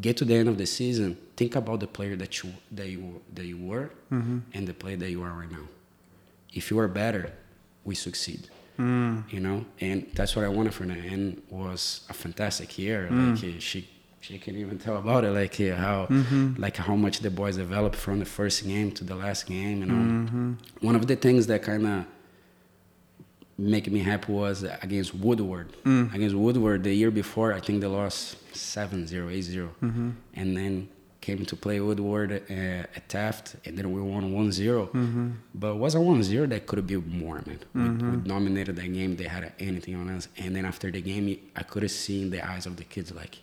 get 0.00 0.16
to 0.18 0.24
the 0.24 0.34
end 0.34 0.48
of 0.48 0.58
the 0.58 0.66
season, 0.66 1.16
think 1.36 1.56
about 1.56 1.80
the 1.80 1.86
player 1.86 2.16
that 2.16 2.42
you 2.42 2.52
that 2.72 2.88
you 2.88 3.22
that 3.34 3.46
you 3.46 3.56
were 3.56 3.90
mm-hmm. 4.12 4.38
and 4.52 4.68
the 4.68 4.74
player 4.74 4.96
that 4.96 5.10
you 5.10 5.22
are 5.22 5.32
right 5.32 5.50
now. 5.50 5.66
If 6.52 6.70
you 6.70 6.78
are 6.78 6.88
better, 6.88 7.32
we 7.84 7.94
succeed. 7.94 8.48
Mm. 8.78 9.32
You 9.32 9.40
know, 9.40 9.64
and 9.80 10.06
that's 10.14 10.36
what 10.36 10.44
I 10.44 10.48
wanted 10.48 10.74
for 10.74 10.84
her. 10.84 10.92
And 10.92 11.42
was 11.50 12.06
a 12.08 12.14
fantastic 12.14 12.78
year. 12.78 13.08
Mm. 13.10 13.42
Like 13.42 13.56
uh, 13.56 13.60
she 13.60 13.88
she 14.20 14.38
can 14.38 14.56
even 14.56 14.78
tell 14.78 14.96
about 14.96 15.24
it, 15.24 15.30
like 15.30 15.60
uh, 15.60 15.74
how 15.76 16.06
mm-hmm. 16.06 16.54
like 16.58 16.76
how 16.76 16.94
much 16.94 17.20
the 17.20 17.30
boys 17.30 17.56
developed 17.56 17.96
from 17.96 18.18
the 18.18 18.24
first 18.24 18.66
game 18.66 18.92
to 18.92 19.04
the 19.04 19.14
last 19.14 19.46
game. 19.46 19.80
You 19.80 19.86
know, 19.86 19.94
mm-hmm. 19.94 20.52
one 20.80 20.96
of 20.96 21.06
the 21.06 21.16
things 21.16 21.46
that 21.46 21.62
kind 21.62 21.86
of 21.86 22.04
make 23.58 23.90
me 23.90 23.98
happy 23.98 24.32
was 24.32 24.62
against 24.62 25.14
Woodward. 25.14 25.72
Mm. 25.84 26.14
Against 26.14 26.36
Woodward 26.36 26.84
the 26.84 26.94
year 26.94 27.10
before, 27.10 27.52
I 27.52 27.60
think 27.60 27.80
they 27.80 27.88
lost 27.88 28.36
7-0, 28.54 29.08
8-0. 29.08 29.68
Mm-hmm. 29.82 30.10
And 30.34 30.56
then 30.56 30.88
came 31.28 31.44
to 31.52 31.56
play 31.56 31.78
Woodward 31.86 32.30
uh, 32.32 32.96
at 32.98 33.04
Taft, 33.08 33.46
and 33.64 33.72
then 33.76 33.86
we 33.94 34.00
won 34.12 34.24
1-0. 34.32 34.88
Mm-hmm. 34.88 35.28
But 35.62 35.70
it 35.74 35.80
was 35.84 35.94
a 35.94 35.98
1-0 35.98 36.48
that 36.52 36.66
could 36.68 36.86
be 36.86 36.96
more, 37.22 37.38
man. 37.48 37.60
We, 37.74 37.82
we 37.82 37.88
mm-hmm. 37.88 38.28
dominated 38.34 38.74
that 38.80 38.90
game. 38.98 39.10
They 39.20 39.28
had 39.36 39.44
anything 39.68 39.94
on 40.02 40.06
us. 40.16 40.24
And 40.42 40.50
then 40.56 40.64
after 40.72 40.88
the 40.96 41.02
game, 41.10 41.26
I 41.60 41.62
could 41.70 41.82
have 41.86 41.96
seen 42.06 42.24
the 42.34 42.40
eyes 42.50 42.64
of 42.70 42.74
the 42.80 42.86
kids 42.94 43.08
like, 43.22 43.34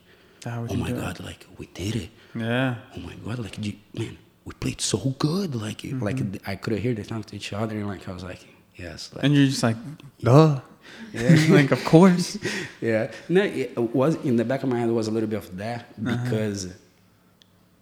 oh 0.46 0.76
my. 0.84 0.92
God, 0.92 1.20
like, 1.30 1.42
we 1.58 1.66
did 1.82 1.96
it 2.04 2.10
Yeah. 2.36 2.76
oh 2.96 3.02
my 3.10 3.16
god, 3.26 3.40
like 3.46 3.56
you, 3.66 3.74
man, 4.00 4.18
we 4.46 4.54
played 4.64 4.82
so 4.94 5.00
good. 5.28 5.50
Like 5.66 5.82
like 6.10 6.18
mm-hmm. 6.18 6.52
I 6.52 6.56
could 6.62 6.74
hear 6.84 6.94
they 7.00 7.08
talk 7.12 7.26
to 7.32 7.36
each 7.40 7.52
other, 7.62 7.76
and 7.82 7.88
like 7.94 8.04
I 8.10 8.14
was 8.18 8.26
like, 8.32 8.42
yes, 8.84 9.12
like, 9.14 9.24
And 9.24 9.34
you're 9.36 9.52
just 9.54 9.64
like, 9.70 9.78
duh. 10.28 10.62
Yeah. 11.14 11.36
like, 11.60 11.72
of 11.72 11.84
course. 11.84 12.38
yeah. 12.90 13.12
No, 13.28 13.42
it 13.44 13.76
was 14.02 14.14
in 14.30 14.36
the 14.42 14.46
back 14.46 14.62
of 14.64 14.70
my 14.70 14.80
head 14.80 14.90
was 15.02 15.08
a 15.08 15.16
little 15.16 15.32
bit 15.36 15.40
of 15.46 15.58
that 15.58 15.82
uh-huh. 15.82 16.24
because 16.24 16.60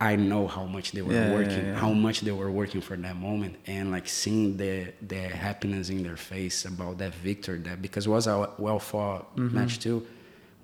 I 0.09 0.15
know 0.17 0.43
how 0.55 0.65
much 0.75 0.87
they 0.95 1.01
were 1.05 1.13
Yeah, 1.13 1.27
yeah, 1.27 1.39
working, 1.39 1.65
yeah. 1.65 1.83
how 1.83 1.93
much 1.93 2.17
they 2.27 2.35
were 2.41 2.51
working 2.61 2.81
for 2.87 2.95
that 3.05 3.17
moment, 3.29 3.53
and 3.75 3.85
like 3.95 4.07
seeing 4.21 4.57
the 4.61 4.73
the 5.13 5.21
happiness 5.45 5.85
in 5.95 5.99
their 6.07 6.19
face 6.31 6.57
about 6.71 6.93
that 7.01 7.13
victory, 7.29 7.59
that 7.67 7.77
because 7.85 8.03
it 8.07 8.13
was 8.17 8.25
a 8.27 8.35
well 8.65 8.79
fought 8.79 9.23
mm-hmm. 9.35 9.55
match 9.57 9.73
too, 9.85 9.97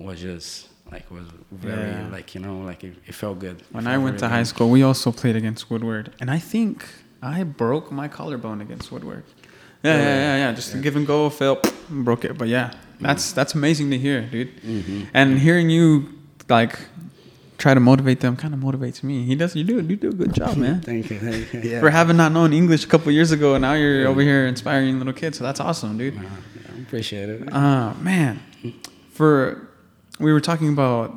was 0.08 0.18
just 0.30 0.50
like 0.94 1.06
was 1.18 1.28
very 1.52 1.92
Yeah. 1.92 2.16
like 2.18 2.28
you 2.36 2.42
know 2.46 2.56
like 2.72 2.82
it, 2.88 2.96
it 3.10 3.16
felt 3.24 3.38
good. 3.46 3.58
When 3.72 3.86
felt 3.86 3.96
I 3.96 3.98
went 4.06 4.16
to 4.24 4.28
high 4.38 4.48
school, 4.52 4.70
we 4.78 4.82
also 4.90 5.08
played 5.22 5.36
against 5.42 5.62
Woodward, 5.72 6.06
and 6.20 6.28
I 6.38 6.40
think 6.52 6.76
I 7.36 7.44
broke 7.44 7.86
my 8.02 8.08
collarbone 8.20 8.60
against 8.66 8.92
Woodward. 8.94 9.24
Yeah, 9.84 9.98
yeah, 9.98 10.16
yeah, 10.26 10.36
yeah. 10.44 10.52
Just 10.60 10.74
a 10.76 10.78
give 10.86 10.96
and 11.00 11.08
go, 11.08 11.30
fell, 11.30 11.58
broke 11.90 12.24
it. 12.26 12.34
But 12.38 12.50
yeah, 12.50 12.68
that's 13.00 13.26
mm. 13.32 13.36
that's 13.38 13.54
amazing 13.56 13.88
to 13.92 13.98
hear, 14.06 14.20
dude. 14.34 14.52
Mm-hmm. 14.62 15.02
And 15.14 15.40
hearing 15.40 15.70
you 15.70 15.88
like 16.58 16.74
try 17.60 17.74
to 17.74 17.80
motivate 17.80 18.22
them 18.22 18.36
kind 18.36 18.54
of 18.54 18.60
motivates 18.60 19.04
me. 19.04 19.26
He 19.26 19.36
does. 19.36 19.56
You 19.56 19.64
do. 19.64 19.76
You 19.82 19.96
do 19.96 20.10
a 20.10 20.14
good 20.14 20.34
job, 20.34 20.58
man. 20.58 20.82
Thank 20.82 21.12
you, 21.12 21.20
thank 21.20 21.54
you. 21.54 21.60
Yeah. 21.70 21.80
For 21.82 21.90
having 21.90 22.18
not 22.18 22.32
known 22.32 22.54
English 22.54 22.86
a 22.86 22.88
couple 22.88 23.12
years 23.12 23.32
ago, 23.32 23.54
and 23.56 23.62
now 23.62 23.74
you're 23.74 24.08
over 24.08 24.22
here 24.22 24.48
inspiring 24.48 24.98
little 24.98 25.14
kids. 25.14 25.38
So 25.38 25.44
that's 25.44 25.60
awesome, 25.60 25.98
dude. 25.98 26.18
Uh, 26.18 26.22
I 26.76 26.82
appreciate 26.82 27.30
it. 27.30 27.54
Uh, 27.54 27.94
man, 28.02 28.40
for 29.12 29.68
we 30.20 30.34
were 30.34 30.42
talking 30.42 30.70
about 30.70 31.14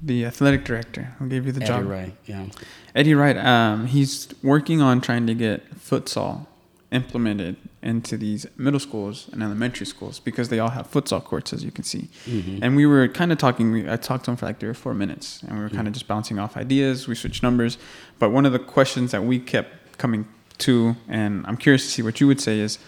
the 0.00 0.24
athletic 0.24 0.64
director 0.64 1.14
who 1.18 1.28
gave 1.28 1.44
you 1.46 1.52
the 1.52 1.60
Eddie 1.60 1.68
job. 1.68 1.80
Eddie 1.80 1.88
Wright, 1.88 2.14
yeah. 2.26 2.46
Eddie 2.94 3.14
Wright, 3.14 3.36
um, 3.36 3.86
he's 3.86 4.32
working 4.42 4.80
on 4.80 5.00
trying 5.00 5.26
to 5.26 5.34
get 5.34 5.74
futsal 5.76 6.46
implemented 6.92 7.56
into 7.82 8.16
these 8.16 8.46
middle 8.56 8.78
schools 8.78 9.28
and 9.32 9.42
elementary 9.42 9.86
schools 9.86 10.20
because 10.20 10.48
they 10.50 10.58
all 10.58 10.70
have 10.70 10.90
futsal 10.90 11.22
courts, 11.22 11.52
as 11.52 11.64
you 11.64 11.70
can 11.70 11.84
see. 11.84 12.08
Mm-hmm. 12.26 12.58
And 12.62 12.76
we 12.76 12.86
were 12.86 13.08
kind 13.08 13.32
of 13.32 13.38
talking. 13.38 13.72
we- 13.72 13.90
I 13.90 13.96
talked 13.96 14.26
to 14.26 14.30
him 14.30 14.36
for 14.36 14.46
like 14.46 14.60
three 14.60 14.68
or 14.68 14.74
four 14.74 14.94
minutes, 14.94 15.42
and 15.42 15.56
we 15.56 15.62
were 15.62 15.68
kind 15.68 15.80
of 15.80 15.86
mm-hmm. 15.86 15.94
just 15.94 16.06
bouncing 16.06 16.38
off 16.38 16.56
ideas. 16.56 17.08
We 17.08 17.14
switched 17.14 17.42
numbers, 17.42 17.78
but 18.18 18.30
one 18.30 18.46
of 18.46 18.52
the 18.52 18.58
questions 18.58 19.10
that 19.10 19.24
we 19.24 19.38
kept 19.38 19.98
coming 19.98 20.26
to, 20.58 20.96
and 21.08 21.44
I'm 21.46 21.56
curious 21.56 21.84
to 21.84 21.90
see 21.90 22.02
what 22.02 22.20
you 22.20 22.26
would 22.26 22.40
say, 22.40 22.60
is 22.60 22.78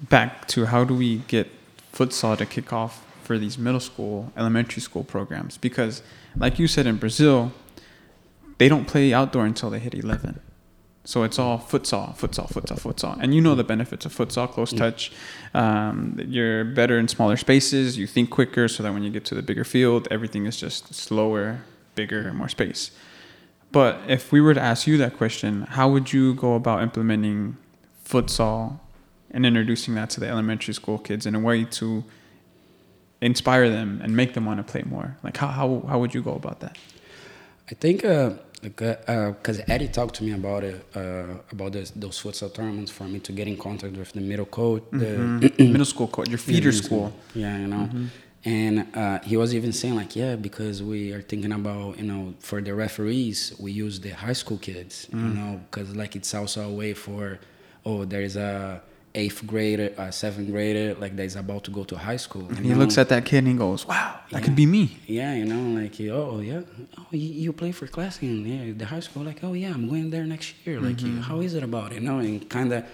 back 0.00 0.48
to 0.48 0.66
how 0.66 0.84
do 0.84 0.94
we 0.94 1.18
get 1.28 1.48
futsal 1.92 2.36
to 2.36 2.46
kick 2.46 2.72
off 2.72 3.04
for 3.22 3.38
these 3.38 3.56
middle 3.56 3.80
school, 3.80 4.32
elementary 4.36 4.82
school 4.82 5.04
programs? 5.04 5.56
Because, 5.56 6.02
like 6.36 6.58
you 6.58 6.66
said 6.66 6.86
in 6.86 6.96
Brazil, 6.96 7.52
they 8.58 8.68
don't 8.68 8.86
play 8.86 9.12
outdoor 9.14 9.46
until 9.46 9.70
they 9.70 9.78
hit 9.78 9.94
11. 9.94 10.40
So 11.04 11.22
it's 11.22 11.38
all 11.38 11.58
futsal, 11.58 12.14
futsal, 12.16 12.48
futsal, 12.52 12.78
futsal. 12.78 13.18
And 13.20 13.34
you 13.34 13.40
know 13.40 13.54
the 13.54 13.64
benefits 13.64 14.04
of 14.04 14.14
futsal, 14.14 14.50
close 14.50 14.72
touch. 14.72 15.10
Um, 15.54 16.20
you're 16.26 16.64
better 16.64 16.98
in 16.98 17.08
smaller 17.08 17.38
spaces. 17.38 17.96
You 17.96 18.06
think 18.06 18.28
quicker 18.30 18.68
so 18.68 18.82
that 18.82 18.92
when 18.92 19.02
you 19.02 19.10
get 19.10 19.24
to 19.26 19.34
the 19.34 19.42
bigger 19.42 19.64
field, 19.64 20.06
everything 20.10 20.44
is 20.44 20.58
just 20.58 20.94
slower, 20.94 21.62
bigger, 21.94 22.32
more 22.34 22.48
space. 22.48 22.90
But 23.72 24.00
if 24.08 24.30
we 24.30 24.40
were 24.40 24.52
to 24.52 24.60
ask 24.60 24.86
you 24.86 24.98
that 24.98 25.16
question, 25.16 25.62
how 25.62 25.88
would 25.88 26.12
you 26.12 26.34
go 26.34 26.54
about 26.54 26.82
implementing 26.82 27.56
futsal 28.04 28.78
and 29.30 29.46
introducing 29.46 29.94
that 29.94 30.10
to 30.10 30.20
the 30.20 30.28
elementary 30.28 30.74
school 30.74 30.98
kids 30.98 31.24
in 31.24 31.34
a 31.34 31.40
way 31.40 31.64
to 31.64 32.04
inspire 33.20 33.70
them 33.70 34.00
and 34.02 34.14
make 34.14 34.34
them 34.34 34.44
want 34.44 34.58
to 34.58 34.70
play 34.70 34.82
more? 34.82 35.16
Like, 35.22 35.36
how, 35.36 35.46
how, 35.48 35.82
how 35.88 35.98
would 35.98 36.14
you 36.14 36.20
go 36.22 36.34
about 36.34 36.60
that? 36.60 36.76
I 37.70 37.74
think 37.74 38.04
uh, 38.04 38.30
because 38.62 38.98
uh, 39.08 39.62
uh, 39.62 39.72
Eddie 39.72 39.88
talked 39.88 40.14
to 40.16 40.24
me 40.24 40.32
about 40.32 40.64
it 40.64 40.84
uh, 40.94 41.24
about 41.52 41.72
this, 41.72 41.90
those 41.90 42.20
futsal 42.20 42.52
tournaments 42.52 42.90
for 42.90 43.04
me 43.04 43.18
to 43.20 43.32
get 43.32 43.48
in 43.48 43.56
contact 43.56 43.96
with 43.96 44.12
the 44.12 44.20
middle 44.20 44.46
coach, 44.46 44.82
the 44.90 45.06
mm-hmm. 45.06 45.62
middle 45.72 45.84
school 45.84 46.08
coach, 46.08 46.28
your 46.28 46.38
feeder 46.38 46.68
middle 46.68 46.84
school. 46.84 47.12
Yeah, 47.34 47.58
you 47.58 47.66
know. 47.66 47.88
Mm-hmm. 47.88 48.06
And 48.42 48.96
uh, 48.96 49.18
he 49.20 49.36
was 49.36 49.54
even 49.54 49.70
saying 49.72 49.96
like, 49.96 50.16
yeah, 50.16 50.34
because 50.34 50.82
we 50.82 51.12
are 51.12 51.20
thinking 51.20 51.52
about 51.52 51.98
you 51.98 52.04
know 52.04 52.34
for 52.40 52.60
the 52.60 52.74
referees 52.74 53.54
we 53.58 53.72
use 53.72 54.00
the 54.00 54.10
high 54.10 54.32
school 54.34 54.58
kids, 54.58 55.06
you 55.10 55.18
mm-hmm. 55.18 55.34
know, 55.34 55.60
because 55.70 55.94
like 55.96 56.16
it's 56.16 56.34
also 56.34 56.68
a 56.68 56.72
way 56.72 56.94
for 56.94 57.38
oh 57.84 58.04
there 58.04 58.22
is 58.22 58.36
a 58.36 58.82
eighth 59.14 59.46
grader, 59.46 59.92
a 59.98 60.12
seventh 60.12 60.50
grader 60.50 60.94
like 60.94 61.16
that 61.16 61.24
is 61.24 61.36
about 61.36 61.64
to 61.64 61.70
go 61.70 61.84
to 61.84 61.96
high 61.96 62.16
school. 62.16 62.46
And 62.48 62.64
he 62.64 62.74
looks 62.74 62.96
at 62.98 63.08
that 63.08 63.24
kid 63.24 63.38
and 63.38 63.48
he 63.48 63.54
goes, 63.54 63.86
"Wow, 63.86 64.20
that 64.30 64.42
could 64.42 64.56
be 64.56 64.66
me." 64.66 64.98
Yeah, 65.06 65.34
you 65.34 65.44
know, 65.44 65.80
like 65.80 66.00
oh 66.00 66.40
yeah, 66.40 66.62
oh 66.98 67.06
you, 67.10 67.18
you 67.44 67.52
play 67.52 67.72
for 67.72 67.86
Classen 67.86 68.46
yeah 68.46 68.72
the 68.76 68.86
high 68.86 69.00
school. 69.00 69.22
Like 69.22 69.42
oh 69.42 69.52
yeah, 69.52 69.72
I'm 69.72 69.88
going 69.88 70.10
there 70.10 70.24
next 70.24 70.54
year. 70.64 70.80
Like 70.80 70.96
mm-hmm. 70.96 71.20
how 71.20 71.40
is 71.40 71.54
it 71.54 71.62
about 71.62 71.92
it? 71.92 71.96
You 71.96 72.00
know, 72.00 72.18
and 72.18 72.48
kind 72.48 72.72
of 72.72 72.84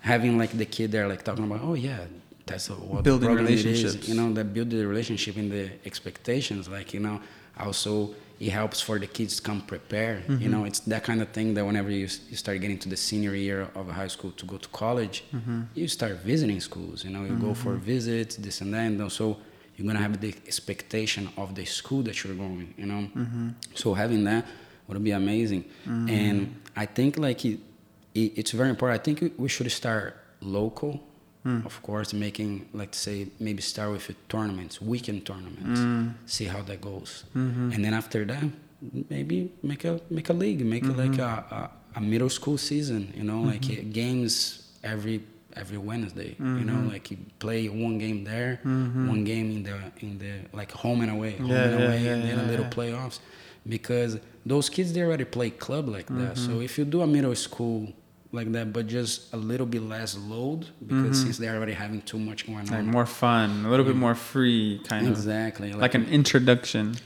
having 0.00 0.36
like 0.38 0.50
the 0.50 0.66
kid 0.66 0.92
there 0.92 1.08
like 1.08 1.22
talking 1.22 1.44
about 1.44 1.60
oh 1.62 1.74
yeah, 1.74 2.04
that's 2.46 2.68
what 2.70 3.04
Building 3.04 3.30
it 3.30 3.50
is, 3.50 3.64
relationships. 3.64 4.08
you 4.08 4.14
know, 4.14 4.32
that 4.34 4.52
build 4.52 4.70
the 4.70 4.86
relationship 4.86 5.36
and 5.36 5.50
the 5.50 5.70
expectations. 5.86 6.68
Like 6.68 6.92
you 6.92 7.00
know, 7.00 7.20
also 7.58 8.14
it 8.44 8.50
helps 8.50 8.78
for 8.80 8.98
the 8.98 9.06
kids 9.06 9.36
to 9.36 9.42
come 9.42 9.60
prepared. 9.62 10.22
You 10.28 10.36
mm-hmm. 10.36 10.50
know, 10.50 10.64
it's 10.64 10.80
that 10.80 11.02
kind 11.02 11.22
of 11.22 11.28
thing 11.30 11.54
that 11.54 11.64
whenever 11.64 11.90
you, 11.90 12.08
you 12.30 12.36
start 12.36 12.60
getting 12.60 12.78
to 12.80 12.88
the 12.90 12.96
senior 12.96 13.34
year 13.34 13.70
of 13.74 13.88
a 13.88 13.92
high 13.92 14.08
school 14.08 14.32
to 14.32 14.44
go 14.44 14.58
to 14.58 14.68
college, 14.68 15.24
mm-hmm. 15.34 15.62
you 15.74 15.88
start 15.88 16.16
visiting 16.32 16.60
schools. 16.60 17.04
You 17.04 17.10
know, 17.10 17.24
you 17.24 17.36
go 17.36 17.54
for 17.54 17.72
mm-hmm. 17.72 17.92
visits, 17.94 18.36
this 18.36 18.60
and 18.60 18.74
that, 18.74 18.84
and 18.86 19.10
so 19.10 19.38
you're 19.76 19.86
gonna 19.86 19.98
have 19.98 20.20
the 20.20 20.34
expectation 20.46 21.30
of 21.38 21.54
the 21.54 21.64
school 21.64 22.02
that 22.02 22.22
you're 22.22 22.34
going. 22.34 22.74
You 22.76 22.86
know, 22.86 23.02
so 23.74 23.94
having 23.94 24.24
that 24.24 24.44
would 24.88 25.02
be 25.02 25.12
amazing. 25.12 25.64
And 25.86 26.60
I 26.76 26.84
think 26.84 27.18
like 27.18 27.44
it, 27.46 27.60
it, 28.14 28.38
it's 28.40 28.50
very 28.50 28.68
important. 28.68 29.00
I 29.00 29.02
think 29.02 29.34
we 29.38 29.48
should 29.48 29.70
start 29.72 30.16
local. 30.42 31.02
Hmm. 31.44 31.60
Of 31.66 31.82
course, 31.82 32.14
making 32.14 32.68
like 32.72 32.94
say 32.94 33.28
maybe 33.38 33.60
start 33.60 33.90
with 33.92 34.10
tournaments, 34.28 34.80
weekend 34.80 35.26
tournaments, 35.26 35.80
hmm. 35.80 36.08
see 36.24 36.46
how 36.46 36.62
that 36.62 36.80
goes, 36.80 37.24
mm-hmm. 37.36 37.70
and 37.72 37.84
then 37.84 37.92
after 37.92 38.24
that, 38.24 38.44
maybe 39.10 39.52
make 39.62 39.84
a 39.84 40.00
make 40.08 40.30
a 40.30 40.32
league, 40.32 40.64
make 40.64 40.84
mm-hmm. 40.84 40.98
like 40.98 41.18
a, 41.18 41.70
a, 41.94 41.98
a 41.98 42.00
middle 42.00 42.30
school 42.30 42.56
season. 42.56 43.12
You 43.14 43.24
know, 43.24 43.42
like 43.42 43.64
uh, 43.66 43.82
games 43.92 44.72
every 44.82 45.20
every 45.54 45.76
Wednesday. 45.76 46.34
You 46.38 46.64
know, 46.64 46.80
like 46.90 47.10
you 47.10 47.18
play 47.38 47.68
one 47.68 47.98
game 47.98 48.24
there, 48.24 48.60
one 48.64 49.24
game 49.24 49.50
in 49.56 49.62
the 49.64 49.76
in 50.00 50.18
the 50.18 50.32
like 50.56 50.72
home 50.72 51.02
and 51.02 51.10
away, 51.10 51.36
home 51.36 51.50
Yeah, 51.50 51.64
and 51.64 51.78
yeah, 51.78 51.86
away, 51.86 52.04
yeah, 52.04 52.14
and 52.14 52.22
then 52.28 52.38
a 52.38 52.48
little 52.48 52.66
playoffs, 52.66 53.18
because 53.68 54.18
those 54.46 54.70
kids 54.70 54.92
they 54.94 55.02
already 55.02 55.24
play 55.24 55.50
club 55.50 55.88
like 55.88 56.06
that. 56.06 56.36
Mm-hmm. 56.36 56.46
So 56.46 56.60
if 56.60 56.78
you 56.78 56.84
do 56.84 57.02
a 57.02 57.06
middle 57.06 57.34
school 57.34 57.92
like 58.34 58.52
that, 58.52 58.72
but 58.72 58.86
just 58.86 59.32
a 59.32 59.36
little 59.36 59.66
bit 59.66 59.82
less 59.82 60.16
load 60.16 60.66
because 60.86 61.02
mm-hmm. 61.04 61.12
since 61.12 61.38
they're 61.38 61.56
already 61.56 61.72
having 61.72 62.02
too 62.02 62.18
much 62.18 62.46
going 62.46 62.66
Like 62.66 62.80
on. 62.80 62.86
more 62.86 63.06
fun, 63.06 63.64
a 63.64 63.70
little 63.70 63.86
bit 63.86 63.94
mm. 63.94 64.00
more 64.00 64.14
free, 64.14 64.80
kind 64.84 65.06
of 65.06 65.12
exactly. 65.12 65.72
like 65.72 65.94
an 65.94 66.06
introduction. 66.08 66.96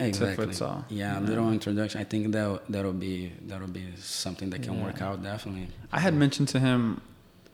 exactly. 0.00 0.46
futsal. 0.46 0.84
Yeah, 0.88 1.18
a 1.18 1.20
little 1.20 1.52
introduction. 1.52 2.00
I 2.00 2.04
think 2.04 2.32
that 2.32 2.62
that'll 2.68 2.92
be 2.92 3.32
that'll 3.46 3.68
be 3.68 3.86
something 3.96 4.50
that 4.50 4.62
can 4.62 4.82
work 4.82 5.02
out 5.02 5.22
definitely. 5.22 5.68
I 5.92 6.00
had 6.00 6.14
mentioned 6.14 6.48
to 6.48 6.60
him 6.60 7.00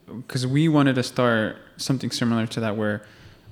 because 0.06 0.46
we 0.46 0.68
wanted 0.68 0.94
to 0.94 1.02
start 1.02 1.56
something 1.76 2.10
similar 2.10 2.46
to 2.46 2.60
that 2.60 2.76
where 2.76 3.02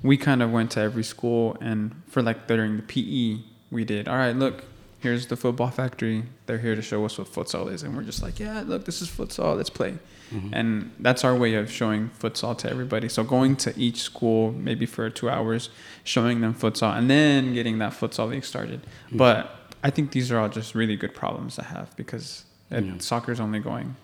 we 0.03 0.17
kind 0.17 0.41
of 0.41 0.51
went 0.51 0.71
to 0.71 0.79
every 0.79 1.03
school 1.03 1.57
and 1.61 2.01
for 2.07 2.21
like 2.21 2.47
during 2.47 2.77
the 2.77 2.83
PE 2.83 3.43
we 3.71 3.83
did 3.83 4.07
all 4.07 4.15
right 4.15 4.35
look 4.35 4.63
here's 4.99 5.27
the 5.27 5.35
football 5.35 5.69
factory 5.69 6.23
they're 6.47 6.57
here 6.57 6.75
to 6.75 6.81
show 6.81 7.05
us 7.05 7.17
what 7.17 7.27
futsal 7.27 7.71
is 7.71 7.83
and 7.83 7.95
we're 7.95 8.03
just 8.03 8.21
like 8.23 8.39
yeah 8.39 8.63
look 8.65 8.85
this 8.85 9.01
is 9.01 9.07
futsal 9.09 9.55
let's 9.55 9.69
play 9.69 9.97
Mm-hmm. 10.33 10.53
and 10.53 10.91
that's 10.99 11.23
our 11.23 11.33
way 11.33 11.53
of 11.53 11.71
showing 11.71 12.09
futsal 12.19 12.57
to 12.57 12.69
everybody 12.69 13.07
so 13.07 13.23
going 13.23 13.55
to 13.57 13.73
each 13.79 14.01
school 14.01 14.51
maybe 14.51 14.85
for 14.85 15.09
two 15.09 15.29
hours 15.29 15.69
showing 16.03 16.41
them 16.41 16.53
futsal 16.53 16.97
and 16.97 17.09
then 17.09 17.53
getting 17.53 17.77
that 17.79 17.93
futsal 17.93 18.27
league 18.29 18.43
started 18.43 18.81
Mm-hmm. 18.81 19.17
but 19.17 19.53
I 19.83 19.89
think 19.89 20.11
these 20.11 20.29
are 20.31 20.39
all 20.39 20.49
just 20.49 20.75
really 20.75 20.97
good 20.97 21.13
problems 21.15 21.55
to 21.55 21.63
have 21.63 21.95
because 21.95 22.43
Yeah. 22.69 22.97
soccer's 22.97 23.39
only 23.39 23.59
going 23.59 23.95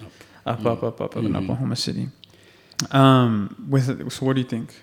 Up. 0.00 0.12
up, 0.46 0.60
up, 0.66 0.82
up, 0.82 1.00
up, 1.02 1.16
up 1.16 1.24
in 1.24 1.32
Mhm. 1.32 1.42
Oklahoma 1.42 1.76
City. 1.76 2.08
Um, 2.90 3.66
with 3.68 4.10
so, 4.12 4.24
what 4.26 4.34
do 4.36 4.40
you 4.42 4.48
think? 4.48 4.74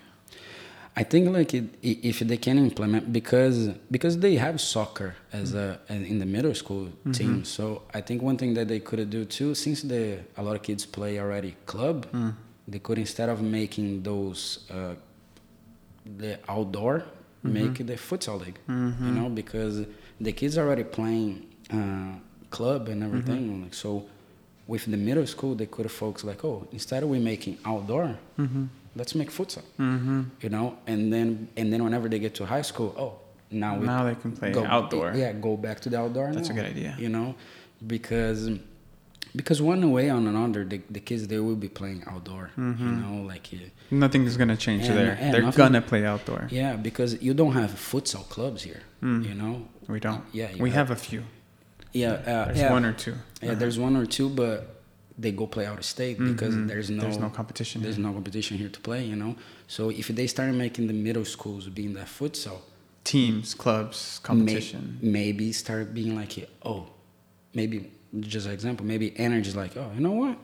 I 0.95 1.03
think 1.03 1.29
like 1.29 1.53
it, 1.55 1.65
if 1.81 2.19
they 2.19 2.37
can 2.37 2.57
implement 2.59 3.11
because 3.11 3.69
because 3.89 4.19
they 4.19 4.35
have 4.35 4.61
soccer 4.61 5.15
as 5.31 5.55
a 5.55 5.79
in 5.89 6.19
the 6.19 6.25
middle 6.25 6.53
school 6.53 6.85
mm-hmm. 6.85 7.11
team. 7.11 7.45
So 7.45 7.83
I 7.93 8.01
think 8.01 8.21
one 8.21 8.37
thing 8.37 8.53
that 8.53 8.67
they 8.67 8.79
could 8.79 9.09
do 9.09 9.25
too, 9.25 9.55
since 9.55 9.81
the 9.81 10.19
a 10.37 10.43
lot 10.43 10.55
of 10.55 10.61
kids 10.61 10.85
play 10.85 11.19
already 11.19 11.55
club, 11.65 12.05
mm. 12.11 12.35
they 12.67 12.77
could 12.77 12.99
instead 12.99 13.29
of 13.29 13.41
making 13.41 14.03
those 14.03 14.69
uh, 14.69 14.93
the 16.05 16.39
outdoor, 16.47 16.99
mm-hmm. 16.99 17.53
make 17.53 17.77
the 17.87 17.95
futsal 17.95 18.39
league. 18.45 18.59
You 18.67 18.73
mm-hmm. 18.75 19.15
know, 19.15 19.29
because 19.29 19.85
the 20.21 20.31
kids 20.31 20.59
are 20.59 20.67
already 20.67 20.83
playing 20.83 21.47
uh, 21.71 22.19
club 22.51 22.87
and 22.89 23.01
everything. 23.03 23.63
Like 23.63 23.73
so, 23.73 24.05
with 24.67 24.85
the 24.85 24.97
middle 24.97 25.25
school, 25.25 25.55
they 25.55 25.65
could 25.65 25.89
focus 25.89 26.23
like, 26.23 26.45
oh, 26.45 26.67
instead 26.71 27.01
of 27.01 27.09
we 27.09 27.17
making 27.17 27.57
outdoor, 27.65 28.15
let's 28.95 29.13
make 29.15 29.29
futsal 29.31 29.63
Mm-hmm. 29.79 30.21
you 30.41 30.49
know 30.49 30.77
and 30.87 31.11
then 31.13 31.47
and 31.57 31.71
then 31.71 31.83
whenever 31.83 32.07
they 32.09 32.19
get 32.19 32.33
to 32.35 32.45
high 32.45 32.61
school 32.61 32.93
oh 32.97 33.13
now 33.51 33.77
we 33.77 33.85
Now 33.85 34.03
they 34.05 34.15
can 34.15 34.31
play 34.31 34.51
go, 34.51 34.63
outdoor. 34.65 35.13
yeah 35.15 35.31
go 35.33 35.55
back 35.57 35.79
to 35.81 35.89
the 35.89 35.99
outdoor 35.99 36.31
That's 36.33 36.49
a 36.49 36.53
good 36.53 36.65
idea. 36.65 36.95
you 36.99 37.09
know 37.09 37.35
because 37.85 38.49
because 39.35 39.61
one 39.61 39.91
way 39.91 40.09
or 40.11 40.17
another 40.17 40.63
the, 40.63 40.81
the 40.91 40.99
kids 40.99 41.27
they 41.27 41.39
will 41.39 41.55
be 41.55 41.69
playing 41.69 42.03
outdoor 42.07 42.51
you 42.57 42.63
know 42.63 43.23
like 43.23 43.49
uh, 43.53 43.57
Nothing 43.91 44.25
is 44.25 44.37
gonna 44.37 44.57
change 44.57 44.85
And- 44.87 44.97
there. 44.97 45.17
and 45.19 45.33
They're 45.33 45.41
nothing- 45.41 45.57
gonna 45.57 45.81
play 45.81 46.05
outdoor. 46.05 46.47
yeah 46.51 46.75
because 46.75 47.21
you 47.21 47.33
don't 47.33 47.53
have 47.53 47.71
futsal 47.71 48.27
clubs 48.29 48.63
here 48.63 48.81
Mm. 49.01 49.27
you 49.27 49.33
know 49.33 49.67
We 49.87 49.99
don't. 49.99 50.23
Yeah, 50.31 50.49
we 50.59 50.69
have- 50.69 50.87
have 50.87 50.91
a 50.91 50.95
few. 50.95 51.23
yeah 51.91 52.11
uh, 52.13 52.45
There's 52.45 52.57
yeah, 52.59 52.71
one 52.71 52.85
or 52.85 52.93
two. 52.93 53.15
yeah 53.41 53.53
there's 53.53 53.77
one 53.77 53.95
or 53.97 54.05
two 54.05 54.29
but 54.29 54.72
they 55.17 55.31
go 55.31 55.45
play 55.45 55.65
out 55.65 55.77
of 55.77 55.85
state 55.85 56.17
because 56.17 56.53
Mhm. 56.55 56.67
there's 56.67 56.89
no 56.89 57.01
There's 57.03 57.17
no 57.19 57.29
competition. 57.29 57.81
there's 57.83 57.97
here. 57.97 58.05
no 58.05 58.13
competition 58.13 58.57
here 58.57 58.69
to 58.69 58.79
play 58.79 59.05
you 59.05 59.15
know 59.15 59.35
so 59.67 59.89
if 59.89 60.07
they 60.07 60.27
start 60.27 60.53
making 60.55 60.87
the 60.87 60.93
middle 60.93 61.25
schools 61.25 61.67
being 61.69 61.93
that 61.93 62.07
futsal 62.07 62.59
teams, 63.03 63.53
clubs, 63.53 64.19
competition. 64.23 64.97
May, 65.01 65.11
maybe 65.11 65.51
start 65.51 65.93
being 65.93 66.15
like, 66.15 66.49
oh, 66.63 66.85
maybe 67.53 67.91
just 68.21 68.45
an 68.47 68.53
example, 68.53 68.85
maybe 68.85 69.11
energy's 69.19 69.57
like, 69.57 69.75
oh, 69.75 69.91
you 69.93 69.99
know 69.99 70.13
what? 70.13 70.37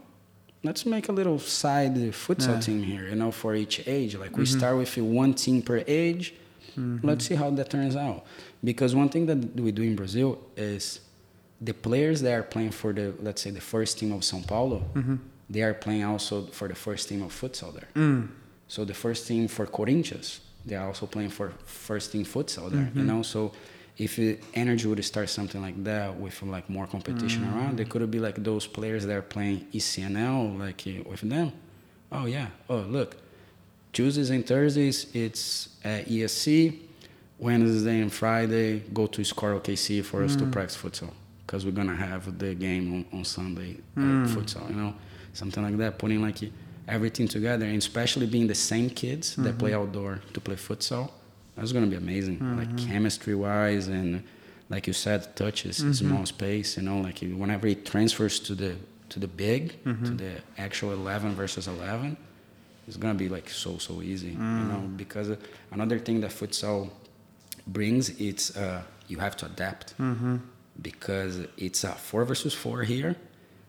Let's 0.62 0.86
make 0.86 1.08
a 1.08 1.14
little 1.14 1.40
side 1.40 1.96
futsal 1.96 2.40
Yeah. 2.40 2.48
Mm-hmm. 2.48 2.60
team 2.60 2.84
here, 2.84 3.08
you 3.08 3.16
know, 3.16 3.32
for 3.32 3.56
each 3.56 3.88
age. 3.88 4.16
Like 4.18 4.36
we 4.38 4.46
start 4.46 4.76
with 4.78 4.98
one 4.98 5.34
team 5.36 5.62
per 5.62 5.84
age. 5.88 6.34
Let's 6.76 7.26
see 7.28 7.36
how 7.36 7.50
that 7.52 7.70
turns 7.70 7.96
out. 7.96 8.26
Because 8.62 8.94
one 8.94 9.08
thing 9.10 9.26
that 9.28 9.56
we 9.66 9.72
do 9.72 9.82
in 9.82 9.96
Brazil 9.96 10.38
is 10.58 11.00
the 11.62 11.74
players 11.74 12.22
that 12.22 12.34
are 12.34 12.44
playing 12.44 12.72
for 12.72 12.94
the, 12.94 13.14
let's 13.22 13.42
say, 13.42 13.52
the 13.52 13.62
first 13.62 14.00
team 14.00 14.12
of 14.14 14.22
São 14.22 14.46
Paulo, 14.48 14.84
they 15.50 15.62
are 15.62 15.74
playing 15.74 16.04
also 16.04 16.46
for 16.48 16.68
the 16.68 16.76
first 16.76 17.10
team 17.10 17.22
of 17.22 17.32
futsal 17.34 17.74
there. 17.74 17.88
Mm. 17.96 18.30
So 18.68 18.86
the 18.86 18.94
first 18.94 19.28
team 19.28 19.48
for 19.48 19.66
Corinthians, 19.66 20.40
they 20.66 20.76
are 20.76 20.88
also 20.88 21.06
playing 21.06 21.32
for 21.32 21.52
first 21.66 22.12
team 22.12 22.24
futsal 22.24 22.70
there. 22.72 22.82
Mm-hmm. 22.84 23.00
You 23.00 23.06
know, 23.06 23.22
so 23.24 23.52
if 23.98 24.18
it, 24.20 24.44
Energy 24.54 24.88
would 24.88 25.04
start 25.04 25.28
something 25.30 25.62
like 25.62 25.84
that 25.84 26.16
with 26.18 26.42
like 26.44 26.70
more 26.70 26.88
competition 26.88 27.44
Mm-hmm. 27.44 27.58
around, 27.58 27.78
there 27.78 27.86
could 27.86 28.10
be 28.12 28.20
like 28.20 28.42
those 28.44 28.66
players 28.68 29.06
that 29.06 29.16
are 29.16 29.22
playing 29.22 29.66
ECNL 29.74 30.58
like 30.60 30.86
with 31.10 31.22
them. 31.22 31.52
Oh 32.12 32.26
yeah. 32.26 32.48
Oh 32.70 32.78
look, 32.78 33.18
Tuesdays 33.92 34.30
and 34.30 34.46
Thursdays 34.46 35.08
it's 35.14 35.70
at 35.84 36.08
ESC. 36.08 36.80
Wednesday 37.40 38.02
and 38.02 38.12
Friday 38.12 38.80
go 38.94 39.08
to 39.08 39.24
Score 39.24 39.54
OKC 39.60 40.04
for 40.04 40.24
us 40.24 40.36
to 40.36 40.44
Mm. 40.44 40.52
practice 40.52 40.78
futsal 40.78 41.10
because 41.50 41.66
we're 41.66 41.72
gonna 41.72 41.96
have 41.96 42.38
the 42.38 42.54
game 42.54 42.86
on, 42.94 43.20
on 43.20 43.26
Sunday 43.26 43.78
Mm. 43.98 44.28
futsal. 44.36 44.70
You 44.70 44.76
know, 44.76 44.94
something 45.34 45.64
like 45.64 45.78
that. 45.78 45.98
Putting 45.98 46.22
like 46.22 46.38
everything 46.88 47.28
together, 47.28 47.66
and 47.66 47.78
especially 47.78 48.28
being 48.28 48.46
the 48.46 48.54
same 48.72 48.88
kids 48.92 49.36
that 49.38 49.58
play 49.58 49.72
Mm-hmm. 49.72 49.82
outdoor 49.82 50.22
to 50.34 50.40
play 50.40 50.56
futsal. 50.56 51.10
That's 51.56 51.72
gonna 51.72 51.88
be 51.88 51.96
amazing, 51.96 52.38
like 52.60 52.70
Mm-hmm. 52.70 52.88
chemistry 52.92 53.34
wise, 53.34 53.88
and 53.88 54.22
like 54.70 54.86
you 54.86 54.94
said, 54.94 55.36
touches, 55.36 55.80
Mm-hmm. 55.80 55.94
small 55.94 56.26
space. 56.28 56.78
You 56.78 56.84
know, 56.84 57.00
like 57.08 57.18
whenever 57.42 57.66
it 57.68 57.84
transfers 57.94 58.40
to 58.48 58.54
the 58.54 58.76
to 59.14 59.18
the 59.20 59.28
big, 59.28 59.64
Mm-hmm. 59.86 60.06
to 60.06 60.12
the 60.24 60.32
actual 60.60 60.92
eleven 61.02 61.34
versus 61.34 61.68
eleven, 61.68 62.16
it's 62.88 62.98
gonna 62.98 63.16
be 63.26 63.28
like 63.38 63.50
so 63.50 63.72
so 63.80 63.94
easy. 64.04 64.34
You 64.62 64.66
know, 64.72 64.82
Mm. 64.86 64.98
because 64.98 65.28
uh, 65.32 65.38
another 65.72 65.98
thing 66.06 66.22
that 66.22 66.30
futsal 66.40 66.92
brings 67.66 68.04
it's 68.28 68.56
uh, 68.56 68.82
you 69.08 69.18
have 69.26 69.36
to 69.42 69.46
adapt 69.48 69.88
Mm-hmm. 69.98 70.36
Because 70.82 71.46
it's 71.58 71.84
a 71.84 71.92
four 71.94 72.26
versus 72.26 72.54
four 72.54 72.84
here 72.84 73.16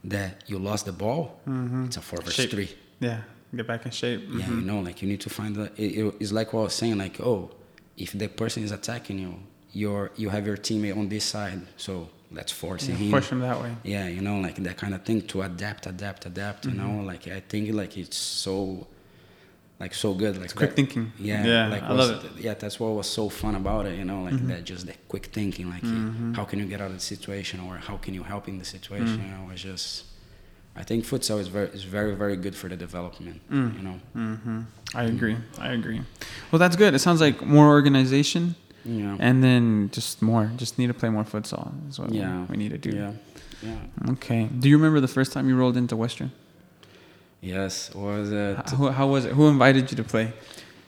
that 0.05 0.43
you 0.47 0.59
lost 0.59 0.87
the 0.87 0.93
ball. 0.93 1.41
It's 1.87 1.97
a 1.97 2.01
four 2.01 2.21
versus 2.21 2.35
Shape. 2.35 2.51
three. 2.51 2.71
Yeah, 3.01 3.21
get 3.55 3.67
back 3.67 3.85
in 3.87 3.91
shape. 3.93 4.23
Yeah, 4.31 4.45
Mhm. 4.47 4.61
you 4.61 4.67
know, 4.67 4.81
like 4.81 5.03
you 5.03 5.09
need 5.09 5.21
to 5.23 5.31
find 5.31 5.55
the. 5.57 5.65
It, 5.77 5.99
it- 5.99 6.15
it's 6.21 6.33
like 6.33 6.53
what 6.53 6.61
I 6.61 6.65
was 6.65 6.75
saying, 6.75 6.99
like 6.99 7.21
oh, 7.21 7.51
if 7.97 8.13
the 8.13 8.29
person 8.29 8.63
is 8.63 8.73
attacking 8.73 9.19
you, 9.19 9.35
your 9.73 10.11
you 10.17 10.29
have 10.31 10.47
your 10.47 10.57
teammate 10.57 10.97
on 10.97 11.09
this 11.09 11.25
side, 11.25 11.61
so 11.77 12.09
let's 12.33 12.53
force 12.53 12.89
Yeah, 12.89 12.95
him. 12.97 13.11
push 13.11 13.29
them 13.29 13.41
that 13.41 13.61
way. 13.61 13.73
Yeah, 13.85 14.07
you 14.09 14.21
know, 14.21 14.39
like 14.41 14.57
that 14.57 14.77
kind 14.77 14.95
of 14.95 15.03
thing 15.05 15.23
to 15.29 15.43
adapt, 15.43 15.87
adapt, 15.87 16.27
adapt. 16.27 16.65
You 16.67 16.73
Mm-hmm. 16.73 16.97
know, 16.99 17.05
like 17.05 17.27
I 17.29 17.41
think 17.41 17.73
like 17.75 17.97
it's 17.99 18.17
so, 18.17 18.87
like 19.81 19.95
so 19.95 20.13
good. 20.15 20.37
Like 20.41 20.55
quick 20.55 20.71
that- 20.71 20.77
thinking. 20.77 21.13
Yeah, 21.19 21.45
Yeah, 21.45 21.67
like 21.69 21.83
I 21.83 21.93
love 21.93 22.25
it. 22.25 22.33
Yeah, 22.47 22.55
that's 22.55 22.79
what 22.79 22.91
was 22.95 23.09
so 23.09 23.29
fun 23.29 23.55
about 23.55 23.87
it. 23.87 23.99
You 23.99 24.05
know, 24.05 24.23
like 24.25 24.47
that, 24.49 24.65
just 24.65 24.87
that 24.87 24.99
quick 25.09 25.27
thinking. 25.27 25.69
Like, 25.71 25.83
Mm-hmm. 25.83 26.35
how 26.35 26.45
can 26.45 26.59
you 26.59 26.67
get 26.67 26.81
out 26.81 26.89
of 26.89 26.95
the 26.95 27.01
situation, 27.15 27.61
or 27.61 27.77
how 27.89 27.97
can 27.97 28.13
you 28.15 28.23
help 28.23 28.47
in 28.49 28.59
the 28.59 28.65
situation? 28.65 29.19
Mm. 29.19 29.25
You 29.25 29.31
know, 29.47 29.51
it's 29.53 29.63
just. 29.63 30.05
I 30.77 30.85
think 30.85 31.05
futsal 31.05 31.41
is 31.41 31.49
very 31.49 31.69
is 31.79 31.83
very 31.83 32.15
very 32.15 32.37
good 32.37 32.55
for 32.55 32.69
the 32.69 32.77
development. 32.77 33.41
Mm. 33.51 33.77
You 33.77 33.83
know. 33.87 33.97
hmm 34.13 34.61
I 34.95 35.05
agree. 35.05 35.37
I 35.59 35.69
agree. 35.73 36.01
Well, 36.51 36.59
that's 36.61 36.77
good. 36.77 36.95
It 36.95 37.01
sounds 37.01 37.21
like 37.21 37.37
more 37.45 37.69
organization, 37.69 38.55
know. 38.85 39.17
and 39.19 39.43
then 39.43 39.91
just 39.93 40.23
more. 40.23 40.51
Just 40.57 40.79
need 40.79 40.87
to 40.89 40.95
play 40.95 41.09
more 41.11 41.25
futsal. 41.25 41.73
Is 41.89 41.99
what 41.99 42.13
Yeah. 42.13 42.45
we 42.51 42.57
need 42.57 42.71
to 42.71 42.79
do. 42.79 42.91
Yeah. 42.97 43.13
Yeah. 43.63 44.13
Okay. 44.15 44.43
Do 44.61 44.69
you 44.69 44.77
remember 44.79 45.01
the 45.01 45.09
first 45.19 45.33
time 45.33 45.49
you 45.49 45.57
rolled 45.57 45.77
into 45.77 45.97
Western? 45.97 46.31
Yes. 47.41 47.95
Was 47.95 48.33
H- 48.33 48.57
How, 48.79 48.89
how 48.91 49.07
was 49.07 49.25
it? 49.25 49.33
Who 49.33 49.49
invited 49.49 49.91
you 49.91 49.97
to 49.97 50.05
play? 50.05 50.33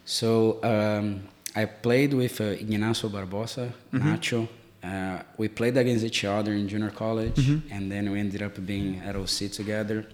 So 0.05 0.59
um, 0.63 1.23
I 1.57 1.65
played 1.67 2.13
with 2.15 2.41
uh, 2.41 2.45
Ignacio 2.45 3.09
Barbosa, 3.09 3.73
Mm-hmm. 3.93 4.09
Nacho. 4.15 4.49
Uh, 4.83 5.23
we 5.39 5.47
played 5.49 5.77
against 5.77 6.05
each 6.05 6.25
other 6.25 6.53
in 6.53 6.67
junior 6.69 6.91
college, 6.91 7.35
Mm-hmm. 7.37 7.73
and 7.73 7.91
then 7.91 8.11
we 8.11 8.19
ended 8.19 8.43
up 8.43 8.55
being 8.67 9.01
at 9.01 9.15
OC 9.17 9.51
together. 9.53 10.05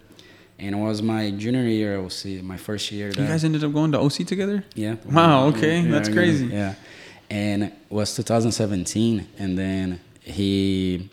And 0.60 0.74
it 0.74 0.78
was 0.78 1.00
my 1.02 1.30
junior 1.30 1.62
year 1.62 1.98
at 1.98 2.04
OC, 2.04 2.42
my 2.42 2.56
first 2.56 2.90
year 2.90 3.08
You 3.08 3.14
guys 3.26 3.44
ended 3.44 3.62
up 3.64 3.72
going 3.72 3.92
to 3.92 3.98
OC 4.00 4.26
together? 4.26 4.64
yeah. 4.74 4.96
Wow, 5.06 5.46
okay, 5.48 5.82
that's 5.82 6.08
yeah, 6.08 6.14
crazy. 6.14 6.46
Yeah. 6.46 6.74
And 7.30 7.64
it 7.64 7.74
was 7.90 8.14
2017, 8.16 9.26
and 9.38 9.56
then 9.58 10.00
he, 10.22 11.08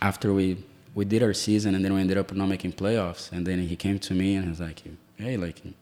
after 0.00 0.32
we 0.32 0.58
we 0.94 1.04
did 1.04 1.22
our 1.22 1.32
season, 1.32 1.74
and 1.74 1.84
then 1.84 1.94
we 1.94 2.00
ended 2.00 2.18
up 2.18 2.32
not 2.32 2.46
making 2.46 2.72
playoffs, 2.72 3.32
and 3.32 3.46
then 3.46 3.58
he 3.60 3.76
came 3.76 3.98
to 3.98 4.14
me 4.14 4.34
and 4.34 4.44
he 4.44 4.50
was 4.50 4.60
like, 4.60 4.82
"Hey, 5.16 5.36
like, 5.36 5.62
do 5.62 5.72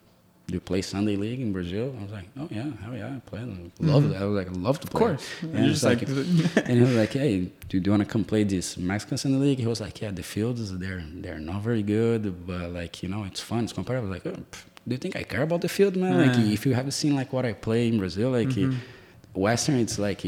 you 0.55 0.61
play 0.61 0.82
Sunday 0.82 1.16
League 1.16 1.41
in 1.41 1.53
Brazil?" 1.53 1.95
I 1.99 2.03
was 2.03 2.12
like, 2.12 2.28
"Oh 2.39 2.49
yeah, 2.51 2.70
hell 2.82 2.95
yeah, 2.95 3.16
I 3.16 3.20
play. 3.20 3.41
I 3.41 3.85
love 3.85 4.11
it. 4.11 4.16
I 4.16 4.24
was 4.24 4.37
like, 4.37 4.49
I 4.49 4.59
love 4.61 4.81
to 4.81 4.87
play." 4.87 5.01
Of 5.01 5.07
course. 5.07 5.27
And 5.43 5.59
he 5.59 5.69
just 5.70 5.85
was 5.85 5.85
like, 5.85 6.03
like, 6.03 6.69
and 6.69 6.78
he 6.78 6.81
was 6.81 6.95
like, 6.95 7.12
"Hey, 7.12 7.51
do 7.69 7.78
you 7.78 7.91
want 7.91 8.03
to 8.03 8.09
come 8.09 8.24
play 8.24 8.45
this 8.45 8.77
Mexican 8.77 9.19
Sunday 9.19 9.39
League?" 9.39 9.59
He 9.59 9.66
was 9.66 9.81
like, 9.81 10.01
"Yeah, 10.01 10.11
the 10.11 10.23
fields 10.23 10.77
they're 10.78 11.05
they're 11.15 11.41
not 11.41 11.62
very 11.62 11.82
good, 11.82 12.47
but 12.47 12.70
like 12.70 13.03
you 13.03 13.09
know, 13.09 13.24
it's 13.24 13.41
fun. 13.41 13.65
It's 13.65 13.73
competitive." 13.73 14.09
I 14.09 14.12
was 14.12 14.24
like, 14.24 14.32
oh, 14.32 14.41
pff, 14.53 14.62
"Do 14.87 14.95
you 14.95 14.99
think 14.99 15.16
I 15.16 15.24
care 15.24 15.43
about 15.43 15.61
the 15.61 15.69
field, 15.69 15.97
man? 15.97 16.27
Like, 16.27 16.39
if 16.39 16.65
you 16.66 16.74
haven't 16.74 16.93
seen 16.93 17.16
like 17.16 17.32
what 17.32 17.45
I 17.45 17.53
play 17.53 17.89
in 17.89 17.99
Brazil, 17.99 18.31
like." 18.31 18.49
Mm-hmm. 18.49 18.78
Western, 19.32 19.77
it's 19.77 19.97
like 19.97 20.24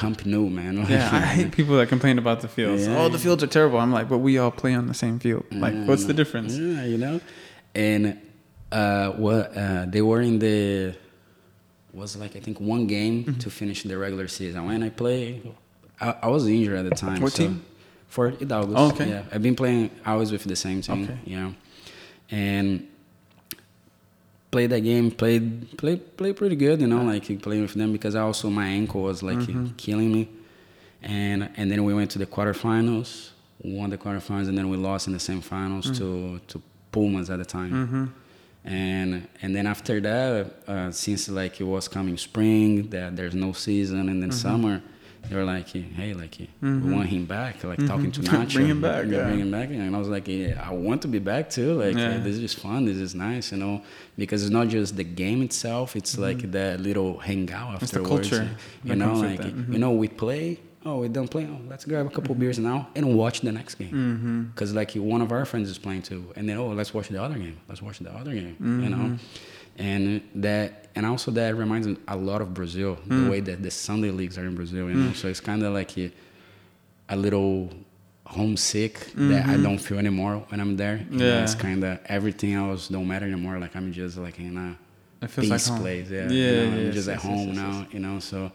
Camp 0.00 0.24
Nou, 0.24 0.48
man. 0.48 0.74
Yeah, 0.88 1.10
I 1.12 1.20
hate 1.38 1.50
people 1.52 1.76
that 1.78 1.88
complain 1.88 2.18
about 2.18 2.40
the 2.40 2.48
fields. 2.48 2.86
Yeah. 2.86 2.98
Oh, 2.98 3.08
the 3.08 3.18
fields 3.18 3.42
are 3.42 3.48
terrible. 3.58 3.78
I'm 3.78 3.92
like, 3.98 4.08
but 4.08 4.18
we 4.18 4.38
all 4.38 4.50
play 4.62 4.74
on 4.74 4.86
the 4.86 4.94
same 4.94 5.18
field. 5.18 5.44
Like, 5.50 5.74
Yeah, 5.74 5.86
what's 5.86 6.04
the 6.04 6.14
difference? 6.14 6.56
Yeah, 6.56 6.84
you 6.84 6.98
know, 6.98 7.20
and 7.74 8.02
uh, 8.72 9.10
what 9.24 9.56
uh, 9.56 9.86
they 9.86 10.02
were 10.02 10.20
in 10.20 10.38
the 10.38 10.94
was 11.92 12.16
like 12.16 12.36
I 12.36 12.40
think 12.40 12.60
one 12.60 12.86
game 12.86 13.24
Mm-hmm. 13.24 13.38
to 13.40 13.50
finish 13.50 13.82
the 13.82 13.96
regular 13.98 14.28
season. 14.28 14.64
When 14.66 14.82
I 14.82 14.90
play, 14.90 15.42
I, 16.00 16.14
I 16.22 16.28
was 16.28 16.46
injured 16.46 16.78
at 16.78 16.84
the 16.88 16.94
time. 16.94 17.20
What 17.20 17.32
so- 17.32 17.44
team? 17.44 17.64
For 18.08 18.30
Hidalgos. 18.32 18.72
Oh, 18.74 18.88
okay. 18.92 19.08
Yeah, 19.10 19.22
I've 19.32 19.42
been 19.42 19.54
playing 19.54 19.90
always 20.06 20.32
with 20.32 20.44
the 20.44 20.56
same 20.56 20.80
team. 20.80 21.04
Okay. 21.04 21.18
You 21.26 21.36
know, 21.40 21.54
and 22.30 22.87
played 24.50 24.70
that 24.70 24.80
game. 24.80 25.10
Played 25.10 25.76
played 25.78 26.16
played 26.16 26.36
pretty 26.36 26.56
good. 26.56 26.80
You 26.80 26.86
know, 26.86 27.02
like 27.02 27.24
playing 27.42 27.62
with 27.62 27.74
them 27.74 27.92
because 27.92 28.14
also 28.14 28.50
my 28.50 28.66
ankle 28.66 29.02
was 29.02 29.22
like 29.22 29.38
Mm-hmm. 29.38 29.66
killing 29.76 30.12
me, 30.12 30.28
and 31.02 31.48
and 31.56 31.70
then 31.70 31.84
we 31.84 31.94
went 31.94 32.10
to 32.12 32.18
the 32.18 32.26
quarterfinals. 32.26 33.30
Won 33.62 33.90
the 33.90 33.98
quarterfinals, 33.98 34.48
and 34.48 34.56
then 34.56 34.68
we 34.70 34.76
lost 34.76 35.06
in 35.08 35.12
the 35.12 35.18
semifinals 35.18 35.86
Mm. 35.88 35.96
to 35.98 36.40
to 36.48 36.62
Pumas 36.92 37.28
at 37.30 37.38
the 37.38 37.44
time 37.44 37.72
Mm-hmm. 37.72 38.04
and 38.64 39.28
and 39.42 39.54
then 39.54 39.66
after 39.66 40.00
that 40.00 40.46
uh, 40.66 40.90
since 40.90 41.28
like 41.28 41.60
it 41.60 41.64
was 41.64 41.86
coming 41.88 42.16
spring 42.16 42.88
that 42.90 43.14
there's 43.16 43.34
no 43.34 43.52
season 43.52 44.08
and 44.08 44.22
then 44.22 44.30
Mm-hmm. 44.30 44.38
summer 44.48 44.82
they 45.28 45.36
were 45.36 45.44
like 45.44 45.68
hey 45.68 46.14
like 46.14 46.36
we 46.62 46.68
want 46.96 47.08
him 47.08 47.24
back 47.26 47.62
like 47.64 47.78
talking 47.86 48.10
to 48.12 48.20
Nacho 48.30 48.54
Bring 48.54 48.66
him 48.68 48.80
back, 48.80 49.04
yeah. 49.06 49.24
bring 49.24 49.40
him 49.40 49.50
back 49.50 49.68
and 49.70 49.94
I 49.94 49.98
was 49.98 50.08
like 50.08 50.26
yeah, 50.28 50.64
I 50.68 50.72
want 50.72 51.02
to 51.02 51.08
be 51.08 51.18
back 51.18 51.50
too 51.50 51.74
like 51.74 51.96
Yeah. 51.96 52.16
uh, 52.16 52.18
this 52.24 52.34
is 52.36 52.40
just 52.40 52.58
fun 52.60 52.84
this 52.86 52.96
is 52.96 53.14
nice 53.14 53.52
you 53.52 53.58
know 53.58 53.82
because 54.16 54.42
it's 54.42 54.52
not 54.52 54.68
just 54.68 54.96
the 54.96 55.04
game 55.04 55.42
itself 55.42 55.96
it's 55.96 56.16
like 56.18 56.50
that 56.52 56.80
little 56.80 57.18
hangout 57.18 57.68
Mm-hmm. 57.68 57.84
It's 57.84 57.92
the 57.92 58.02
culture 58.02 58.48
you 58.84 58.96
know 58.96 59.14
like. 59.14 59.40
Mhm. 59.40 59.72
you 59.72 59.78
know 59.78 59.92
we 59.92 60.08
play 60.08 60.58
oh 60.84 61.00
we 61.00 61.08
don't 61.08 61.28
play 61.28 61.46
oh 61.46 61.60
let's 61.68 61.84
grab 61.84 62.06
a 62.06 62.10
couple 62.10 62.34
beers 62.34 62.58
now 62.58 62.88
and 62.94 63.16
watch 63.16 63.40
the 63.40 63.52
next 63.52 63.74
game. 63.76 63.92
Mm-hmm. 63.92 64.42
because 64.44 64.74
like 64.74 64.92
one 64.92 65.20
of 65.22 65.32
our 65.32 65.44
friends 65.44 65.68
is 65.68 65.78
playing 65.78 66.02
too. 66.02 66.32
And 66.36 66.48
then 66.48 66.56
oh 66.56 66.68
let's 66.68 66.94
watch 66.94 67.08
the 67.08 67.22
other 67.22 67.34
game. 67.36 67.58
Let's 67.68 67.82
watch 67.82 67.98
the 67.98 68.12
other 68.12 68.32
game 68.32 68.56
you 68.60 68.88
know? 68.88 68.96
Mm-hmm. 68.96 69.16
And 69.80 70.22
that 70.36 70.88
and 70.94 71.06
also 71.06 71.30
that 71.32 71.56
reminds 71.56 71.86
me 71.86 71.96
a 72.08 72.16
lot 72.16 72.40
of 72.40 72.52
brazil 72.52 72.98
the 73.06 73.14
mm. 73.14 73.30
way 73.30 73.40
that 73.40 73.62
the 73.62 73.70
sunday 73.70 74.10
leagues 74.10 74.36
are 74.36 74.44
in 74.44 74.54
brazil 74.56 74.88
you 74.88 74.94
know? 74.94 75.10
Mm. 75.10 75.16
So 75.16 75.28
it's 75.28 75.40
kind 75.40 75.62
of 75.62 75.72
like 75.72 75.96
a, 75.98 76.10
a 77.08 77.16
little 77.16 77.70
homesick 78.26 78.94
that 79.14 79.46
i 79.46 79.54
mm-hmm. 79.54 79.62
don't 79.62 79.78
feel 79.78 79.98
anymore 79.98 80.44
when 80.48 80.60
i'm 80.60 80.76
there. 80.76 81.06
You 81.10 81.18
know, 81.18 81.24
Yeah. 81.24 81.42
it's 81.42 81.54
kind 81.54 81.82
of 81.84 81.98
everything 82.06 82.54
else 82.54 82.88
don't 82.88 83.08
matter 83.08 83.26
anymore. 83.26 83.58
Like 83.58 83.74
i'm 83.76 83.92
just 83.92 84.18
like 84.18 84.38
in 84.38 84.56
a 84.56 84.76
It 85.24 85.30
feels 85.30 85.48
like 85.48 85.58
peace 85.60 85.68
home. 85.68 85.80
place. 85.80 86.10
Yeah, 86.10 86.28
Yeah, 86.28 86.28
you 86.28 86.70
know, 86.70 86.76
yes, 86.76 86.86
i'm 86.86 86.92
just 86.92 87.08
yes, 87.08 87.16
at 87.16 87.22
home 87.22 87.48
yes, 87.48 87.56
now 87.56 87.86
you 87.90 88.00
know? 88.00 88.18
So 88.18 88.52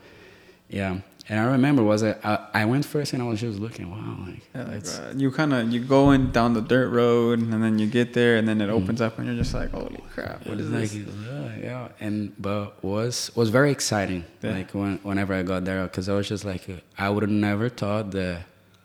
yeah 0.80 0.94
and 1.30 1.38
i 1.40 1.45
remember 1.56 1.82
was 1.91 2.02
I, 2.04 2.12
I 2.32 2.36
i 2.62 2.64
went 2.72 2.84
first 2.94 3.10
and 3.14 3.20
i 3.24 3.28
was 3.32 3.40
just 3.48 3.58
looking 3.66 3.88
wow 3.95 4.18
like 4.28 4.44
Yeah, 4.56 4.76
it's- 4.80 5.00
you 5.22 5.28
kind 5.40 5.52
of 5.54 5.62
you 5.74 5.80
going 6.00 6.22
down 6.38 6.50
the 6.60 6.66
dirt 6.74 6.90
road 7.00 7.36
and 7.41 7.50
then 7.64 7.76
you 7.82 7.88
get 8.00 8.08
there 8.20 8.34
and 8.40 8.45
then 8.50 8.58
it 8.66 8.70
opens 8.78 9.00
up 9.06 9.14
and 9.18 9.24
you're 9.28 9.40
just 9.44 9.54
like 9.60 9.70
holy 9.72 10.04
crap 10.14 10.38
what 10.48 10.58
is 10.64 10.70
like, 10.70 10.90
this 10.90 11.08
uh, 11.30 11.52
yeah, 11.68 11.88
and 12.06 12.18
but 12.48 12.66
was 12.84 13.16
was 13.40 13.48
very 13.58 13.72
exciting. 13.78 14.22
Yeah. 14.41 14.52
Like 14.58 14.70
when, 14.80 14.94
whenever 15.10 15.34
I 15.40 15.44
got 15.52 15.62
there, 15.70 15.82
because 15.88 16.08
I 16.12 16.14
was 16.20 16.28
just 16.34 16.44
like, 16.52 16.64
uh, 16.70 16.74
I 17.06 17.08
would 17.12 17.24
have 17.28 17.32
never 17.50 17.68
thought 17.82 18.06
that 18.20 18.38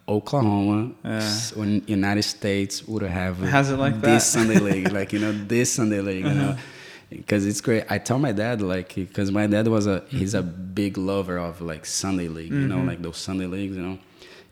Oklahoma, 0.09 0.93
Yeah. 1.05 1.29
when 1.59 1.83
United 1.87 2.23
States 2.23 2.75
would 2.87 3.03
have 3.03 3.39
Has 3.39 3.71
it 3.71 3.79
like 3.87 4.01
this 4.01 4.33
that? 4.33 4.41
Uh-huh. 4.41 4.49
Sunday 4.55 4.59
league, 4.71 4.93
like 4.99 5.13
you 5.13 5.19
know 5.19 5.33
this 5.33 5.73
Sunday 5.73 6.01
league, 6.01 6.25
you 6.25 6.35
know. 6.43 6.57
Because 7.11 7.47
it's 7.47 7.61
great. 7.63 7.85
I 7.89 7.99
tell 7.99 8.19
my 8.19 8.33
dad 8.33 8.61
like, 8.61 8.95
because 8.95 9.31
my 9.31 9.47
dad 9.47 9.67
was 9.69 9.87
a 9.87 10.05
he's 10.09 10.35
a 10.35 10.43
big 10.43 10.99
lover 10.99 11.39
of 11.39 11.61
like 11.61 11.87
Sunday 11.87 12.29
league, 12.29 12.51
you 12.53 12.59
Mm-hmm. 12.59 12.69
know, 12.69 12.83
like 12.83 13.01
those 13.03 13.17
Sunday 13.17 13.47
leagues, 13.47 13.77
you 13.77 13.83
know. 13.83 13.99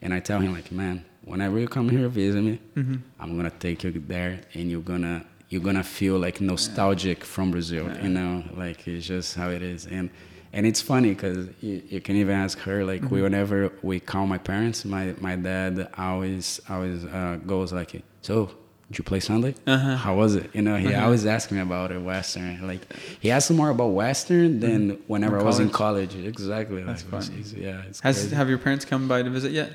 And 0.03 0.13
I 0.15 0.21
tell 0.21 0.41
him 0.41 0.53
like, 0.53 0.73
man, 0.73 1.05
whenever 1.25 1.59
you 1.59 1.69
come 1.69 1.89
here 1.89 2.09
visit 2.09 2.43
me, 2.43 2.59
Mm-hmm. 2.77 2.97
I'm 3.21 3.37
gonna 3.37 3.51
take 3.51 3.85
you 3.85 3.91
there, 4.07 4.41
and 4.55 4.71
you're 4.71 4.81
gonna 4.81 5.25
you're 5.51 5.63
gonna 5.63 5.85
feel 5.85 6.19
like 6.19 6.41
nostalgic 6.41 7.25
from 7.25 7.51
Brazil, 7.51 7.91
you 8.03 8.09
know, 8.09 8.43
like 8.57 8.87
it's 8.89 9.07
just 9.07 9.35
how 9.37 9.51
it 9.51 9.63
is. 9.63 9.87
And 9.87 10.09
and 10.53 10.65
it's 10.67 10.81
funny 10.81 11.11
because 11.11 11.49
you, 11.61 11.83
you 11.89 12.01
can 12.01 12.17
even 12.17 12.35
ask 12.35 12.59
her 12.61 12.85
like 12.85 13.03
Mm-hmm. 13.03 13.15
we 13.15 13.23
whenever 13.23 13.71
we 13.83 14.01
call 14.01 14.27
my 14.27 14.39
parents, 14.39 14.85
my 14.87 15.15
my 15.21 15.37
dad 15.37 15.89
always 15.99 16.61
always 16.71 17.05
uh, 17.05 17.39
goes 17.47 17.73
like, 17.73 18.03
so 18.23 18.51
did 18.89 18.99
you 18.99 19.05
play 19.05 19.21
Sunday? 19.21 19.55
Uh-huh. 19.67 19.97
How 19.97 20.15
was 20.17 20.37
it? 20.37 20.51
You 20.55 20.63
know, 20.63 20.77
he 20.77 20.95
always 20.95 21.27
asks 21.27 21.51
me 21.53 21.61
about 21.61 21.91
it, 21.91 21.99
Western. 22.01 22.67
Like 22.67 22.83
he 23.21 23.31
asks 23.31 23.51
more 23.51 23.71
about 23.71 23.89
Western 23.89 24.61
than 24.61 24.91
whenever 25.09 25.39
I 25.41 25.43
was 25.43 25.59
in 25.59 25.71
college. 25.71 26.15
Exactly. 26.15 26.83
That's 26.83 27.03
like, 27.03 27.23
funny. 27.25 27.41
it's- 27.41 27.53
yeah, 27.53 27.83
it's 27.89 28.01
has 28.01 28.19
crazy. 28.19 28.37
have 28.37 28.49
your 28.49 28.59
parents 28.59 28.85
come 28.85 29.09
by 29.09 29.23
to 29.23 29.31
visit 29.31 29.53
yet 29.53 29.73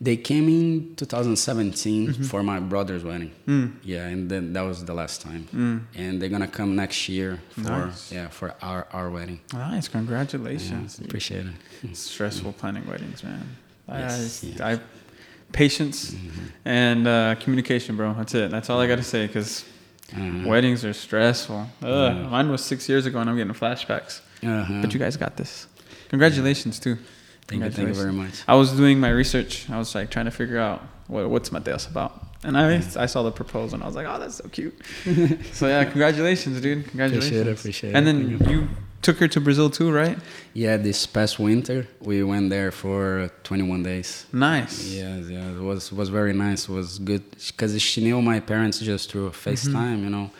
They 0.00 0.16
came 0.16 0.48
in 0.48 0.96
2017 0.96 2.12
for 2.24 2.42
my 2.42 2.58
brother's 2.60 3.04
wedding. 3.04 3.30
Mm. 3.46 3.74
Yeah, 3.84 4.06
and 4.12 4.28
then 4.28 4.52
that 4.54 4.62
was 4.62 4.84
the 4.84 4.94
last 4.94 5.22
time. 5.22 5.42
And 5.94 6.20
they're 6.20 6.28
gonna 6.36 6.48
come 6.60 6.74
next 6.76 7.08
year 7.08 7.38
for 7.50 7.60
Nice. 7.86 8.12
yeah 8.12 8.28
for 8.28 8.48
our 8.60 8.86
our 8.92 9.08
wedding. 9.10 9.40
nice 9.52 9.86
Yeah, 9.86 9.92
congratulations 9.98 10.98
appreciate 10.98 11.46
it. 11.46 11.96
Stressful 11.96 12.52
planning 12.54 12.84
weddings 12.86 13.22
man 13.24 13.46
Yes, 13.88 14.44
I, 14.44 14.46
yes. 14.46 14.60
I 14.60 14.72
patience 15.52 16.14
and 16.64 17.06
uh, 17.06 17.34
communication 17.40 17.96
bro 17.96 18.14
that's 18.14 18.34
it 18.34 18.50
that's 18.50 18.68
all 18.70 18.80
I 18.80 18.86
got 18.86 18.96
to 18.96 19.02
say 19.04 19.26
because 19.26 19.64
Uh-huh. 20.14 20.48
weddings 20.48 20.84
are 20.84 20.92
stressful 20.92 21.66
Ugh, 21.82 22.30
mine 22.30 22.48
was 22.50 22.62
six 22.62 22.88
years 22.88 23.06
ago 23.06 23.18
and 23.20 23.30
I'm 23.30 23.36
getting 23.36 23.54
flashbacks 23.54 24.20
Uh-huh. 24.42 24.80
but 24.82 24.92
you 24.92 24.98
guys 24.98 25.16
got 25.16 25.36
this 25.36 25.66
congratulations 26.08 26.78
too 26.78 26.96
Thank 27.48 27.64
you, 27.64 27.70
thank 27.70 27.88
you 27.88 27.94
very 27.94 28.12
much. 28.12 28.34
I 28.48 28.54
was 28.54 28.70
doing 28.72 28.98
my 29.00 29.10
research. 29.10 29.68
I 29.68 29.76
was 29.76 29.94
like 29.96 30.08
trying 30.10 30.24
to 30.26 30.30
figure 30.30 30.58
out 30.58 30.80
what, 31.08 31.28
what's 31.28 31.50
Matheus 31.50 31.84
about. 31.90 32.12
And 32.44 32.56
I 32.56 32.76
I 33.04 33.06
saw 33.06 33.20
the 33.24 33.32
proposal 33.32 33.74
and 33.74 33.82
I 33.82 33.86
was 33.86 33.96
like, 33.96 34.06
oh, 34.08 34.18
that's 34.22 34.36
so 34.36 34.48
cute. 34.48 34.74
so 35.52 35.66
yeah, 35.66 35.84
congratulations, 35.84 36.60
dude. 36.62 36.86
Congratulations. 36.88 37.26
appreciate 37.30 37.46
it, 37.48 37.58
Appreciate 37.60 37.90
it. 37.90 37.96
And 37.96 38.06
then 38.06 38.18
you 38.48 38.68
took 39.02 39.18
her 39.18 39.28
to 39.28 39.40
Brazil 39.40 39.68
too, 39.70 39.90
right? 39.92 40.16
Yeah, 40.54 40.76
this 40.76 41.06
past 41.06 41.38
winter 41.38 41.86
we 42.00 42.22
went 42.22 42.50
there 42.50 42.70
for 42.70 43.30
21 43.42 43.82
days. 43.82 44.26
Nice. 44.32 44.84
Yeah, 44.86 45.16
yeah, 45.16 45.50
it 45.58 45.60
was 45.60 45.92
was 45.92 46.08
very 46.08 46.32
nice. 46.32 46.68
It 46.68 46.72
was 46.72 46.98
good 46.98 47.22
because 47.48 47.80
she 47.82 48.02
knew 48.02 48.20
my 48.22 48.40
parents 48.40 48.78
just 48.80 49.10
through 49.10 49.30
FaceTime, 49.30 50.02
you 50.04 50.10
know. 50.10 50.30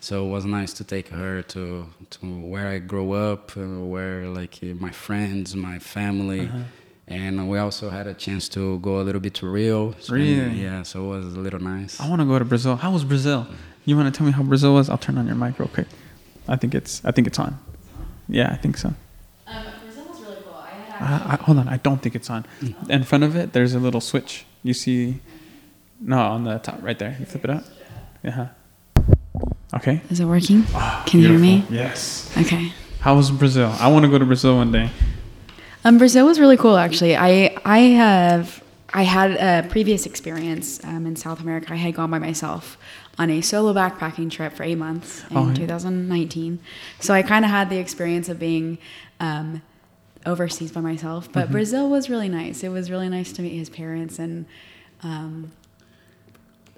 So 0.00 0.26
it 0.26 0.30
was 0.30 0.44
nice 0.44 0.72
to 0.74 0.84
take 0.84 1.08
her 1.08 1.42
to 1.54 1.86
to 2.10 2.26
where 2.52 2.68
I 2.68 2.78
grew 2.78 3.12
up, 3.12 3.56
uh, 3.56 3.60
where 3.94 4.26
like 4.40 4.54
uh, 4.62 4.66
my 4.86 4.90
friends, 5.04 5.54
my 5.56 5.78
family, 5.78 6.42
Uh-huh. 6.46 6.62
and 7.22 7.48
we 7.50 7.56
also 7.58 7.90
had 7.90 8.06
a 8.06 8.14
chance 8.14 8.48
to 8.56 8.78
go 8.80 9.00
a 9.00 9.04
little 9.08 9.20
bit 9.26 9.34
to 9.40 9.46
Rio. 9.56 9.94
Really? 10.08 10.62
Yeah, 10.66 10.82
so 10.84 10.96
it 11.04 11.08
was 11.24 11.34
a 11.34 11.40
little 11.46 11.60
nice. 11.74 11.98
I 12.00 12.08
want 12.10 12.20
to 12.22 12.26
go 12.32 12.38
to 12.38 12.44
Brazil. 12.44 12.76
How 12.76 12.92
was 12.92 13.04
Brazil? 13.04 13.46
You 13.84 13.96
want 13.98 14.08
to 14.12 14.16
tell 14.16 14.26
me 14.26 14.32
how 14.32 14.42
Brazil 14.42 14.72
was? 14.74 14.88
I'll 14.90 14.98
turn 15.06 15.16
on 15.18 15.26
your 15.26 15.36
mic 15.44 15.58
real 15.58 15.68
quick. 15.76 15.88
I 16.48 16.56
think 16.60 16.72
it's 16.74 17.02
I 17.04 17.10
think 17.14 17.26
it's 17.30 17.38
on. 17.38 17.52
Yeah, 18.28 18.50
I 18.52 18.56
think 18.56 18.76
so. 18.76 18.94
Um, 19.46 19.64
Brazil 19.82 20.06
was 20.08 20.20
really 20.20 20.36
cool. 20.44 20.54
I 20.54 20.70
had 20.70 21.22
I, 21.22 21.32
I, 21.34 21.36
hold 21.36 21.58
on, 21.58 21.68
I 21.68 21.76
don't 21.78 22.00
think 22.02 22.14
it's 22.14 22.30
on. 22.30 22.44
In 22.88 23.04
front 23.04 23.24
of 23.24 23.36
it, 23.36 23.52
there's 23.52 23.74
a 23.74 23.78
little 23.78 24.00
switch. 24.00 24.44
You 24.62 24.74
see? 24.74 25.20
No, 26.00 26.18
on 26.18 26.44
the 26.44 26.58
top, 26.58 26.82
right 26.82 26.98
there. 26.98 27.16
You 27.18 27.26
flip 27.26 27.44
it 27.44 27.50
up. 27.50 27.64
Yeah. 28.22 28.48
Okay. 29.74 30.00
Is 30.10 30.20
it 30.20 30.24
working? 30.24 30.64
Can 31.06 31.20
you 31.20 31.28
hear 31.28 31.38
me? 31.38 31.64
Yes. 31.70 32.32
Okay. 32.36 32.72
How 33.00 33.14
was 33.14 33.30
Brazil? 33.30 33.74
I 33.78 33.90
want 33.90 34.04
to 34.04 34.10
go 34.10 34.18
to 34.18 34.24
Brazil 34.24 34.56
one 34.56 34.72
day. 34.72 34.90
Um, 35.84 35.98
Brazil 35.98 36.26
was 36.26 36.40
really 36.40 36.56
cool, 36.56 36.76
actually. 36.76 37.16
I 37.16 37.56
I 37.64 37.78
have 37.78 38.62
I 38.92 39.02
had 39.02 39.30
a 39.32 39.68
previous 39.68 40.06
experience 40.06 40.82
um, 40.84 41.06
in 41.06 41.14
South 41.16 41.40
America. 41.40 41.72
I 41.72 41.76
had 41.76 41.94
gone 41.94 42.10
by 42.10 42.18
myself 42.18 42.76
on 43.18 43.30
a 43.30 43.40
solo 43.40 43.72
backpacking 43.72 44.30
trip 44.30 44.52
for 44.52 44.62
eight 44.62 44.76
months 44.76 45.24
in 45.30 45.36
Oh, 45.36 45.48
yeah. 45.48 45.54
2019. 45.54 46.58
So 47.00 47.14
I 47.14 47.22
kind 47.22 47.44
of 47.44 47.50
had 47.50 47.70
the 47.70 47.78
experience 47.78 48.28
of 48.28 48.38
being 48.38 48.78
um, 49.20 49.62
overseas 50.26 50.70
by 50.72 50.80
myself. 50.82 51.30
But 51.32 51.50
Brazil 51.50 51.88
was 51.88 52.10
really 52.10 52.28
nice. 52.28 52.62
It 52.62 52.68
was 52.70 52.90
really 52.90 53.08
nice 53.08 53.32
to 53.32 53.42
meet 53.42 53.56
his 53.56 53.70
parents 53.70 54.18
and. 54.18 54.46
Um, 55.02 55.52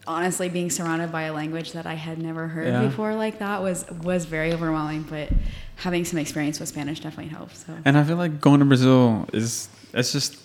honestly 0.07 0.49
being 0.49 0.71
surrounded 0.71 1.13
by 1.13 1.23
a 1.25 1.33
language 1.35 1.73
that 1.73 1.85
I 1.85 1.93
had 1.95 2.19
never 2.19 2.49
heard 2.49 2.67
Yeah. 2.69 2.83
before 2.87 3.15
like 3.15 3.41
that 3.41 3.63
was 3.63 3.85
was 4.03 4.25
very 4.25 4.55
overwhelming 4.55 5.03
but 5.03 5.29
having 5.77 6.05
some 6.07 6.19
experience 6.19 6.59
with 6.59 6.71
Spanish 6.71 7.01
definitely 7.01 7.29
helped 7.31 7.57
so 7.59 7.77
And 7.85 7.99
I 7.99 8.05
feel 8.05 8.17
like 8.17 8.41
going 8.41 8.61
to 8.61 8.65
Brazil 8.65 9.29
is 9.35 9.69
it's 9.93 10.11
just 10.13 10.39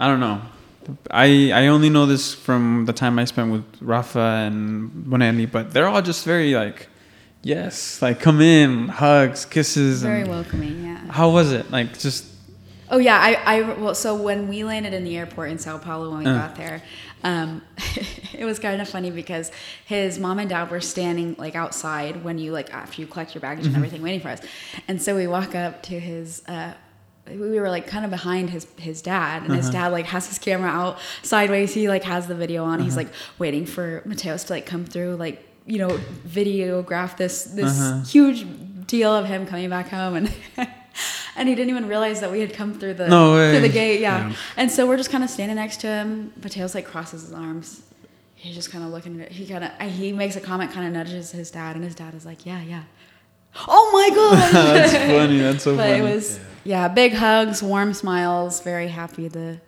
I 0.00 0.08
don't 0.08 0.18
know. 0.20 0.42
I 1.10 1.50
I 1.52 1.66
only 1.68 1.90
know 1.90 2.06
this 2.06 2.34
from 2.34 2.84
the 2.86 2.92
time 2.92 3.18
I 3.18 3.24
spent 3.26 3.52
with 3.52 3.64
Rafa 3.80 4.20
and 4.46 4.90
Bonelli, 5.06 5.50
but 5.50 5.72
they're 5.72 5.88
all 5.88 6.02
just 6.02 6.24
very 6.24 6.54
like 6.54 6.88
yes, 7.42 8.00
like 8.02 8.20
come 8.20 8.40
in, 8.40 8.88
hugs, 8.88 9.44
kisses 9.44 10.02
very 10.02 10.24
welcoming 10.24 10.84
yeah 10.84 10.98
how 11.12 11.30
was 11.30 11.52
it? 11.52 11.70
Like 11.70 11.98
just 11.98 12.24
Oh 12.90 12.96
yeah, 12.98 13.18
I, 13.20 13.34
I 13.58 13.60
well 13.82 13.94
so 13.94 14.14
when 14.14 14.48
we 14.48 14.64
landed 14.64 14.94
in 14.94 15.04
the 15.04 15.16
airport 15.18 15.50
in 15.50 15.58
Sao 15.58 15.76
Paulo 15.78 16.10
when 16.10 16.20
we 16.20 16.26
Uh. 16.26 16.38
got 16.38 16.56
there, 16.56 16.82
um, 17.22 17.60
it 18.32 18.44
was 18.46 18.58
kind 18.58 18.80
of 18.80 18.88
funny 18.88 19.10
because 19.10 19.52
his 19.84 20.18
mom 20.18 20.38
and 20.38 20.48
dad 20.48 20.70
were 20.70 20.80
standing 20.80 21.36
like 21.38 21.54
outside 21.54 22.24
when 22.24 22.38
you 22.38 22.50
like 22.52 22.72
after 22.72 23.02
you 23.02 23.06
collect 23.06 23.34
your 23.34 23.42
baggage 23.42 23.66
Mm-hmm. 23.66 23.74
and 23.74 23.84
everything 23.84 24.02
waiting 24.02 24.20
for 24.20 24.30
us, 24.30 24.40
and 24.88 25.02
so 25.02 25.14
we 25.16 25.26
walk 25.26 25.54
up 25.54 25.82
to 25.90 26.00
his 26.00 26.42
uh, 26.48 26.72
we 27.30 27.58
were 27.60 27.68
like 27.70 27.86
kind 27.86 28.04
of 28.04 28.10
behind 28.10 28.50
his 28.50 28.66
his 28.76 29.02
dad, 29.02 29.42
and 29.42 29.52
his 29.54 29.66
Uh-huh. 29.68 29.72
dad 29.84 29.88
like 29.92 30.06
has 30.06 30.26
his 30.28 30.38
camera 30.38 30.70
out 30.70 30.98
sideways. 31.22 31.74
He 31.74 31.88
like 31.88 32.04
has 32.04 32.26
the 32.26 32.34
video 32.34 32.64
on. 32.64 32.74
Uh-huh. 32.76 32.84
He's 32.84 32.96
like 32.96 33.08
waiting 33.38 33.66
for 33.66 34.02
Matheus 34.06 34.46
to 34.46 34.52
like 34.54 34.66
come 34.66 34.84
through, 34.84 35.16
like 35.16 35.44
you 35.66 35.78
know, 35.78 35.98
videograph 36.26 37.16
this 37.16 37.44
this 37.44 37.78
Uh-huh. 37.80 38.00
huge 38.04 38.46
deal 38.86 39.14
of 39.14 39.26
him 39.26 39.46
coming 39.46 39.68
back 39.68 39.88
home, 39.88 40.14
and 40.16 40.32
and 41.36 41.48
he 41.48 41.54
didn't 41.54 41.70
even 41.70 41.86
realize 41.88 42.20
that 42.20 42.30
we 42.30 42.40
had 42.40 42.52
come 42.54 42.72
through 42.78 42.94
the 42.94 43.08
No 43.08 43.50
through 43.50 43.60
the 43.60 43.68
gate. 43.68 44.00
Yeah. 44.00 44.28
Yeah. 44.28 44.34
and 44.56 44.70
so 44.70 44.86
we're 44.86 44.96
just 44.96 45.10
kind 45.10 45.22
of 45.24 45.30
standing 45.30 45.56
next 45.56 45.78
to 45.82 45.86
him. 45.86 46.32
Matheus 46.40 46.74
like 46.74 46.86
crosses 46.86 47.22
his 47.22 47.32
arms. 47.32 47.82
He's 48.34 48.54
just 48.54 48.70
kind 48.70 48.84
of 48.84 48.90
looking 48.90 49.20
at 49.20 49.26
it. 49.26 49.32
He 49.32 49.46
kind 49.46 49.64
of 49.64 49.70
he 49.90 50.12
makes 50.12 50.36
a 50.36 50.40
comment, 50.40 50.72
kind 50.72 50.86
of 50.86 50.92
nudges 50.92 51.32
his 51.32 51.50
dad, 51.50 51.74
and 51.76 51.84
his 51.84 51.94
dad 51.94 52.14
is 52.14 52.24
like, 52.24 52.46
"Yeah, 52.46 52.62
yeah." 52.62 52.82
Oh 53.66 53.90
my 53.92 54.14
god! 54.14 54.52
That's 54.76 54.92
funny. 54.92 55.38
That's 55.40 55.64
so 55.64 55.76
but 55.76 55.86
funny. 55.88 55.98
it 55.98 56.02
was 56.14 56.38
yeah. 56.38 56.44
Big 56.94 57.12
hugs, 57.14 57.62
warm 57.62 57.94
smiles, 57.94 58.60
very 58.60 58.88
happy 58.88 59.28
to 59.30 59.58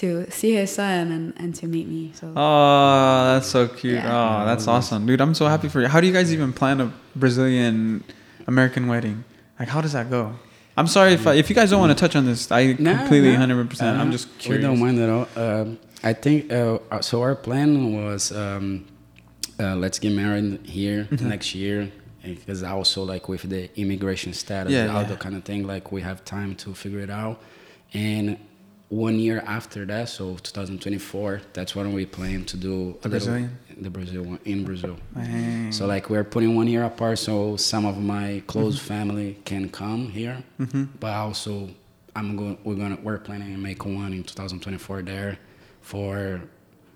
to 0.00 0.28
see 0.30 0.52
his 0.54 0.72
son 0.74 1.12
and, 1.12 1.32
and 1.36 1.54
to 1.54 1.66
meet 1.68 1.86
me. 1.86 2.10
So 2.14 2.26
Oh, 2.34 3.34
that's 3.34 3.46
so 3.46 3.68
cute. 3.68 3.94
Yeah. 3.94 4.10
Oh, 4.42 4.44
that's 4.44 4.66
awesome, 4.66 5.06
dude. 5.06 5.20
I'm 5.20 5.34
so 5.34 5.46
happy 5.46 5.68
for 5.68 5.80
you. 5.80 5.86
How 5.86 6.00
do 6.00 6.06
you 6.08 6.12
guys 6.12 6.32
even 6.32 6.52
plan 6.52 6.80
a 6.80 6.92
Brazilian 7.14 8.02
American 8.48 8.88
wedding? 8.88 9.22
Like, 9.58 9.68
how 9.68 9.80
does 9.80 9.92
that 9.92 10.10
go? 10.10 10.32
I'm 10.76 10.88
sorry 10.88 11.12
if 11.12 11.24
I, 11.28 11.34
if 11.34 11.48
you 11.48 11.54
guys 11.54 11.70
don't 11.70 11.78
want 11.78 11.96
to 11.96 12.00
touch 12.04 12.16
on 12.16 12.24
this. 12.26 12.50
I 12.50 12.74
Nah, 12.78 12.98
completely 12.98 13.28
nah. 13.30 13.38
100. 13.46 13.70
percent 13.70 14.00
I'm 14.00 14.08
Uh, 14.08 14.12
just 14.12 14.26
We 14.28 14.38
curious. 14.40 14.64
don't 14.66 14.80
mind 14.80 14.98
at 14.98 15.08
all. 15.08 15.28
Um, 15.36 15.78
I 16.02 16.12
think 16.12 16.52
uh, 16.52 16.78
uh, 16.90 17.00
so. 17.00 17.22
Our 17.22 17.36
plan 17.36 17.94
was 17.94 18.32
um, 18.32 18.84
uh, 19.60 19.76
let's 19.76 19.98
get 20.00 20.10
married 20.12 20.58
here 20.66 21.06
Mm-hmm. 21.10 21.28
next 21.28 21.54
year 21.54 21.92
because 22.24 22.62
also 22.62 23.02
like 23.04 23.28
with 23.28 23.42
the 23.48 23.68
immigration 23.80 24.32
status, 24.32 24.72
Yeah, 24.72 24.94
all 24.94 25.02
yeah. 25.02 25.08
the 25.08 25.16
kind 25.16 25.34
of 25.36 25.44
thing. 25.44 25.66
Like 25.66 25.92
we 25.92 26.00
have 26.02 26.24
time 26.24 26.54
to 26.56 26.74
figure 26.74 27.00
it 27.00 27.10
out, 27.10 27.40
and 27.92 28.38
one 28.90 29.18
year 29.18 29.42
after 29.46 29.84
that, 29.86 30.08
so 30.08 30.36
2024, 30.36 31.40
that's 31.52 31.74
when 31.74 31.92
we 31.92 32.06
plan 32.06 32.44
to 32.44 32.56
do 32.56 32.68
The 33.02 33.08
a 33.08 33.10
little- 33.10 33.10
Brazilian? 33.10 33.58
the 33.80 33.90
Brazil 33.90 34.22
one 34.22 34.38
in 34.44 34.64
Brazil. 34.64 34.96
So 35.70 35.86
like 35.86 36.08
we're 36.10 36.22
putting 36.22 36.54
one 36.54 36.68
year 36.68 36.84
apart, 36.84 37.18
so 37.18 37.56
some 37.56 37.84
of 37.86 37.98
my 37.98 38.42
close 38.46 38.76
Mm-hmm. 38.76 38.86
family 38.94 39.38
can 39.44 39.68
come 39.68 40.08
here, 40.10 40.42
but 41.00 41.12
also 41.12 41.70
I'm 42.16 42.36
going. 42.36 42.56
We're 42.62 42.76
gonna 42.76 42.98
we're 43.02 43.18
planning 43.18 43.50
to 43.52 43.58
make 43.58 43.84
one 43.84 44.12
in 44.12 44.22
2024 44.22 45.02
there 45.02 45.38
for 45.80 46.40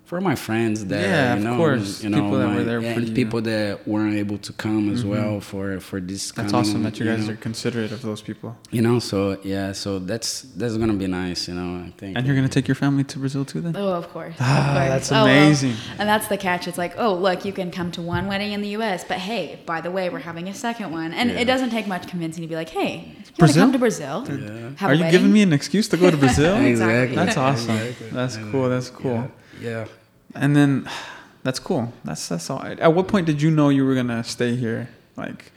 for 0.09 0.19
my 0.29 0.35
friends 0.47 0.77
there. 0.93 1.07
Yeah, 1.09 1.35
you 1.37 1.47
of 1.49 1.57
course. 1.57 2.03
You 2.03 2.09
know, 2.09 2.17
People 2.21 2.37
that 2.41 2.49
were 2.57 2.63
there 2.71 2.81
yeah, 2.81 2.93
for 2.93 2.99
and 2.99 3.09
you. 3.09 3.15
people 3.21 3.41
that 3.51 3.87
weren't 3.91 4.15
able 4.23 4.39
to 4.47 4.51
come 4.65 4.83
as 4.95 5.01
well 5.13 5.33
for 5.49 5.79
for 5.89 5.97
this. 6.09 6.23
That's 6.31 6.51
coming, 6.51 6.55
awesome 6.55 6.81
that 6.87 6.95
you 6.99 7.05
guys 7.05 7.27
know. 7.27 7.33
are 7.33 7.37
considerate 7.49 7.91
of 7.97 8.01
those 8.09 8.21
people. 8.29 8.49
You 8.77 8.81
know, 8.87 8.97
so 9.11 9.19
yeah, 9.53 9.67
so 9.83 9.89
that's 10.11 10.29
that's 10.59 10.75
gonna 10.81 10.99
be 11.05 11.09
nice. 11.23 11.47
You 11.49 11.55
know, 11.59 11.69
I 11.87 11.91
think. 11.99 12.11
And 12.17 12.21
you're 12.25 12.35
gonna 12.39 12.55
take 12.57 12.67
your 12.71 12.79
family 12.85 13.03
to 13.11 13.15
Brazil 13.23 13.43
too, 13.51 13.61
then? 13.65 13.73
Oh, 13.83 13.93
of 14.01 14.07
course. 14.15 14.35
Ah, 14.39 14.49
of 14.49 14.65
course. 14.65 14.89
that's 14.93 15.11
Oh, 15.11 15.15
well, 15.25 15.25
amazing. 15.27 15.75
and 15.99 16.05
that's 16.11 16.27
the 16.33 16.37
catch. 16.47 16.63
It's 16.69 16.79
like, 16.85 16.93
oh, 17.03 17.13
look, 17.27 17.39
you 17.47 17.53
can 17.59 17.69
come 17.79 17.89
to 17.97 18.01
one 18.01 18.25
wedding 18.31 18.51
in 18.55 18.61
the 18.65 18.71
U.S., 18.79 18.99
but 19.11 19.19
hey, 19.29 19.43
by 19.73 19.79
the 19.85 19.91
way, 19.97 20.09
we're 20.09 20.25
having 20.31 20.47
a 20.49 20.53
second 20.67 20.91
one, 20.91 21.13
and 21.19 21.29
Yeah. 21.29 21.41
it 21.41 21.45
doesn't 21.45 21.69
take 21.77 21.85
much 21.95 22.07
convincing 22.13 22.41
to 22.41 22.47
be 22.53 22.55
like, 22.61 22.69
hey, 22.79 22.91
you 22.95 23.13
want 23.13 23.25
to 23.27 23.33
Brazil? 23.43 23.63
come 23.63 23.71
to 23.77 23.81
Brazil? 23.87 24.15
Yeah. 24.27 24.69
Have 24.81 24.89
Are 24.89 24.93
a 24.93 24.97
you 24.97 25.03
wedding? 25.03 25.11
giving 25.11 25.31
me 25.37 25.41
an 25.43 25.53
excuse 25.53 25.87
to 25.89 25.97
go 25.97 26.09
to 26.09 26.17
Brazil? 26.17 26.55
Exactly. 26.73 27.15
That's 27.15 27.37
awesome. 27.37 27.75
Exactly. 27.77 28.09
That's 28.17 28.37
cool. 28.51 28.69
That's 28.73 28.89
cool. 28.89 29.21
Yeah. 29.61 29.69
yeah. 29.69 29.85
And 30.35 30.55
then, 30.55 30.89
that's 31.43 31.59
cool. 31.59 31.93
That's 32.03 32.27
that's 32.27 32.49
all. 32.49 32.61
At 32.63 32.93
what 32.93 33.07
point 33.07 33.25
did 33.25 33.41
you 33.41 33.49
know 33.51 33.69
you 33.69 33.85
were 33.85 33.95
gonna 33.95 34.23
stay 34.23 34.55
here? 34.55 34.89
Like, 35.15 35.51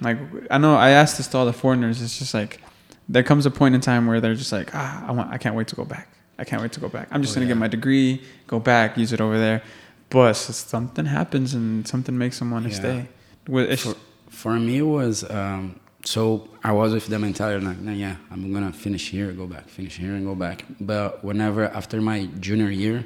like 0.00 0.18
I 0.50 0.58
know 0.58 0.74
I 0.76 0.90
asked 0.90 1.16
this 1.16 1.26
to 1.28 1.38
all 1.38 1.46
the 1.46 1.52
foreigners. 1.52 2.02
It's 2.02 2.18
just 2.18 2.34
like 2.34 2.60
there 3.08 3.22
comes 3.22 3.46
a 3.46 3.50
point 3.50 3.74
in 3.74 3.80
time 3.80 4.06
where 4.06 4.20
they're 4.20 4.34
just 4.34 4.52
like, 4.52 4.70
ah, 4.74 5.06
I 5.08 5.12
want, 5.12 5.30
I 5.32 5.38
can't 5.38 5.54
wait 5.54 5.68
to 5.68 5.76
go 5.76 5.84
back. 5.84 6.08
I 6.38 6.44
can't 6.44 6.60
wait 6.62 6.72
to 6.72 6.80
go 6.80 6.88
back. 6.88 7.08
I'm 7.10 7.22
just 7.22 7.32
Oh, 7.32 7.36
gonna 7.36 7.46
get 7.46 7.56
my 7.56 7.68
degree, 7.68 8.22
go 8.46 8.58
back, 8.58 8.96
use 8.98 9.12
it 9.12 9.20
over 9.20 9.38
there. 9.38 9.62
But 10.10 10.34
something 10.34 11.06
happens 11.06 11.54
and 11.54 11.86
something 11.88 12.16
makes 12.16 12.38
them 12.38 12.50
want 12.50 12.64
to 12.64 12.70
Yeah. 12.70 12.76
stay. 12.76 13.08
Well, 13.48 13.76
for, 13.76 13.94
for 14.30 14.58
me 14.58 14.78
it 14.78 14.82
was 14.82 15.28
um, 15.30 15.80
so 16.04 16.48
I 16.62 16.72
was 16.72 16.92
with 16.92 17.06
the 17.06 17.18
mentality 17.18 17.64
like, 17.64 17.78
nah, 17.80 17.92
yeah, 17.92 18.16
I'm 18.30 18.52
gonna 18.52 18.72
finish 18.72 19.10
here, 19.10 19.32
go 19.32 19.46
back, 19.46 19.68
finish 19.68 19.96
here, 19.96 20.14
and 20.14 20.24
go 20.26 20.34
back. 20.34 20.64
But 20.80 21.24
whenever 21.24 21.64
after 21.66 22.00
my 22.00 22.26
junior 22.40 22.70
year, 22.70 23.04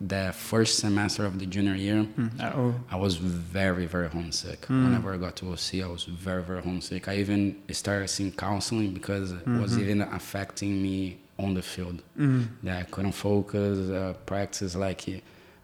the 0.00 0.32
first 0.32 0.78
semester 0.78 1.24
of 1.26 1.38
the 1.40 1.46
junior 1.46 1.74
year, 1.74 2.06
Mm, 2.16 2.30
oh, 2.56 2.74
I 2.90 2.96
was 2.96 3.16
very 3.16 3.86
very 3.86 4.08
homesick. 4.08 4.66
Whenever 4.68 5.12
I 5.12 5.16
got 5.16 5.34
to 5.36 5.50
OC, 5.52 5.82
I 5.82 5.88
was 5.88 6.04
very 6.04 6.42
very 6.42 6.62
homesick. 6.62 7.08
I 7.08 7.16
even 7.16 7.56
started 7.72 8.08
seeing 8.08 8.32
counseling 8.32 8.92
because 8.94 9.32
it 9.32 9.46
was 9.46 9.76
even 9.78 10.02
affecting 10.02 10.80
me 10.82 11.18
on 11.38 11.54
the 11.54 11.62
field. 11.62 12.02
mm, 12.18 12.46
That 12.62 12.76
I 12.80 12.84
couldn't 12.84 13.12
focus, 13.12 13.90
uh, 13.90 14.14
practice 14.26 14.74
like 14.76 15.02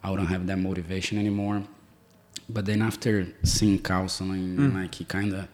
I 0.03 0.11
wouldn't 0.11 0.29
have 0.29 0.47
that 0.49 0.59
motivation 0.59 1.19
anymore. 1.19 1.63
But 2.49 2.67
then 2.67 2.83
after 2.83 3.27
seeing 3.45 3.79
counseling, 3.81 4.75
like 4.75 4.95
he 4.97 5.05
kind 5.05 5.33
of 5.33 5.49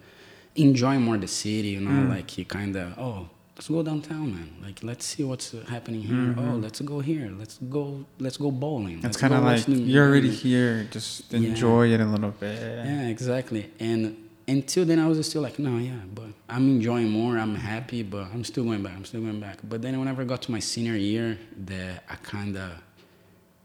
enjoy 0.56 0.98
more 0.98 1.16
the 1.18 1.28
city, 1.28 1.68
you 1.76 1.80
know, 1.80 2.08
like 2.14 2.28
he 2.30 2.44
kind 2.44 2.74
of 2.76 2.98
oh 2.98 3.28
let's 3.60 3.68
go 3.68 3.82
downtown, 3.82 4.32
man. 4.32 4.50
Like 4.62 4.82
let's 4.82 5.04
see 5.04 5.22
what's 5.22 5.52
happening 5.68 6.00
here. 6.00 6.16
Mm-hmm. 6.16 6.48
Oh, 6.48 6.56
let's 6.56 6.80
go 6.80 7.00
here. 7.00 7.30
Let's 7.38 7.58
go. 7.58 8.06
Let's 8.18 8.38
go 8.38 8.50
bowling. 8.50 8.94
it's 8.96 9.04
Let's 9.04 9.16
kind 9.18 9.34
of 9.34 9.44
like 9.44 9.64
you're 9.68 10.08
already 10.08 10.30
here. 10.30 10.88
Just 10.90 11.30
Yeah. 11.30 11.50
enjoy 11.50 11.92
it 11.92 12.00
a 12.00 12.06
little 12.06 12.30
bit. 12.30 12.58
Yeah, 12.58 13.08
exactly. 13.08 13.70
And 13.78 14.16
until 14.48 14.86
then, 14.86 14.98
I 14.98 15.06
was 15.06 15.28
still 15.28 15.42
like, 15.42 15.58
no, 15.58 15.76
yeah, 15.76 16.00
but 16.14 16.30
I'm 16.48 16.70
enjoying 16.76 17.10
more. 17.10 17.36
I'm 17.36 17.54
happy, 17.54 18.02
but 18.02 18.28
I'm 18.32 18.44
still 18.44 18.64
going 18.64 18.82
back. 18.82 18.94
I'm 18.96 19.04
still 19.04 19.20
going 19.20 19.40
back. 19.40 19.58
But 19.62 19.82
then, 19.82 19.98
whenever 19.98 20.22
I 20.22 20.24
got 20.24 20.40
to 20.42 20.50
my 20.52 20.58
senior 20.60 20.96
year, 20.96 21.38
that 21.66 22.04
I 22.08 22.14
kind 22.16 22.56
of 22.56 22.70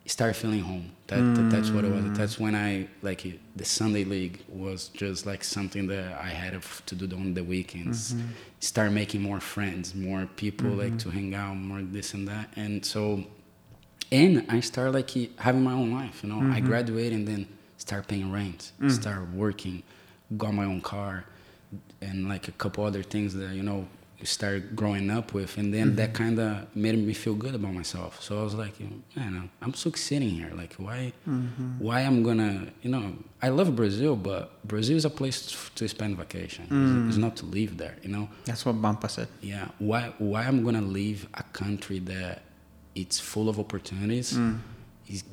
started 0.05 0.35
feeling 0.35 0.61
home. 0.61 0.91
That, 1.07 1.21
that 1.35 1.49
that's 1.51 1.69
what 1.69 1.85
it 1.85 1.91
was. 1.91 2.03
Mm. 2.03 2.17
That's 2.17 2.39
when 2.39 2.55
I 2.55 2.87
like 3.01 3.25
it, 3.25 3.39
the 3.55 3.65
Sunday 3.65 4.03
league 4.03 4.43
was 4.49 4.89
just 4.89 5.25
like 5.25 5.43
something 5.43 5.87
that 5.87 6.19
I 6.19 6.29
had 6.29 6.59
to 6.61 6.95
do 6.95 7.15
on 7.15 7.33
the 7.33 7.43
weekends. 7.43 8.13
Mm-hmm. 8.13 8.27
Start 8.59 8.91
making 8.91 9.21
more 9.21 9.39
friends, 9.39 9.93
more 9.93 10.27
people 10.35 10.69
like 10.69 10.93
mm-hmm. 10.93 10.97
to 10.97 11.09
hang 11.11 11.35
out, 11.35 11.55
more 11.55 11.81
this 11.81 12.13
and 12.13 12.27
that. 12.27 12.49
And 12.55 12.83
so 12.85 13.23
and 14.11 14.45
I 14.49 14.59
start 14.59 14.93
like 14.93 15.11
having 15.39 15.63
my 15.63 15.73
own 15.73 15.91
life. 15.91 16.23
You 16.23 16.29
know, 16.29 16.37
I 16.37 16.59
mm-hmm. 16.59 16.67
graduated 16.67 17.13
and 17.13 17.27
then 17.27 17.47
start 17.77 18.07
paying 18.07 18.31
rent, 18.31 18.71
mm. 18.79 18.91
start 18.91 19.29
working, 19.31 19.83
got 20.37 20.53
my 20.53 20.65
own 20.65 20.81
car, 20.81 21.25
and 22.01 22.29
like 22.29 22.47
a 22.47 22.51
couple 22.53 22.83
other 22.83 23.03
things 23.03 23.33
that 23.35 23.51
you 23.51 23.63
know 23.63 23.87
started 24.25 24.75
growing 24.75 25.09
up 25.09 25.33
with, 25.33 25.57
and 25.57 25.73
then 25.73 25.95
that 25.95 26.13
mm-hmm. 26.13 26.23
kind 26.23 26.39
of 26.39 26.75
made 26.75 26.97
me 26.97 27.13
feel 27.13 27.35
good 27.35 27.55
about 27.55 27.73
myself. 27.73 28.21
So 28.21 28.39
I 28.39 28.43
was 28.43 28.55
like, 28.55 28.79
you 28.79 28.87
know, 28.87 29.01
man, 29.15 29.49
I'm 29.61 29.73
succeeding 29.73 30.29
here. 30.29 30.51
Like, 30.55 30.73
why, 30.75 31.13
mm-hmm. 31.27 31.79
why 31.79 32.01
I'm 32.01 32.23
gonna, 32.23 32.67
you 32.81 32.89
know, 32.89 33.13
I 33.41 33.49
love 33.49 33.75
Brazil, 33.75 34.15
but 34.15 34.65
Brazil 34.67 34.97
is 34.97 35.05
a 35.05 35.09
place 35.09 35.55
to 35.75 35.87
spend 35.87 36.17
vacation. 36.17 36.63
It's, 36.65 36.73
mm. 36.73 37.07
it's 37.07 37.17
not 37.17 37.35
to 37.37 37.45
live 37.45 37.77
there. 37.77 37.97
You 38.01 38.09
know, 38.09 38.29
That's 38.45 38.65
what 38.65 38.81
Bampa 38.81 39.09
said. 39.09 39.27
yeah 39.41 39.67
why 39.79 40.13
why 40.17 40.43
i'm 40.43 40.63
gonna 40.63 40.81
leave 40.81 41.27
a 41.35 41.43
country 41.43 41.99
that 41.99 42.41
it's 42.95 43.19
full 43.19 43.49
of 43.49 43.59
opportunities 43.59 44.31
is 44.33 44.49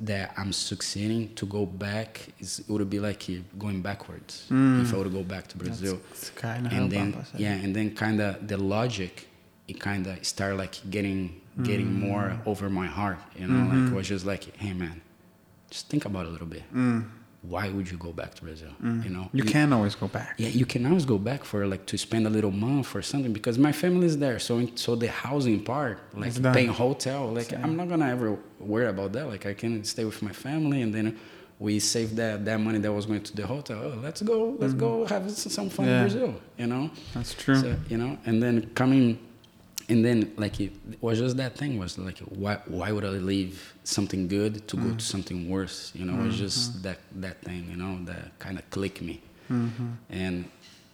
that 0.02 0.32
i'm 0.36 0.52
succeeding 0.52 1.22
to 1.34 1.46
go 1.46 1.64
back 1.66 2.28
is 2.38 2.58
it 2.60 2.68
would 2.68 2.88
be 2.90 3.00
like 3.00 3.22
uh, 3.30 3.34
going 3.58 3.80
backwards 3.82 4.46
if 4.82 4.92
i 4.94 4.96
would 4.98 5.12
go 5.12 5.22
back 5.22 5.46
to 5.48 5.56
brazil. 5.56 5.98
It's 6.10 6.30
kind 6.30 6.66
of 6.66 6.72
and 6.72 6.90
then 6.92 7.06
yeah 7.44 7.54
and 7.64 7.74
then 7.76 7.94
kind 7.94 8.20
of 8.20 8.46
the 8.48 8.58
logic 8.58 9.28
it 9.68 9.78
kind 9.80 10.06
of 10.06 10.14
started 10.26 10.56
like 10.64 10.74
getting 10.90 11.40
getting 11.62 11.90
more 12.06 12.26
over 12.46 12.68
my 12.70 12.86
heart 12.98 13.18
you 13.38 13.46
know 13.46 13.62
like 13.70 13.92
it 13.92 13.94
was 13.94 14.08
just 14.08 14.24
like 14.26 14.44
hey 14.56 14.72
man 14.74 15.00
just 15.70 15.88
think 15.88 16.04
about 16.04 16.24
it 16.26 16.28
a 16.28 16.32
little 16.32 16.46
bit 16.56 16.64
why 17.42 17.68
would 17.68 17.90
you 17.90 17.98
go 17.98 18.12
back 18.12 18.34
to 18.34 18.42
brazil 18.42 18.70
mm. 18.82 19.02
you 19.04 19.10
know 19.10 19.28
You 19.32 19.42
can 19.44 19.72
always 19.72 19.94
go 19.96 20.06
back. 20.08 20.34
yeah, 20.38 20.48
you 20.48 20.66
can 20.72 20.86
always 20.86 21.04
go 21.04 21.18
back 21.18 21.44
for 21.44 21.66
like 21.66 21.84
to 21.86 21.96
spend 21.98 22.26
a 22.26 22.30
little 22.30 22.52
month 22.52 22.94
or 22.94 23.02
something 23.02 23.32
because 23.32 23.58
my 23.58 23.72
family 23.72 24.06
is 24.06 24.16
there. 24.24 24.38
So 24.38 24.54
so 24.76 24.90
the 24.94 25.08
housing 25.08 25.58
part, 25.72 25.98
like 26.14 26.34
paying 26.56 26.68
hotel, 26.84 27.20
like 27.38 27.50
I'm 27.64 27.74
not 27.80 27.88
gonna 27.88 28.08
ever 28.16 28.38
worry 28.72 28.86
about 28.94 29.10
that. 29.14 29.26
Like 29.32 29.44
I 29.52 29.54
can 29.54 29.72
stay 29.84 30.04
with 30.04 30.20
my 30.22 30.32
family 30.46 30.82
and 30.84 30.94
then 30.96 31.18
we 31.58 31.78
save 31.94 32.10
that 32.16 32.44
that 32.44 32.58
money 32.66 32.78
that 32.84 32.92
was 32.92 33.06
going 33.06 33.22
to 33.22 33.34
the 33.40 33.46
hotel. 33.54 33.78
Oh, 33.86 33.98
let's 34.06 34.22
go, 34.22 34.56
let's 34.60 34.74
mm-hmm. 34.74 34.80
go 34.80 35.06
have 35.06 35.24
some 35.30 35.68
fun 35.68 35.86
Yeah. 35.86 35.92
in 35.96 36.02
Brazil. 36.06 36.34
You 36.58 36.66
know, 36.72 36.90
That's 37.14 37.34
true. 37.34 37.56
so, 37.64 37.68
you 37.88 37.98
know, 38.02 38.18
and 38.26 38.42
then 38.42 38.54
coming, 38.80 39.18
and 39.88 40.04
then 40.04 40.32
like 40.36 40.60
it 40.60 40.72
was 41.00 41.18
just 41.18 41.36
that 41.36 41.56
thing 41.56 41.78
was 41.78 41.98
like 41.98 42.18
why 42.42 42.54
why 42.66 42.92
would 42.92 43.04
I 43.04 43.10
leave 43.32 43.74
something 43.84 44.28
good 44.28 44.66
to 44.68 44.76
Mm. 44.76 44.82
go 44.90 44.96
to 44.96 45.04
something 45.04 45.48
worse? 45.48 45.92
You 45.94 46.04
know, 46.06 46.14
it 46.20 46.26
was 46.26 46.34
Mm-hmm. 46.34 46.44
just 46.46 46.82
that 46.82 46.98
that 47.24 47.36
thing. 47.42 47.62
You 47.70 47.76
know, 47.82 47.92
that 48.10 48.38
kind 48.38 48.58
of 48.58 48.64
clicked 48.70 49.02
me. 49.02 49.20
Mm-hmm. 49.50 49.90
And 50.10 50.44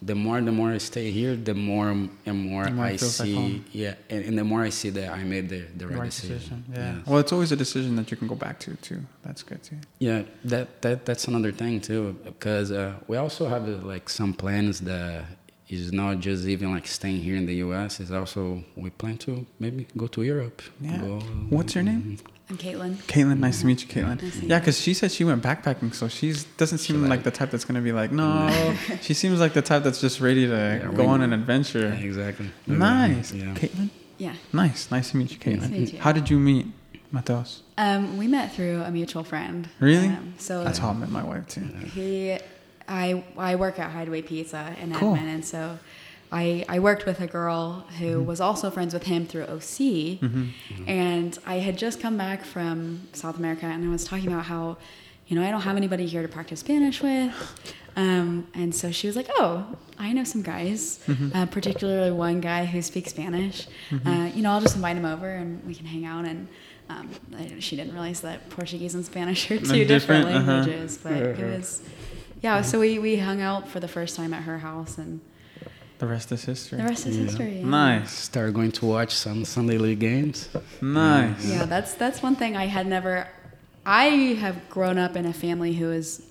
the 0.01 0.15
more 0.15 0.40
the 0.40 0.52
more 0.52 0.70
I 0.70 0.78
stay 0.78 1.10
here, 1.10 1.35
the 1.36 1.55
more 1.55 1.89
and 1.90 2.39
more, 2.51 2.65
more 2.70 2.85
I 2.86 2.97
see. 2.97 3.65
yeah, 3.73 3.94
and, 4.10 4.24
and 4.28 4.39
the 4.39 4.44
more 4.44 4.62
I 4.62 4.70
see 4.70 4.90
that 4.90 5.09
I 5.20 5.24
made 5.24 5.48
the 5.48 5.62
the 5.77 5.86
right, 5.89 5.98
right 5.98 6.10
decision. 6.10 6.36
decision. 6.39 6.65
Yeah. 6.73 6.94
Yes. 6.98 7.06
Well, 7.06 7.19
it's 7.19 7.32
always 7.32 7.51
a 7.52 7.56
decision 7.56 7.97
that 7.97 8.10
you 8.10 8.16
can 8.16 8.28
go 8.28 8.36
back 8.47 8.56
to 8.60 8.77
too. 8.77 9.01
That's 9.24 9.43
good 9.43 9.60
too. 9.69 9.77
Yeah, 9.98 10.23
that, 10.44 10.66
that 10.82 11.05
that's 11.05 11.27
another 11.28 11.52
thing 11.52 11.81
too, 11.81 12.02
because 12.24 12.70
uh, 12.73 12.94
we 13.09 13.16
also 13.16 13.48
have 13.48 13.65
uh, 13.69 13.86
like 13.93 14.09
some 14.09 14.32
plans 14.35 14.81
that 14.82 15.24
it's 15.69 15.93
not 15.93 16.20
just 16.20 16.47
even 16.47 16.73
like 16.73 16.86
staying 16.86 17.23
here 17.23 17.36
in 17.36 17.47
the 17.47 17.57
U.S. 17.57 18.01
It's 18.01 18.11
also 18.11 18.65
we 18.77 18.90
plan 18.90 19.19
to 19.19 19.47
maybe 19.59 19.86
go 19.97 20.07
to 20.09 20.23
Europe. 20.23 20.62
Yeah. 20.81 20.99
Go, 20.99 21.19
What's 21.51 21.74
your 21.74 21.85
name? 21.85 22.19
I'm 22.51 22.57
Caitlin. 22.57 22.95
Caitlin, 23.07 23.39
nice 23.40 23.61
to 23.61 23.66
meet 23.66 23.82
you, 23.82 23.89
Caitlin. 23.89 24.23
Nice 24.23 24.40
to 24.40 24.47
Yeah, 24.47 24.59
because 24.59 24.81
she 24.81 24.95
said 24.95 25.12
she 25.12 25.23
went 25.24 25.43
backpacking, 25.43 25.93
so 25.95 26.09
she's 26.09 26.45
doesn't 26.57 26.78
seem 26.78 27.03
like- 27.03 27.11
like 27.11 27.23
the 27.24 27.31
type 27.31 27.51
that's 27.51 27.66
gonna 27.66 27.82
be 27.82 27.93
like, 27.93 28.11
no. 28.11 28.74
she 29.03 29.12
seems 29.12 29.39
like 29.39 29.53
the 29.53 29.61
type 29.61 29.82
that's 29.82 30.01
just 30.01 30.20
ready 30.20 30.47
to 30.47 30.53
Yeah, 30.82 30.90
go 30.97 31.03
we- 31.03 31.07
on 31.09 31.20
an 31.20 31.32
adventure. 31.35 31.81
Yeah, 31.89 31.95
exactly. 32.11 32.51
Nice, 32.66 33.32
Yeah. 33.32 33.53
Caitlin. 33.55 33.90
Yeah. 34.16 34.32
Nice, 34.53 34.90
nice 34.90 35.11
to 35.11 35.19
meet 35.19 35.31
you, 35.32 35.39
Caitlin. 35.39 35.61
Nice 35.61 35.69
to 35.69 35.74
meet 35.78 35.93
you. 35.93 35.99
How 36.01 36.12
did 36.12 36.31
you 36.31 36.39
meet 36.39 36.66
Matheus? 37.12 37.61
Um, 37.77 38.16
we 38.16 38.27
met 38.27 38.55
through 38.55 38.81
a 38.82 38.90
mutual 38.90 39.24
friend. 39.24 39.69
Really? 39.78 40.09
Um, 40.09 40.32
so 40.39 40.65
That's 40.65 40.78
how 40.78 40.89
I 40.89 40.95
met 40.95 41.11
my 41.11 41.23
wife 41.23 41.47
too. 41.49 41.61
he, 41.95 42.39
I, 42.89 43.24
I 43.36 43.55
work 43.56 43.78
at 43.78 43.90
Hideaway 43.90 44.23
Pizza 44.23 44.74
in 44.81 44.93
Cool. 44.94 45.15
Edmond, 45.15 45.31
and 45.31 45.44
so 45.44 45.78
I, 46.32 46.65
I 46.69 46.78
worked 46.78 47.06
with 47.06 47.20
a 47.20 47.27
girl 47.27 47.85
who 47.98 48.06
Mm-hmm. 48.19 48.27
was 48.27 48.40
also 48.40 48.70
friends 48.70 48.93
with 48.94 49.05
him 49.05 49.27
through 49.27 49.44
OC, 49.44 50.20
and 50.86 51.39
I 51.47 51.56
had 51.56 51.77
just 51.78 52.01
come 52.01 52.16
back 52.16 52.44
from 52.44 53.02
South 53.12 53.36
America, 53.39 53.66
and 53.66 53.85
I 53.86 53.89
was 53.90 54.05
talking 54.05 54.28
about 54.28 54.44
how, 54.47 54.77
you 55.27 55.36
know, 55.36 55.47
I 55.47 55.51
don't 55.51 55.62
have 55.62 55.77
anybody 55.77 56.06
here 56.06 56.23
to 56.23 56.28
practice 56.28 56.60
Spanish 56.60 57.02
with, 57.02 57.32
um, 57.97 58.47
and 58.55 58.74
so 58.74 58.90
she 58.90 59.06
was 59.06 59.16
like, 59.16 59.28
"Oh, 59.39 59.66
I 59.98 60.12
know 60.12 60.24
some 60.24 60.43
guys, 60.43 61.01
Mm-hmm. 61.06 61.36
uh, 61.36 61.47
particularly 61.47 62.12
one 62.12 62.40
guy 62.40 62.65
who 62.65 62.81
speaks 62.82 63.10
Spanish. 63.10 63.66
Uh, 64.06 64.31
you 64.35 64.43
know, 64.43 64.52
I'll 64.52 64.60
just 64.60 64.77
invite 64.77 64.97
him 64.97 65.05
over, 65.05 65.28
and 65.28 65.65
we 65.66 65.74
can 65.74 65.86
hang 65.86 66.05
out." 66.06 66.24
And 66.24 66.48
um, 66.89 67.10
I, 67.36 67.56
she 67.59 67.77
didn't 67.77 67.93
realize 67.93 68.20
that 68.23 68.48
Portuguese 68.51 68.94
and 68.94 69.05
Spanish 69.05 69.51
are 69.51 69.59
two 69.59 69.85
different, 69.85 69.89
different, 69.89 70.27
uh-huh. 70.27 70.52
languages, 70.52 70.98
but 71.02 71.12
it 71.12 71.39
was, 71.59 71.82
yeah. 72.43 72.62
So 72.62 72.81
we 72.81 72.98
we 72.98 73.16
hung 73.16 73.40
out 73.40 73.69
for 73.69 73.81
the 73.81 73.89
first 73.89 74.16
time 74.16 74.32
at 74.35 74.43
her 74.43 74.59
house, 74.59 74.98
and 74.98 75.20
The 75.98 76.06
rest 76.06 76.31
is 76.32 76.44
history. 76.44 76.78
the 76.78 76.85
rest 76.85 77.06
is 77.06 77.16
history. 77.16 77.59
yeah. 77.60 77.66
Nice, 77.66 78.10
Start 78.12 78.55
going 78.55 78.73
to 78.73 78.86
watch 78.86 79.12
some 79.15 79.44
Sunday 79.44 79.78
league 79.78 79.98
games. 80.01 80.48
nice. 80.81 81.44
Yeah, 81.47 81.65
that's 81.66 81.94
that's 81.94 82.23
one 82.23 82.36
thing 82.36 82.56
I 82.56 82.66
had 82.66 82.86
never. 82.86 83.27
I 83.86 84.36
have 84.44 84.56
grown 84.69 84.98
up 84.98 85.16
in 85.16 85.24
a 85.27 85.32
family 85.32 85.73
who 85.73 85.90
is 85.90 86.23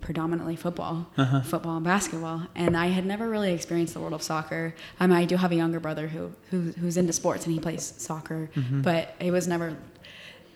predominantly 0.00 0.56
football, 0.56 1.06
Uh-huh. 1.16 1.40
football 1.42 1.76
and 1.76 1.84
basketball, 1.84 2.42
and 2.54 2.76
I 2.76 2.86
had 2.88 3.04
never 3.04 3.28
really 3.28 3.52
experienced 3.52 3.94
the 3.94 4.00
world 4.00 4.12
of 4.14 4.22
soccer. 4.22 4.74
I 4.98 5.06
mean, 5.06 5.16
I 5.16 5.24
do 5.26 5.36
have 5.36 5.52
a 5.52 5.56
younger 5.56 5.80
brother 5.80 6.08
who, 6.08 6.32
who 6.50 6.72
who's 6.80 6.96
into 6.96 7.12
sports 7.12 7.44
and 7.46 7.52
he 7.54 7.60
plays 7.60 7.84
soccer, 7.98 8.48
Mm-hmm. 8.54 8.82
but 8.82 9.14
it 9.20 9.30
was 9.30 9.46
never 9.46 9.76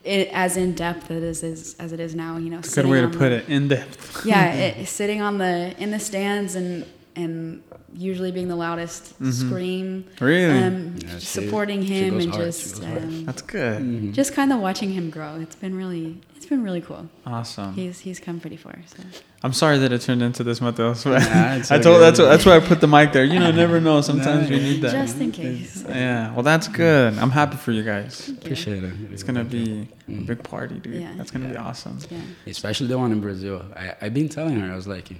it, 0.05 0.28
as 0.32 0.56
in 0.56 0.74
depth 0.74 1.10
as 1.10 1.43
it 1.43 1.47
is 1.48 1.74
as 1.78 1.93
it 1.93 2.01
is 2.01 2.14
now. 2.14 2.36
You 2.36 2.51
know, 2.51 2.60
good 2.60 2.86
way 2.86 3.01
to 3.01 3.09
put 3.09 3.32
it. 3.32 3.48
In 3.48 3.68
depth. 3.68 4.24
yeah, 4.24 4.52
it, 4.52 4.86
sitting 4.86 5.20
on 5.20 5.39
the 5.39 5.74
in 5.78 5.90
the 5.90 5.98
stands 5.98 6.55
and 6.55 6.86
and 7.16 7.62
usually 7.93 8.32
being 8.32 8.49
the 8.49 8.57
loudest 8.57 9.15
scream. 9.32 10.05
Mm-hmm. 10.05 10.24
Really? 10.24 10.62
Um, 10.65 10.97
Yeah, 10.99 11.19
supporting 11.19 11.82
she 11.82 11.95
him 11.95 12.15
goes 12.15 12.24
and 12.24 12.32
hard, 12.35 12.45
just 12.47 12.74
goes 12.77 12.85
hard. 12.85 13.03
um, 13.03 13.24
That's 13.24 13.43
good. 13.43 13.82
Mm-hmm. 13.82 14.12
just 14.12 14.35
kind 14.35 14.53
of 14.53 14.61
watching 14.61 14.91
him 14.93 15.11
grow. 15.11 15.36
It's 15.41 15.57
been 15.57 15.77
really 15.77 16.20
it's 16.36 16.47
been 16.47 16.62
really 16.62 16.81
cool. 16.82 17.09
Awesome. 17.24 17.73
He's 17.74 18.01
he's 18.01 18.20
come 18.20 18.39
pretty 18.41 18.57
far. 18.57 18.74
So 18.86 19.03
I'm 19.43 19.53
sorry 19.53 19.78
that 19.78 19.93
it 19.93 20.01
turned 20.03 20.23
into 20.23 20.43
this, 20.43 20.61
Matheus. 20.61 21.05
but 21.05 21.20
Nah, 21.23 21.74
I 21.74 21.78
told 21.78 21.97
okay. 21.97 22.01
that's 22.01 22.19
why, 22.19 22.24
that's 22.27 22.45
why 22.47 22.57
I 22.57 22.61
put 22.61 22.81
the 22.81 22.86
mic 22.89 23.12
there. 23.12 23.24
You 23.24 23.39
know, 23.39 23.51
never 23.65 23.81
know. 23.81 24.01
Sometimes 24.01 24.51
Nah, 24.51 24.57
we 24.57 24.62
need 24.62 24.82
that. 24.82 24.93
just 24.93 25.19
in 25.20 25.31
case. 25.32 25.85
yeah. 25.89 26.32
Well, 26.35 26.43
that's 26.43 26.66
good. 26.69 27.16
I'm 27.19 27.31
happy 27.31 27.57
for 27.57 27.70
you 27.73 27.82
guys. 27.85 28.28
You. 28.28 28.35
Appreciate 28.35 28.82
it. 28.85 28.93
It's 29.12 29.23
gonna 29.23 29.45
be 29.45 29.89
a 30.09 30.11
Mm. 30.11 30.27
big 30.27 30.43
party, 30.43 30.81
dude. 30.81 31.01
Yeah. 31.01 31.12
That's 31.16 31.31
gonna 31.31 31.49
be 31.49 31.57
awesome. 31.57 31.99
Yeah. 32.11 32.19
especially 32.47 32.89
the 32.89 32.99
one 32.99 33.11
in 33.12 33.20
Brazil. 33.20 33.65
I, 33.74 33.95
I've 34.03 34.12
been 34.12 34.28
telling 34.28 34.59
her, 34.61 34.70
I 34.70 34.77
was 34.77 34.86
like, 34.86 35.11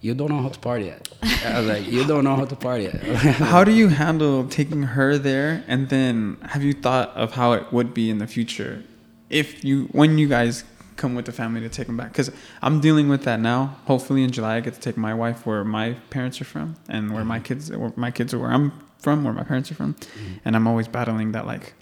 you 0.00 0.14
don't 0.14 0.30
know 0.30 0.40
how 0.40 0.48
to 0.48 0.58
party 0.58 0.86
yet. 0.86 1.08
I 1.44 1.58
was 1.58 1.68
like, 1.68 1.86
you 1.86 2.06
don't 2.06 2.24
know 2.24 2.36
how 2.36 2.44
to 2.44 2.56
party 2.56 2.84
yet. 2.84 3.02
How 3.52 3.64
do 3.64 3.72
you 3.72 3.88
handle 3.88 4.46
taking 4.48 4.82
her 4.82 5.18
there, 5.18 5.62
and 5.66 5.88
then 5.88 6.38
have 6.42 6.62
you 6.62 6.72
thought 6.72 7.10
of 7.10 7.32
how 7.32 7.52
it 7.52 7.72
would 7.72 7.92
be 7.92 8.10
in 8.10 8.18
the 8.18 8.26
future 8.26 8.82
if 9.28 9.64
you 9.64 9.88
when 9.92 10.18
you 10.18 10.28
guys 10.28 10.64
come 10.96 11.14
with 11.14 11.26
the 11.26 11.32
family 11.32 11.60
to 11.60 11.68
take 11.68 11.86
them 11.86 11.96
back? 11.96 12.12
Because 12.12 12.30
I'm 12.62 12.80
dealing 12.80 13.08
with 13.08 13.24
that 13.24 13.40
now. 13.40 13.76
Hopefully 13.86 14.22
in 14.22 14.30
July 14.30 14.56
I 14.56 14.60
get 14.60 14.74
to 14.74 14.80
take 14.80 14.96
my 14.96 15.14
wife 15.14 15.46
where 15.46 15.64
my 15.64 15.94
parents 16.08 16.40
are 16.40 16.46
from, 16.46 16.76
and 16.88 17.12
where 17.12 17.24
my 17.24 17.38
mm-hmm. 17.38 17.44
kids 17.44 17.70
where 17.70 17.92
my 17.96 18.10
kids 18.10 18.32
are 18.32 18.38
where 18.38 18.52
I'm 18.52 18.72
from, 18.98 19.24
where 19.24 19.34
my 19.34 19.44
parents 19.44 19.70
are 19.70 19.74
from, 19.74 19.94
mm-hmm. 19.94 20.34
and 20.44 20.56
I'm 20.56 20.66
always 20.66 20.88
battling 20.88 21.32
that 21.32 21.46
like, 21.46 21.74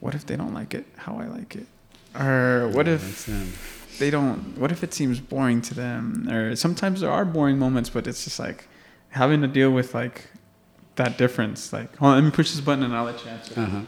what 0.00 0.14
if 0.14 0.26
they 0.26 0.36
don't 0.36 0.54
like 0.54 0.74
it 0.74 0.86
how 0.96 1.16
I 1.18 1.26
like 1.26 1.56
it, 1.56 1.66
or 2.18 2.68
what 2.68 2.86
if 2.86 3.28
they 3.98 4.10
don't 4.10 4.56
what 4.58 4.72
if 4.72 4.82
it 4.82 4.92
seems 4.92 5.20
boring 5.20 5.60
to 5.62 5.74
them 5.74 6.28
or 6.30 6.56
sometimes 6.56 7.00
there 7.00 7.10
are 7.10 7.24
boring 7.24 7.58
moments 7.58 7.90
but 7.90 8.06
it's 8.06 8.24
just 8.24 8.38
like 8.38 8.68
having 9.10 9.40
to 9.40 9.48
deal 9.48 9.70
with 9.70 9.94
like 9.94 10.26
that 10.96 11.16
difference 11.18 11.72
like 11.72 11.94
hold 11.96 12.12
on 12.12 12.18
let 12.18 12.24
me 12.24 12.30
push 12.30 12.50
this 12.50 12.60
button 12.60 12.84
and 12.84 12.94
i'll 12.94 13.04
let 13.04 13.22
you 13.24 13.30
answer 13.30 13.60
uh-huh. 13.60 13.80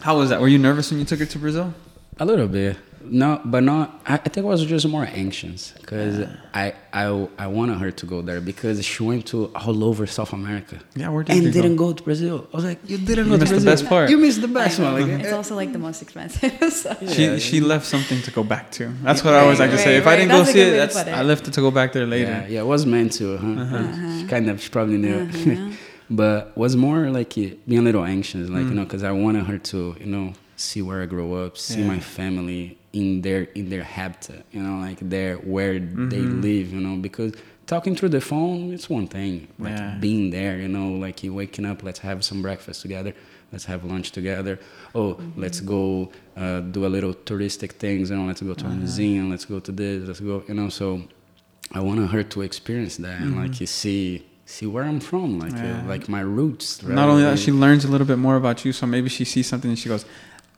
how 0.00 0.16
was 0.18 0.30
that 0.30 0.40
were 0.40 0.48
you 0.48 0.58
nervous 0.58 0.90
when 0.90 0.98
you 0.98 1.06
took 1.06 1.18
her 1.18 1.26
to 1.26 1.38
brazil 1.38 1.74
A 2.18 2.24
little 2.24 2.48
bit. 2.48 2.76
No, 3.02 3.40
but 3.44 3.62
not. 3.62 4.00
I, 4.06 4.14
I 4.14 4.28
think 4.28 4.44
I 4.44 4.48
was 4.48 4.64
just 4.64 4.86
more 4.86 5.06
anxious 5.10 5.72
because 5.80 6.28
I, 6.52 6.74
I 6.92 7.28
I 7.38 7.46
wanted 7.46 7.78
her 7.78 7.90
to 7.90 8.06
go 8.06 8.20
there 8.20 8.40
because 8.40 8.84
she 8.84 9.02
went 9.02 9.24
to 9.28 9.50
all 9.54 9.82
over 9.84 10.06
South 10.06 10.32
America. 10.34 10.78
Yeah, 10.94 11.08
where 11.08 11.24
did 11.24 11.34
and 11.36 11.44
you 11.44 11.50
go? 11.52 11.62
didn't 11.62 11.76
go? 11.76 11.92
to 11.94 12.02
Brazil. 12.02 12.46
I 12.52 12.56
was 12.56 12.64
like, 12.66 12.78
you 12.86 12.98
didn't 12.98 13.24
You 13.26 13.30
go 13.32 13.36
to 13.36 13.40
missed 13.40 13.52
the 13.52 13.60
Brazil. 13.60 13.72
best 13.72 13.86
part. 13.88 14.10
You 14.10 14.18
missed 14.18 14.42
the 14.42 14.48
best 14.48 14.78
one. 14.78 14.92
Like, 15.00 15.20
It's 15.20 15.32
also 15.32 15.54
like 15.56 15.72
the 15.72 15.78
most 15.78 16.02
expensive. 16.02 16.52
so. 16.72 16.94
she 17.14 17.24
Yeah. 17.24 17.38
she 17.38 17.60
left 17.60 17.86
something 17.86 18.20
to 18.22 18.30
go 18.30 18.42
back 18.44 18.70
to 18.72 18.88
that's 19.02 19.24
what 19.24 19.32
i 19.34 19.40
always 19.40 19.58
like 19.60 19.70
to 19.70 19.78
say 19.78 19.92
Right, 19.94 20.02
if 20.02 20.06
i 20.06 20.16
didn't 20.16 20.32
go 20.38 20.44
see 20.44 20.60
it 20.60 20.72
that's 20.76 20.96
it. 20.96 21.08
i 21.08 21.22
left 21.22 21.48
it 21.48 21.54
to 21.54 21.60
go 21.60 21.70
back 21.70 21.92
there 21.92 22.06
later 22.06 22.30
Yeah, 22.30 22.46
yeah, 22.54 22.60
it 22.60 22.66
was 22.74 22.84
meant 22.84 23.12
to. 23.18 23.38
Huh? 23.38 23.46
Uh-huh. 23.62 24.18
She 24.20 24.26
kind 24.26 24.48
of, 24.50 24.60
she 24.60 24.68
probably 24.68 24.98
knew. 24.98 25.18
it. 25.20 25.34
Uh-huh. 25.34 25.72
but 26.10 26.38
was 26.56 26.76
more 26.76 27.08
like 27.18 27.32
uh, 27.38 27.54
being 27.68 27.80
a 27.84 27.86
little 27.88 28.04
anxious, 28.04 28.48
like 28.50 28.64
Mm. 28.64 28.68
you 28.70 28.74
know, 28.74 28.84
because 28.84 29.04
I 29.04 29.12
wanted 29.12 29.44
her 29.46 29.58
to, 29.72 29.96
you 30.00 30.06
know, 30.14 30.32
see 30.56 30.82
where 30.82 31.00
I 31.02 31.06
grew 31.06 31.28
up, 31.42 31.56
see 31.56 31.80
Yeah. 31.80 31.86
my 31.94 32.00
family 32.00 32.76
in 32.92 33.22
their 33.22 33.42
in 33.54 33.70
their 33.70 33.84
habitat, 33.84 34.44
you 34.52 34.62
know, 34.62 34.80
like 34.80 34.98
there 35.00 35.36
where 35.36 35.74
they 35.78 36.24
Mhm. 36.26 36.42
live, 36.42 36.72
you 36.72 36.80
know, 36.80 36.96
because 36.96 37.32
talking 37.66 37.94
through 37.94 38.08
the 38.08 38.20
phone 38.20 38.72
it's 38.72 38.90
one 38.90 39.06
thing, 39.06 39.46
like 39.60 39.76
Yeah. 39.78 39.96
being 40.00 40.30
there, 40.30 40.58
you 40.60 40.68
know, 40.68 40.88
like 40.92 41.22
you 41.22 41.32
waking 41.32 41.64
up, 41.64 41.82
let's 41.84 42.00
have 42.00 42.24
some 42.24 42.42
breakfast 42.42 42.82
together. 42.82 43.14
Let's 43.52 43.64
have 43.66 43.84
lunch 43.84 44.10
together. 44.12 44.58
Oh, 44.94 45.18
let's 45.36 45.60
go 45.60 46.10
uh, 46.36 46.60
do 46.60 46.86
a 46.86 46.90
little 46.96 47.14
touristic 47.14 47.72
things. 47.72 48.10
You 48.10 48.16
know, 48.16 48.26
let's 48.26 48.40
go 48.42 48.54
to 48.54 48.64
Uh-huh. 48.66 48.74
a 48.74 48.78
museum. 48.78 49.30
Let's 49.30 49.44
go 49.44 49.58
to 49.60 49.72
this. 49.72 50.06
Let's 50.08 50.20
go. 50.20 50.42
You 50.48 50.54
know, 50.54 50.68
so 50.68 51.02
I 51.72 51.80
wanted 51.80 52.10
her 52.10 52.22
to 52.34 52.42
experience 52.42 52.96
that 52.96 53.20
and 53.20 53.36
like 53.36 53.60
you 53.60 53.66
see 53.66 54.24
see 54.46 54.66
where 54.66 54.82
I'm 54.82 54.98
from, 54.98 55.38
like 55.38 55.52
Mm-hmm. 55.54 55.66
Yeah. 55.66 55.82
uh, 55.84 55.92
like 55.92 56.08
my 56.08 56.22
roots. 56.38 56.82
not 56.82 57.08
only 57.08 57.22
that 57.22 57.38
she 57.38 57.52
learns 57.52 57.84
a 57.84 57.88
little 57.88 58.06
bit 58.12 58.18
more 58.18 58.34
about 58.36 58.64
you 58.64 58.72
so 58.72 58.84
maybe 58.86 59.08
she 59.08 59.24
sees 59.24 59.46
something 59.46 59.70
and 59.70 59.78
she 59.78 59.88
goes 59.88 60.04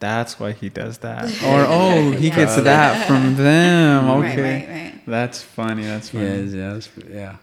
that's 0.06 0.32
why 0.40 0.50
he 0.60 0.68
does 0.82 0.96
that 1.06 1.24
or 1.50 1.60
oh 1.78 2.10
he 2.22 2.28
Yeah. 2.28 2.36
gets 2.40 2.56
that 2.70 2.90
from 3.08 3.22
them 3.46 3.98
okay 4.18 4.42
right, 4.52 4.68
right. 4.76 4.92
That's 5.16 5.38
funny. 5.58 5.84
That's 5.92 6.08
funny. 6.10 6.26
Yes, 6.26 6.52
yes, 6.64 6.82
yeah. 7.20 7.34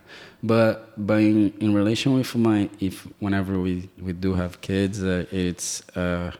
But 0.52 0.74
but 1.08 1.20
in, 1.30 1.38
in 1.66 1.72
relation 1.82 2.10
with 2.20 2.32
my 2.48 2.60
if 2.88 2.96
whenever 3.26 3.54
we 3.66 3.74
we 4.06 4.14
do 4.26 4.32
have 4.42 4.52
kids, 4.70 4.96
uh, 5.04 5.26
it's 5.48 5.68
uh, 6.04 6.32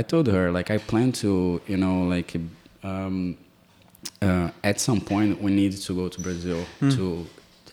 I 0.00 0.02
told 0.12 0.26
her 0.36 0.44
like 0.58 0.68
I 0.76 0.78
plan 0.90 1.08
to 1.22 1.30
you 1.72 1.78
know 1.84 1.96
like 2.14 2.30
um, 2.90 3.36
uh, 4.26 4.50
at 4.70 4.76
some 4.86 5.00
point 5.12 5.30
we 5.44 5.50
need 5.60 5.72
to 5.86 5.92
go 6.00 6.06
to 6.14 6.18
Brazil 6.26 6.60
to 6.96 7.26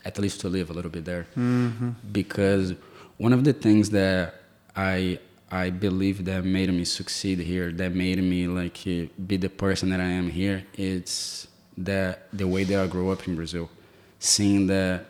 at 0.08 0.14
least 0.18 0.36
to 0.42 0.48
live 0.56 0.66
a 0.72 0.74
little 0.78 0.90
bit 0.96 1.04
there 1.12 1.24
Mm-hmm. 1.36 1.90
because 2.18 2.66
one 3.24 3.32
of 3.38 3.42
the 3.48 3.52
things 3.64 3.90
that 3.90 4.22
I 4.74 5.18
I 5.52 5.68
believe 5.68 6.24
that 6.24 6.44
made 6.46 6.72
me 6.72 6.84
succeed 6.86 7.38
here, 7.38 7.70
that 7.72 7.94
made 7.94 8.22
me 8.22 8.46
like 8.48 8.82
be 8.84 9.36
the 9.36 9.50
person 9.50 9.90
that 9.90 10.00
I 10.00 10.04
am 10.20 10.30
here, 10.30 10.64
it's 10.78 11.46
that 11.76 12.26
the 12.32 12.48
way 12.48 12.64
that 12.64 12.80
I 12.82 12.86
grew 12.86 13.10
up 13.10 13.28
in 13.28 13.36
Brazil, 13.36 13.68
seeing 14.18 14.66
that 14.68 15.04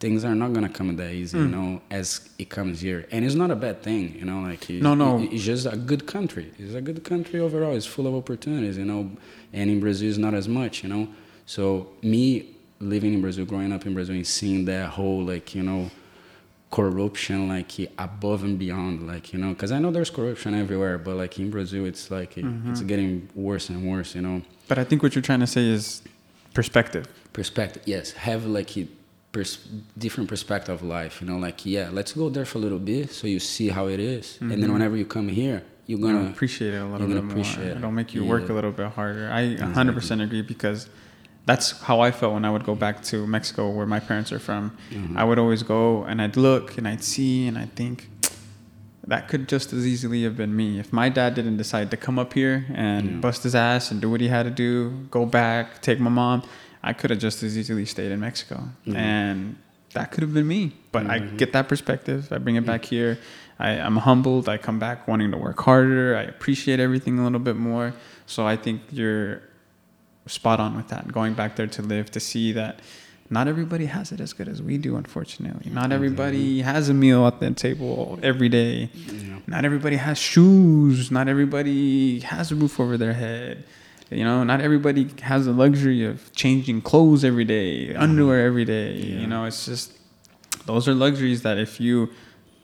things 0.00 0.24
are 0.24 0.34
not 0.34 0.54
gonna 0.54 0.70
come 0.70 0.96
that 0.96 1.12
easy, 1.12 1.36
Hmm. 1.36 1.44
you 1.44 1.50
know, 1.50 1.82
as 1.90 2.28
it 2.38 2.48
comes 2.48 2.80
here, 2.80 3.06
and 3.12 3.22
it's 3.24 3.34
not 3.34 3.50
a 3.50 3.54
bad 3.56 3.82
thing, 3.82 4.16
you 4.18 4.24
know, 4.24 4.40
like 4.40 4.68
it- 4.70 4.82
No, 4.82 4.94
no. 4.94 5.20
it- 5.20 5.30
it's 5.34 5.44
just 5.44 5.66
a 5.66 5.76
good 5.76 6.06
country. 6.06 6.46
It's 6.58 6.74
a 6.74 6.80
good 6.80 7.04
country 7.04 7.38
overall. 7.38 7.76
It's 7.76 7.86
full 7.86 8.06
of 8.06 8.14
opportunities, 8.14 8.78
you 8.78 8.84
know, 8.86 9.10
and 9.52 9.70
in 9.70 9.78
Brazil 9.78 10.08
is 10.08 10.18
not 10.18 10.32
as 10.34 10.48
much, 10.48 10.82
you 10.82 10.88
know. 10.88 11.06
So 11.44 11.88
me 12.02 12.46
living 12.80 13.12
in 13.14 13.20
Brazil, 13.20 13.44
growing 13.44 13.72
up 13.72 13.86
in 13.86 13.92
Brazil, 13.94 14.16
and 14.16 14.26
seeing 14.26 14.64
that 14.64 14.88
whole 14.90 15.22
like 15.22 15.54
you 15.54 15.62
know 15.62 15.90
corruption 16.72 17.48
like 17.48 17.70
above 17.98 18.42
and 18.42 18.58
beyond, 18.58 19.06
like 19.06 19.32
you 19.32 19.38
know, 19.38 19.50
because 19.50 19.70
I 19.70 19.78
know 19.78 19.92
there's 19.92 20.10
corruption 20.10 20.54
everywhere, 20.54 20.98
but 20.98 21.14
like 21.16 21.38
in 21.38 21.50
Brazil, 21.50 21.84
it's 21.84 22.10
like 22.10 22.36
it's 22.38 22.46
mm-hmm. 22.46 22.86
getting 22.86 23.28
worse 23.34 23.68
and 23.68 23.88
worse, 23.88 24.16
you 24.16 24.22
know. 24.22 24.42
But 24.66 24.78
I 24.78 24.84
think 24.84 25.02
what 25.02 25.14
you're 25.14 25.22
trying 25.22 25.40
to 25.40 25.46
say 25.46 25.68
is 25.68 26.02
perspective. 26.54 27.06
Perspective, 27.34 27.82
yes, 27.84 28.12
have 28.12 28.46
like 28.46 28.76
a 28.78 28.88
pers- 29.32 29.68
different 29.98 30.28
perspective 30.30 30.74
of 30.74 30.82
life, 30.82 31.20
you 31.20 31.28
know, 31.28 31.36
like 31.36 31.64
yeah, 31.66 31.90
let's 31.92 32.12
go 32.12 32.30
there 32.30 32.46
for 32.46 32.58
a 32.58 32.62
little 32.62 32.78
bit 32.78 33.10
so 33.10 33.26
you 33.26 33.38
see 33.38 33.68
how 33.68 33.86
it 33.88 34.00
is. 34.00 34.38
and 34.40 34.50
then 34.50 34.60
mm-hmm. 34.60 34.72
whenever 34.72 34.96
you 34.96 35.04
come 35.04 35.28
here, 35.28 35.62
you're 35.86 36.00
gonna 36.00 36.30
appreciate 36.30 36.72
it 36.72 36.78
a 36.78 36.86
little 36.86 37.06
you're 37.06 37.08
bit 37.08 37.14
gonna 37.14 37.22
more. 37.22 37.32
appreciate 37.32 37.66
it. 37.68 37.76
It'll 37.76 37.92
make 37.92 38.14
you 38.14 38.24
work 38.24 38.48
a 38.48 38.54
little 38.54 38.72
bit 38.72 38.88
harder. 38.92 39.30
I 39.30 39.56
100% 39.56 40.24
agree 40.24 40.40
because 40.40 40.88
that's 41.46 41.80
how 41.82 42.00
I 42.00 42.10
felt 42.12 42.34
when 42.34 42.44
I 42.44 42.50
would 42.50 42.64
go 42.64 42.74
back 42.74 43.02
to 43.04 43.26
Mexico, 43.26 43.68
where 43.70 43.86
my 43.86 44.00
parents 44.00 44.30
are 44.32 44.38
from. 44.38 44.76
Mhm. 44.90 45.16
I 45.16 45.24
would 45.24 45.38
always 45.38 45.62
go 45.62 46.04
and 46.04 46.22
I'd 46.22 46.36
look 46.36 46.78
and 46.78 46.86
I'd 46.86 47.02
see 47.02 47.46
and 47.48 47.58
I'd 47.58 47.74
think 47.74 48.08
that 49.06 49.26
could 49.28 49.48
just 49.48 49.72
as 49.72 49.84
easily 49.86 50.22
have 50.22 50.36
been 50.36 50.54
me. 50.54 50.78
If 50.78 50.92
my 50.92 51.08
dad 51.08 51.34
didn't 51.34 51.56
decide 51.56 51.90
to 51.90 51.96
come 51.96 52.18
up 52.20 52.34
here 52.34 52.64
and 52.72 53.04
Yeah. 53.10 53.16
bust 53.16 53.42
his 53.42 53.54
ass 53.56 53.90
and 53.90 54.00
do 54.00 54.08
what 54.08 54.20
he 54.20 54.28
had 54.28 54.44
to 54.44 54.50
do, 54.50 54.92
go 55.10 55.26
back, 55.26 55.82
take 55.82 55.98
my 55.98 56.10
mom, 56.10 56.42
I 56.84 56.92
could 56.92 57.10
have 57.10 57.18
just 57.18 57.42
as 57.42 57.58
easily 57.58 57.84
stayed 57.84 58.12
in 58.12 58.20
Mexico. 58.20 58.68
Mhm. 58.86 58.96
And 58.96 59.56
that 59.94 60.12
could 60.12 60.22
have 60.22 60.32
been 60.32 60.46
me. 60.46 60.72
But 60.92 61.06
I 61.10 61.18
Mhm. 61.18 61.36
get 61.36 61.52
that 61.52 61.68
perspective. 61.68 62.28
I 62.30 62.38
bring 62.38 62.54
it 62.56 62.64
back 62.64 62.84
here. 62.84 63.18
I, 63.58 63.70
I'm 63.70 63.96
humbled. 63.98 64.48
I 64.48 64.56
come 64.58 64.78
back 64.78 65.06
wanting 65.08 65.32
to 65.32 65.36
work 65.36 65.60
harder. 65.62 66.16
I 66.16 66.22
appreciate 66.22 66.78
everything 66.80 67.18
a 67.18 67.24
little 67.24 67.38
bit 67.40 67.56
more. 67.56 67.94
So 68.26 68.46
I 68.46 68.56
think 68.56 68.82
you're 68.92 69.42
spot 70.26 70.60
on 70.60 70.76
with 70.76 70.88
that. 70.88 71.12
Going 71.12 71.34
back 71.34 71.56
there 71.56 71.66
to 71.66 71.82
live, 71.82 72.10
to 72.12 72.20
see 72.20 72.52
that 72.52 72.80
not 73.30 73.48
everybody 73.48 73.86
has 73.86 74.12
it 74.12 74.20
as 74.20 74.32
good 74.32 74.48
as 74.48 74.60
we 74.60 74.76
do, 74.76 74.96
unfortunately. 74.96 75.70
Not 75.70 75.84
mm-hmm. 75.84 75.92
everybody 75.92 76.62
has 76.62 76.88
a 76.88 76.94
meal 76.94 77.26
at 77.26 77.40
the 77.40 77.50
table 77.52 78.18
every 78.22 78.48
day. 78.50 78.90
know, 78.94 79.42
Not 79.46 79.64
everybody 79.64 79.96
has 79.96 80.18
shoes. 80.18 81.10
Not 81.10 81.28
everybody 81.28 82.20
has 82.20 82.52
a 82.52 82.54
roof 82.54 82.78
over 82.78 82.98
their 82.98 83.14
head. 83.14 83.64
You 84.10 84.24
know, 84.24 84.44
not 84.44 84.60
everybody 84.60 85.08
has 85.22 85.46
the 85.46 85.52
luxury 85.52 86.04
of 86.04 86.30
changing 86.34 86.82
clothes 86.82 87.24
every 87.24 87.46
day, 87.46 87.88
mm-hmm. 87.88 88.02
underwear 88.02 88.44
every 88.44 88.66
day. 88.66 88.96
Yeah. 88.96 89.20
You 89.20 89.26
know, 89.26 89.46
it's 89.46 89.64
just 89.64 89.96
those 90.66 90.86
are 90.86 90.94
luxuries 90.94 91.40
that 91.42 91.56
if 91.56 91.80
you 91.80 92.10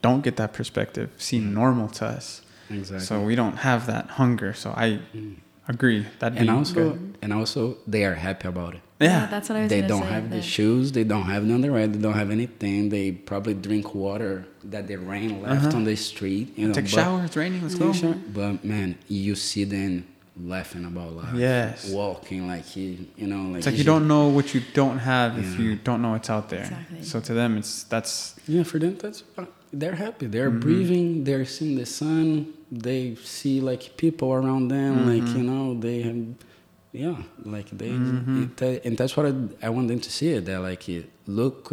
don't 0.03 0.21
get 0.23 0.37
that 0.37 0.53
perspective, 0.53 1.11
seem 1.17 1.45
mm. 1.45 1.55
normal 1.55 1.89
to 1.89 2.05
us. 2.05 2.43
exactly. 2.69 3.07
So 3.07 3.23
we 3.23 3.35
don't 3.35 3.57
have 3.57 3.87
that 3.87 4.11
hunger. 4.11 4.53
So 4.53 4.71
I 4.77 5.01
Mm. 5.17 5.37
Agree. 5.69 6.07
That'd 6.19 6.39
and 6.39 6.51
also 6.51 6.75
good. 6.91 7.19
and 7.23 7.33
also 7.33 7.77
they 7.87 8.05
are 8.05 8.15
happy 8.15 8.49
about 8.49 8.75
it. 8.75 8.81
Yeah. 9.01 9.27
that's 9.31 9.49
what 9.49 9.57
I 9.59 9.63
was 9.63 9.71
they 9.71 9.77
gonna 9.83 9.89
don't 9.89 10.03
say, 10.03 10.09
have 10.09 10.31
the 10.31 10.43
shoes, 10.43 10.91
they 10.93 11.05
don't 11.05 11.23
have 11.25 11.47
the 11.47 11.55
underwear, 11.55 11.87
they 11.87 11.99
don't 12.01 12.15
have 12.15 12.31
anything. 12.31 12.89
They 12.89 13.13
probably 13.13 13.55
drink 13.55 13.95
water 13.95 14.45
that 14.65 14.89
the 14.89 14.97
rain 14.97 15.41
left 15.43 15.67
Uh-huh. 15.67 15.77
on 15.77 15.85
the 15.85 15.95
street. 15.97 16.47
You 16.59 16.69
know, 16.69 16.75
Take 16.75 16.87
a 16.87 16.95
but- 16.97 17.01
shower. 17.01 17.25
It's 17.25 17.37
raining. 17.37 17.63
Let's 17.63 17.77
go. 17.77 17.91
a 17.91 17.95
shower. 17.95 18.15
But 18.15 18.65
man, 18.65 18.97
you 19.07 19.35
see 19.37 19.65
them 19.65 20.05
laughing 20.41 20.85
about 20.85 21.13
life. 21.15 21.35
Yes. 21.35 21.91
Walking 21.91 22.47
like 22.49 22.65
he, 22.65 23.09
you 23.17 23.27
know, 23.27 23.43
like 23.51 23.59
It's 23.59 23.67
like 23.67 23.79
you 23.79 23.85
don't 23.85 24.07
know 24.09 24.29
what 24.29 24.55
you 24.55 24.63
don't 24.75 24.99
have 24.99 25.39
if 25.39 25.59
you 25.59 25.77
don't 25.77 26.01
know 26.03 26.11
what's 26.11 26.31
out 26.31 26.49
there. 26.49 26.61
Exactly. 26.63 27.03
So 27.03 27.21
to 27.21 27.35
them, 27.35 27.57
it's 27.57 27.85
that's 27.85 28.35
Yeah, 28.49 28.63
for 28.65 28.79
them, 28.79 28.97
that's 29.01 29.23
uh, 29.37 29.45
they're 29.73 29.95
happy. 29.95 30.27
They're 30.27 30.51
Mm-hmm. 30.51 30.61
breathing. 30.61 31.25
They're 31.25 31.45
seeing 31.45 31.77
the 31.77 31.87
sun. 31.87 32.53
They 32.71 33.15
see 33.17 33.61
like 33.61 33.97
people 33.97 34.33
around 34.33 34.69
them. 34.69 35.07
Like 35.07 35.23
Mm-hmm. 35.23 35.37
you 35.39 35.43
know, 35.45 35.75
they 35.79 36.03
have, 36.03 36.17
yeah, 36.93 37.17
like 37.45 37.71
they. 37.71 37.91
Mm-hmm. 37.91 38.63
It, 38.65 38.85
and 38.85 38.97
that's 38.99 39.17
what 39.17 39.27
I, 39.27 39.33
I 39.67 39.69
want 39.71 39.89
them 39.89 40.01
to 40.01 40.11
see. 40.11 40.29
It 40.33 40.45
that 40.47 40.61
like 40.61 40.89
it, 40.89 41.09
look 41.27 41.73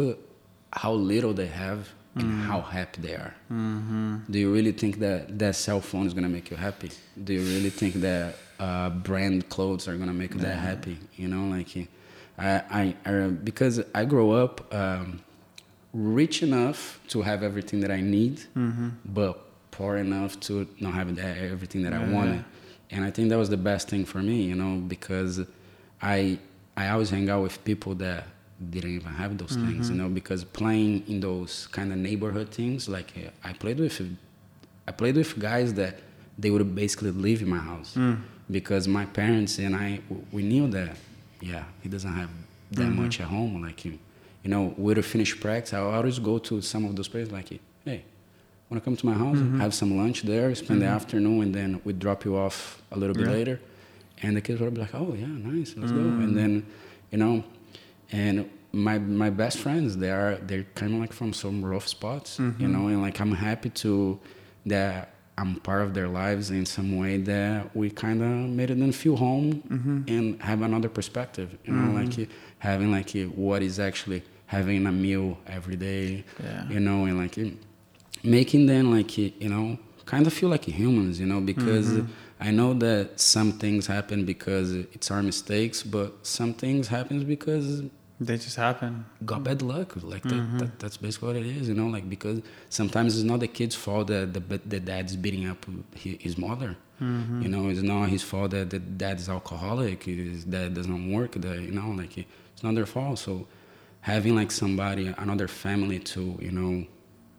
how 0.72 0.92
little 0.92 1.32
they 1.32 1.46
have 1.48 1.88
and 2.14 2.24
Mm-hmm. 2.24 2.42
how 2.50 2.60
happy 2.62 3.02
they 3.02 3.14
are. 3.14 3.34
Do 4.30 4.38
you 4.38 4.50
really 4.52 4.72
think 4.72 4.98
that 5.00 5.38
that 5.38 5.54
cell 5.54 5.80
phone 5.82 6.06
is 6.06 6.14
gonna 6.14 6.30
make 6.30 6.50
you 6.50 6.56
happy? 6.56 6.90
Do 7.22 7.34
you 7.34 7.42
really 7.42 7.68
think 7.70 7.94
that 7.96 8.36
uh, 8.58 8.88
brand 8.88 9.48
clothes 9.50 9.86
are 9.88 9.96
gonna 9.98 10.14
make 10.14 10.34
that 10.38 10.56
happy? 10.56 10.96
You 11.16 11.28
know, 11.28 11.44
like 11.56 11.68
I, 12.38 12.62
I, 12.80 13.10
I 13.10 13.12
because 13.28 13.82
I 13.94 14.04
grew 14.06 14.30
up 14.32 14.72
um, 14.74 15.20
rich 15.96 16.42
enough 16.42 17.00
to 17.08 17.22
have 17.22 17.42
everything 17.42 17.80
that 17.80 17.90
I 17.90 18.02
need, 18.02 18.40
mm-hmm. 18.54 18.90
but 19.04 19.42
poor 19.70 19.96
enough 19.96 20.38
to 20.40 20.68
not 20.78 20.92
have 20.94 21.18
everything 21.18 21.82
that 21.82 21.94
I 21.94 22.00
Yeah. 22.00 22.12
wanted. 22.12 22.44
And 22.90 23.04
I 23.04 23.10
think 23.10 23.30
that 23.30 23.38
was 23.38 23.48
the 23.48 23.56
best 23.56 23.88
thing 23.88 24.04
for 24.04 24.22
me, 24.22 24.42
you 24.42 24.54
know, 24.54 24.76
because 24.76 25.40
I 26.02 26.38
I 26.76 26.90
always 26.90 27.08
hang 27.08 27.30
out 27.30 27.42
with 27.42 27.64
people 27.64 27.94
that 27.96 28.24
didn't 28.70 28.90
even 28.90 29.12
have 29.12 29.38
those 29.38 29.56
things, 29.56 29.88
you 29.88 29.94
mm-hmm. 29.94 30.04
know, 30.04 30.08
because 30.10 30.44
playing 30.44 31.04
in 31.08 31.20
those 31.20 31.68
kind 31.68 31.90
of 31.90 31.98
neighborhood 31.98 32.50
things, 32.50 32.86
like 32.88 33.12
uh, 33.16 33.30
I 33.42 33.54
played 33.54 33.78
with, 33.80 33.98
I 34.86 34.92
played 34.92 35.16
with 35.16 35.38
guys 35.38 35.72
that 35.74 35.94
they 36.38 36.50
would 36.50 36.74
basically 36.74 37.12
live 37.12 37.40
in 37.40 37.48
my 37.48 37.58
house 37.58 37.94
mm. 37.96 38.20
because 38.50 38.86
my 38.86 39.06
parents 39.06 39.58
and 39.58 39.74
I 39.74 40.00
we 40.32 40.42
knew 40.42 40.68
that 40.68 40.96
yeah 41.40 41.64
he 41.82 41.88
doesn't 41.88 42.12
have 42.12 42.30
that 42.72 42.82
mm-hmm. 42.82 43.02
much 43.02 43.20
at 43.20 43.28
home 43.28 43.62
like 43.62 43.84
you 43.84 43.98
you 44.46 44.52
know 44.52 44.74
with 44.76 44.96
a 44.98 45.02
finish 45.02 45.38
practice 45.40 45.72
I 45.74 45.80
always 45.80 46.18
go 46.20 46.38
to 46.38 46.62
some 46.62 46.84
of 46.84 46.94
those 46.94 47.08
places 47.08 47.32
like 47.32 47.48
hey 47.84 48.04
want 48.70 48.82
to 48.82 48.84
come 48.84 48.96
to 48.96 49.06
my 49.06 49.14
house? 49.14 49.36
Mm-hmm. 49.36 49.60
Have 49.60 49.74
some 49.74 49.96
lunch 49.96 50.22
there 50.22 50.54
spend 50.54 50.80
the 50.82 50.86
mm-hmm. 50.86 50.94
afternoon 50.94 51.42
and 51.42 51.54
then 51.54 51.80
we 51.84 51.92
drop 51.92 52.24
you 52.24 52.36
off 52.36 52.82
a 52.92 52.98
little 52.98 53.14
bit 53.14 53.26
Yeah. 53.26 53.32
later. 53.32 53.60
And 54.22 54.36
the 54.36 54.40
kids 54.40 54.60
would 54.60 54.74
be 54.74 54.80
like 54.80 54.94
oh 54.94 55.14
yeah 55.18 55.26
nice 55.26 55.74
let's 55.76 55.92
go. 55.92 55.98
And 55.98 56.32
mm. 56.32 56.34
then 56.34 56.66
you 57.10 57.18
know 57.18 57.44
and 58.12 58.48
my 58.72 58.98
my 58.98 59.30
best 59.30 59.58
friends 59.58 59.96
they 59.96 60.10
are 60.10 60.36
they're 60.36 60.66
kind 60.74 60.94
of 60.94 61.00
like 61.00 61.12
from 61.12 61.32
some 61.32 61.64
rough 61.64 61.88
spots 61.88 62.38
you 62.38 62.44
mm-hmm. 62.44 62.72
know 62.72 62.88
and 62.88 63.00
like 63.00 63.18
i'm 63.20 63.32
happy 63.32 63.70
to 63.70 64.18
that 64.66 65.14
i'm 65.38 65.56
part 65.68 65.82
of 65.82 65.94
their 65.94 66.08
lives 66.08 66.50
in 66.50 66.66
some 66.66 66.98
way 66.98 67.16
that 67.16 67.74
we 67.74 67.88
kind 67.88 68.20
of 68.22 68.28
made 68.28 68.68
them 68.68 68.92
feel 68.92 69.16
home 69.16 70.04
and 70.08 70.42
have 70.42 70.60
another 70.60 70.90
perspective 70.90 71.56
you 71.64 71.72
know 71.72 71.88
like 71.98 72.18
uh, 72.18 72.24
having 72.58 72.90
like 72.92 73.10
what 73.34 73.62
is 73.62 73.78
actually 73.78 74.22
having 74.46 74.86
a 74.86 74.92
meal 74.92 75.38
every 75.46 75.76
day 75.76 76.24
Yeah. 76.42 76.68
you 76.68 76.80
know 76.80 77.04
and 77.04 77.18
like 77.18 77.36
making 78.22 78.66
them 78.66 78.92
like 78.92 79.16
you 79.18 79.48
know 79.48 79.78
kind 80.04 80.26
of 80.26 80.32
feel 80.32 80.48
like 80.48 80.64
humans 80.64 81.18
you 81.20 81.26
know 81.26 81.40
because 81.40 81.88
mm-hmm. 81.88 82.12
i 82.40 82.50
know 82.50 82.72
that 82.74 83.18
some 83.20 83.52
things 83.52 83.86
happen 83.86 84.24
because 84.24 84.72
it's 84.72 85.10
our 85.10 85.22
mistakes 85.22 85.82
but 85.82 86.26
some 86.26 86.54
things 86.54 86.88
happens 86.88 87.24
because 87.24 87.82
they 88.18 88.36
just 88.36 88.56
happen. 88.56 89.04
got 89.26 89.44
bad 89.44 89.60
luck 89.60 89.94
like 90.02 90.22
that, 90.22 90.32
mm-hmm. 90.32 90.58
that 90.58 90.78
that's 90.78 90.96
basically 90.96 91.28
what 91.28 91.36
it 91.36 91.46
is 91.46 91.68
you 91.68 91.74
know 91.74 91.88
like 91.88 92.08
because 92.08 92.40
sometimes 92.70 93.14
it's 93.14 93.24
not 93.24 93.40
the 93.40 93.48
kid's 93.48 93.74
fault 93.74 94.06
that 94.06 94.32
the, 94.32 94.40
the 94.66 94.80
dad's 94.80 95.16
beating 95.16 95.46
up 95.48 95.66
his 95.94 96.38
mother. 96.38 96.76
Mm-hmm. 97.02 97.42
You 97.42 97.48
know 97.48 97.68
it's 97.68 97.82
not 97.82 98.08
his 98.08 98.22
fault 98.22 98.52
that 98.52 98.70
the 98.70 98.78
dad's 98.78 99.28
alcoholic 99.28 100.04
his 100.04 100.44
dad 100.44 100.72
doesn't 100.72 101.12
work 101.12 101.32
that 101.32 101.60
you 101.60 101.72
know 101.72 101.90
like 101.90 102.16
it's 102.16 102.62
not 102.62 102.74
their 102.74 102.86
fault. 102.86 103.18
So 103.18 103.46
having 104.06 104.36
like 104.36 104.52
somebody 104.52 105.12
another 105.18 105.48
family 105.48 105.98
to 105.98 106.38
you 106.40 106.52
know 106.52 106.86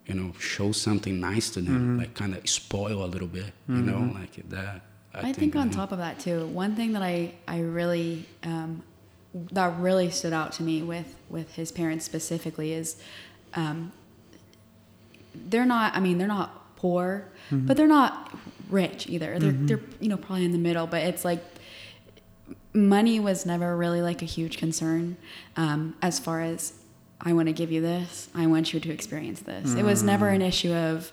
you 0.06 0.14
know 0.14 0.34
show 0.38 0.74
something 0.74 1.18
nice 1.18 1.50
to 1.50 1.62
them 1.62 1.98
like 1.98 2.14
kind 2.14 2.36
of 2.36 2.42
spoil 2.50 3.06
a 3.06 3.10
little 3.14 3.28
bit 3.40 3.52
you 3.70 3.84
know 3.90 4.12
like 4.20 4.36
that 4.50 4.82
I, 5.14 5.34
think, 5.34 5.56
on 5.56 5.68
you 5.68 5.72
know, 5.72 5.78
top 5.78 5.92
of 5.92 5.98
that 5.98 6.20
too, 6.20 6.46
one 6.48 6.76
thing 6.76 6.94
that 6.94 7.02
I 7.02 7.34
I 7.48 7.62
really 7.62 8.28
um, 8.44 8.84
that 9.52 9.80
really 9.80 10.12
stood 10.12 10.34
out 10.34 10.52
to 10.54 10.64
me 10.64 10.84
with 10.84 11.16
with 11.30 11.56
his 11.56 11.72
parents 11.72 12.06
specifically 12.06 12.74
is 12.74 12.98
um, 13.56 13.92
they're 15.34 15.66
not. 15.66 15.96
I 15.96 16.02
mean, 16.02 16.20
they're 16.20 16.28
not 16.28 16.76
poor, 16.76 17.26
but 17.52 17.78
they're 17.78 17.88
not 17.88 18.38
rich 18.70 19.08
either. 19.10 19.40
They're 19.40 19.52
they're 19.54 19.82
you 20.00 20.10
know 20.10 20.18
probably 20.18 20.46
in 20.46 20.52
the 20.52 20.60
middle, 20.60 20.86
but 20.86 21.02
it's 21.02 21.26
like 21.26 21.44
money 22.74 23.20
was 23.20 23.46
never 23.46 23.76
really 23.76 24.02
like 24.02 24.22
a 24.22 24.26
huge 24.26 24.58
concern 24.58 25.18
um, 25.56 25.96
as 26.02 26.20
far 26.20 26.42
as 26.42 26.74
I 27.20 27.34
want 27.34 27.48
to 27.48 27.54
give 27.54 27.72
you 27.72 27.82
this, 27.82 28.30
I 28.36 28.46
want 28.46 28.74
you 28.74 28.80
to 28.80 28.92
experience 28.92 29.42
this. 29.42 29.74
It 29.74 29.84
was 29.84 30.04
never 30.04 30.30
an 30.30 30.42
mm. 30.42 30.48
issue 30.48 30.74
of 30.74 31.12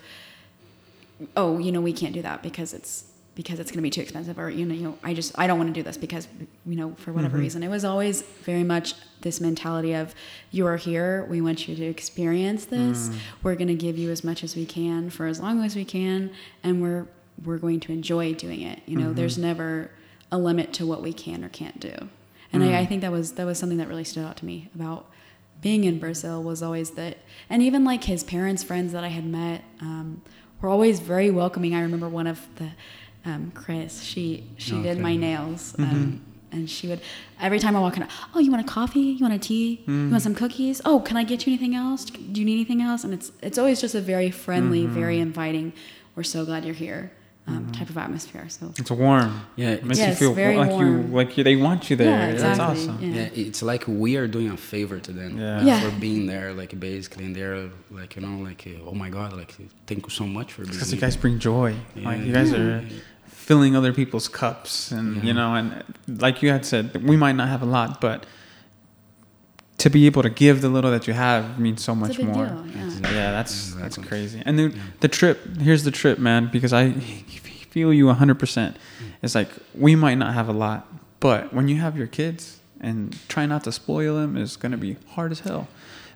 oh, 1.37 1.59
you 1.59 1.73
know, 1.73 1.81
we 1.81 1.93
can't 1.93 2.13
do 2.13 2.23
that 2.23 2.43
because 2.43 2.75
it's 2.75 3.05
because 3.35 3.59
it's 3.59 3.73
going 3.73 3.79
to 3.79 3.83
be 3.83 3.91
too 3.91 4.01
expensive, 4.01 4.39
or 4.39 4.49
you 4.49 4.65
know, 4.65 4.75
you 4.75 4.83
know, 4.83 4.99
I 5.03 5.13
just 5.13 5.37
I 5.39 5.47
don't 5.47 5.59
want 5.59 5.69
to 5.69 5.75
do 5.75 5.83
this 5.83 5.97
because 5.97 6.29
you 6.67 6.77
know 6.77 6.95
for 6.97 7.13
whatever 7.13 7.35
mm-hmm. 7.35 7.45
reason. 7.45 7.63
It 7.63 7.69
was 7.69 7.85
always 7.85 8.23
very 8.23 8.63
much 8.63 8.95
this 9.23 9.41
mentality 9.41 9.95
of 9.95 10.15
you 10.51 10.67
are 10.67 10.77
here, 10.77 11.27
we 11.29 11.41
want 11.41 11.67
you 11.67 11.75
to 11.75 11.85
experience 11.85 12.67
this. 12.67 13.09
Mm. 13.09 13.17
We're 13.43 13.55
going 13.57 13.69
to 13.69 13.75
give 13.75 13.99
you 13.99 14.11
as 14.11 14.23
much 14.23 14.45
as 14.45 14.55
we 14.55 14.67
can 14.67 15.11
for 15.11 15.27
as 15.27 15.41
long 15.41 15.65
as 15.65 15.75
we 15.75 15.85
can, 15.85 16.31
and 16.63 16.83
we're 16.83 17.07
we're 17.45 17.59
going 17.59 17.81
to 17.81 17.93
enjoy 17.93 18.35
doing 18.35 18.61
it. 18.61 18.81
You 18.87 18.99
know, 18.99 19.13
there's 19.13 19.35
mm-hmm. 19.35 19.47
never 19.49 19.91
a 20.33 20.39
limit 20.39 20.73
to 20.75 20.87
what 20.87 21.03
we 21.03 21.13
can 21.13 21.45
or 21.45 21.49
can't 21.49 21.79
do, 21.81 21.95
and 22.53 22.63
I, 22.63 22.81
I 22.81 22.87
think 22.87 23.03
that 23.03 23.13
was 23.13 23.33
that 23.33 23.47
was 23.47 23.59
something 23.59 23.79
that 23.79 23.89
really 23.89 24.05
stood 24.05 24.25
out 24.25 24.37
to 24.39 24.45
me 24.45 24.69
about 24.75 25.07
being 25.61 25.85
in 25.85 25.99
Brazil 25.99 26.43
was 26.43 26.63
always 26.63 26.91
that, 26.93 27.19
and 27.49 27.63
even 27.63 27.85
like 27.85 28.05
his 28.05 28.23
parents' 28.23 28.63
friends 28.63 28.93
that 28.93 29.03
I 29.05 29.09
had 29.09 29.25
met 29.25 29.65
um, 29.81 30.23
were 30.61 30.69
always 30.69 31.01
very 31.01 31.31
welcoming. 31.31 31.75
I 31.75 31.81
remember 31.81 32.09
one 32.09 32.27
of 32.27 32.47
the 32.57 32.71
um, 33.25 33.51
Chris. 33.55 34.03
She 34.03 34.45
she 34.59 34.83
did 34.83 34.99
my 34.99 35.17
nails, 35.17 35.75
um, 35.79 36.23
and 36.53 36.69
she 36.69 36.87
would 36.89 37.01
every 37.41 37.59
time 37.59 37.77
I 37.77 37.81
walk 37.81 37.97
in. 37.97 38.07
Oh, 38.35 38.41
you 38.41 38.51
want 38.51 38.65
a 38.65 38.69
coffee? 38.71 39.01
You 39.01 39.23
want 39.23 39.35
a 39.35 39.39
tea? 39.39 39.83
You 39.87 40.11
want 40.11 40.23
some 40.23 40.35
cookies? 40.35 40.81
Oh, 40.85 41.01
can 41.01 41.17
I 41.17 41.25
get 41.25 41.47
you 41.47 41.53
anything 41.53 41.75
else? 41.75 42.05
Do 42.05 42.41
you 42.41 42.45
need 42.47 42.55
anything 42.55 42.83
else? 42.83 43.05
And 43.05 43.15
it's 43.15 43.33
it's 43.43 43.57
always 43.59 43.81
just 43.81 43.95
a 43.95 44.01
very 44.01 44.31
friendly, 44.31 44.85
very 44.87 45.19
inviting. 45.19 45.73
We're 46.15 46.23
so 46.25 46.45
glad 46.45 46.65
you're 46.65 46.75
here. 46.75 47.11
Um, 47.47 47.71
type 47.73 47.91
of 47.91 47.99
atmosphere. 47.99 48.47
So 48.49 48.73
It's 48.79 48.91
warm. 48.91 49.41
Yeah, 49.57 49.71
It 49.73 49.85
makes 49.85 49.99
Yeah, 49.99 50.09
you 50.11 50.15
feel 50.15 50.33
very 50.35 50.57
like 50.57 50.71
you 50.81 51.03
like 51.19 51.37
you, 51.37 51.45
they 51.45 51.57
want 51.57 51.91
you 51.91 51.97
there. 51.97 52.09
Yeah, 52.11 52.31
That's 52.33 52.43
exactly. 52.59 52.65
awesome. 52.83 52.99
Yeah. 53.03 53.15
yeah, 53.21 53.47
it's 53.47 53.63
like 53.63 53.85
we 53.87 54.17
are 54.17 54.27
doing 54.27 54.51
a 54.51 54.57
favor 54.57 54.99
to 54.99 55.13
them 55.13 55.39
Yeah. 55.39 55.63
Yeah. 55.63 55.81
for 55.81 55.91
being 56.01 56.25
there, 56.27 56.53
like 56.55 56.73
basically, 56.81 57.25
and 57.27 57.37
they're 57.37 57.69
like, 57.91 58.17
you 58.17 58.23
know, 58.23 58.43
like, 58.43 58.67
oh 58.89 58.95
my 58.95 59.11
god, 59.11 59.33
like, 59.35 59.55
thank 59.87 60.05
you 60.07 60.11
so 60.11 60.27
much 60.27 60.53
for 60.55 60.63
being. 60.63 60.73
Because 60.73 60.93
you 60.95 61.01
guys 61.01 61.17
bring 61.17 61.39
joy. 61.39 61.75
Like 61.97 62.19
Yeah. 62.19 62.25
you 62.27 62.33
guys 62.33 62.51
Yeah. 62.51 62.59
are 62.59 62.83
filling 63.27 63.77
other 63.77 63.93
people's 63.93 64.27
cups, 64.29 64.91
and 64.91 65.17
Yeah. 65.17 65.23
you 65.25 65.35
know, 65.35 65.55
and 65.55 65.67
like 66.27 66.43
you 66.43 66.49
had 66.51 66.65
said, 66.65 66.85
we 67.11 67.17
might 67.17 67.37
not 67.37 67.49
have 67.49 67.61
a 67.63 67.67
lot, 67.79 68.01
but 68.01 68.25
to 69.85 69.91
be 69.91 70.07
able 70.07 70.23
to 70.23 70.31
give 70.45 70.57
the 70.63 70.69
little 70.77 70.91
that 70.97 71.07
you 71.09 71.13
have 71.15 71.43
means 71.65 71.81
so 71.89 71.95
much 71.95 72.11
it's 72.11 72.19
a 72.19 72.25
big 72.25 72.35
more. 72.35 72.47
deal. 72.47 72.65
Yeah. 72.75 73.11
Yeah, 73.19 73.31
that's 73.37 73.75
that's 73.75 73.99
crazy. 74.11 74.41
And 74.47 74.59
then 74.59 74.71
Yeah. 74.71 74.83
the 75.05 75.09
trip, 75.19 75.37
here's 75.67 75.85
the 75.85 75.91
trip, 75.91 76.19
man, 76.19 76.49
because 76.57 76.73
I 76.73 76.93
feel 77.75 77.93
you 77.93 78.07
100%. 78.09 78.77
It's 79.23 79.35
like 79.35 79.51
we 79.75 79.93
might 80.05 80.19
not 80.23 80.33
have 80.39 80.49
a 80.49 80.57
lot, 80.67 80.81
but 81.21 81.53
when 81.57 81.69
you 81.69 81.77
have 81.85 81.95
your 82.01 82.07
kids 82.21 82.59
and 82.81 82.99
try 83.29 83.45
not 83.47 83.65
to 83.65 83.73
spoil 83.73 84.13
them 84.21 84.37
is 84.45 84.57
going 84.57 84.73
to 84.73 84.79
be 84.89 84.97
hard 85.15 85.33
as 85.33 85.41
hell. 85.41 85.67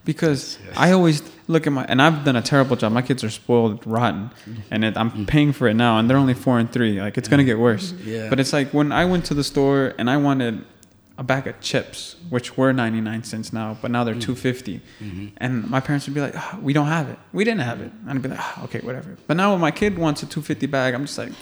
Because 0.05 0.41
Yes, 0.61 0.69
yes. 0.69 0.77
I 0.79 0.93
always 0.93 1.23
look 1.49 1.67
at 1.67 1.73
my, 1.73 1.85
and 1.85 2.01
I've 2.01 2.25
done 2.25 2.37
a 2.37 2.43
terrible 2.53 2.77
job. 2.77 2.93
My 2.93 3.03
kids 3.03 3.23
are 3.25 3.31
spoiled 3.43 3.87
rotten, 3.87 4.31
and 4.71 4.83
it, 4.85 4.97
I'm 4.97 5.27
paying 5.27 5.53
for 5.53 5.69
it 5.69 5.75
now, 5.75 5.99
and 5.99 6.09
they're 6.09 6.17
only 6.27 6.35
four 6.47 6.59
and 6.59 6.69
three. 6.73 6.95
Like 7.01 7.19
it's 7.19 7.29
going 7.29 7.39
to 7.45 7.45
get 7.53 7.59
worse. 7.59 7.93
Yeah. 8.05 8.31
But 8.31 8.41
it's 8.41 8.53
like 8.59 8.69
when 8.73 8.93
I 8.93 9.05
went 9.05 9.27
to 9.27 9.35
the 9.35 9.45
store 9.45 9.93
and 9.99 10.09
I 10.09 10.17
wanted 10.17 10.65
a 11.19 11.25
bag 11.25 11.47
of 11.49 11.61
chips, 11.61 12.15
which 12.31 12.57
were 12.57 12.73
99 12.73 13.25
cents 13.25 13.53
now, 13.53 13.77
but 13.83 13.91
now 13.91 14.05
they're 14.05 14.15
250. 14.15 14.81
Mhm. 15.03 15.33
And 15.39 15.69
my 15.69 15.81
parents 15.81 16.07
would 16.07 16.15
be 16.15 16.21
like, 16.21 16.35
"Ah, 16.37 16.57
"We 16.63 16.73
don't 16.73 16.87
have 16.87 17.09
it. 17.09 17.19
We 17.33 17.43
didn't 17.45 17.63
have 17.63 17.81
it." 17.81 17.91
And 18.07 18.11
I'd 18.19 18.23
be 18.23 18.29
like, 18.29 18.39
"Ah, 18.41 18.65
"Okay, 18.65 18.79
whatever." 18.81 19.17
But 19.27 19.37
now 19.37 19.51
when 19.53 19.61
my 19.61 19.73
kid 19.73 19.99
wants 19.99 20.23
a 20.23 20.27
250 20.27 20.67
bag, 20.67 20.95
I'm 20.95 21.05
just 21.07 21.19
like, 21.19 21.33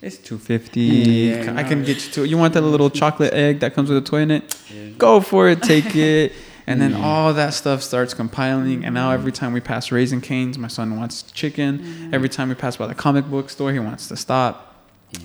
"It's 0.00 0.18
250. 0.18 0.80
Yeah, 0.80 1.54
I 1.56 1.64
can 1.64 1.82
get 1.84 1.96
you 2.06 2.12
to 2.12 2.22
it. 2.24 2.30
You 2.30 2.38
want 2.38 2.54
that 2.54 2.60
little 2.62 2.90
chocolate 2.90 3.34
egg 3.34 3.58
that 3.60 3.74
comes 3.74 3.88
with 3.90 3.98
a 3.98 4.06
toy 4.12 4.20
in 4.20 4.30
it? 4.30 4.54
Yeah. 4.72 4.90
Go 4.96 5.20
for 5.20 5.48
it. 5.48 5.62
Take 5.62 5.94
it." 6.12 6.32
And 6.68 6.80
then 6.82 6.92
all 6.94 7.32
that 7.32 7.54
stuff 7.54 7.82
starts 7.82 8.12
compiling, 8.14 8.84
and 8.84 8.92
now 8.94 9.10
every 9.10 9.32
time 9.32 9.54
we 9.54 9.60
pass 9.60 9.90
Raising 9.90 10.20
Canes, 10.20 10.58
my 10.58 10.68
son 10.68 10.96
wants 10.98 11.22
chicken. 11.32 12.10
Every 12.12 12.28
time 12.28 12.50
we 12.50 12.54
pass 12.54 12.76
by 12.76 12.86
the 12.86 12.94
comic 12.94 13.24
book 13.30 13.48
store, 13.50 13.72
he 13.72 13.78
wants 13.78 14.06
to 14.08 14.16
stop. 14.16 14.67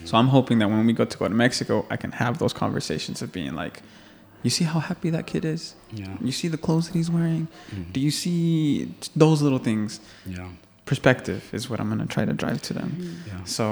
So 0.05 0.17
I'm 0.17 0.27
hoping 0.29 0.59
that 0.59 0.69
when 0.69 0.85
we 0.85 0.93
go 0.93 1.05
to 1.05 1.17
go 1.17 1.27
to 1.27 1.33
Mexico, 1.33 1.85
I 1.89 1.97
can 1.97 2.11
have 2.13 2.37
those 2.39 2.53
conversations 2.53 3.21
of 3.21 3.31
being 3.31 3.53
like, 3.53 3.81
"You 4.43 4.49
see 4.49 4.63
how 4.65 4.79
happy 4.79 5.09
that 5.09 5.25
kid 5.27 5.43
is? 5.45 5.75
Yeah. 5.91 6.15
You 6.21 6.31
see 6.31 6.47
the 6.47 6.57
clothes 6.57 6.87
that 6.87 6.93
he's 6.97 7.09
wearing? 7.09 7.47
Mhm. 7.71 7.91
Do 7.93 7.99
you 7.99 8.11
see 8.11 8.93
those 9.15 9.41
little 9.41 9.59
things? 9.59 9.99
Yeah. 10.25 10.47
Perspective 10.85 11.41
is 11.53 11.69
what 11.69 11.79
I'm 11.79 11.89
gonna 11.89 12.05
try 12.05 12.25
to 12.25 12.33
drive 12.33 12.61
to 12.63 12.73
them. 12.73 12.89
Yeah. 13.27 13.43
So 13.45 13.63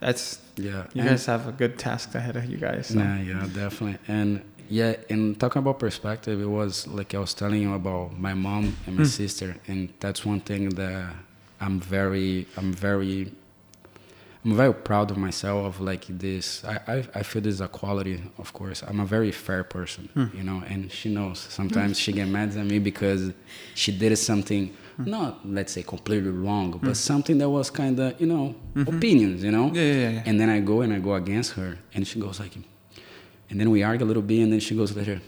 that's 0.00 0.38
Yeah. 0.56 0.84
you 0.94 1.00
And- 1.02 1.10
guys 1.10 1.26
have 1.26 1.46
a 1.48 1.52
good 1.52 1.78
task 1.78 2.14
ahead 2.14 2.36
of 2.36 2.44
you 2.46 2.56
guys. 2.58 2.88
So. 2.88 2.98
Yeah, 2.98 3.20
yeah, 3.20 3.46
definitely. 3.54 3.98
And 4.08 4.40
yeah, 4.68 4.94
and 5.08 5.38
talking 5.40 5.60
about 5.60 5.78
perspective, 5.80 6.40
it 6.40 6.48
was 6.60 6.86
like 6.86 7.14
I 7.14 7.18
was 7.18 7.34
telling 7.34 7.60
you 7.62 7.72
about 7.74 8.18
my 8.18 8.34
mom 8.34 8.76
and 8.86 8.96
my 8.96 9.02
Hmm. 9.04 9.08
sister, 9.08 9.56
and 9.66 9.88
that's 10.00 10.24
one 10.24 10.40
thing 10.40 10.70
that 10.70 11.14
I'm 11.60 11.80
very, 11.80 12.46
I'm 12.56 12.72
very, 12.72 13.32
I'm 14.44 14.56
very 14.56 14.72
proud 14.72 15.10
of 15.10 15.18
myself 15.18 15.66
of 15.66 15.80
like 15.82 16.06
this. 16.08 16.64
I, 16.64 16.80
I, 16.88 16.96
I 17.16 17.22
feel 17.22 17.42
this 17.42 17.54
is 17.54 17.60
a 17.60 17.68
quality, 17.68 18.22
of 18.38 18.52
course. 18.54 18.82
I'm 18.82 18.98
a 19.00 19.04
very 19.04 19.32
fair 19.32 19.64
person, 19.64 20.08
Hmm. 20.14 20.26
you 20.34 20.42
know, 20.42 20.62
and 20.66 20.90
she 20.90 21.12
knows. 21.12 21.38
Sometimes 21.38 21.98
she 21.98 22.10
get 22.12 22.26
mad 22.26 22.56
at 22.56 22.64
me 22.64 22.78
because 22.78 23.32
she 23.74 23.92
did 23.92 24.16
something, 24.16 24.74
Hmm. 24.96 25.10
not 25.10 25.46
let's 25.46 25.72
say 25.74 25.82
completely 25.82 26.30
wrong, 26.30 26.78
but 26.82 26.96
something 26.96 27.36
that 27.38 27.50
was 27.50 27.68
kind 27.70 28.00
of, 28.00 28.18
you 28.20 28.26
know, 28.26 28.54
opinions, 28.76 29.42
you 29.44 29.50
know. 29.50 29.66
Mm-hmm. 29.66 29.76
Yeah, 29.76 29.92
yeah, 29.92 30.10
yeah. 30.16 30.22
And 30.26 30.40
then 30.40 30.48
I 30.48 30.60
go 30.60 30.80
and 30.80 30.92
I 30.94 30.98
go 31.00 31.14
against 31.14 31.52
her, 31.52 31.76
and 31.94 32.06
she 32.06 32.18
goes 32.18 32.40
like, 32.40 32.52
and 33.50 33.60
then 33.60 33.68
we 33.70 33.82
argue 33.82 34.06
a 34.06 34.08
little 34.08 34.22
bit, 34.22 34.40
and 34.42 34.52
then 34.52 34.60
she 34.60 34.74
goes 34.74 34.96
later, 34.96 35.20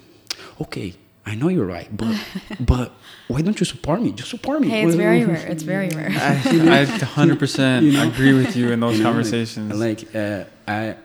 okay, 0.59 0.95
I 1.25 1.35
know 1.37 1.49
you're 1.49 1.67
right, 1.67 1.89
but 1.97 2.15
but 2.61 2.93
why 3.29 3.43
don't 3.43 3.59
you 3.61 3.67
support 3.67 4.03
me? 4.03 4.11
Just 4.13 4.31
support 4.31 4.61
me. 4.61 4.69
Hey, 4.69 4.85
it's 4.85 4.97
very 4.97 5.25
rare. 5.25 5.47
It's 5.47 5.63
very 5.63 5.89
rare. 5.91 6.11
I, 6.11 6.83
I 6.83 6.85
100% 6.87 8.09
agree 8.13 8.33
with 8.35 8.57
you 8.57 8.71
in 8.73 8.81
those 8.81 8.97
You 8.99 9.05
know, 9.05 9.11
like- 9.11 9.15
conversations. 9.15 9.79
Like, 9.79 10.15
uh, 10.15 10.45
I, 10.67 10.97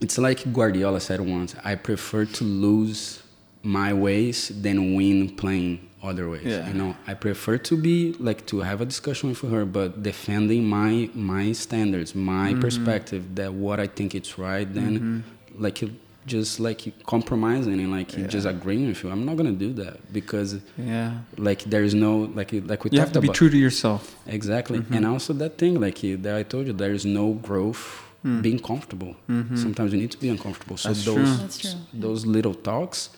it's 0.00 0.18
like 0.18 0.52
Guardiola 0.52 1.00
said 1.00 1.20
once. 1.20 1.54
I 1.64 1.76
prefer 1.76 2.24
to 2.24 2.44
lose 2.44 3.22
my 3.62 3.92
ways 3.92 4.48
than 4.62 4.94
win 4.94 5.30
playing 5.36 5.88
other 6.02 6.28
ways. 6.28 6.42
Yeah. 6.44 6.66
You 6.68 6.74
know, 6.74 6.96
I 7.06 7.14
prefer 7.14 7.56
to 7.56 7.76
be 7.76 8.12
like 8.18 8.44
to 8.46 8.60
have 8.60 8.80
a 8.80 8.84
discussion 8.84 9.30
with 9.30 9.40
her, 9.50 9.64
but 9.64 10.02
defending 10.02 10.64
my 10.66 11.08
my 11.14 11.52
standards, 11.52 12.14
my 12.14 12.50
Mm-hmm. 12.50 12.60
perspective, 12.60 13.22
that 13.36 13.54
what 13.54 13.78
I 13.80 13.86
think 13.86 14.14
it's 14.14 14.38
right. 14.38 14.68
Then, 14.74 15.24
like 15.56 15.82
just 16.26 16.58
like 16.60 16.80
compromising 17.06 17.78
and 17.80 17.90
like 17.98 18.16
Yeah. 18.16 18.26
just 18.26 18.46
agreeing 18.46 18.86
with 18.88 19.02
you. 19.02 19.10
I'm 19.10 19.24
not 19.28 19.36
gonna 19.38 19.52
do 19.66 19.72
that 19.82 19.96
because 20.12 20.48
yeah. 20.78 21.10
like 21.48 21.60
there 21.64 21.84
is 21.84 21.94
no 21.94 22.12
like 22.38 22.50
like 22.70 22.80
we 22.84 22.90
You 22.92 23.00
have 23.00 23.08
talked 23.08 23.14
to 23.14 23.20
be 23.20 23.28
about. 23.28 23.36
true 23.40 23.50
to 23.50 23.58
yourself. 23.66 24.02
Exactly, 24.26 24.78
Mm-hmm. 24.78 24.94
and 24.96 25.06
also 25.06 25.32
that 25.42 25.52
thing 25.58 25.74
like 25.86 25.98
that 26.24 26.34
I 26.40 26.42
told 26.52 26.66
you, 26.68 26.72
there 26.84 26.94
is 26.98 27.04
no 27.04 27.26
growth 27.48 27.84
Mm. 28.26 28.40
being 28.40 28.58
comfortable. 28.70 29.12
Sometimes 29.64 29.92
you 29.92 29.98
need 30.04 30.10
to 30.16 30.20
be 30.26 30.30
uncomfortable. 30.30 30.76
So 30.78 30.88
Mm-hmm. 30.88 30.94
That's 30.94 31.04
those 31.04 31.14
true. 31.28 31.36
That's 31.44 31.58
true. 31.58 31.80
those 32.06 32.20
little 32.36 32.54
talks 32.70 33.10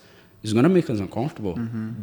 is 0.42 0.52
gonna 0.56 0.68
make 0.78 0.88
us 0.90 0.98
uncomfortable, 1.06 1.54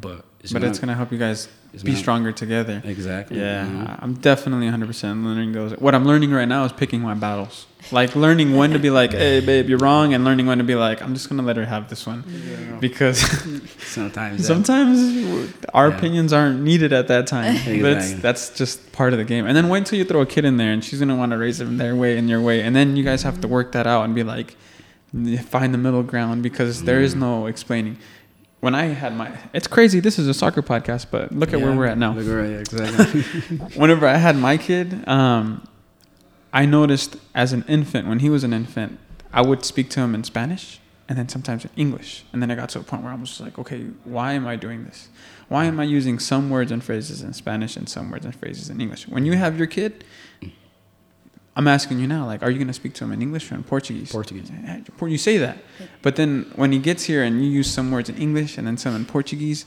but 0.05 0.19
it's 0.43 0.51
Mm-hmm. 0.51 0.61
but 0.61 0.67
it's 0.69 0.77
going 0.79 0.89
to 0.89 0.93
help 0.95 1.11
you 1.11 1.17
guys 1.17 1.47
be 1.71 1.79
gonna- 1.79 1.97
stronger 1.97 2.31
together. 2.31 2.81
exactly. 2.85 3.39
Yeah, 3.39 3.65
know? 3.67 3.95
I'm 3.99 4.13
definitely 4.15 4.67
100% 4.67 5.23
learning 5.25 5.53
those. 5.53 5.71
What 5.79 5.95
I'm 5.95 6.05
learning 6.05 6.31
right 6.31 6.47
now 6.47 6.65
is 6.65 6.71
picking 6.73 7.01
my 7.01 7.13
battles. 7.15 7.65
Like 7.91 8.15
learning 8.15 8.55
when 8.55 8.71
to 8.71 8.79
be 8.79 8.89
like, 8.89 9.11
"Hey, 9.23 9.39
babe, 9.41 9.67
you're 9.69 9.77
wrong," 9.79 10.13
and 10.13 10.23
learning 10.23 10.45
when 10.45 10.57
to 10.59 10.63
be 10.63 10.75
like, 10.75 11.01
"I'm 11.01 11.13
just 11.13 11.27
gonna 11.29 11.43
let 11.43 11.57
her 11.57 11.65
have 11.65 11.89
this 11.89 12.05
one," 12.07 12.23
because 12.79 13.17
sometimes 13.79 14.45
sometimes 14.47 14.97
our 15.73 15.89
Yeah. 15.89 15.97
opinions 15.97 16.31
aren't 16.33 16.61
needed 16.61 16.93
at 16.93 17.07
that 17.09 17.27
time. 17.27 17.55
But 17.55 17.67
it's, 17.67 18.05
Exactly. 18.05 18.21
that's 18.21 18.49
just 18.57 18.91
part 18.93 19.11
of 19.13 19.19
the 19.19 19.25
game. 19.25 19.45
And 19.45 19.55
then 19.57 19.67
wait 19.69 19.79
until 19.79 19.97
you 19.99 20.05
throw 20.05 20.21
a 20.21 20.25
kid 20.25 20.45
in 20.45 20.55
there, 20.57 20.71
and 20.71 20.83
she's 20.83 20.99
gonna 20.99 21.15
want 21.17 21.31
to 21.33 21.37
raise 21.37 21.57
them 21.57 21.77
their 21.77 21.95
way 21.95 22.17
and 22.17 22.29
your 22.29 22.39
way, 22.41 22.61
and 22.61 22.73
then 22.75 22.95
you 22.95 23.03
guys 23.03 23.23
have 23.23 23.41
to 23.41 23.47
work 23.47 23.71
that 23.73 23.85
out 23.87 24.05
and 24.05 24.15
be 24.15 24.23
like, 24.23 24.55
find 25.43 25.73
the 25.73 25.77
middle 25.77 26.03
ground 26.03 26.41
because 26.41 26.83
there 26.83 27.01
is 27.01 27.15
no 27.15 27.47
explaining. 27.47 27.97
When 28.63 28.75
I 28.75 28.85
had 28.85 29.13
my, 29.13 29.29
it's 29.51 29.67
crazy. 29.67 29.99
This 29.99 30.17
is 30.17 30.29
a 30.29 30.33
soccer 30.33 30.61
podcast, 30.61 31.07
but 31.11 31.33
look 31.33 31.51
at 31.51 31.59
where 31.59 31.75
we're 31.75 31.85
at 31.85 31.97
now 31.97 32.13
where- 32.13 32.61
exactly. 32.61 33.21
whenever 33.75 34.07
I 34.07 34.15
had 34.15 34.37
my 34.37 34.55
kid, 34.55 35.05
um, 35.05 35.67
I 36.53 36.65
noticed 36.65 37.17
as 37.35 37.51
an 37.51 37.65
infant, 37.67 38.07
when 38.07 38.19
he 38.19 38.29
was 38.29 38.45
an 38.45 38.53
infant, 38.53 38.99
I 39.33 39.41
would 39.41 39.65
speak 39.65 39.89
to 39.89 39.99
him 39.99 40.15
in 40.15 40.23
Spanish 40.23 40.79
and 41.09 41.17
then 41.17 41.27
sometimes 41.27 41.65
in 41.65 41.71
English. 41.75 42.23
And 42.31 42.41
then 42.41 42.49
I 42.51 42.55
got 42.55 42.69
to 42.69 42.79
a 42.79 42.83
point 42.83 43.03
where 43.03 43.11
I 43.11 43.15
was 43.15 43.41
like, 43.41 43.59
okay, 43.59 43.81
why 44.05 44.31
am 44.31 44.47
I 44.47 44.55
doing 44.55 44.85
this? 44.85 45.09
Why 45.49 45.65
am 45.65 45.77
I 45.77 45.83
using 45.83 46.17
some 46.17 46.49
words 46.49 46.71
and 46.71 46.81
phrases 46.81 47.21
in 47.21 47.33
Spanish 47.33 47.75
and 47.75 47.89
some 47.89 48.11
words 48.11 48.23
and 48.23 48.33
phrases 48.33 48.69
in 48.69 48.79
English? 48.79 49.09
When 49.09 49.25
you 49.25 49.33
have 49.33 49.57
your 49.57 49.67
kid, 49.67 50.05
I'm 51.55 51.67
asking 51.67 51.99
you 51.99 52.07
now, 52.07 52.25
like, 52.25 52.41
are 52.41 52.49
you 52.49 52.57
going 52.57 52.67
to 52.67 52.73
speak 52.73 52.93
to 52.95 53.03
him 53.03 53.11
in 53.11 53.21
English 53.21 53.51
or 53.51 53.55
in 53.55 53.63
Portuguese? 53.63 54.11
Portuguese. 54.11 54.49
Eh, 54.49 54.81
eh, 54.87 55.05
you 55.05 55.17
say 55.17 55.37
that. 55.37 55.59
But 56.01 56.15
then 56.15 56.51
when 56.55 56.71
he 56.71 56.79
gets 56.79 57.03
here 57.03 57.23
and 57.23 57.43
you 57.43 57.49
use 57.49 57.71
some 57.71 57.91
words 57.91 58.09
in 58.09 58.17
English 58.17 58.57
and 58.57 58.65
then 58.65 58.77
some 58.77 58.95
in 58.95 59.05
Portuguese, 59.05 59.65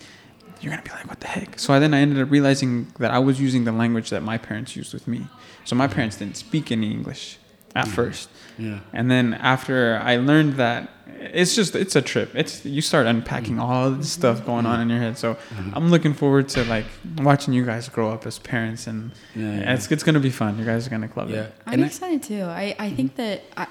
you're 0.61 0.71
gonna 0.71 0.83
be 0.83 0.91
like, 0.91 1.09
what 1.09 1.21
the 1.21 1.29
heck? 1.29 1.59
So 1.59 1.75
I, 1.75 1.79
then 1.79 1.95
I 1.95 2.01
ended 2.01 2.21
up 2.21 2.31
realizing 2.31 2.93
that 2.99 3.11
I 3.11 3.19
was 3.19 3.41
using 3.41 3.65
the 3.65 3.73
language 3.73 4.11
that 4.11 4.23
my 4.23 4.39
parents 4.39 4.75
used 4.75 4.93
with 4.93 5.07
me. 5.07 5.27
So 5.65 5.77
my 5.77 5.87
parents 5.87 6.17
didn't 6.17 6.37
speak 6.37 6.73
any 6.73 6.91
English 6.91 7.39
at 7.75 7.87
mm. 7.87 7.93
first, 7.93 8.31
yeah. 8.59 8.81
and 8.93 9.11
then 9.11 9.35
after 9.35 10.01
I 10.03 10.17
learned 10.17 10.55
that, 10.55 10.91
it's 11.33 11.55
just 11.55 11.75
it's 11.77 11.97
a 11.97 12.03
trip. 12.03 12.31
It's 12.35 12.65
you 12.65 12.81
start 12.81 13.07
unpacking 13.07 13.59
all 13.59 13.91
this 13.91 14.11
stuff 14.13 14.45
going 14.45 14.67
on 14.67 14.81
in 14.81 14.89
your 14.89 14.99
head. 14.99 15.17
So 15.19 15.37
I'm 15.75 15.91
looking 15.91 16.15
forward 16.15 16.49
to 16.51 16.65
like 16.65 16.87
watching 17.19 17.55
you 17.55 17.65
guys 17.65 17.89
grow 17.89 18.11
up 18.11 18.27
as 18.27 18.39
parents, 18.39 18.87
and 18.87 19.13
Yeah, 19.35 19.43
yeah. 19.61 19.75
it's 19.75 19.91
it's 19.91 20.03
gonna 20.03 20.21
be 20.21 20.31
fun. 20.31 20.59
You 20.59 20.65
guys 20.65 20.87
are 20.87 20.91
gonna 20.91 21.09
love 21.17 21.31
Yeah. 21.31 21.43
it. 21.43 21.55
I'm 21.67 21.73
And 21.75 21.83
I- 21.85 21.87
excited 21.87 22.23
too. 22.23 22.43
I, 22.43 22.75
I 22.79 22.91
think 22.91 23.17
that 23.17 23.43
I, 23.57 23.67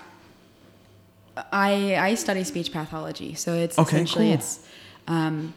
I 1.52 1.96
I 2.10 2.16
study 2.16 2.44
speech 2.44 2.72
pathology, 2.72 3.34
so 3.36 3.54
it's 3.54 3.78
Okay, 3.78 3.98
essentially 3.98 4.26
cool. 4.26 4.34
it's, 4.36 4.60
um, 5.08 5.54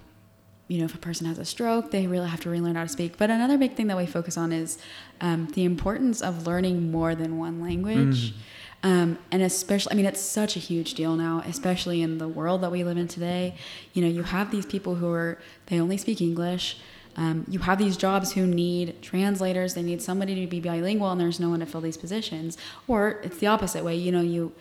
you 0.67 0.79
know, 0.79 0.85
if 0.85 0.95
a 0.95 0.99
person 0.99 1.27
has 1.27 1.39
a 1.39 1.45
stroke, 1.45 1.91
they 1.91 2.07
really 2.07 2.29
have 2.29 2.41
to 2.41 2.51
relearn 2.51 2.75
how 2.75 2.83
to 2.83 2.89
speak. 2.89 3.17
But 3.17 3.31
another 3.31 3.57
big 3.57 3.75
thing 3.75 3.87
that 3.87 3.97
we 3.97 4.07
focus 4.07 4.37
on 4.37 4.53
is 4.53 4.79
um, 5.21 5.49
the 5.55 5.65
importance 5.65 6.21
of 6.21 6.47
learning 6.47 6.91
more 6.91 7.15
than 7.15 7.39
one 7.39 7.61
language. 7.63 8.35
Um, 8.83 9.19
and 9.33 9.43
especially, 9.43 9.93
I 9.93 9.97
mean, 9.97 10.07
it's 10.07 10.21
such 10.21 10.55
a 10.57 10.61
huge 10.61 10.95
deal 10.95 11.17
now, 11.17 11.43
especially 11.45 12.01
in 12.01 12.19
the 12.19 12.29
world 12.29 12.61
that 12.61 12.71
we 12.71 12.85
live 12.85 12.97
in 12.97 13.09
today. 13.09 13.57
You 13.93 14.03
know, 14.03 14.09
you 14.09 14.23
have 14.23 14.51
these 14.51 14.67
people 14.67 14.95
who 14.97 15.11
are, 15.11 15.39
they 15.67 15.81
only 15.81 15.97
speak 15.97 16.21
English. 16.21 16.79
Um, 17.17 17.45
you 17.49 17.59
have 17.59 17.79
these 17.79 17.97
jobs 17.97 18.35
who 18.35 18.47
need 18.47 19.03
translators, 19.03 19.75
they 19.75 19.83
need 19.83 20.01
somebody 20.01 20.41
to 20.41 20.47
be 20.47 20.61
bilingual, 20.61 21.11
and 21.11 21.21
there's 21.21 21.41
no 21.41 21.51
one 21.51 21.59
to 21.59 21.67
fill 21.67 21.81
these 21.81 21.97
positions. 21.97 22.57
Or 22.87 23.21
it's 23.25 23.39
the 23.39 23.49
opposite 23.49 23.83
way. 23.85 23.97
You 23.97 24.13
know, 24.13 24.21
you 24.21 24.53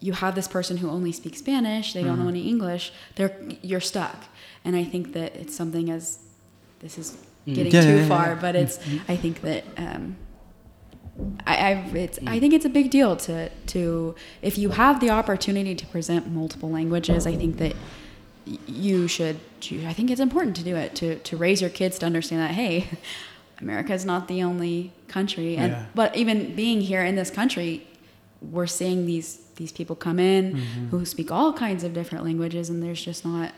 you 0.00 0.12
have 0.12 0.34
this 0.34 0.48
person 0.48 0.78
who 0.78 0.90
only 0.90 1.12
speaks 1.12 1.38
Spanish, 1.38 1.92
they 1.92 2.02
don't 2.02 2.18
know 2.18 2.28
any 2.28 2.48
English, 2.48 2.92
they're 3.14 3.38
you're 3.62 3.80
stuck. 3.80 4.24
And 4.64 4.74
I 4.74 4.82
think 4.82 5.12
that 5.12 5.36
it's 5.36 5.54
something 5.54 5.88
as 5.90 6.18
this 6.80 6.98
is 6.98 7.16
getting 7.46 7.72
Yeah, 7.72 7.80
too 7.82 7.88
yeah, 7.88 8.02
yeah, 8.02 8.08
far, 8.08 8.36
but 8.36 8.56
it's 8.56 8.78
I 9.08 9.16
think 9.16 9.40
that 9.42 9.64
um, 9.76 10.16
I, 11.64 11.70
I 11.72 11.96
it's 12.06 12.18
I 12.26 12.38
think 12.40 12.52
it's 12.54 12.64
a 12.64 12.74
big 12.78 12.90
deal 12.90 13.16
to 13.28 13.48
to 13.74 14.14
if 14.42 14.58
you 14.58 14.70
have 14.70 15.00
the 15.00 15.10
opportunity 15.10 15.74
to 15.74 15.86
present 15.86 16.30
multiple 16.30 16.70
languages. 16.70 17.26
I 17.26 17.36
think 17.36 17.56
that 17.58 17.74
you 18.66 19.08
should. 19.08 19.36
I 19.86 19.92
think 19.94 20.10
it's 20.10 20.20
important 20.20 20.54
to 20.56 20.62
do 20.62 20.76
it 20.76 20.94
to 20.96 21.16
to 21.28 21.36
raise 21.36 21.60
your 21.60 21.70
kids 21.70 21.98
to 22.00 22.06
understand 22.06 22.42
that 22.42 22.50
hey, 22.52 22.86
America 23.60 23.92
is 23.94 24.04
not 24.04 24.28
the 24.28 24.42
only 24.42 24.92
country, 25.08 25.56
and 25.56 25.72
Yeah. 25.72 25.86
but 25.94 26.14
even 26.16 26.54
being 26.54 26.80
here 26.80 27.02
in 27.04 27.14
this 27.16 27.30
country, 27.30 27.86
we're 28.42 28.66
seeing 28.66 29.06
these 29.06 29.40
these 29.56 29.72
people 29.72 29.96
come 29.96 30.18
in 30.18 30.56
who 30.90 31.04
speak 31.04 31.30
all 31.30 31.52
kinds 31.52 31.84
of 31.84 31.94
different 31.94 32.24
languages, 32.24 32.68
and 32.70 32.82
there's 32.82 33.02
just 33.04 33.24
not. 33.24 33.52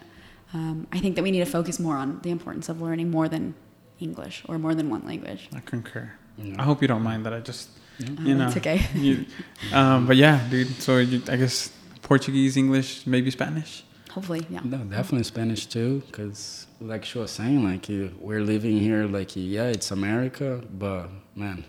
Um, 0.55 0.87
I 0.93 0.99
think 1.01 1.17
that 1.17 1.23
we 1.23 1.33
need 1.33 1.41
to 1.45 1.51
focus 1.59 1.81
more 1.81 1.97
on 1.97 2.21
the 2.23 2.31
importance 2.31 2.69
of 2.69 2.81
learning 2.81 3.11
more 3.11 3.29
than 3.29 3.55
English 3.99 4.45
or 4.49 4.59
more 4.59 4.75
than 4.75 4.89
one 4.89 5.05
language. 5.05 5.49
I 5.55 5.61
concur. 5.61 6.13
Yeah. 6.39 6.55
I 6.59 6.63
hope 6.63 6.83
you 6.83 6.89
don't 6.89 7.03
mind 7.03 7.27
that. 7.27 7.33
I 7.33 7.41
just, 7.41 7.69
you 7.99 8.33
Um, 8.33 8.39
know, 8.39 8.47
it's 8.49 8.57
okay. 8.59 8.81
you, 8.95 9.25
um, 9.73 10.07
but 10.07 10.17
yeah, 10.17 10.47
dude. 10.51 10.69
So 10.83 10.99
you, 10.99 11.23
I 11.29 11.37
guess 11.37 11.71
Portuguese, 12.03 12.57
English, 12.57 13.07
maybe 13.07 13.31
Spanish. 13.31 13.85
Hopefully, 14.11 14.47
yeah. 14.49 14.61
No, 14.65 14.79
definitely 14.79 15.25
Spanish 15.25 15.67
too, 15.67 16.03
because 16.07 16.67
like 16.81 17.05
she 17.05 17.19
was 17.19 17.31
saying, 17.31 17.63
like 17.65 17.89
uh, 17.91 18.09
we're 18.19 18.43
living 18.43 18.79
here, 18.79 19.07
like 19.07 19.31
yeah, 19.37 19.65
it's 19.65 19.91
America, 19.91 20.63
but 20.79 21.09
man, 21.35 21.65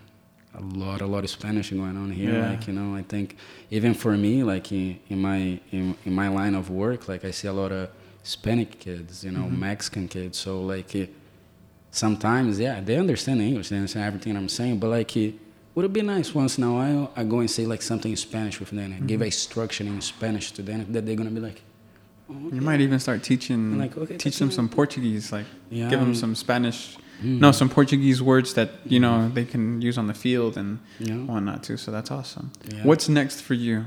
a 0.54 0.62
lot, 0.62 1.00
a 1.02 1.06
lot 1.06 1.24
of 1.24 1.30
Spanish 1.30 1.70
going 1.70 1.96
on 1.96 2.10
here. 2.10 2.32
Yeah. 2.34 2.50
Like 2.50 2.66
you 2.66 2.72
know, 2.72 2.94
I 2.96 3.02
think 3.02 3.36
even 3.70 3.92
for 3.94 4.16
me, 4.16 4.42
like 4.44 4.72
in, 4.72 4.98
in 5.08 5.20
my 5.20 5.60
in, 5.72 5.94
in 6.06 6.12
my 6.14 6.28
line 6.28 6.54
of 6.54 6.70
work, 6.70 7.06
like 7.08 7.24
I 7.24 7.32
see 7.32 7.48
a 7.48 7.52
lot 7.52 7.70
of 7.70 7.90
Hispanic 8.22 8.78
kids, 8.80 9.24
you 9.24 9.30
know, 9.30 9.44
Mhm. 9.44 9.58
Mexican 9.58 10.08
kids. 10.08 10.38
So 10.38 10.60
like 10.62 10.92
sometimes, 11.90 12.58
yeah, 12.60 12.80
they 12.80 12.96
understand 12.96 13.40
English, 13.42 13.68
they 13.70 13.76
understand 13.76 14.06
everything 14.06 14.36
I'm 14.36 14.48
saying, 14.48 14.78
but 14.78 14.88
like. 14.90 15.12
Would 15.78 15.84
it 15.84 15.92
be 15.92 16.02
nice 16.02 16.34
once 16.34 16.58
in 16.58 16.64
a 16.64 16.72
while 16.72 17.12
I 17.14 17.22
go 17.22 17.38
and 17.38 17.48
say 17.48 17.64
like 17.64 17.82
something 17.82 18.10
in 18.10 18.16
Spanish 18.16 18.58
with 18.58 18.70
them 18.70 18.92
and 18.92 19.06
give 19.06 19.22
a 19.22 19.26
instruction 19.26 19.86
in 19.86 20.00
Spanish 20.00 20.50
to 20.56 20.62
them 20.62 20.92
that 20.92 21.06
they're 21.06 21.14
gonna 21.14 21.30
be 21.30 21.38
like, 21.38 21.62
oh, 22.28 22.34
You 22.52 22.60
might 22.62 22.80
even 22.80 22.98
start 22.98 23.22
teaching, 23.22 23.78
Like, 23.78 23.96
okay, 23.96 24.16
teach 24.16 24.40
them 24.40 24.50
some 24.50 24.68
Portuguese, 24.68 25.30
like 25.30 25.46
Yeah. 25.70 25.88
give 25.88 26.00
them 26.00 26.16
some 26.16 26.34
Spanish, 26.34 26.96
Mm. 27.22 27.38
no, 27.38 27.52
some 27.52 27.68
Portuguese 27.68 28.20
words 28.20 28.54
that 28.54 28.70
you 28.86 28.98
know 28.98 29.28
they 29.28 29.44
can 29.44 29.80
use 29.80 29.96
on 29.98 30.08
the 30.08 30.14
field 30.14 30.56
and 30.56 30.80
Yeah. 30.98 31.14
whatnot 31.14 31.62
too. 31.62 31.76
So 31.76 31.92
that's 31.92 32.10
awesome. 32.10 32.50
Yeah. 32.74 32.82
What's 32.82 33.08
next 33.08 33.42
for 33.42 33.54
you? 33.54 33.84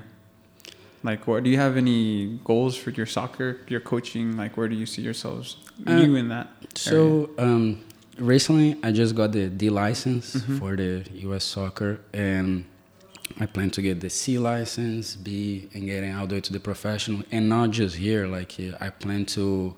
Like, 1.03 1.27
what 1.27 1.43
do 1.43 1.49
you 1.49 1.57
have 1.57 1.75
any 1.75 2.39
goals 2.45 2.77
for 2.77 2.91
your 2.91 3.05
soccer, 3.17 3.57
your 3.67 3.81
coaching? 3.81 4.37
Like, 4.37 4.55
where 4.55 4.69
do 4.69 4.75
you 4.77 4.85
see 4.85 5.01
yourselves, 5.01 5.57
Uh, 5.85 5.97
you 5.97 6.15
in 6.15 6.29
that? 6.29 6.47
So 6.75 7.31
um, 7.37 7.79
recently, 8.21 8.77
I 8.83 8.91
just 8.91 9.15
got 9.15 9.31
the 9.31 9.47
D 9.49 9.69
license 9.69 10.35
Mhm. 10.35 10.59
for 10.59 10.75
the 10.75 11.03
U.S. 11.27 11.43
soccer, 11.43 11.99
and 12.13 12.65
I 13.39 13.45
plan 13.45 13.69
to 13.71 13.81
get 13.81 13.99
the 13.99 14.09
C 14.09 14.37
license, 14.37 15.15
B, 15.15 15.67
and 15.73 15.85
getting 15.85 16.13
all 16.13 16.27
the 16.27 16.35
way 16.35 16.41
to 16.41 16.53
the 16.53 16.59
professional, 16.59 17.23
and 17.31 17.49
not 17.49 17.71
just 17.71 17.95
here. 17.95 18.27
Like 18.27 18.51
I 18.79 18.89
plan 18.89 19.25
to, 19.37 19.75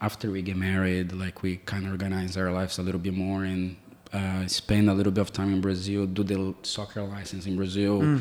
after 0.00 0.30
we 0.30 0.42
get 0.42 0.56
married, 0.56 1.12
like 1.12 1.42
we 1.42 1.56
kind 1.56 1.86
of 1.86 1.92
organize 1.92 2.36
our 2.36 2.52
lives 2.52 2.78
a 2.78 2.82
little 2.82 3.00
bit 3.00 3.14
more 3.14 3.44
and 3.44 3.76
uh, 4.12 4.46
spend 4.46 4.90
a 4.90 4.94
little 4.94 5.12
bit 5.12 5.22
of 5.22 5.32
time 5.32 5.52
in 5.52 5.60
Brazil, 5.60 6.06
do 6.06 6.22
the 6.22 6.54
soccer 6.62 7.02
license 7.02 7.46
in 7.46 7.56
Brazil. 7.56 8.00
Mm. 8.02 8.20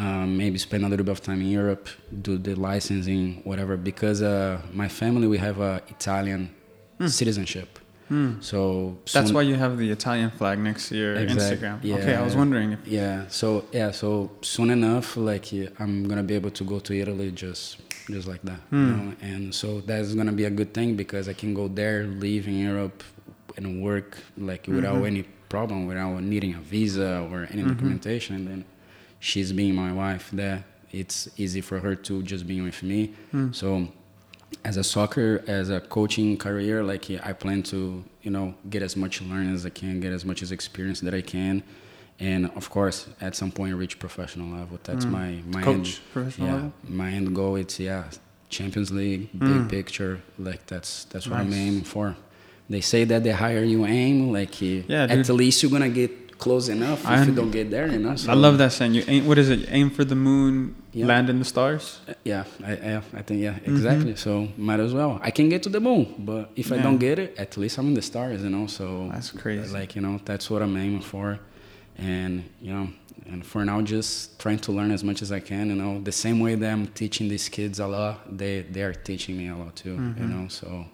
Um, 0.00 0.36
maybe 0.36 0.58
spend 0.58 0.84
a 0.84 0.88
little 0.88 1.04
bit 1.04 1.10
of 1.10 1.22
time 1.22 1.40
in 1.40 1.48
Europe, 1.48 1.88
do 2.22 2.38
the 2.38 2.54
licensing, 2.54 3.40
whatever. 3.44 3.76
Because 3.76 4.22
uh, 4.22 4.60
my 4.72 4.86
family, 4.86 5.26
we 5.26 5.38
have 5.38 5.58
a 5.60 5.82
Italian 5.88 6.50
citizenship. 7.06 7.78
Hmm. 8.08 8.40
So 8.40 8.96
That's 9.12 9.32
why 9.32 9.42
you 9.42 9.54
have 9.56 9.78
the 9.78 9.90
Italian 9.90 10.30
flag 10.30 10.58
next 10.58 10.88
to 10.88 10.96
your 10.96 11.14
Exact- 11.16 11.60
Instagram. 11.60 11.78
yeah. 11.82 11.96
Okay, 11.96 12.14
I 12.14 12.22
was 12.22 12.34
wondering 12.36 12.72
if 12.72 12.80
Yeah. 12.86 13.24
So 13.28 13.64
yeah. 13.72 13.90
So 13.92 14.30
soon 14.42 14.70
enough, 14.70 15.16
like 15.16 15.52
yeah, 15.52 15.68
I'm 15.78 16.08
gonna 16.08 16.22
be 16.22 16.34
able 16.34 16.50
to 16.52 16.64
go 16.64 16.78
to 16.80 16.92
Italy 16.94 17.30
just 17.30 17.78
just 18.10 18.26
like 18.26 18.42
that. 18.42 18.60
You 18.72 18.78
Hmm. 18.78 18.96
know? 19.08 19.14
And 19.20 19.54
so 19.54 19.80
that's 19.82 20.14
gonna 20.14 20.32
be 20.32 20.44
a 20.44 20.50
good 20.50 20.72
thing 20.72 20.96
because 20.96 21.28
I 21.28 21.34
can 21.34 21.52
go 21.54 21.68
there, 21.68 22.04
live 22.04 22.48
in 22.48 22.56
Europe, 22.58 23.02
and 23.56 23.82
work 23.82 24.16
like 24.38 24.66
without 24.66 24.96
Mhm. 25.02 25.06
any 25.06 25.22
problem, 25.50 25.86
without 25.86 26.22
needing 26.22 26.54
a 26.54 26.60
visa 26.60 27.26
or 27.30 27.46
any 27.52 27.62
Mhm. 27.62 27.68
documentation. 27.68 28.36
And 28.36 28.46
then 28.48 28.64
she's 29.20 29.52
being 29.52 29.74
my 29.74 29.92
wife 29.92 30.30
there. 30.32 30.64
It's 30.90 31.28
easy 31.36 31.60
for 31.60 31.80
her 31.80 31.94
to 32.08 32.22
just 32.22 32.46
be 32.46 32.60
with 32.62 32.82
me. 32.82 33.12
Hmm. 33.32 33.48
So 33.52 33.88
as 34.64 34.76
a 34.76 34.84
soccer, 34.84 35.42
as 35.46 35.70
a 35.70 35.80
coaching 35.80 36.36
career, 36.36 36.82
like 36.82 37.08
yeah, 37.08 37.20
I 37.22 37.32
plan 37.32 37.62
to, 37.64 38.04
you 38.22 38.30
know, 38.30 38.54
get 38.70 38.82
as 38.82 38.96
much 38.96 39.20
learning 39.22 39.54
as 39.54 39.64
I 39.66 39.70
can, 39.70 40.00
get 40.00 40.12
as 40.12 40.24
much 40.24 40.42
as 40.42 40.52
experience 40.52 41.00
that 41.00 41.14
I 41.14 41.20
can, 41.22 41.62
and 42.18 42.46
of 42.56 42.68
course, 42.70 43.06
at 43.20 43.36
some 43.36 43.50
point, 43.52 43.74
reach 43.76 43.98
professional 43.98 44.48
level. 44.58 44.78
That's 44.84 45.04
Mm. 45.04 45.10
my 45.10 45.30
my 45.58 45.62
coach 45.62 45.76
end, 45.76 46.00
professional 46.12 46.46
yeah, 46.48 46.54
level. 46.54 46.72
my 46.88 47.10
end 47.10 47.34
goal. 47.34 47.56
It's 47.56 47.78
yeah, 47.78 48.04
Champions 48.48 48.90
League, 48.90 49.30
big 49.32 49.62
Mm. 49.66 49.68
picture. 49.68 50.20
Like 50.38 50.66
that's 50.66 51.04
that's 51.10 51.26
what 51.28 51.38
I'm 51.40 51.52
aiming 51.52 51.82
for. 51.84 52.16
They 52.70 52.80
say 52.82 53.04
that 53.04 53.22
the 53.24 53.34
higher 53.34 53.64
you 53.64 53.86
aim, 53.86 54.32
like 54.32 54.60
yeah, 54.60 54.82
Yeah, 54.88 55.02
at 55.04 55.26
dude. 55.26 55.36
least 55.36 55.62
you're 55.62 55.70
gonna 55.70 55.88
get 56.02 56.38
close 56.38 56.68
enough. 56.68 57.06
I 57.06 57.20
if 57.22 57.28
you 57.28 57.34
don't 57.34 57.50
get 57.50 57.70
there, 57.70 57.86
you 57.88 57.98
know. 57.98 58.14
So, 58.16 58.30
I 58.30 58.34
love 58.34 58.58
that 58.58 58.72
saying. 58.72 58.94
You 58.94 59.04
aim. 59.08 59.26
What 59.26 59.38
is 59.38 59.48
it? 59.50 59.68
Aim 59.70 59.90
for 59.90 60.04
the 60.04 60.14
moon, 60.14 60.74
Yeah. 60.92 61.06
land 61.06 61.28
in 61.30 61.38
the 61.38 61.44
stars. 61.44 62.00
Yeah, 62.24 62.44
I, 62.64 62.72
I, 62.72 62.96
I 63.18 63.22
think 63.22 63.40
yeah, 63.42 63.54
Mm-hmm. 63.54 63.74
exactly. 63.76 64.16
So 64.16 64.48
might 64.56 64.80
as 64.80 64.92
well. 64.94 65.20
I 65.22 65.30
can 65.30 65.48
get 65.48 65.62
to 65.64 65.68
the 65.68 65.80
moon, 65.80 66.14
but 66.18 66.50
if 66.56 66.72
I 66.72 66.78
don't 66.78 66.98
get 66.98 67.18
it, 67.18 67.38
at 67.38 67.56
least 67.56 67.78
I'm 67.78 67.88
in 67.88 67.94
the 67.94 68.02
stars, 68.02 68.42
you 68.42 68.50
know. 68.50 68.66
So 68.66 69.08
That's 69.12 69.30
crazy. 69.30 69.72
Like 69.72 69.94
you 69.96 70.02
know, 70.02 70.18
that's 70.24 70.50
what 70.50 70.62
I'm 70.62 70.76
aiming 70.76 71.02
for, 71.02 71.38
and 71.98 72.42
you 72.62 72.72
know, 72.72 72.88
and 73.26 73.44
for 73.44 73.64
now, 73.64 73.82
just 73.82 74.38
trying 74.38 74.58
to 74.60 74.72
learn 74.72 74.90
as 74.90 75.02
much 75.04 75.20
as 75.22 75.30
I 75.30 75.40
can. 75.40 75.68
You 75.68 75.76
know, 75.76 76.00
the 76.00 76.12
same 76.12 76.40
way 76.40 76.54
that 76.54 76.70
I'm 76.72 76.86
teaching 76.88 77.28
these 77.28 77.48
kids 77.50 77.80
a 77.80 77.86
lot, 77.86 78.36
they 78.38 78.62
they 78.62 78.82
are 78.82 78.94
teaching 78.94 79.36
me 79.36 79.48
a 79.48 79.56
lot 79.56 79.76
too. 79.76 79.90
You 79.90 80.24
Mhm. 80.26 80.30
know, 80.30 80.48
so 80.48 80.86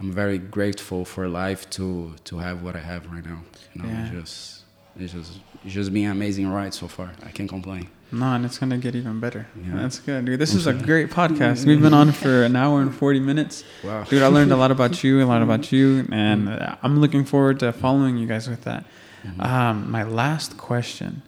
I'm 0.00 0.12
very 0.12 0.38
grateful 0.38 1.04
for 1.04 1.28
life 1.28 1.68
to 1.70 2.14
to 2.24 2.38
have 2.38 2.62
what 2.62 2.76
I 2.76 2.80
have 2.92 3.06
right 3.14 3.24
now. 3.24 3.40
You 3.74 3.82
know, 3.82 3.88
Yeah. 3.88 4.10
just 4.12 4.64
it's 5.00 5.12
just 5.12 5.32
it's 5.64 5.74
just 5.74 5.92
been 5.92 6.04
an 6.06 6.12
amazing 6.12 6.46
ride 6.48 6.74
so 6.74 6.86
far. 6.88 7.10
I 7.24 7.30
can't 7.30 7.48
complain. 7.48 7.88
No, 8.10 8.32
and 8.32 8.44
it's 8.44 8.58
gonna 8.58 8.78
get 8.78 8.94
even 8.94 9.20
better. 9.20 9.46
Yeah. 9.56 9.74
That's 9.76 9.98
good, 9.98 10.24
dude. 10.24 10.38
This 10.40 10.54
is 10.54 10.66
a 10.66 10.72
great 10.90 11.10
podcast. 11.10 11.66
We've 11.66 11.80
been 11.82 11.92
on 11.94 12.12
for 12.12 12.42
an 12.44 12.56
hour 12.56 12.80
and 12.80 12.94
forty 12.94 13.20
minutes, 13.20 13.64
Wow. 13.84 14.04
dude. 14.04 14.22
I 14.22 14.28
learned 14.28 14.50
a 14.52 14.56
lot 14.56 14.70
about 14.70 15.04
you, 15.04 15.22
a 15.22 15.26
lot 15.26 15.42
about 15.42 15.70
you, 15.72 16.06
and 16.10 16.48
uh, 16.48 16.76
I'm 16.82 17.00
looking 17.00 17.24
forward 17.24 17.60
to 17.60 17.72
following 17.72 18.16
you 18.16 18.26
guys 18.26 18.48
with 18.48 18.64
that. 18.64 18.84
Mhm. 19.26 19.44
Um, 19.44 19.90
my 19.90 20.04
last 20.04 20.56
question. 20.56 21.22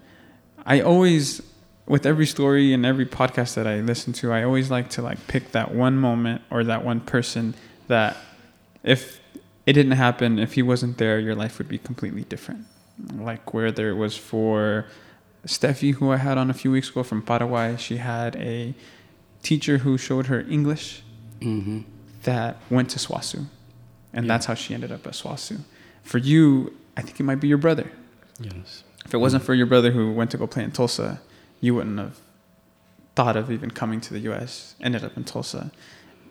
I 0.64 0.80
always, 0.80 1.42
with 1.86 2.06
every 2.06 2.26
story 2.26 2.72
and 2.72 2.86
every 2.86 3.04
podcast 3.06 3.54
that 3.54 3.66
I 3.66 3.80
listen 3.80 4.12
to, 4.14 4.32
I 4.32 4.42
always 4.44 4.70
like 4.70 4.88
to 4.90 5.02
like 5.02 5.26
pick 5.26 5.52
that 5.52 5.74
one 5.74 5.96
moment 5.98 6.40
or 6.50 6.64
that 6.64 6.84
one 6.84 7.00
person 7.00 7.54
that, 7.88 8.16
if 8.82 9.20
it 9.66 9.72
didn't 9.74 9.92
happen, 9.92 10.38
if 10.38 10.54
he 10.54 10.62
wasn't 10.62 10.96
there, 10.98 11.18
your 11.18 11.34
life 11.34 11.58
would 11.58 11.68
be 11.68 11.78
completely 11.78 12.22
different. 12.24 12.64
Like 13.18 13.52
where 13.52 13.72
there 13.72 13.94
was 13.96 14.16
for 14.16 14.86
Steffi, 15.46 15.94
who 15.94 16.10
I 16.10 16.16
had 16.18 16.36
on 16.38 16.50
a 16.50 16.54
few 16.54 16.70
weeks 16.70 16.90
ago 16.90 17.02
from 17.02 17.22
Paraguay, 17.22 17.76
she 17.78 17.96
had 17.96 18.36
a 18.36 18.74
teacher 19.42 19.78
who 19.78 19.96
showed 19.96 20.26
her 20.26 20.40
English 20.48 21.02
Mhm. 21.40 21.84
that 22.24 22.58
went 22.68 22.90
to 22.90 22.98
SWOSU, 22.98 23.46
and 24.12 24.26
Yeah. 24.26 24.28
that's 24.34 24.46
how 24.46 24.54
she 24.54 24.74
ended 24.74 24.92
up 24.92 25.06
at 25.06 25.14
SWOSU. 25.14 25.60
For 26.02 26.18
you, 26.18 26.74
I 26.96 27.02
think 27.02 27.18
it 27.18 27.22
might 27.22 27.40
be 27.40 27.48
your 27.48 27.58
brother. 27.58 27.90
Yes. 28.38 28.84
If 29.06 29.14
it 29.14 29.18
wasn't 29.18 29.42
for 29.44 29.54
your 29.54 29.66
brother 29.66 29.92
who 29.92 30.12
went 30.12 30.30
to 30.32 30.36
go 30.36 30.46
play 30.46 30.62
in 30.64 30.72
Tulsa, 30.72 31.20
you 31.60 31.74
wouldn't 31.74 31.98
have 31.98 32.18
thought 33.16 33.36
of 33.36 33.50
even 33.50 33.70
coming 33.70 34.00
to 34.02 34.12
the 34.12 34.20
U.S. 34.20 34.74
Ended 34.80 35.02
up 35.04 35.16
in 35.16 35.24
Tulsa, 35.24 35.72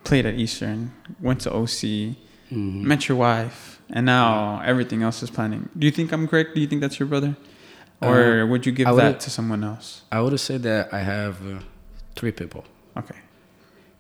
played 0.03 0.25
at 0.25 0.35
Eastern, 0.35 0.91
went 1.19 1.41
to 1.41 1.51
OC, 1.53 2.15
Mhm. 2.51 2.83
met 2.83 3.07
your 3.09 3.17
wife, 3.17 3.79
and 3.89 4.05
now 4.05 4.61
everything 4.61 5.01
else 5.03 5.21
is 5.23 5.29
planning. 5.29 5.69
Do 5.77 5.85
you 5.85 5.91
think 5.91 6.11
I'm 6.13 6.27
correct? 6.27 6.53
Do 6.55 6.61
you 6.61 6.67
think 6.67 6.81
that's 6.81 6.99
your 6.99 7.07
brother, 7.07 7.35
or 8.01 8.41
Uh, 8.41 8.45
would 8.47 8.65
you 8.65 8.71
give 8.71 8.87
that 8.95 9.19
to 9.21 9.29
someone 9.29 9.63
else? 9.63 10.01
I 10.11 10.21
would 10.21 10.39
say 10.39 10.57
that 10.57 10.93
I 10.93 10.99
have 10.99 11.35
uh, 11.45 11.59
three 12.15 12.31
people. 12.31 12.63
Okay. 12.97 13.17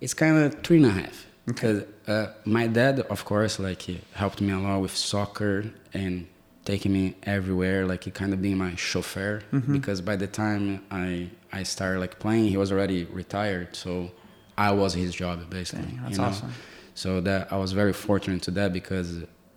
It's 0.01 0.13
kind 0.13 0.37
of 0.37 0.61
three 0.63 0.77
and 0.77 0.85
a 0.85 0.91
half. 0.91 1.25
Okay. 1.49 1.53
Because 1.53 1.83
uh, 2.07 2.33
my 2.45 2.67
dad, 2.67 2.99
of 3.09 3.25
course, 3.25 3.59
like 3.59 3.81
he 3.81 4.01
helped 4.13 4.39
me 4.41 4.51
a 4.53 4.59
lot 4.59 4.81
with 4.81 4.95
soccer 4.95 5.65
and 5.93 6.27
taking 6.65 6.93
me 6.93 7.15
everywhere. 7.23 7.85
Like 7.85 8.03
he 8.05 8.11
kind 8.11 8.33
of 8.33 8.41
being 8.41 8.57
my 8.57 8.75
chauffeur. 8.75 9.41
Mhm. 9.51 9.73
Because 9.73 10.01
by 10.01 10.15
the 10.15 10.27
time 10.27 10.81
I 10.91 11.29
I 11.51 11.63
started 11.63 11.99
like 11.99 12.19
playing, 12.19 12.45
he 12.49 12.57
was 12.57 12.71
already 12.71 13.05
retired. 13.05 13.75
So 13.75 14.11
I 14.57 14.71
was 14.71 14.93
his 14.93 15.13
job 15.15 15.49
basically. 15.49 15.85
Dang, 15.91 15.99
that's 16.03 16.11
you 16.11 16.17
know? 16.23 16.29
awesome. 16.29 16.51
So 16.93 17.21
that 17.21 17.51
I 17.51 17.57
was 17.57 17.71
very 17.71 17.93
fortunate 17.93 18.41
to 18.43 18.51
that 18.51 18.71
because 18.73 19.09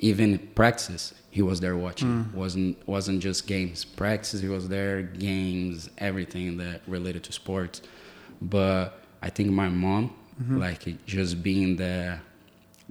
even 0.02 0.38
practice 0.54 1.14
he 1.30 1.40
was 1.40 1.60
there 1.60 1.76
watching. 1.76 2.08
Mm. 2.26 2.34
wasn't 2.34 2.76
wasn't 2.86 3.20
just 3.22 3.46
games. 3.46 3.84
Practice 3.86 4.40
he 4.42 4.48
was 4.48 4.68
there, 4.68 5.00
games, 5.02 5.88
everything 5.96 6.58
that 6.58 6.82
related 6.86 7.22
to 7.24 7.32
sports. 7.32 7.80
But 8.42 9.00
I 9.22 9.30
think 9.30 9.50
my 9.50 9.68
mom, 9.70 10.12
Mhm. 10.42 10.58
like 10.58 10.82
just 11.06 11.42
being 11.42 11.76
the 11.76 12.18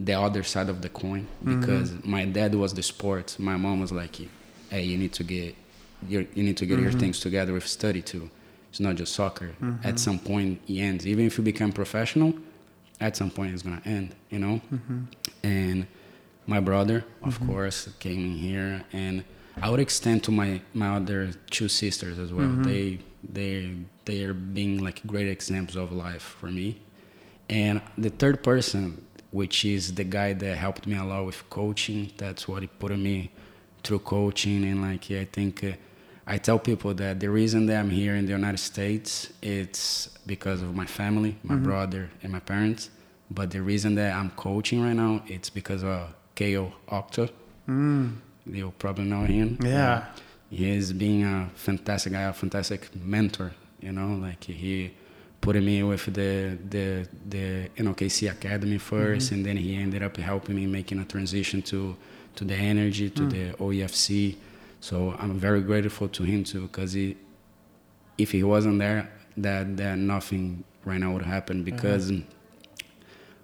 the 0.08 0.14
other 0.14 0.42
side 0.42 0.70
of 0.70 0.82
the 0.82 0.90
coin 0.90 1.28
Mm-hmm. 1.46 1.60
because 1.60 1.88
my 2.04 2.24
dad 2.26 2.56
was 2.56 2.74
the 2.74 2.82
sports. 2.82 3.38
My 3.38 3.58
mom 3.58 3.80
was 3.82 3.92
like, 3.92 4.16
"Hey, 4.72 4.84
you 4.92 4.98
need 4.98 5.14
to 5.20 5.24
get 5.24 5.54
you 6.10 6.26
you 6.34 6.44
need 6.48 6.58
to 6.58 6.66
get 6.66 6.80
your 6.80 6.92
things 7.04 7.20
together 7.20 7.54
with 7.54 7.68
study 7.68 8.02
too. 8.02 8.26
It's 8.70 8.80
not 8.80 8.96
just 8.96 9.12
soccer. 9.14 9.50
At 9.84 10.00
some 10.00 10.18
point, 10.18 10.62
it 10.68 10.80
ends. 10.80 11.06
Even 11.06 11.26
if 11.28 11.38
you 11.38 11.44
become 11.44 11.72
professional, 11.74 12.34
at 13.02 13.18
some 13.18 13.30
point 13.30 13.54
it's 13.54 13.64
gonna 13.64 13.82
end. 13.86 14.16
You 14.34 14.40
know. 14.40 14.62
And 15.44 15.86
my 16.56 16.60
brother, 16.60 16.98
of 17.23 17.34
mm-hmm. 17.36 17.48
course, 17.49 17.78
came 17.99 18.22
in 18.30 18.36
here, 18.49 18.84
and 18.91 19.23
I 19.64 19.69
would 19.69 19.84
extend 19.88 20.23
to 20.26 20.32
my 20.41 20.52
my 20.82 20.90
other 20.98 21.22
two 21.56 21.69
sisters 21.82 22.18
as 22.26 22.32
well. 22.38 22.48
Mm-hmm. 22.48 22.69
They 22.72 22.99
they 23.38 23.53
they 24.07 24.19
are 24.28 24.34
being 24.34 24.76
like 24.88 24.98
great 25.14 25.30
examples 25.38 25.78
of 25.84 25.88
life 26.07 26.26
for 26.40 26.49
me. 26.60 26.69
And 27.49 27.82
the 28.06 28.11
third 28.22 28.38
person, 28.49 28.84
which 29.40 29.57
is 29.76 29.84
the 29.99 30.07
guy 30.18 30.30
that 30.34 30.53
helped 30.65 30.84
me 30.90 30.95
a 30.98 31.06
lot 31.11 31.26
with 31.30 31.40
coaching, 31.49 32.02
that's 32.18 32.44
what 32.49 32.60
he 32.65 32.68
put 32.84 32.98
me 32.98 33.32
through 33.84 34.03
coaching. 34.18 34.64
And 34.69 34.82
like, 34.88 35.10
yeah, 35.10 35.22
I 35.26 35.28
think 35.38 35.53
uh, 35.64 35.72
I 36.26 36.38
tell 36.48 36.60
people 36.60 36.94
that 37.02 37.19
the 37.19 37.30
reason 37.30 37.65
that 37.68 37.78
I'm 37.82 37.90
here 38.02 38.15
in 38.15 38.26
the 38.26 38.36
United 38.41 38.64
States, 38.73 39.10
it's 39.41 40.07
because 40.34 40.61
of 40.61 40.76
my 40.82 40.86
family, 40.86 41.32
my 41.44 41.56
mm-hmm. 41.56 41.64
brother, 41.69 42.03
and 42.23 42.32
my 42.32 42.44
parents. 42.53 42.90
But 43.30 43.52
the 43.56 43.61
reason 43.61 43.95
that 43.95 44.11
I'm 44.19 44.32
coaching 44.32 44.80
right 44.86 44.98
now, 45.06 45.23
it's 45.36 45.49
because 45.49 45.84
of 45.84 46.14
Keo 46.36 46.74
Octo. 46.88 47.30
You 48.45 48.74
probably 48.80 49.06
know 49.06 49.24
him. 49.24 49.58
Yeah. 49.64 50.06
He 50.49 50.70
is 50.70 50.91
being 50.94 51.24
a 51.24 51.49
fantastic 51.56 52.14
guy, 52.14 52.24
a 52.24 52.34
fantastic 52.34 52.94
mentor. 52.95 53.52
You 53.80 53.91
know, 53.94 54.16
like 54.16 54.44
he 54.44 54.91
put 55.40 55.56
me 55.56 55.82
with 55.84 56.06
the 56.06 56.58
the 56.70 57.08
the 57.28 57.70
NOKC 57.78 58.30
Academy 58.32 58.78
1st 58.78 58.91
mm-hmm. 58.91 59.36
and 59.36 59.45
then 59.45 59.58
he 59.58 59.76
ended 59.76 60.03
up 60.03 60.18
helping 60.18 60.56
me 60.56 60.68
making 60.68 60.99
a 60.99 61.06
transition 61.06 61.62
to 61.64 61.95
to 62.36 62.45
the 62.45 62.56
energy 62.56 63.10
to 63.10 63.24
mm. 63.24 63.32
the 63.32 63.58
OEFC. 63.58 64.36
So 64.80 65.16
I'm 65.20 65.38
very 65.38 65.62
grateful 65.62 66.08
to 66.10 66.24
him 66.24 66.44
too, 66.44 66.64
because 66.64 66.94
he, 66.94 67.18
if 68.18 68.32
he 68.32 68.44
wasn't 68.44 68.80
there, 68.80 69.12
that 69.38 69.78
that 69.78 69.98
nothing 69.98 70.64
right 70.86 70.99
now 70.99 71.14
would 71.14 71.24
happen 71.24 71.58
uh-huh. 71.58 71.72
because 71.72 72.12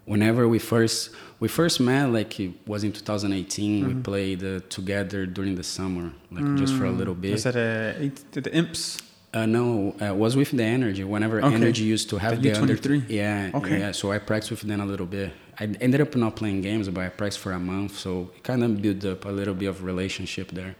whenever 0.06 0.48
we 0.48 0.60
first 0.60 1.12
we 1.40 1.48
first 1.48 1.80
met 1.80 2.06
like 2.12 2.40
it 2.40 2.52
was 2.66 2.84
in 2.84 2.92
2018 2.92 3.88
we 3.88 3.94
played 3.96 4.44
uh, 4.44 4.60
together 4.70 5.26
during 5.26 5.56
the 5.56 5.64
summer 5.64 6.12
like 6.32 6.46
just 6.58 6.74
for 6.76 6.86
a 6.86 6.92
little 6.92 7.14
bit 7.16 7.34
Is 7.34 7.44
that 7.44 7.56
eight, 8.02 8.18
the 8.32 8.52
imps? 8.54 8.98
uh, 9.34 9.46
no 9.46 9.96
uh, 10.02 10.14
was 10.16 10.36
with 10.36 10.52
the 10.52 10.64
energy 10.64 11.04
whenever 11.04 11.38
Okay. 11.42 11.56
energy 11.56 11.84
used 11.84 12.10
to 12.10 12.18
have 12.18 12.42
The 12.42 12.50
the, 12.52 12.62
under 12.62 12.76
U23? 12.76 13.10
yeah 13.10 13.52
Okay. 13.60 13.80
yeah 13.80 13.92
so 13.92 14.12
i 14.12 14.18
practiced 14.20 14.52
with 14.52 14.62
them 14.62 14.82
a 14.82 14.86
little 14.86 15.06
bit 15.18 15.32
i 15.60 15.64
ended 15.86 16.02
up 16.02 16.16
not 16.16 16.36
playing 16.36 16.62
games 16.62 16.90
but 16.90 17.02
i 17.04 17.10
practiced 17.10 17.40
for 17.46 17.52
a 17.52 17.60
month 17.60 17.92
so 17.98 18.10
it 18.36 18.44
kind 18.44 18.64
of 18.64 18.82
built 18.82 19.04
up 19.06 19.26
a 19.26 19.34
little 19.40 19.54
bit 19.62 19.68
of 19.74 19.84
relationship 19.84 20.48
there 20.60 20.74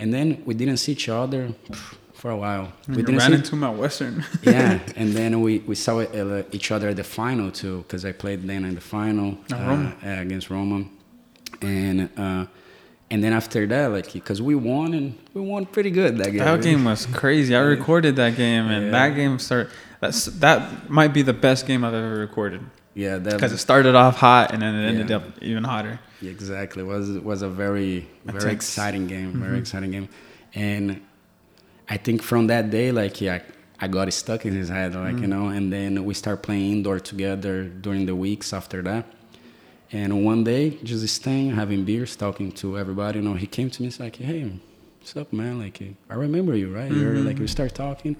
and 0.00 0.12
then 0.12 0.26
we 0.46 0.52
didn't 0.54 0.76
see 0.84 0.92
each 0.92 1.08
other 1.08 1.42
for 2.20 2.30
a 2.30 2.36
while 2.36 2.66
we 2.88 3.02
We 3.02 3.16
ran 3.16 3.20
see 3.30 3.34
into 3.40 3.54
Mount 3.56 3.78
Western. 3.78 4.14
yeah, 4.42 4.78
and 5.00 5.08
then 5.18 5.40
we, 5.40 5.52
we 5.70 5.74
saw 5.74 6.00
uh, 6.00 6.42
each 6.56 6.68
other 6.74 6.88
at 6.92 6.96
the 6.96 7.04
final 7.04 7.50
too, 7.60 7.76
because 7.82 8.04
I 8.04 8.12
played 8.12 8.40
then 8.50 8.64
in 8.64 8.74
the 8.74 8.80
final 8.96 9.28
uh, 9.52 9.56
Roma. 9.68 9.94
against 10.02 10.50
Roma, 10.50 10.78
and 11.62 12.10
uh, 12.16 12.46
and 13.10 13.18
then 13.24 13.32
after 13.32 13.66
that, 13.66 13.86
like 13.92 14.12
because 14.12 14.40
we 14.42 14.54
won 14.54 14.94
and 14.94 15.16
we 15.34 15.40
won 15.40 15.64
pretty 15.66 15.90
good 15.90 16.18
that 16.18 16.30
game. 16.32 16.38
That 16.38 16.62
game 16.62 16.84
was 16.84 17.06
crazy. 17.06 17.54
I 17.56 17.60
recorded 17.60 18.16
that 18.16 18.36
game, 18.36 18.66
and 18.66 18.86
Yeah. 18.86 18.90
that 18.92 19.10
game 19.16 19.38
start. 19.38 19.70
That's 20.00 20.26
that 20.26 20.88
might 20.90 21.12
be 21.12 21.22
the 21.22 21.32
best 21.32 21.66
game 21.66 21.84
I've 21.84 21.94
ever 21.94 22.16
recorded 22.28 22.60
yeah, 22.94 23.18
because 23.18 23.52
it 23.52 23.58
started 23.58 23.94
off 23.96 24.16
hot 24.16 24.52
and 24.52 24.62
then 24.62 24.74
it 24.76 24.86
ended 24.88 25.10
Yeah. 25.10 25.16
up 25.16 25.22
even 25.42 25.64
hotter. 25.64 25.98
exactly 26.22 26.82
was 26.82 27.10
was 27.30 27.42
a 27.42 27.48
very 27.48 28.06
very 28.24 28.52
exciting 28.52 29.06
game, 29.08 29.32
very 29.32 29.50
Mm-hmm. 29.52 29.58
exciting 29.64 29.90
game, 29.90 30.08
and 30.54 31.00
I 31.88 31.96
think 31.96 32.22
from 32.22 32.46
that 32.48 32.70
day, 32.70 32.92
like 32.92 33.20
yeah. 33.20 33.40
I 33.80 33.86
got 33.86 34.12
stuck 34.12 34.44
in 34.44 34.54
his 34.54 34.68
head, 34.70 34.96
like 34.96 35.14
Mm. 35.14 35.20
you 35.22 35.26
know, 35.28 35.46
and 35.56 35.72
then 35.72 36.04
we 36.04 36.12
start 36.12 36.42
playing 36.42 36.72
indoor 36.72 36.98
together 36.98 37.62
during 37.62 38.06
the 38.06 38.16
weeks 38.16 38.52
after 38.52 38.82
that. 38.82 39.06
And 39.92 40.24
one 40.24 40.42
day, 40.42 40.70
just 40.82 41.06
staying, 41.14 41.52
having 41.52 41.84
beers, 41.84 42.16
talking 42.16 42.50
to 42.60 42.76
everybody, 42.76 43.20
you 43.20 43.24
know, 43.24 43.34
he 43.34 43.46
came 43.46 43.70
to 43.70 43.82
me, 43.82 43.86
he's 43.86 44.00
like, 44.00 44.16
hey, 44.16 44.50
what's 44.98 45.16
up, 45.16 45.32
man? 45.32 45.60
Like, 45.60 45.80
I 46.10 46.14
remember 46.14 46.56
you, 46.56 46.74
right? 46.74 46.90
You're 46.90 47.14
Mm-hmm. 47.14 47.26
like, 47.28 47.38
we 47.38 47.46
start 47.46 47.72
talking. 47.76 48.16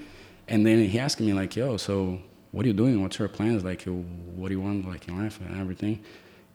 And 0.47 0.65
then 0.65 0.78
he 0.85 0.97
asked 1.01 1.19
me, 1.20 1.32
like, 1.32 1.57
yo, 1.57 1.77
so 1.77 2.20
what 2.53 2.65
are 2.65 2.69
you 2.69 2.73
doing? 2.74 3.03
What's 3.03 3.19
your 3.19 3.27
plans? 3.28 3.65
Like, 3.65 3.82
what 3.82 4.47
do 4.49 4.55
you 4.55 4.61
want, 4.61 4.89
like, 4.89 5.09
in 5.09 5.19
life 5.23 5.40
and 5.40 5.61
everything? 5.61 5.99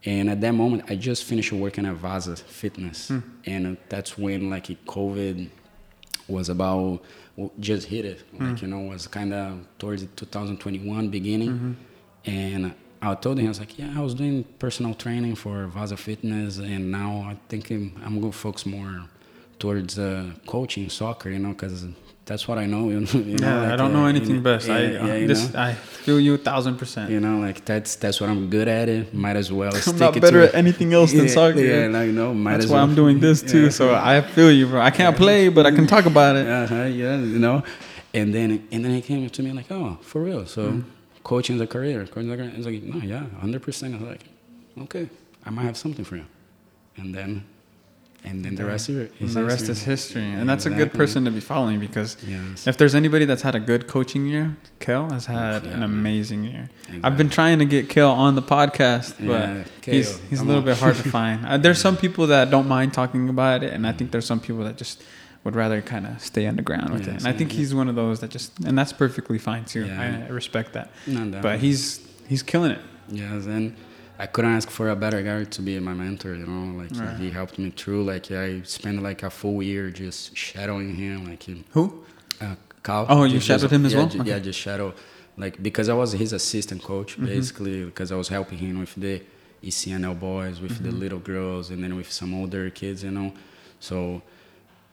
And 0.05 0.29
at 0.29 0.39
that 0.39 0.53
moment, 0.53 0.85
I 0.89 0.95
just 0.95 1.25
finished 1.25 1.51
working 1.51 1.85
at 1.85 1.95
Vaza 1.97 2.39
Fitness. 2.39 3.09
Hmm. 3.09 3.19
And 3.45 3.77
that's 3.89 4.17
when, 4.17 4.49
like, 4.49 4.67
COVID 4.85 5.49
was 6.27 6.49
about, 6.49 7.01
just 7.59 7.87
hit 7.87 8.05
it. 8.05 8.23
Like, 8.39 8.61
you 8.61 8.67
know, 8.67 8.79
was 8.79 9.07
kind 9.07 9.33
of 9.33 9.59
towards 9.79 10.05
2021 10.15 11.09
beginning. 11.09 11.77
And 12.25 12.73
I 13.01 13.15
told 13.15 13.37
him, 13.39 13.45
I 13.45 13.49
was 13.49 13.59
like, 13.59 13.77
yeah, 13.77 13.93
I 13.97 14.01
was 14.01 14.13
doing 14.13 14.45
personal 14.59 14.93
training 14.93 15.35
for 15.35 15.67
Vaza 15.67 15.97
Fitness, 15.97 16.57
and 16.59 16.89
now 16.91 17.17
I 17.31 17.37
think 17.49 17.69
I'm, 17.69 17.99
I'm 18.05 18.19
going 18.21 18.31
to 18.31 18.37
focus 18.37 18.65
more 18.65 19.03
towards 19.59 19.99
uh, 19.99 20.31
coaching 20.45 20.89
soccer, 20.89 21.29
you 21.29 21.39
know, 21.39 21.49
because 21.49 21.85
that's 22.25 22.47
what 22.47 22.57
I 22.57 22.65
know. 22.65 22.89
You 22.89 22.99
know, 23.01 23.21
know, 23.23 23.63
yeah, 23.63 23.73
I 23.73 23.75
don't 23.75 23.91
uh, 23.91 23.93
know 23.99 24.03
you 24.03 24.09
anything 24.15 24.41
best. 24.41 24.69
I 24.69 24.81
yeah, 24.81 25.05
yeah, 25.15 25.27
this? 25.27 25.53
I 25.55 25.73
feel 25.73 26.19
you 26.19 26.33
a 26.35 26.37
thousand 26.37 26.77
percent. 26.77 27.09
You 27.11 27.19
know, 27.19 27.39
like 27.39 27.65
that's 27.65 27.95
that's 27.95 28.19
what 28.21 28.29
I'm 28.29 28.49
good 28.49 28.67
at. 28.67 28.87
It 28.89 29.13
might 29.13 29.35
as 29.35 29.51
well. 29.51 29.73
I'm 29.75 29.81
stick 29.81 29.95
not 29.97 30.17
it 30.17 30.21
better 30.21 30.41
to 30.41 30.47
at 30.49 30.55
anything 30.55 30.93
else 30.93 31.11
than 31.11 31.25
yeah, 31.27 31.33
soccer. 31.33 31.59
Yeah, 31.59 31.87
like 31.87 32.09
no, 32.11 32.33
might 32.33 32.53
That's 32.53 32.65
as 32.65 32.69
why 32.71 32.75
well. 32.77 32.83
I'm 32.85 32.95
doing 32.95 33.19
this 33.19 33.41
too. 33.41 33.65
Yeah. 33.65 33.69
So 33.69 33.93
I 33.93 34.21
feel 34.21 34.51
you, 34.51 34.67
bro. 34.67 34.81
I 34.81 34.91
can't 34.91 35.15
play, 35.17 35.49
but 35.49 35.65
I 35.65 35.71
can 35.71 35.87
talk 35.87 36.05
about 36.05 36.35
it. 36.35 36.47
uh-huh, 36.47 36.83
yeah, 36.85 37.17
you 37.17 37.39
know. 37.39 37.63
And 38.13 38.33
then 38.33 38.67
and 38.71 38.85
then 38.85 38.91
he 38.91 39.01
came 39.01 39.27
to 39.29 39.43
me 39.43 39.51
like, 39.51 39.71
oh, 39.71 39.97
for 40.01 40.21
real. 40.21 40.45
So 40.45 40.61
Mm. 40.71 40.83
coaching 41.23 41.55
is 41.55 41.61
a 41.61 41.67
career. 41.67 42.05
Coaching 42.05 42.29
is 42.29 42.37
career. 42.37 42.51
It's 42.55 42.65
like, 42.65 42.83
no, 42.83 42.97
yeah, 43.01 43.25
hundred 43.41 43.61
percent. 43.63 43.95
I 43.95 43.97
was 43.97 44.07
like, 44.07 44.23
okay, 44.83 45.09
I 45.45 45.49
might 45.49 45.63
have 45.63 45.77
something 45.77 46.05
for 46.05 46.15
you. 46.17 46.25
And 46.97 47.13
then, 47.15 47.43
and 48.25 48.43
then 48.45 48.55
the 48.55 48.63
rest 48.65 48.87
of 48.89 48.97
it 48.97 49.11
the 49.19 49.43
rest 49.43 49.67
history. 49.67 49.71
is 49.73 49.83
history, 49.83 50.23
and 50.23 50.47
that's 50.49 50.65
a 50.65 50.69
good 50.69 50.93
person 50.93 51.25
to 51.25 51.31
be 51.31 51.39
following 51.41 51.79
because 51.79 52.15
Yes. 52.27 52.67
if 52.67 52.77
there's 52.77 52.95
anybody 52.95 53.25
that's 53.25 53.41
had 53.41 53.53
a 53.55 53.59
good 53.59 53.87
coaching 53.87 54.25
year, 54.25 54.55
Kel 54.79 55.09
has 55.11 55.25
had 55.25 55.65
Yeah, 55.65 55.71
an 55.71 55.83
amazing 55.83 56.43
year. 56.45 56.69
I've 57.03 57.17
been 57.17 57.29
trying 57.29 57.59
to 57.59 57.65
get 57.65 57.89
Kel 57.89 58.11
on 58.11 58.35
the 58.35 58.41
podcast, 58.41 59.15
but 59.19 59.25
Yeah, 59.49 59.63
he's 59.83 60.09
Kale, 60.15 60.19
he's 60.29 60.39
a 60.39 60.43
little 60.45 60.59
on. 60.61 60.65
bit 60.65 60.77
hard 60.77 60.95
to 60.95 61.09
find. 61.09 61.45
Uh, 61.45 61.57
there's 61.57 61.79
some 61.79 61.97
people 61.97 62.27
that 62.27 62.49
don't 62.49 62.67
mind 62.67 62.93
talking 62.93 63.27
about 63.29 63.63
it, 63.63 63.73
and 63.73 63.85
I 63.85 63.91
think 63.91 64.11
there's 64.11 64.25
some 64.25 64.39
people 64.39 64.63
that 64.63 64.77
just 64.77 65.03
would 65.43 65.55
rather 65.57 65.81
kind 65.81 66.07
of 66.07 66.21
stay 66.21 66.47
underground 66.47 66.91
with 66.93 67.05
Yeah, 67.05 67.15
it. 67.15 67.17
And 67.17 67.27
I 67.27 67.33
think 67.33 67.49
same, 67.51 67.59
he's 67.59 67.75
one 67.75 67.89
of 67.89 67.95
those 67.95 68.21
that 68.21 68.29
just, 68.29 68.57
and 68.65 68.77
that's 68.77 68.93
perfectly 68.93 69.37
fine 69.37 69.65
too. 69.65 69.85
Yeah. 69.85 70.01
I, 70.23 70.27
I 70.27 70.29
respect 70.29 70.71
that. 70.73 70.91
No, 71.05 71.25
no. 71.25 71.41
But 71.41 71.59
he's 71.59 71.99
he's 72.29 72.41
killing 72.41 72.71
it. 72.71 72.79
Yes, 73.09 73.45
and 73.47 73.75
I 74.23 74.27
couldn't 74.27 74.55
ask 74.59 74.69
for 74.69 74.85
a 74.89 74.95
better 74.95 75.21
guy 75.29 75.43
to 75.55 75.61
be 75.61 75.73
my 75.89 75.93
mentor. 76.03 76.33
You 76.41 76.47
know, 76.53 76.65
like 76.81 76.91
Right. 76.95 77.17
he 77.21 77.27
helped 77.39 77.57
me 77.63 77.69
through. 77.79 78.03
Like 78.13 78.25
I 78.31 78.61
spent 78.77 78.97
like 79.09 79.21
a 79.29 79.31
full 79.39 79.61
year 79.71 79.85
just 80.03 80.19
shadowing 80.45 80.91
him. 81.03 81.17
Like 81.29 81.43
he, 81.47 81.53
Who? 81.75 81.83
uh, 82.39 82.55
Cal. 82.87 83.05
Oh, 83.09 83.23
you 83.33 83.39
shadowed 83.49 83.71
him 83.75 83.85
as 83.87 83.91
yeah, 83.93 83.99
well? 83.99 84.07
Okay. 84.21 84.29
Yeah, 84.31 84.39
just 84.49 84.59
shadow. 84.67 84.87
Like 85.43 85.55
because 85.67 85.87
I 85.89 85.95
was 86.01 86.09
his 86.23 86.31
assistant 86.41 86.81
coach, 86.91 87.09
Mm-hmm. 87.13 87.25
basically, 87.35 87.77
because 87.89 88.09
I 88.15 88.17
was 88.23 88.29
helping 88.37 88.59
him 88.65 88.75
with 88.83 88.93
the 88.95 89.15
ECNL 89.69 90.17
boys, 90.29 90.55
with 90.65 90.75
the 90.85 90.89
Mm-hmm. 90.89 90.99
little 91.03 91.19
girls, 91.33 91.65
and 91.71 91.79
then 91.83 91.93
with 91.99 92.09
some 92.19 92.31
older 92.39 92.69
kids. 92.69 93.03
You 93.07 93.11
know, 93.17 93.29
so 93.87 93.97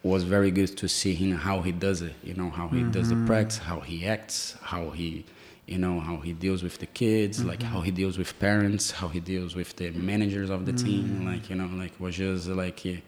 it 0.04 0.08
was 0.14 0.22
very 0.36 0.50
good 0.58 0.70
to 0.82 0.86
see 0.88 1.14
him 1.22 1.36
how 1.48 1.56
he 1.66 1.72
does 1.86 2.00
it. 2.08 2.14
You 2.28 2.34
know, 2.40 2.50
how 2.58 2.66
he 2.76 2.82
does 2.96 3.08
Mm-hmm. 3.08 3.20
the 3.22 3.26
practice, 3.30 3.58
how 3.70 3.78
he 3.90 3.96
acts, 4.16 4.56
how 4.72 4.84
he. 5.00 5.24
You 5.72 5.78
know 5.78 5.96
how 6.08 6.16
he 6.26 6.32
deals 6.46 6.60
with 6.66 6.76
the 6.82 6.86
kids, 7.02 7.36
like 7.50 7.60
Mm-hmm. 7.60 7.72
how 7.74 7.80
he 7.88 7.92
deals 8.02 8.16
with 8.20 8.30
parents, 8.48 8.84
how 9.00 9.08
he 9.16 9.20
deals 9.20 9.52
with 9.60 9.70
the 9.80 9.88
managers 10.12 10.48
of 10.56 10.60
the 10.68 10.72
Mm. 10.72 10.84
team. 10.86 11.04
Like 11.30 11.44
you 11.50 11.56
know, 11.60 11.68
like 11.82 11.92
was 12.04 12.14
just 12.16 12.48
like 12.62 12.78
it 12.94 13.02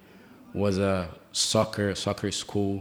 was 0.64 0.74
a 0.92 1.08
soccer 1.32 1.88
soccer 2.06 2.30
school 2.30 2.74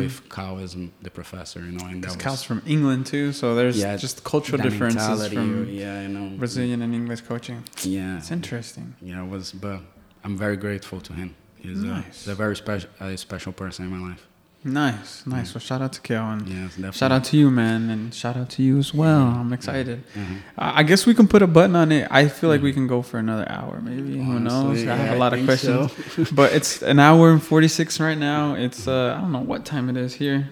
with 0.00 0.14
Cal 0.34 0.54
as 0.64 0.72
the 1.06 1.10
professor. 1.20 1.60
You 1.68 1.72
know, 1.76 1.84
and 1.92 2.02
that 2.04 2.08
was 2.16 2.22
Cal's 2.24 2.42
from 2.50 2.60
England 2.74 3.02
too, 3.12 3.26
so 3.40 3.54
there's 3.58 3.76
Yeah, 3.84 3.96
just 4.06 4.16
cultural 4.32 4.62
differences 4.62 5.20
from 5.36 5.48
yeah, 5.68 5.96
you 6.04 6.08
know, 6.16 6.26
Brazilian 6.38 6.80
and 6.84 6.92
English 7.00 7.20
coaching. 7.30 7.60
Yeah, 7.82 8.18
It's 8.18 8.30
interesting. 8.30 8.94
yeah, 9.02 9.22
it 9.24 9.28
was, 9.34 9.52
but 9.52 9.78
I'm 10.24 10.36
very 10.46 10.56
grateful 10.66 11.00
to 11.08 11.12
him. 11.20 11.34
He's, 11.56 11.84
a, 11.84 12.00
he's 12.06 12.26
a 12.26 12.34
very 12.34 12.56
special, 12.56 12.88
a 13.00 13.16
special 13.18 13.52
person 13.52 13.80
in 13.86 13.90
my 13.96 14.02
life. 14.10 14.26
Nice, 14.62 15.26
nice. 15.26 15.54
Well, 15.54 15.60
shout 15.62 15.80
out 15.80 15.94
to 15.94 16.00
Kel 16.02 16.22
and 16.32 16.46
Yes, 16.46 16.72
definitely. 16.76 16.92
shout 16.98 17.12
out 17.12 17.24
to 17.24 17.36
you, 17.38 17.50
man, 17.50 17.88
and 17.88 18.12
shout 18.12 18.36
out 18.36 18.50
to 18.50 18.62
you 18.62 18.76
as 18.76 18.92
well. 18.92 19.22
I'm 19.28 19.52
excited. 19.54 20.02
Mhm. 20.14 20.36
I 20.58 20.80
I 20.80 20.82
guess 20.82 21.06
we 21.06 21.14
can 21.14 21.26
put 21.28 21.40
a 21.40 21.46
button 21.46 21.74
on 21.76 21.90
it. 21.92 22.06
I 22.10 22.28
feel 22.28 22.50
like 22.50 22.60
we 22.60 22.72
can 22.74 22.86
go 22.86 23.00
for 23.00 23.16
another 23.18 23.46
hour, 23.50 23.80
maybe. 23.82 24.18
Who 24.18 24.38
knows? 24.38 24.52
Honestly, 24.64 24.90
I 24.90 24.96
have 24.96 25.16
a 25.16 25.18
lot 25.18 25.32
of 25.32 25.38
think 25.46 25.58
so. 25.60 25.88
questions, 25.88 26.30
but 26.40 26.52
it's 26.52 26.82
an 26.82 26.98
hour 26.98 27.30
and 27.32 27.42
46 27.42 27.98
right 28.00 28.18
now. 28.18 28.54
It's 28.54 28.86
uh, 28.86 29.14
I 29.16 29.20
don't 29.22 29.32
know 29.32 29.40
what 29.52 29.64
time 29.64 29.88
it 29.88 29.96
is 29.96 30.14
here. 30.14 30.50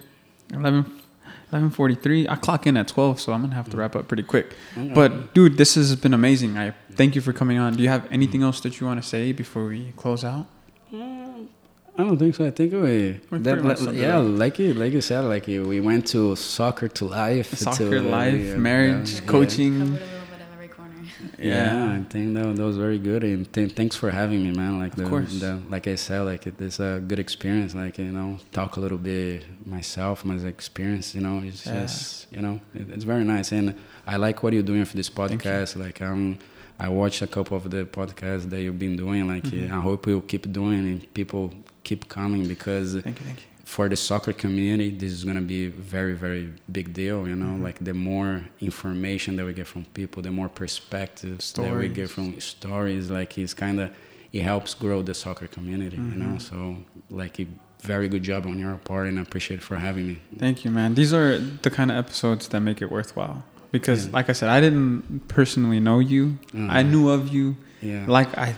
11. 0.53 0.85
11:43. 1.53 2.27
I 2.29 2.35
clock 2.35 2.65
in 2.67 2.77
at 2.77 2.87
12, 2.87 3.19
so 3.19 3.33
I'm 3.33 3.41
gonna 3.41 3.55
have 3.55 3.69
to 3.69 3.77
wrap 3.77 3.95
up 3.95 4.07
pretty 4.07 4.23
quick. 4.23 4.55
Okay. 4.77 4.91
But 4.93 5.33
dude, 5.35 5.57
this 5.57 5.75
has 5.75 5.95
been 5.95 6.13
amazing. 6.15 6.57
I 6.57 6.73
thank 6.95 7.13
you 7.15 7.21
for 7.21 7.33
coming 7.33 7.57
on. 7.59 7.75
Do 7.75 7.83
you 7.83 7.89
have 7.89 8.05
anything 8.11 8.41
else 8.43 8.59
that 8.61 8.79
you 8.79 8.87
want 8.87 9.01
to 9.03 9.07
say 9.07 9.33
before 9.33 9.65
we 9.65 9.93
close 9.97 10.23
out? 10.23 10.47
I 11.99 12.03
don't 12.03 12.17
think 12.17 12.33
so. 12.35 12.45
I 12.45 12.51
think 12.51 12.71
we, 12.71 13.19
We're 13.29 13.39
that, 13.39 13.61
like, 13.63 13.81
it 13.81 13.95
yeah, 13.95 14.17
like 14.19 14.57
you, 14.57 14.73
like 14.73 14.93
you 14.93 15.01
said, 15.01 15.19
like 15.25 15.49
you, 15.49 15.65
we 15.67 15.81
went 15.81 16.07
to 16.15 16.33
soccer 16.37 16.87
to 16.87 17.03
life, 17.05 17.53
Soccer, 17.57 17.89
to, 17.89 18.01
life, 18.01 18.41
yeah, 18.41 18.55
marriage, 18.55 19.11
yeah, 19.15 19.19
coaching. 19.33 19.79
Covered 19.79 20.01
a 20.01 20.05
little 20.05 20.27
bit 20.31 20.41
of 20.41 20.53
every 20.53 20.67
corner. 20.69 20.95
Yeah, 21.37 21.99
I 21.99 22.03
think 22.09 22.35
that, 22.35 22.55
that 22.55 22.63
was 22.63 22.77
very 22.77 22.99
good, 22.99 23.25
and 23.25 23.51
th- 23.51 23.73
thanks 23.73 23.97
for 23.97 24.11
having 24.11 24.41
me, 24.45 24.51
man. 24.57 24.79
Like 24.79 24.93
Of 24.93 24.99
the, 24.99 25.09
course. 25.09 25.39
the, 25.41 25.59
like 25.69 25.87
I 25.87 25.95
said, 25.95 26.21
like 26.21 26.47
it, 26.47 26.55
it 26.61 26.65
is 26.67 26.79
a 26.79 27.03
good 27.05 27.19
experience. 27.19 27.75
Like 27.75 27.97
you 27.97 28.13
know, 28.13 28.37
talk 28.53 28.77
a 28.77 28.79
little 28.79 28.97
bit 28.97 29.43
myself, 29.67 30.23
my 30.23 30.35
experience. 30.35 31.13
You 31.13 31.19
know, 31.21 31.41
it's 31.45 31.65
Yeah. 31.65 31.81
just 31.81 32.31
you 32.31 32.41
know, 32.41 32.61
it, 32.73 32.89
it's 32.91 33.03
very 33.03 33.25
nice, 33.25 33.51
and 33.51 33.75
I 34.07 34.15
like 34.15 34.41
what 34.41 34.53
you're 34.53 34.63
doing 34.73 34.85
for 34.85 34.95
this 34.95 35.09
podcast. 35.09 35.75
Like 35.75 36.01
um, 36.01 36.39
I 36.79 36.87
watched 36.87 37.21
a 37.21 37.27
couple 37.27 37.57
of 37.57 37.69
the 37.69 37.83
podcasts 37.83 38.49
that 38.51 38.61
you've 38.61 38.79
been 38.79 38.95
doing. 38.95 39.27
Like 39.27 39.43
Mhm. 39.43 39.69
I 39.77 39.81
hope 39.81 40.07
you'll 40.07 40.21
keep 40.33 40.49
doing, 40.51 40.79
and 40.91 41.13
people 41.13 41.53
keep 41.83 42.07
coming 42.09 42.47
because 42.47 42.93
Thank 42.93 43.19
you, 43.19 43.25
thank 43.25 43.39
you. 43.39 43.45
for 43.65 43.87
the 43.89 43.95
soccer 43.95 44.33
community, 44.33 44.89
this 44.91 45.11
is 45.11 45.23
gonna 45.23 45.41
be 45.41 45.65
a 45.67 45.69
very, 45.69 46.13
very 46.13 46.49
big 46.71 46.93
deal. 46.93 47.27
You 47.27 47.35
know, 47.35 47.53
Mhm. 47.57 47.63
like 47.63 47.77
the 47.83 47.93
more 47.93 48.41
information 48.61 49.35
that 49.37 49.45
we 49.45 49.53
get 49.53 49.67
from 49.67 49.85
people, 49.93 50.21
the 50.21 50.31
more 50.31 50.49
perspectives 50.49 51.51
that 51.53 51.75
we 51.75 51.87
get 51.89 52.09
from 52.09 52.39
stories. 52.39 53.09
Like 53.09 53.37
it's 53.37 53.53
kind 53.53 53.79
of 53.79 53.89
it 54.31 54.43
helps 54.43 54.75
grow 54.75 55.01
the 55.01 55.13
soccer 55.15 55.47
community. 55.47 55.97
You 55.97 56.15
know, 56.23 56.35
Mhm. 56.37 56.41
so 56.41 56.57
like 57.09 57.39
a 57.39 57.47
very 57.81 58.07
good 58.07 58.21
job 58.23 58.45
on 58.45 58.59
your 58.59 58.75
part, 58.75 59.07
and 59.07 59.17
I 59.17 59.21
appreciate 59.23 59.61
for 59.63 59.77
having 59.77 60.05
me. 60.07 60.17
Thank 60.37 60.63
you, 60.65 60.69
man. 60.69 60.93
These 60.93 61.13
are 61.13 61.39
the 61.65 61.69
kind 61.71 61.89
of 61.89 61.97
episodes 61.97 62.47
that 62.49 62.59
make 62.61 62.79
it 62.81 62.91
worthwhile. 62.91 63.43
Because, 63.71 64.05
Yeah. 64.05 64.11
like 64.17 64.29
I 64.29 64.33
said, 64.33 64.49
I 64.49 64.59
didn't 64.61 65.27
personally 65.29 65.79
know 65.79 65.99
you. 65.99 66.37
Mm. 66.53 66.69
I 66.69 66.81
knew 66.83 67.09
of 67.09 67.29
you. 67.33 67.55
Yeah. 67.81 68.03
Like 68.07 68.29
I, 68.37 68.55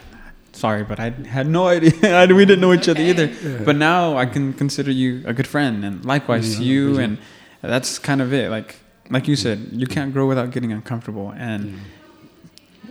sorry, 0.54 0.84
but 0.84 1.00
I 1.00 1.10
had 1.28 1.48
no 1.48 1.68
idea. 1.68 1.92
We 2.36 2.46
didn't 2.46 2.62
know 2.62 2.74
each 2.74 2.88
other 2.90 3.02
either. 3.02 3.26
Yeah. 3.28 3.64
But 3.66 3.76
now 3.78 4.18
I 4.18 4.26
can 4.26 4.54
consider 4.54 4.92
you 4.92 5.24
a 5.26 5.34
good 5.34 5.48
friend, 5.48 5.84
and 5.86 6.04
likewise 6.06 6.56
to 6.58 6.64
Yeah, 6.64 6.72
you. 6.72 7.00
And 7.00 7.18
that's 7.62 8.00
kind 8.00 8.22
of 8.22 8.34
it. 8.34 8.50
Like, 8.50 8.76
like 9.10 9.28
you 9.28 9.36
said, 9.36 9.70
you 9.72 9.88
can't 9.88 10.14
grow 10.14 10.28
without 10.28 10.52
getting 10.52 10.72
uncomfortable, 10.72 11.34
and 11.38 11.64
Mm. 11.66 11.78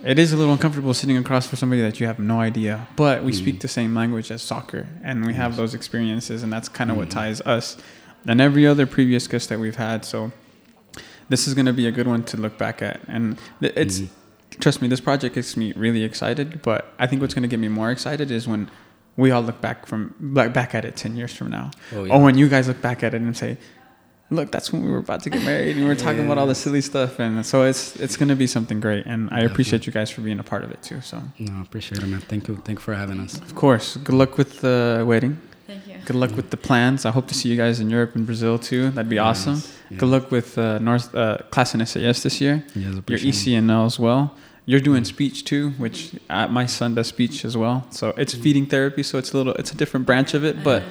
it 0.04 0.18
is 0.18 0.32
a 0.32 0.36
little 0.36 0.52
uncomfortable 0.52 0.94
sitting 0.94 1.16
across 1.16 1.46
for 1.46 1.56
somebody 1.56 1.82
that 1.82 2.00
you 2.00 2.06
have 2.06 2.18
no 2.18 2.40
idea. 2.40 2.86
But 2.96 3.24
we 3.24 3.32
Mm. 3.32 3.36
speak 3.42 3.60
the 3.60 3.68
same 3.68 3.94
language 3.94 4.30
as 4.30 4.42
soccer, 4.42 4.86
and 5.02 5.26
we 5.26 5.34
have 5.34 5.56
those 5.56 5.74
experiences, 5.74 6.42
and 6.42 6.52
that's 6.52 6.68
kind 6.68 6.90
of 6.90 6.96
what 6.96 7.08
Mm. 7.08 7.12
ties 7.20 7.40
us 7.42 7.76
and 8.26 8.40
every 8.40 8.66
other 8.66 8.86
previous 8.86 9.26
guest 9.26 9.48
that 9.48 9.58
we've 9.58 9.76
had. 9.76 10.04
So 10.04 10.32
this 11.28 11.46
is 11.48 11.54
going 11.54 11.66
to 11.66 11.72
be 11.72 11.86
a 11.86 11.92
good 11.92 12.06
one 12.06 12.22
to 12.24 12.36
look 12.36 12.58
back 12.58 12.82
at, 12.82 13.00
and 13.08 13.38
it's 13.60 14.00
Mhm. 14.00 14.08
Trust 14.60 14.80
me, 14.82 14.88
this 14.88 15.00
project 15.00 15.34
gets 15.34 15.56
me 15.56 15.72
really 15.76 16.02
excited. 16.04 16.62
But 16.62 16.92
I 16.98 17.06
think 17.06 17.20
what's 17.22 17.34
going 17.34 17.42
to 17.42 17.48
get 17.48 17.58
me 17.60 17.68
more 17.68 17.90
excited 17.90 18.30
is 18.30 18.46
when 18.46 18.70
we 19.16 19.30
all 19.30 19.42
look 19.42 19.60
back 19.60 19.86
from 19.86 20.14
back 20.20 20.52
back 20.52 20.74
at 20.74 20.84
it 20.84 20.96
ten 20.96 21.16
years 21.16 21.34
from 21.34 21.50
now, 21.50 21.70
Oh, 21.94 22.08
or 22.08 22.22
when 22.22 22.36
you 22.38 22.48
guys 22.48 22.68
look 22.68 22.80
back 22.80 23.02
at 23.02 23.14
it 23.14 23.20
and 23.22 23.36
say. 23.36 23.56
Look, 24.32 24.52
that's 24.52 24.72
when 24.72 24.84
we 24.84 24.92
were 24.92 24.98
about 24.98 25.24
to 25.24 25.30
get 25.30 25.42
married, 25.42 25.74
and 25.74 25.80
we 25.80 25.88
were 25.88 25.96
talking 25.96 26.24
about 26.24 26.38
all 26.38 26.46
the 26.46 26.54
silly 26.54 26.80
stuff, 26.82 27.18
and 27.18 27.44
so 27.44 27.64
it's 27.64 27.96
it's 27.96 28.16
gonna 28.16 28.36
be 28.36 28.46
something 28.46 28.78
great, 28.78 29.04
and 29.04 29.28
I 29.32 29.40
appreciate 29.40 29.88
you 29.88 29.92
guys 29.92 30.08
for 30.08 30.20
being 30.20 30.38
a 30.38 30.44
part 30.44 30.62
of 30.62 30.70
it 30.70 30.80
too. 30.84 31.00
So, 31.00 31.20
No, 31.40 31.52
I 31.58 31.62
appreciate 31.62 32.00
it, 32.00 32.06
man. 32.06 32.20
Thank 32.20 32.46
you. 32.46 32.54
Thank 32.64 32.78
you 32.78 32.82
for 32.84 32.94
having 32.94 33.18
us. 33.18 33.34
of 33.38 33.56
course, 33.56 33.96
good 33.96 34.14
luck 34.14 34.38
with 34.38 34.60
the 34.60 35.02
wedding. 35.04 35.36
Thank 35.66 35.84
you. 35.88 35.96
Good 36.04 36.14
luck 36.14 36.30
with 36.36 36.50
the 36.50 36.56
plans. 36.56 37.04
I 37.04 37.10
hope 37.10 37.26
to 37.26 37.34
see 37.34 37.48
you 37.48 37.56
guys 37.56 37.80
in 37.80 37.90
Europe 37.90 38.14
and 38.14 38.24
Brazil 38.24 38.56
too. 38.56 38.90
That'd 38.90 39.08
be 39.10 39.18
awesome. 39.18 39.54
Yes. 39.56 39.76
Yeah. 39.90 39.96
Good 39.98 40.08
luck 40.10 40.30
with 40.30 40.56
uh, 40.56 40.78
North 40.78 41.12
uh, 41.12 41.38
Classen 41.50 41.84
SAS 41.84 42.22
this 42.22 42.40
year. 42.40 42.62
Yes, 42.76 42.84
Your 42.84 42.98
appreciate 43.00 43.34
it. 43.34 43.34
ECNL 43.64 43.84
as 43.86 43.98
well. 43.98 44.36
You're 44.66 44.80
doing 44.80 45.04
speech 45.04 45.44
too, 45.44 45.70
which 45.78 46.12
uh, 46.28 46.46
my 46.48 46.66
son 46.66 46.94
does 46.94 47.08
speech 47.08 47.44
as 47.44 47.56
well. 47.56 47.86
So 47.90 48.14
it's 48.16 48.34
feeding 48.34 48.66
therapy, 48.66 49.02
so 49.02 49.18
it's 49.18 49.32
a 49.32 49.36
little, 49.36 49.54
it's 49.54 49.72
a 49.72 49.76
different 49.76 50.06
branch 50.06 50.34
of 50.34 50.44
it, 50.44 50.62
but 50.62 50.82
Uh, 50.82 50.86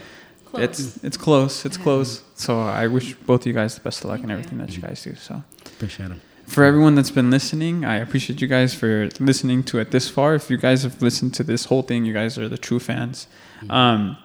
close. 0.52 0.64
it's 0.64 1.04
it's 1.04 1.18
close. 1.18 1.66
It's 1.66 1.78
Yeah. 1.78 1.84
close. 1.84 2.22
So 2.36 2.60
I 2.60 2.88
wish 2.88 3.14
both 3.26 3.42
of 3.42 3.48
you 3.48 3.54
guys 3.54 3.76
the 3.76 3.82
best 3.82 4.04
of 4.04 4.10
luck 4.10 4.20
in 4.20 4.28
Thank 4.28 4.30
you. 4.32 4.38
everything 4.38 4.58
that 4.60 4.76
you 4.76 4.82
guys 4.82 5.04
do. 5.04 5.14
So 5.16 5.44
Appreciate 5.76 6.12
it. 6.12 6.18
for 6.48 6.64
everyone 6.64 6.96
that's 6.96 7.12
been 7.12 7.30
listening, 7.30 7.86
I 7.86 7.98
appreciate 7.98 8.42
you 8.42 8.48
guys 8.48 8.74
for 8.74 9.08
listening 9.20 9.64
to 9.66 9.78
it 9.80 9.92
this 9.92 10.10
far. 10.10 10.34
If 10.36 10.50
you 10.50 10.58
guys 10.58 10.84
have 10.84 11.02
listened 11.02 11.34
to 11.36 11.44
this 11.44 11.66
whole 11.66 11.84
thing, 11.84 12.04
you 12.06 12.14
guys 12.14 12.38
are 12.40 12.50
the 12.50 12.58
true 12.58 12.80
fans. 12.80 13.28
Um, 13.70 14.18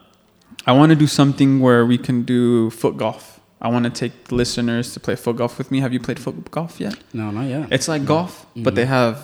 I 0.66 0.72
want 0.72 0.90
to 0.90 0.96
do 0.96 1.06
something 1.06 1.60
where 1.60 1.84
we 1.84 1.98
can 1.98 2.22
do 2.22 2.70
foot 2.70 2.96
golf. 2.96 3.38
I 3.60 3.68
want 3.68 3.84
to 3.84 3.90
take 3.90 4.12
listeners 4.32 4.92
to 4.94 5.00
play 5.00 5.16
foot 5.16 5.36
golf 5.36 5.58
with 5.58 5.70
me. 5.70 5.80
Have 5.80 5.92
you 5.92 6.00
played 6.00 6.18
foot 6.18 6.50
golf 6.50 6.80
yet? 6.80 6.96
No, 7.12 7.30
not 7.30 7.46
yet. 7.48 7.68
It's 7.70 7.88
like 7.88 8.04
golf, 8.06 8.46
but 8.56 8.74
they 8.74 8.84
Mhm. 8.84 8.88
have 8.98 9.16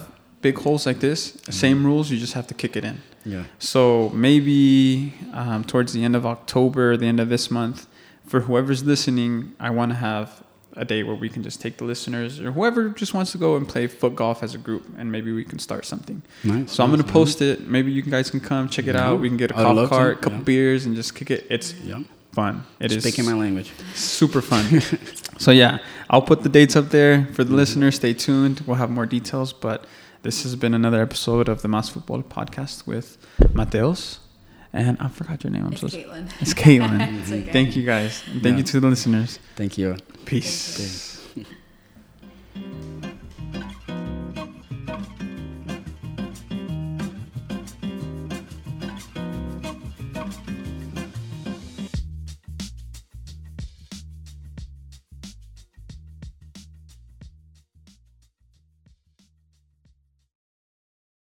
big 0.43 0.59
holes 0.59 0.87
like 0.87 1.01
this. 1.01 1.37
Same 1.51 1.85
rules. 1.85 2.11
You 2.11 2.19
just 2.19 2.33
have 2.35 2.47
to 2.49 2.55
kick 2.55 2.77
it 2.77 2.85
in. 2.85 3.03
Yeah. 3.25 3.45
So 3.59 4.11
maybe 4.15 5.13
um, 5.33 5.65
towards 5.65 5.93
the 5.93 6.03
end 6.05 6.17
of 6.17 6.25
October, 6.25 6.97
the 6.97 7.07
end 7.07 7.21
of 7.21 7.29
this 7.29 7.51
month, 7.51 7.87
for 8.27 8.41
whoever's 8.41 8.85
listening, 8.85 9.55
I 9.61 9.71
want 9.71 9.91
to 9.93 9.97
have 9.97 10.43
a 10.77 10.85
day 10.85 11.03
where 11.03 11.17
we 11.17 11.29
can 11.29 11.43
just 11.43 11.61
take 11.61 11.79
the 11.79 11.85
listeners 11.85 12.41
or 12.41 12.53
whoever 12.53 12.89
just 12.91 13.13
wants 13.13 13.33
to 13.33 13.39
go 13.39 13.57
and 13.57 13.69
play 13.69 13.87
foot 13.89 14.15
golf 14.15 14.43
as 14.43 14.55
a 14.55 14.59
group, 14.59 14.87
and 14.97 15.11
maybe 15.11 15.33
we 15.33 15.45
can 15.45 15.59
start 15.59 15.85
something. 15.85 16.23
Nice. 16.45 16.73
So 16.73 16.85
I'm 16.85 16.91
gonna 16.91 17.03
nice, 17.03 17.13
post 17.13 17.43
it. 17.43 17.67
Maybe 17.67 17.91
you 17.93 18.03
guys 18.03 18.31
can 18.31 18.41
come 18.41 18.69
check 18.69 18.87
it 18.87 18.95
Yeah. 18.95 19.09
out. 19.11 19.21
We 19.21 19.29
can 19.29 19.37
get 19.37 19.51
a 19.51 19.57
I'd 19.59 19.63
golf 19.65 19.77
love 19.77 19.89
to, 19.91 19.95
cart, 19.95 20.23
couple 20.23 20.39
yeah. 20.39 20.45
beers, 20.45 20.87
and 20.87 20.95
just 20.97 21.15
kick 21.15 21.31
it. 21.31 21.47
It's. 21.51 21.75
Yeah. 21.85 22.01
fun. 22.33 22.65
It 22.79 22.93
is 22.93 23.03
Speaking 23.03 23.25
my 23.27 23.35
language. 23.37 23.73
super 23.95 24.41
fun. 24.41 24.81
so 25.39 25.51
yeah, 25.51 25.79
I'll 26.09 26.23
put 26.23 26.45
the 26.45 26.49
dates 26.49 26.77
up 26.77 26.91
there 26.91 27.27
for 27.35 27.43
the 27.43 27.53
listeners. 27.53 27.97
Stay 27.97 28.15
tuned. 28.15 28.61
We'll 28.67 28.77
have 28.77 28.89
more 28.91 29.05
details. 29.07 29.53
But 29.53 29.85
this 30.23 30.43
has 30.43 30.57
been 30.57 30.75
another 30.75 31.01
episode 31.03 31.49
of 31.49 31.63
the 31.63 31.69
Mas 31.69 31.91
Futbol 31.91 32.23
Podcast 32.25 32.87
with 32.87 33.17
Matheus, 33.55 34.19
and 34.73 34.97
I 35.01 35.09
forgot 35.09 35.43
your 35.45 35.53
name. 35.53 35.67
I'm 35.67 35.73
It's 35.73 35.81
so 35.81 35.89
sorry. 35.89 36.05
Caitlin. 36.05 36.33
It's 36.41 36.55
Caitlin. 36.55 37.01
It's 37.21 37.33
okay. 37.33 37.53
Thank 37.53 37.77
you 37.77 37.85
guys. 37.85 38.23
And 38.31 38.43
thank 38.43 38.59
you 38.59 38.65
to 38.65 38.81
the 38.81 38.89
listeners. 38.89 39.39
Thank 39.57 39.79
you. 39.79 39.97
Peace. 40.25 40.77
Thanks. 40.77 41.10